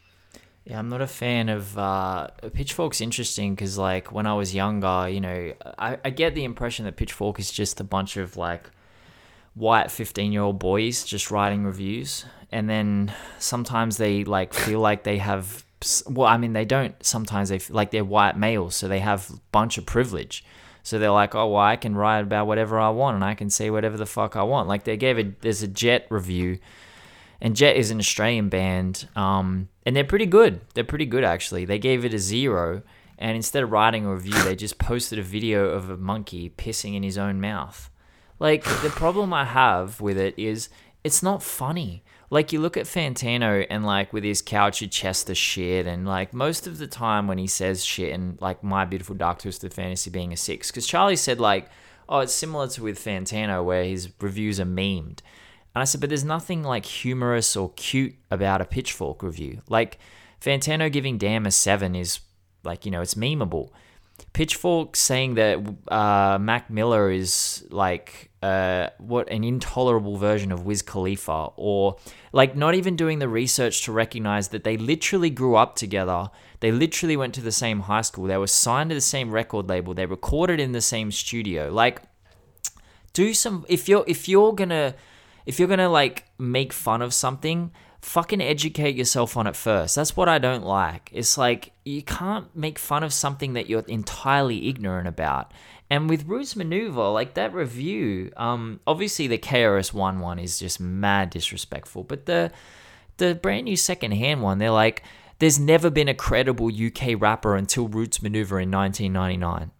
Yeah, 0.63 0.79
I'm 0.79 0.87
not 0.87 1.01
a 1.01 1.07
fan 1.07 1.49
of 1.49 1.77
uh, 1.77 2.27
Pitchfork's 2.53 3.01
interesting 3.01 3.55
because 3.55 3.77
like 3.77 4.13
when 4.13 4.25
I 4.25 4.35
was 4.35 4.55
younger, 4.55 5.09
you 5.09 5.19
know, 5.19 5.53
I, 5.77 5.97
I 6.05 6.09
get 6.11 6.33
the 6.33 6.45
impression 6.45 6.85
that 6.85 6.95
Pitchfork 6.95 7.37
is 7.39 7.51
just 7.51 7.81
a 7.81 7.83
bunch 7.83 8.15
of 8.15 8.37
like 8.37 8.69
white 9.55 9.91
15 9.91 10.31
year 10.31 10.41
old 10.41 10.59
boys 10.59 11.03
just 11.03 11.29
writing 11.29 11.63
reviews 11.63 12.25
and 12.53 12.69
then 12.69 13.13
sometimes 13.39 13.97
they 13.97 14.23
like 14.23 14.53
feel 14.53 14.79
like 14.79 15.03
they 15.03 15.17
have 15.17 15.65
well 16.07 16.27
i 16.27 16.37
mean 16.37 16.53
they 16.53 16.63
don't 16.63 16.95
sometimes 17.05 17.49
they 17.49 17.59
like 17.69 17.91
they're 17.91 18.05
white 18.05 18.37
males 18.37 18.75
so 18.75 18.87
they 18.87 18.99
have 18.99 19.29
a 19.29 19.33
bunch 19.51 19.77
of 19.77 19.85
privilege 19.85 20.45
so 20.81 20.97
they're 20.97 21.11
like 21.11 21.35
oh 21.35 21.47
well 21.47 21.61
i 21.61 21.75
can 21.75 21.95
write 21.95 22.21
about 22.21 22.47
whatever 22.47 22.79
i 22.79 22.89
want 22.89 23.15
and 23.15 23.23
i 23.23 23.33
can 23.33 23.49
say 23.49 23.69
whatever 23.69 23.97
the 23.97 24.05
fuck 24.05 24.35
i 24.35 24.43
want 24.43 24.67
like 24.67 24.85
they 24.85 24.95
gave 24.95 25.19
a 25.19 25.23
there's 25.41 25.61
a 25.61 25.67
jet 25.67 26.07
review 26.09 26.57
and 27.43 27.57
Jet 27.57 27.75
is 27.75 27.91
an 27.91 27.99
Australian 27.99 28.47
band, 28.47 29.09
um, 29.17 29.67
and 29.85 29.93
they're 29.93 30.05
pretty 30.05 30.25
good. 30.25 30.61
They're 30.73 30.85
pretty 30.85 31.05
good 31.05 31.25
actually. 31.25 31.65
They 31.65 31.77
gave 31.77 32.05
it 32.05 32.13
a 32.13 32.17
zero, 32.17 32.83
and 33.17 33.35
instead 33.35 33.63
of 33.63 33.71
writing 33.71 34.05
a 34.05 34.13
review, 34.13 34.41
they 34.43 34.55
just 34.55 34.77
posted 34.79 35.19
a 35.19 35.23
video 35.23 35.65
of 35.65 35.89
a 35.89 35.97
monkey 35.97 36.49
pissing 36.51 36.95
in 36.95 37.03
his 37.03 37.17
own 37.17 37.41
mouth. 37.41 37.89
Like 38.39 38.63
the 38.63 38.89
problem 38.89 39.33
I 39.33 39.43
have 39.43 39.99
with 39.99 40.17
it 40.17 40.33
is 40.39 40.69
it's 41.03 41.21
not 41.21 41.43
funny. 41.43 42.03
Like 42.33 42.51
you 42.51 42.59
look 42.59 42.77
at 42.77 42.87
Fantano 42.87 43.63
and 43.69 43.85
like 43.85 44.11
with 44.11 44.23
his 44.23 44.41
Couchy 44.41 44.89
Chester 44.89 45.35
shit, 45.35 45.85
and 45.85 46.07
like 46.07 46.33
most 46.33 46.65
of 46.65 46.79
the 46.79 46.87
time 46.87 47.27
when 47.27 47.37
he 47.37 47.45
says 47.45 47.85
shit, 47.85 48.11
and 48.11 48.41
like 48.41 48.63
My 48.63 48.85
Beautiful 48.85 49.13
Dark 49.13 49.37
Twisted 49.37 49.71
Fantasy 49.71 50.09
being 50.09 50.33
a 50.33 50.35
six, 50.35 50.71
because 50.71 50.87
Charlie 50.87 51.15
said 51.15 51.39
like, 51.39 51.69
oh, 52.09 52.21
it's 52.21 52.33
similar 52.33 52.67
to 52.69 52.81
with 52.81 52.97
Fantano 52.97 53.63
where 53.63 53.83
his 53.83 54.09
reviews 54.19 54.59
are 54.59 54.65
memed. 54.65 55.19
And 55.75 55.81
I 55.81 55.83
said, 55.83 56.01
but 56.01 56.09
there's 56.09 56.23
nothing 56.23 56.63
like 56.63 56.85
humorous 56.85 57.55
or 57.55 57.69
cute 57.75 58.15
about 58.31 58.61
a 58.61 58.65
pitchfork 58.65 59.21
review. 59.21 59.61
Like 59.69 59.99
Fantano 60.41 60.91
giving 60.91 61.19
Damn 61.19 61.45
a 61.45 61.51
seven 61.51 61.93
is 61.93 62.19
like, 62.63 62.83
you 62.83 62.89
know, 62.89 63.01
it's 63.01 63.13
memeable. 63.13 63.69
Pitchfork 64.31 64.95
saying 64.95 65.35
that 65.35 65.59
uh, 65.89 66.37
Mac 66.39 66.69
Miller 66.69 67.11
is 67.11 67.65
like 67.69 68.31
uh, 68.41 68.89
what 68.97 69.29
an 69.29 69.43
intolerable 69.43 70.17
version 70.17 70.51
of 70.51 70.65
Wiz 70.65 70.81
Khalifa, 70.81 71.49
or 71.55 71.97
like 72.31 72.55
not 72.55 72.75
even 72.75 72.95
doing 72.95 73.19
the 73.19 73.29
research 73.29 73.83
to 73.83 73.91
recognize 73.91 74.49
that 74.49 74.63
they 74.63 74.77
literally 74.77 75.29
grew 75.29 75.55
up 75.55 75.75
together. 75.75 76.29
They 76.59 76.71
literally 76.71 77.15
went 77.17 77.33
to 77.35 77.41
the 77.41 77.51
same 77.51 77.81
high 77.81 78.01
school. 78.01 78.25
They 78.25 78.37
were 78.37 78.47
signed 78.47 78.89
to 78.89 78.95
the 78.95 79.01
same 79.01 79.31
record 79.31 79.69
label. 79.69 79.93
They 79.93 80.05
recorded 80.05 80.59
in 80.59 80.71
the 80.71 80.81
same 80.81 81.11
studio. 81.11 81.71
Like, 81.71 82.01
do 83.13 83.33
some 83.33 83.65
if 83.69 83.87
you're 83.87 84.03
if 84.07 84.27
you're 84.27 84.53
gonna 84.53 84.95
if 85.45 85.59
you're 85.59 85.67
gonna 85.67 85.89
like 85.89 86.25
make 86.37 86.73
fun 86.73 87.01
of 87.01 87.13
something 87.13 87.71
fucking 88.03 88.41
educate 88.41 88.95
yourself 88.95 89.37
on 89.37 89.47
it 89.47 89.55
first. 89.55 89.95
That's 89.95 90.15
what 90.15 90.27
I 90.27 90.37
don't 90.37 90.65
like. 90.65 91.09
It's 91.13 91.37
like 91.37 91.71
you 91.85 92.03
can't 92.03 92.53
make 92.55 92.77
fun 92.77 93.01
of 93.01 93.13
something 93.13 93.53
that 93.53 93.69
you're 93.69 93.85
entirely 93.87 94.67
ignorant 94.67 95.07
about. 95.07 95.53
And 95.89 96.09
with 96.09 96.27
Roots 96.27 96.55
Manuva, 96.55 97.13
like 97.13 97.35
that 97.35 97.53
review, 97.53 98.31
um, 98.35 98.81
obviously 98.85 99.27
the 99.27 99.37
KRS 99.37 99.93
One 99.93 100.19
one 100.19 100.37
is 100.37 100.59
just 100.59 100.79
mad 100.79 101.29
disrespectful, 101.29 102.03
but 102.03 102.25
the 102.25 102.51
the 103.17 103.35
brand 103.35 103.65
new 103.65 103.77
secondhand 103.77 104.41
one, 104.41 104.57
they're 104.57 104.71
like, 104.71 105.03
there's 105.39 105.59
never 105.59 105.89
been 105.89 106.09
a 106.09 106.13
credible 106.13 106.71
UK 106.73 107.19
rapper 107.19 107.55
until 107.55 107.87
Roots 107.87 108.21
Maneuver 108.21 108.59
in 108.59 108.71
1999. 108.71 109.71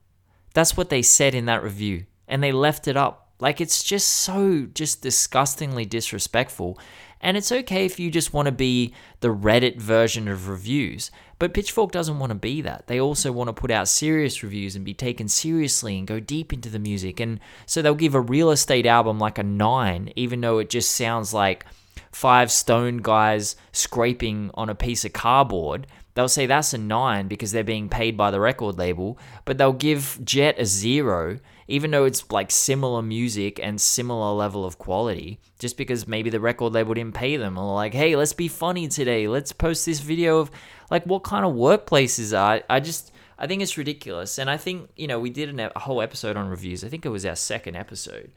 That's 0.54 0.78
what 0.78 0.90
they 0.90 1.02
said 1.02 1.34
in 1.34 1.46
that 1.46 1.64
review, 1.64 2.06
and 2.28 2.42
they 2.42 2.52
left 2.52 2.88
it 2.88 2.96
up. 2.96 3.34
Like 3.40 3.60
it's 3.60 3.84
just 3.84 4.08
so 4.08 4.68
just 4.74 5.02
disgustingly 5.02 5.84
disrespectful. 5.84 6.80
And 7.24 7.38
it's 7.38 7.52
okay 7.52 7.86
if 7.86 8.00
you 8.00 8.12
just 8.12 8.34
want 8.34 8.48
to 8.48 8.52
be 8.52 8.94
the 9.22 9.34
Reddit 9.34 9.80
version 9.80 10.28
of 10.28 10.50
reviews, 10.50 11.10
but 11.40 11.54
Pitchfork 11.54 11.92
doesn't 11.92 12.20
want 12.20 12.32
to 12.32 12.36
be 12.36 12.62
that. 12.62 12.88
They 12.88 13.00
also 13.00 13.32
want 13.32 13.48
to 13.48 13.54
put 13.54 13.72
out 13.72 13.88
serious 13.88 14.44
reviews 14.44 14.76
and 14.76 14.84
be 14.84 14.94
taken 14.94 15.30
seriously 15.30 15.98
and 15.98 16.06
go 16.06 16.20
deep 16.20 16.52
into 16.52 16.70
the 16.70 16.80
music. 16.80 17.22
And 17.22 17.40
so 17.66 17.82
they'll 17.82 17.96
give 17.96 18.14
a 18.14 18.22
real 18.22 18.52
estate 18.52 18.86
album 18.86 19.20
like 19.20 19.38
a 19.38 19.44
9 19.44 20.12
even 20.16 20.42
though 20.42 20.60
it 20.60 20.70
just 20.70 20.92
sounds 20.92 21.34
like 21.34 21.66
five 22.12 22.52
stone 22.52 22.98
guys 22.98 23.56
scraping 23.72 24.52
on 24.54 24.70
a 24.70 24.76
piece 24.76 25.06
of 25.06 25.14
cardboard, 25.14 25.88
they'll 26.14 26.28
say 26.28 26.46
that's 26.46 26.74
a 26.74 26.78
nine 26.78 27.28
because 27.28 27.52
they're 27.52 27.64
being 27.64 27.90
paid 27.90 28.18
by 28.18 28.32
the 28.32 28.40
record 28.40 28.78
label, 28.78 29.18
but 29.46 29.58
they'll 29.58 29.74
give 29.74 30.20
Jet 30.24 30.60
a 30.60 30.66
zero, 30.66 31.40
even 31.68 31.92
though 31.92 32.06
it's 32.06 32.30
like 32.32 32.52
similar 32.52 33.02
music 33.02 33.60
and 33.62 33.80
similar 33.80 34.34
level 34.34 34.66
of 34.66 34.78
quality, 34.78 35.40
just 35.60 35.78
because 35.78 36.08
maybe 36.08 36.30
the 36.30 36.40
record 36.40 36.74
label 36.74 36.94
didn't 36.94 37.16
pay 37.16 37.38
them 37.38 37.58
or 37.58 37.74
like, 37.74 37.94
hey, 37.94 38.16
let's 38.16 38.34
be 38.34 38.48
funny 38.48 38.88
today. 38.88 39.28
Let's 39.28 39.52
post 39.52 39.86
this 39.86 40.00
video 40.00 40.40
of 40.40 40.52
like 40.90 41.06
what 41.06 41.24
kind 41.24 41.46
of 41.46 41.54
workplaces 41.54 42.38
are. 42.38 42.62
I 42.70 42.80
just. 42.80 43.12
I 43.36 43.48
think 43.48 43.64
it's 43.64 43.80
ridiculous. 43.80 44.38
And 44.38 44.48
I 44.50 44.58
think, 44.58 44.90
you 44.96 45.08
know, 45.08 45.20
we 45.20 45.32
did 45.32 45.60
a 45.60 45.80
whole 45.80 46.02
episode 46.02 46.38
on 46.38 46.48
reviews. 46.48 46.84
I 46.84 46.88
think 46.88 47.04
it 47.04 47.10
was 47.10 47.26
our 47.26 47.36
second 47.36 47.76
episode. 47.76 48.32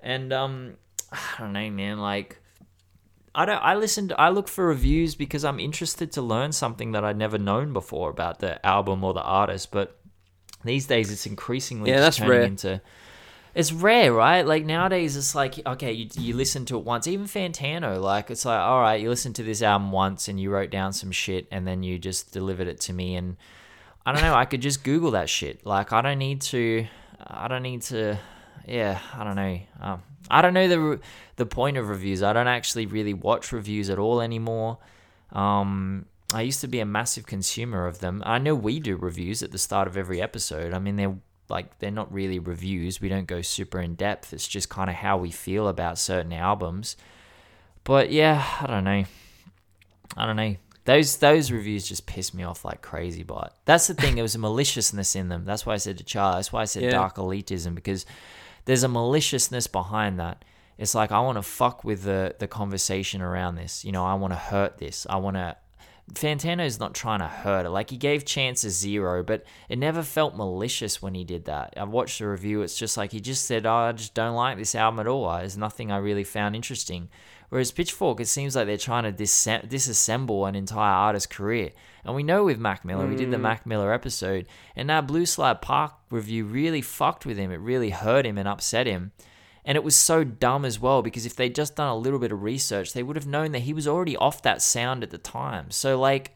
And 0.00 0.32
um 0.32 0.74
I 1.12 1.18
don't 1.38 1.52
know, 1.52 1.70
man, 1.70 1.98
like 1.98 2.40
I 3.34 3.44
don't. 3.44 3.62
I 3.62 3.74
listened. 3.74 4.12
I 4.16 4.28
look 4.28 4.46
for 4.46 4.66
reviews 4.66 5.16
because 5.16 5.44
I'm 5.44 5.58
interested 5.58 6.12
to 6.12 6.22
learn 6.22 6.52
something 6.52 6.92
that 6.92 7.04
I'd 7.04 7.16
never 7.16 7.36
known 7.36 7.72
before 7.72 8.10
about 8.10 8.38
the 8.38 8.64
album 8.64 9.02
or 9.02 9.12
the 9.12 9.22
artist. 9.22 9.72
But 9.72 9.98
these 10.64 10.86
days, 10.86 11.10
it's 11.10 11.26
increasingly 11.26 11.90
Yeah, 11.90 12.00
that's 12.00 12.16
turning 12.16 12.30
rare. 12.30 12.42
into. 12.42 12.80
It's 13.54 13.72
rare, 13.72 14.12
right? 14.12 14.44
Like 14.44 14.64
nowadays, 14.64 15.16
it's 15.16 15.34
like 15.34 15.64
okay, 15.64 15.92
you, 15.92 16.08
you 16.18 16.34
listen 16.34 16.64
to 16.66 16.76
it 16.76 16.84
once. 16.84 17.06
Even 17.06 17.26
Fantano, 17.26 18.00
like 18.00 18.30
it's 18.30 18.44
like 18.44 18.58
all 18.58 18.80
right, 18.80 19.00
you 19.00 19.08
listen 19.08 19.32
to 19.34 19.42
this 19.44 19.62
album 19.62 19.92
once 19.92 20.26
and 20.26 20.40
you 20.40 20.50
wrote 20.50 20.70
down 20.70 20.92
some 20.92 21.12
shit 21.12 21.46
and 21.52 21.66
then 21.66 21.82
you 21.84 21.98
just 21.98 22.32
delivered 22.32 22.66
it 22.66 22.80
to 22.80 22.92
me. 22.92 23.14
And 23.14 23.36
I 24.04 24.12
don't 24.12 24.22
know. 24.22 24.34
I 24.34 24.44
could 24.44 24.60
just 24.60 24.82
Google 24.82 25.12
that 25.12 25.28
shit. 25.30 25.64
Like 25.64 25.92
I 25.92 26.02
don't 26.02 26.18
need 26.18 26.40
to. 26.42 26.86
I 27.24 27.46
don't 27.46 27.62
need 27.62 27.82
to. 27.82 28.18
Yeah, 28.66 28.98
I 29.14 29.22
don't 29.22 29.36
know. 29.36 29.60
Um, 29.80 30.02
I 30.28 30.42
don't 30.42 30.54
know 30.54 30.66
the 30.66 31.00
the 31.36 31.46
point 31.46 31.76
of 31.76 31.88
reviews. 31.88 32.24
I 32.24 32.32
don't 32.32 32.48
actually 32.48 32.86
really 32.86 33.14
watch 33.14 33.52
reviews 33.52 33.88
at 33.88 33.98
all 34.00 34.20
anymore. 34.20 34.78
Um, 35.30 36.06
I 36.34 36.42
used 36.42 36.60
to 36.62 36.68
be 36.68 36.80
a 36.80 36.84
massive 36.86 37.26
consumer 37.26 37.86
of 37.86 38.00
them. 38.00 38.22
I 38.26 38.38
know 38.38 38.54
we 38.54 38.80
do 38.80 38.96
reviews 38.96 39.42
at 39.42 39.52
the 39.52 39.58
start 39.58 39.86
of 39.88 39.96
every 39.96 40.20
episode. 40.20 40.72
I 40.74 40.78
mean, 40.78 40.96
they're 40.96 41.16
like 41.48 41.78
they're 41.78 41.90
not 41.90 42.12
really 42.12 42.38
reviews. 42.38 43.00
We 43.00 43.08
don't 43.08 43.26
go 43.26 43.40
super 43.42 43.80
in 43.80 43.94
depth. 43.94 44.32
It's 44.32 44.48
just 44.48 44.68
kind 44.68 44.88
of 44.90 44.96
how 44.96 45.16
we 45.18 45.30
feel 45.30 45.68
about 45.68 45.98
certain 45.98 46.32
albums. 46.32 46.96
But 47.84 48.10
yeah, 48.10 48.44
I 48.60 48.66
don't 48.66 48.84
know. 48.84 49.04
I 50.16 50.26
don't 50.26 50.36
know. 50.36 50.56
Those 50.86 51.16
those 51.18 51.50
reviews 51.50 51.86
just 51.88 52.06
piss 52.06 52.34
me 52.34 52.42
off 52.44 52.64
like 52.64 52.82
crazy. 52.82 53.22
But 53.22 53.54
that's 53.64 53.86
the 53.86 53.94
thing. 53.94 54.14
There 54.14 54.24
was 54.24 54.34
a 54.34 54.38
maliciousness 54.38 55.14
in 55.16 55.28
them. 55.28 55.44
That's 55.44 55.64
why 55.64 55.74
I 55.74 55.78
said 55.78 55.98
to 55.98 56.04
Charlie. 56.04 56.36
That's 56.38 56.52
why 56.52 56.62
I 56.62 56.66
said 56.66 56.82
Yeah. 56.84 56.90
dark 56.90 57.16
elitism 57.16 57.74
because 57.74 58.04
there's 58.64 58.82
a 58.82 58.88
maliciousness 58.88 59.66
behind 59.66 60.18
that. 60.18 60.44
It's 60.78 60.94
like 60.94 61.12
I 61.12 61.20
want 61.20 61.36
to 61.38 61.42
fuck 61.42 61.84
with 61.84 62.02
the 62.02 62.34
the 62.38 62.48
conversation 62.48 63.20
around 63.22 63.54
this. 63.56 63.84
You 63.84 63.92
know, 63.92 64.04
I 64.04 64.14
want 64.14 64.32
to 64.32 64.38
hurt 64.38 64.78
this. 64.78 65.06
I 65.08 65.16
want 65.16 65.36
to. 65.36 65.56
Fantano's 66.12 66.78
not 66.78 66.94
trying 66.94 67.20
to 67.20 67.26
hurt 67.26 67.64
it. 67.64 67.70
Like 67.70 67.88
he 67.88 67.96
gave 67.96 68.26
Chance 68.26 68.62
a 68.64 68.70
zero, 68.70 69.22
but 69.22 69.44
it 69.70 69.78
never 69.78 70.02
felt 70.02 70.36
malicious 70.36 71.00
when 71.00 71.14
he 71.14 71.24
did 71.24 71.46
that. 71.46 71.72
I 71.76 71.84
watched 71.84 72.18
the 72.18 72.28
review. 72.28 72.60
It's 72.60 72.76
just 72.76 72.96
like 72.96 73.12
he 73.12 73.20
just 73.20 73.46
said, 73.46 73.64
oh, 73.64 73.72
"I 73.72 73.92
just 73.92 74.12
don't 74.12 74.34
like 74.34 74.58
this 74.58 74.74
album 74.74 75.00
at 75.00 75.06
all. 75.06 75.32
There's 75.32 75.56
nothing 75.56 75.90
I 75.90 75.96
really 75.96 76.24
found 76.24 76.54
interesting." 76.54 77.08
Whereas 77.48 77.72
Pitchfork, 77.72 78.20
it 78.20 78.26
seems 78.26 78.56
like 78.56 78.66
they're 78.66 78.76
trying 78.76 79.04
to 79.04 79.12
dis- 79.12 79.46
disassemble 79.46 80.48
an 80.48 80.56
entire 80.56 80.92
artist's 80.92 81.26
career. 81.26 81.70
And 82.04 82.14
we 82.14 82.22
know 82.22 82.44
with 82.44 82.58
Mac 82.58 82.84
Miller, 82.84 83.06
we 83.06 83.16
did 83.16 83.30
the 83.30 83.38
Mac 83.38 83.64
Miller 83.64 83.92
episode, 83.92 84.46
and 84.74 84.90
that 84.90 85.06
Blue 85.06 85.24
Slide 85.24 85.62
Park 85.62 85.92
review 86.10 86.44
really 86.44 86.82
fucked 86.82 87.24
with 87.24 87.38
him. 87.38 87.52
It 87.52 87.60
really 87.60 87.90
hurt 87.90 88.26
him 88.26 88.38
and 88.38 88.48
upset 88.48 88.86
him. 88.86 89.12
And 89.64 89.76
it 89.76 89.84
was 89.84 89.96
so 89.96 90.24
dumb 90.24 90.64
as 90.64 90.78
well 90.78 91.02
because 91.02 91.24
if 91.24 91.36
they'd 91.36 91.54
just 91.54 91.76
done 91.76 91.88
a 91.88 91.96
little 91.96 92.18
bit 92.18 92.32
of 92.32 92.42
research, 92.42 92.92
they 92.92 93.02
would 93.02 93.16
have 93.16 93.26
known 93.26 93.52
that 93.52 93.60
he 93.60 93.72
was 93.72 93.88
already 93.88 94.16
off 94.16 94.42
that 94.42 94.60
sound 94.60 95.02
at 95.02 95.10
the 95.10 95.18
time. 95.18 95.70
So, 95.70 95.98
like, 95.98 96.34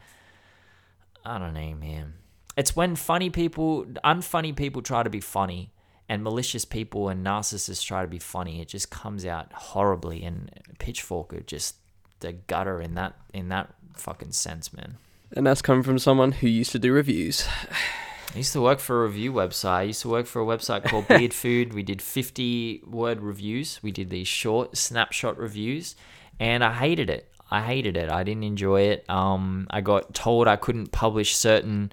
I 1.25 1.39
don't 1.39 1.53
know, 1.53 1.75
man. 1.75 2.15
It's 2.57 2.75
when 2.75 2.97
funny 2.97 3.29
people, 3.29 3.85
unfunny 4.03 4.57
people 4.57 4.81
try 4.81 5.03
to 5.03 5.11
be 5.11 5.21
funny, 5.21 5.73
and 6.09 6.25
malicious 6.25 6.65
people 6.65 7.11
and 7.11 7.25
narcissists 7.25 7.85
try 7.85 8.01
to 8.01 8.09
be 8.09 8.19
funny. 8.19 8.63
It 8.63 8.69
just 8.69 8.91
comes 8.91 9.27
out 9.27 9.53
horribly. 9.53 10.25
And 10.25 10.51
Pitchfork 10.79 11.47
just 11.47 11.77
the 12.21 12.33
gutter 12.33 12.81
in 12.81 12.95
that 12.95 13.15
in 13.35 13.51
that 13.51 13.75
fucking 13.95 14.33
sense, 14.33 14.73
man. 14.73 14.97
And 15.37 15.47
that's 15.47 15.61
coming 15.61 15.83
from 15.83 15.99
someone 15.99 16.33
who 16.33 16.49
used 16.49 16.73
to 16.73 16.79
do 16.79 16.93
reviews. 16.95 17.47
I 18.35 18.39
used 18.39 18.53
to 18.53 18.61
work 18.61 18.79
for 18.79 19.05
a 19.05 19.07
review 19.07 19.33
website. 19.33 19.71
I 19.71 19.83
used 19.85 20.03
to 20.03 20.09
work 20.09 20.27
for 20.27 20.43
a 20.43 20.45
website 20.45 20.85
called 20.85 21.09
Beard 21.09 21.33
Food. 21.33 21.73
We 21.73 21.83
did 21.83 22.03
50 22.03 22.83
word 22.87 23.21
reviews. 23.21 23.81
We 23.83 23.91
did 23.91 24.11
these 24.11 24.29
short 24.29 24.77
snapshot 24.77 25.39
reviews, 25.39 25.97
and 26.39 26.63
I 26.63 26.75
hated 26.75 27.09
it. 27.09 27.33
I 27.51 27.63
hated 27.63 27.97
it. 27.97 28.11
I 28.11 28.25
didn't 28.25 28.45
enjoy 28.45 28.83
it. 28.83 29.09
Um, 29.09 29.67
I 29.71 29.81
got 29.81 30.13
told 30.13 30.47
I 30.47 30.57
couldn't 30.57 30.93
publish 30.93 31.35
certain 31.35 31.91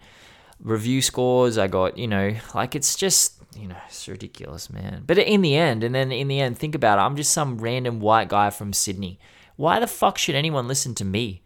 review 0.59 1.01
scores. 1.01 1.57
I 1.57 1.67
got, 1.67 1.97
you 1.97 2.07
know, 2.07 2.35
like 2.53 2.75
it's 2.75 2.95
just, 2.95 3.41
you 3.57 3.69
know, 3.69 3.77
it's 3.87 4.07
ridiculous, 4.07 4.69
man. 4.69 5.03
But 5.07 5.17
in 5.17 5.41
the 5.41 5.55
end, 5.55 5.85
and 5.85 5.95
then 5.95 6.11
in 6.11 6.27
the 6.27 6.41
end, 6.41 6.57
think 6.57 6.75
about 6.75 6.99
it. 6.99 7.03
I'm 7.03 7.15
just 7.15 7.31
some 7.31 7.59
random 7.59 8.01
white 8.01 8.27
guy 8.27 8.49
from 8.49 8.73
Sydney. 8.73 9.19
Why 9.55 9.79
the 9.79 9.87
fuck 9.87 10.17
should 10.17 10.35
anyone 10.35 10.67
listen 10.67 10.93
to 10.95 11.05
me? 11.05 11.41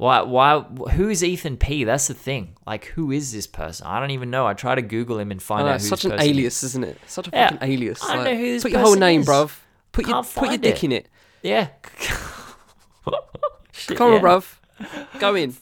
Why? 0.00 0.22
Why? 0.22 0.60
Who 0.92 1.10
is 1.10 1.22
Ethan 1.22 1.58
P? 1.58 1.84
That's 1.84 2.08
the 2.08 2.14
thing. 2.14 2.56
Like, 2.66 2.86
who 2.86 3.10
is 3.10 3.32
this 3.32 3.46
person? 3.46 3.86
I 3.86 4.00
don't 4.00 4.12
even 4.12 4.30
know. 4.30 4.46
I 4.46 4.54
try 4.54 4.74
to 4.74 4.80
Google 4.80 5.18
him 5.18 5.30
and 5.30 5.42
find 5.42 5.66
know, 5.66 5.72
out 5.72 5.74
it's 5.76 5.84
who 5.84 5.90
such 5.90 6.06
an 6.06 6.12
alias, 6.18 6.62
is. 6.62 6.70
isn't 6.70 6.84
it? 6.84 6.98
Such 7.06 7.28
a 7.28 7.30
Yeah, 7.34 7.50
fucking 7.50 7.68
alias. 7.70 8.02
I 8.02 8.06
don't 8.14 8.24
Like, 8.24 8.32
know 8.32 8.38
who 8.40 8.52
this 8.52 8.62
Put 8.62 8.72
your 8.72 8.80
whole 8.80 8.94
name, 8.96 9.20
is. 9.20 9.26
bruv. 9.28 9.58
Put 9.92 10.06
your 10.08 10.22
put 10.24 10.48
your 10.48 10.56
dick 10.58 10.76
it. 10.76 10.84
in 10.84 10.92
it. 10.92 11.08
Yeah. 11.42 11.68
Shit, 13.72 13.96
Come 13.98 14.08
on, 14.08 14.14
yeah. 14.14 14.20
bruv. 14.20 14.56
Go 15.20 15.34
in. 15.34 15.54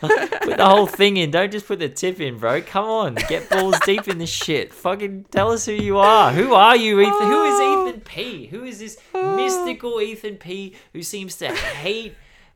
Put 0.00 0.56
the 0.58 0.64
whole 0.66 0.86
thing 0.86 1.16
in. 1.16 1.30
Don't 1.30 1.50
just 1.50 1.66
put 1.66 1.78
the 1.78 1.88
tip 1.88 2.20
in, 2.20 2.38
bro. 2.38 2.60
Come 2.62 2.84
on, 2.84 3.14
get 3.28 3.48
balls 3.48 3.78
deep 3.86 4.06
in 4.08 4.18
this 4.18 4.28
shit. 4.30 4.72
Fucking 4.74 5.24
tell 5.30 5.50
us 5.52 5.64
who 5.64 5.72
you 5.72 5.98
are. 5.98 6.30
Who 6.32 6.54
are 6.54 6.76
you, 6.76 7.00
Ethan? 7.00 7.12
Who 7.26 7.34
Oh. 7.34 7.86
is 7.86 7.88
Ethan 7.88 8.00
P? 8.02 8.46
Who 8.46 8.64
is 8.64 8.78
this 8.78 8.98
mystical 9.14 10.00
Ethan 10.00 10.36
P 10.36 10.74
who 10.92 11.02
seems 11.02 11.36
to 11.36 11.48
hate 11.54 12.14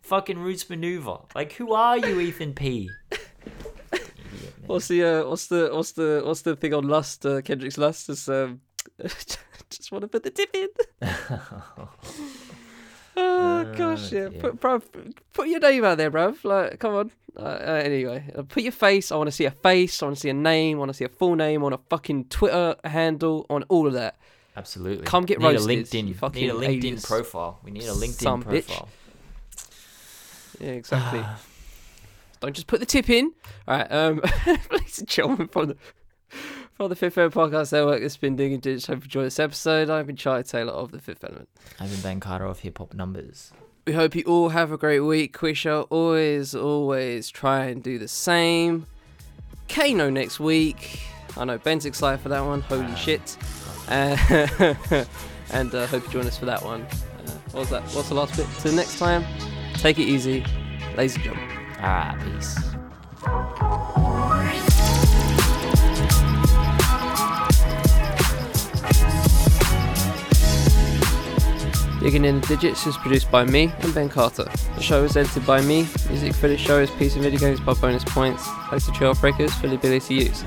fucking 0.08 0.38
Roots 0.38 0.64
Manuva? 0.64 1.26
Like, 1.34 1.52
who 1.52 1.72
are 1.74 1.98
you, 1.98 2.18
Ethan 2.18 2.54
P? 2.54 2.90
What's 4.66 4.88
the 4.88 5.02
uh, 5.02 5.28
what's 5.28 5.46
the 5.46 5.70
what's 5.72 5.92
the 5.92 6.22
what's 6.24 6.42
the 6.42 6.54
thing 6.54 6.74
on 6.74 6.86
Lust? 6.88 7.24
Uh, 7.24 7.40
Kendrick's 7.40 7.78
Lust 7.78 8.10
is 8.10 8.28
um, 8.28 8.60
just 9.02 9.90
want 9.90 10.02
to 10.02 10.08
put 10.08 10.22
the 10.24 10.30
tip 10.30 10.54
in. 10.54 10.68
oh 13.16 13.74
gosh, 13.76 14.12
yeah. 14.12 14.28
dear. 14.28 14.40
Put, 14.40 14.60
bruv, 14.60 14.82
put 15.32 15.48
your 15.48 15.60
name 15.60 15.84
out 15.84 15.96
there, 15.96 16.10
bruv. 16.10 16.44
Like, 16.44 16.78
come 16.78 16.94
on. 16.94 17.10
Uh, 17.34 17.40
uh, 17.40 17.80
anyway, 17.82 18.30
uh, 18.36 18.42
put 18.42 18.62
your 18.62 18.72
face. 18.72 19.10
I 19.10 19.16
want 19.16 19.28
to 19.28 19.32
see 19.32 19.46
a 19.46 19.50
face. 19.50 20.02
I 20.02 20.06
want 20.06 20.16
to 20.16 20.20
see 20.20 20.28
a 20.28 20.34
name. 20.34 20.76
I 20.76 20.80
want 20.80 20.90
to 20.90 20.94
see 20.94 21.04
a 21.04 21.08
full 21.08 21.34
name. 21.34 21.60
I 21.60 21.62
want 21.62 21.74
a 21.74 21.80
fucking 21.88 22.26
Twitter 22.26 22.76
handle. 22.84 23.46
On 23.48 23.62
all 23.70 23.86
of 23.86 23.94
that. 23.94 24.16
Absolutely. 24.54 25.06
Come 25.06 25.24
get 25.24 25.38
need 25.38 25.46
roasted, 25.46 25.70
a 25.70 25.74
you 25.74 25.82
LinkedIn. 25.84 26.16
fucking 26.16 26.42
need 26.42 26.50
a 26.50 26.54
LinkedIn 26.54 26.84
alias. 26.84 27.06
profile. 27.06 27.58
We 27.62 27.70
need 27.70 27.84
a 27.84 27.92
LinkedIn 27.92 28.20
Some 28.20 28.42
bitch. 28.42 28.86
Yeah, 30.60 30.70
exactly. 30.70 31.24
Don't 32.40 32.54
just 32.54 32.66
put 32.66 32.80
the 32.80 32.86
tip 32.86 33.10
in. 33.10 33.32
All 33.66 33.78
right, 33.78 33.92
um, 33.92 34.20
ladies 34.70 34.98
and 34.98 35.08
gentlemen, 35.08 35.48
from 35.48 35.68
the 35.68 35.76
from 36.74 36.88
the 36.88 36.96
Fifth 36.96 37.18
Element 37.18 37.34
Podcast 37.34 37.72
Network, 37.72 38.02
it's 38.02 38.16
been 38.16 38.36
Dig 38.36 38.52
and 38.52 38.62
Ditch. 38.62 38.86
Hope 38.86 38.98
you 38.98 39.04
enjoyed 39.04 39.26
this 39.26 39.40
episode. 39.40 39.90
I've 39.90 40.06
been 40.06 40.16
Charlie 40.16 40.44
Taylor 40.44 40.72
of 40.72 40.92
the 40.92 41.00
Fifth 41.00 41.24
Element. 41.24 41.48
I've 41.80 41.90
been 41.90 42.00
Ben 42.00 42.20
Carter 42.20 42.44
of 42.44 42.60
Hip 42.60 42.78
Hop 42.78 42.94
Numbers. 42.94 43.52
We 43.86 43.94
hope 43.94 44.14
you 44.14 44.22
all 44.24 44.50
have 44.50 44.70
a 44.70 44.78
great 44.78 45.00
week. 45.00 45.40
We 45.42 45.54
shall 45.54 45.82
always, 45.90 46.54
always 46.54 47.30
try 47.30 47.64
and 47.64 47.82
do 47.82 47.98
the 47.98 48.06
same. 48.06 48.86
Kano 49.68 50.08
next 50.10 50.38
week. 50.38 51.00
I 51.36 51.44
know 51.44 51.58
Ben's 51.58 51.84
excited 51.84 52.20
for 52.20 52.28
that 52.28 52.44
one. 52.44 52.60
Holy 52.62 52.94
shit! 52.96 53.36
Uh, 53.88 54.16
and 55.50 55.74
uh, 55.74 55.86
hope 55.88 56.04
you 56.04 56.10
join 56.10 56.26
us 56.26 56.38
for 56.38 56.46
that 56.46 56.62
one. 56.64 56.82
Uh, 56.82 57.30
what 57.50 57.60
was 57.60 57.70
that? 57.70 57.82
What's 57.94 58.08
the 58.08 58.14
last 58.14 58.36
bit? 58.36 58.46
Till 58.60 58.74
next 58.74 58.98
time. 58.98 59.24
Take 59.78 59.98
it 59.98 60.08
easy. 60.08 60.44
Lazy 60.96 61.22
jump. 61.22 61.38
All 61.80 61.84
right, 61.84 62.18
peace. 62.24 62.58
Digging 72.00 72.24
in 72.24 72.40
the 72.40 72.46
Digits 72.46 72.86
is 72.86 72.96
produced 72.96 73.30
by 73.30 73.44
me 73.44 73.72
and 73.80 73.92
Ben 73.92 74.08
Carter. 74.08 74.44
The 74.76 74.82
show 74.82 75.02
is 75.02 75.16
edited 75.16 75.44
by 75.44 75.60
me. 75.60 75.88
Music 76.08 76.32
for 76.32 76.46
this 76.46 76.60
show 76.60 76.78
is 76.78 76.90
Piece 76.92 77.16
of 77.16 77.22
Video 77.22 77.40
Games 77.40 77.58
by 77.58 77.74
Bonus 77.74 78.04
Points. 78.04 78.46
Thanks 78.70 78.88
Chill 78.96 79.14
Breakers 79.14 79.52
for 79.54 79.66
the 79.66 79.74
ability 79.74 80.20
to 80.20 80.26
use. 80.26 80.44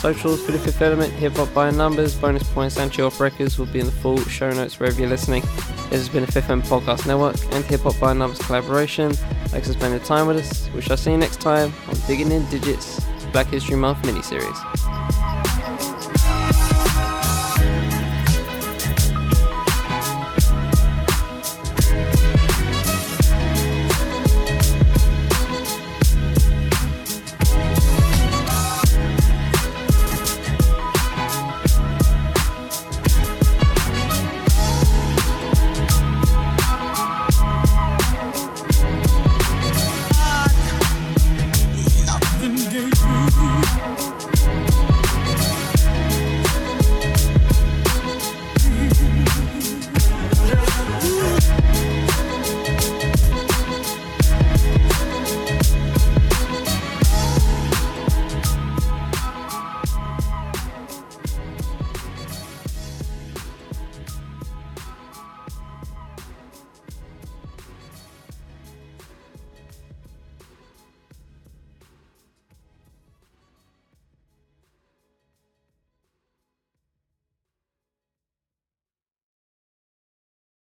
Socials 0.00 0.42
for 0.44 0.52
the 0.52 0.58
Fifth 0.58 0.80
Element, 0.80 1.12
Hip 1.12 1.34
Hop 1.34 1.52
by 1.52 1.70
Numbers, 1.70 2.14
Bonus 2.14 2.42
Points, 2.52 2.78
and 2.78 2.90
Chill 2.90 3.10
Breakers 3.10 3.58
will 3.58 3.66
be 3.66 3.80
in 3.80 3.86
the 3.86 3.92
full 3.92 4.18
show 4.24 4.50
notes 4.50 4.80
wherever 4.80 4.98
you're 4.98 5.10
listening. 5.10 5.42
This 5.90 6.00
has 6.00 6.08
been 6.08 6.24
a 6.24 6.26
Fifth 6.26 6.48
Element 6.48 6.68
Podcast 6.68 7.06
Network 7.06 7.36
and 7.52 7.64
Hip 7.66 7.82
Hop 7.82 8.00
by 8.00 8.14
Numbers 8.14 8.38
collaboration. 8.38 9.12
Thanks 9.48 9.66
for 9.66 9.74
spending 9.74 10.00
time 10.00 10.26
with 10.26 10.38
us. 10.38 10.70
We 10.74 10.80
shall 10.80 10.96
see 10.96 11.10
you 11.10 11.18
next 11.18 11.40
time 11.40 11.72
on 11.88 11.96
Digging 12.06 12.32
in 12.32 12.48
Digits 12.48 13.00
Black 13.30 13.48
History 13.48 13.76
Month 13.76 13.98
miniseries. 14.02 15.23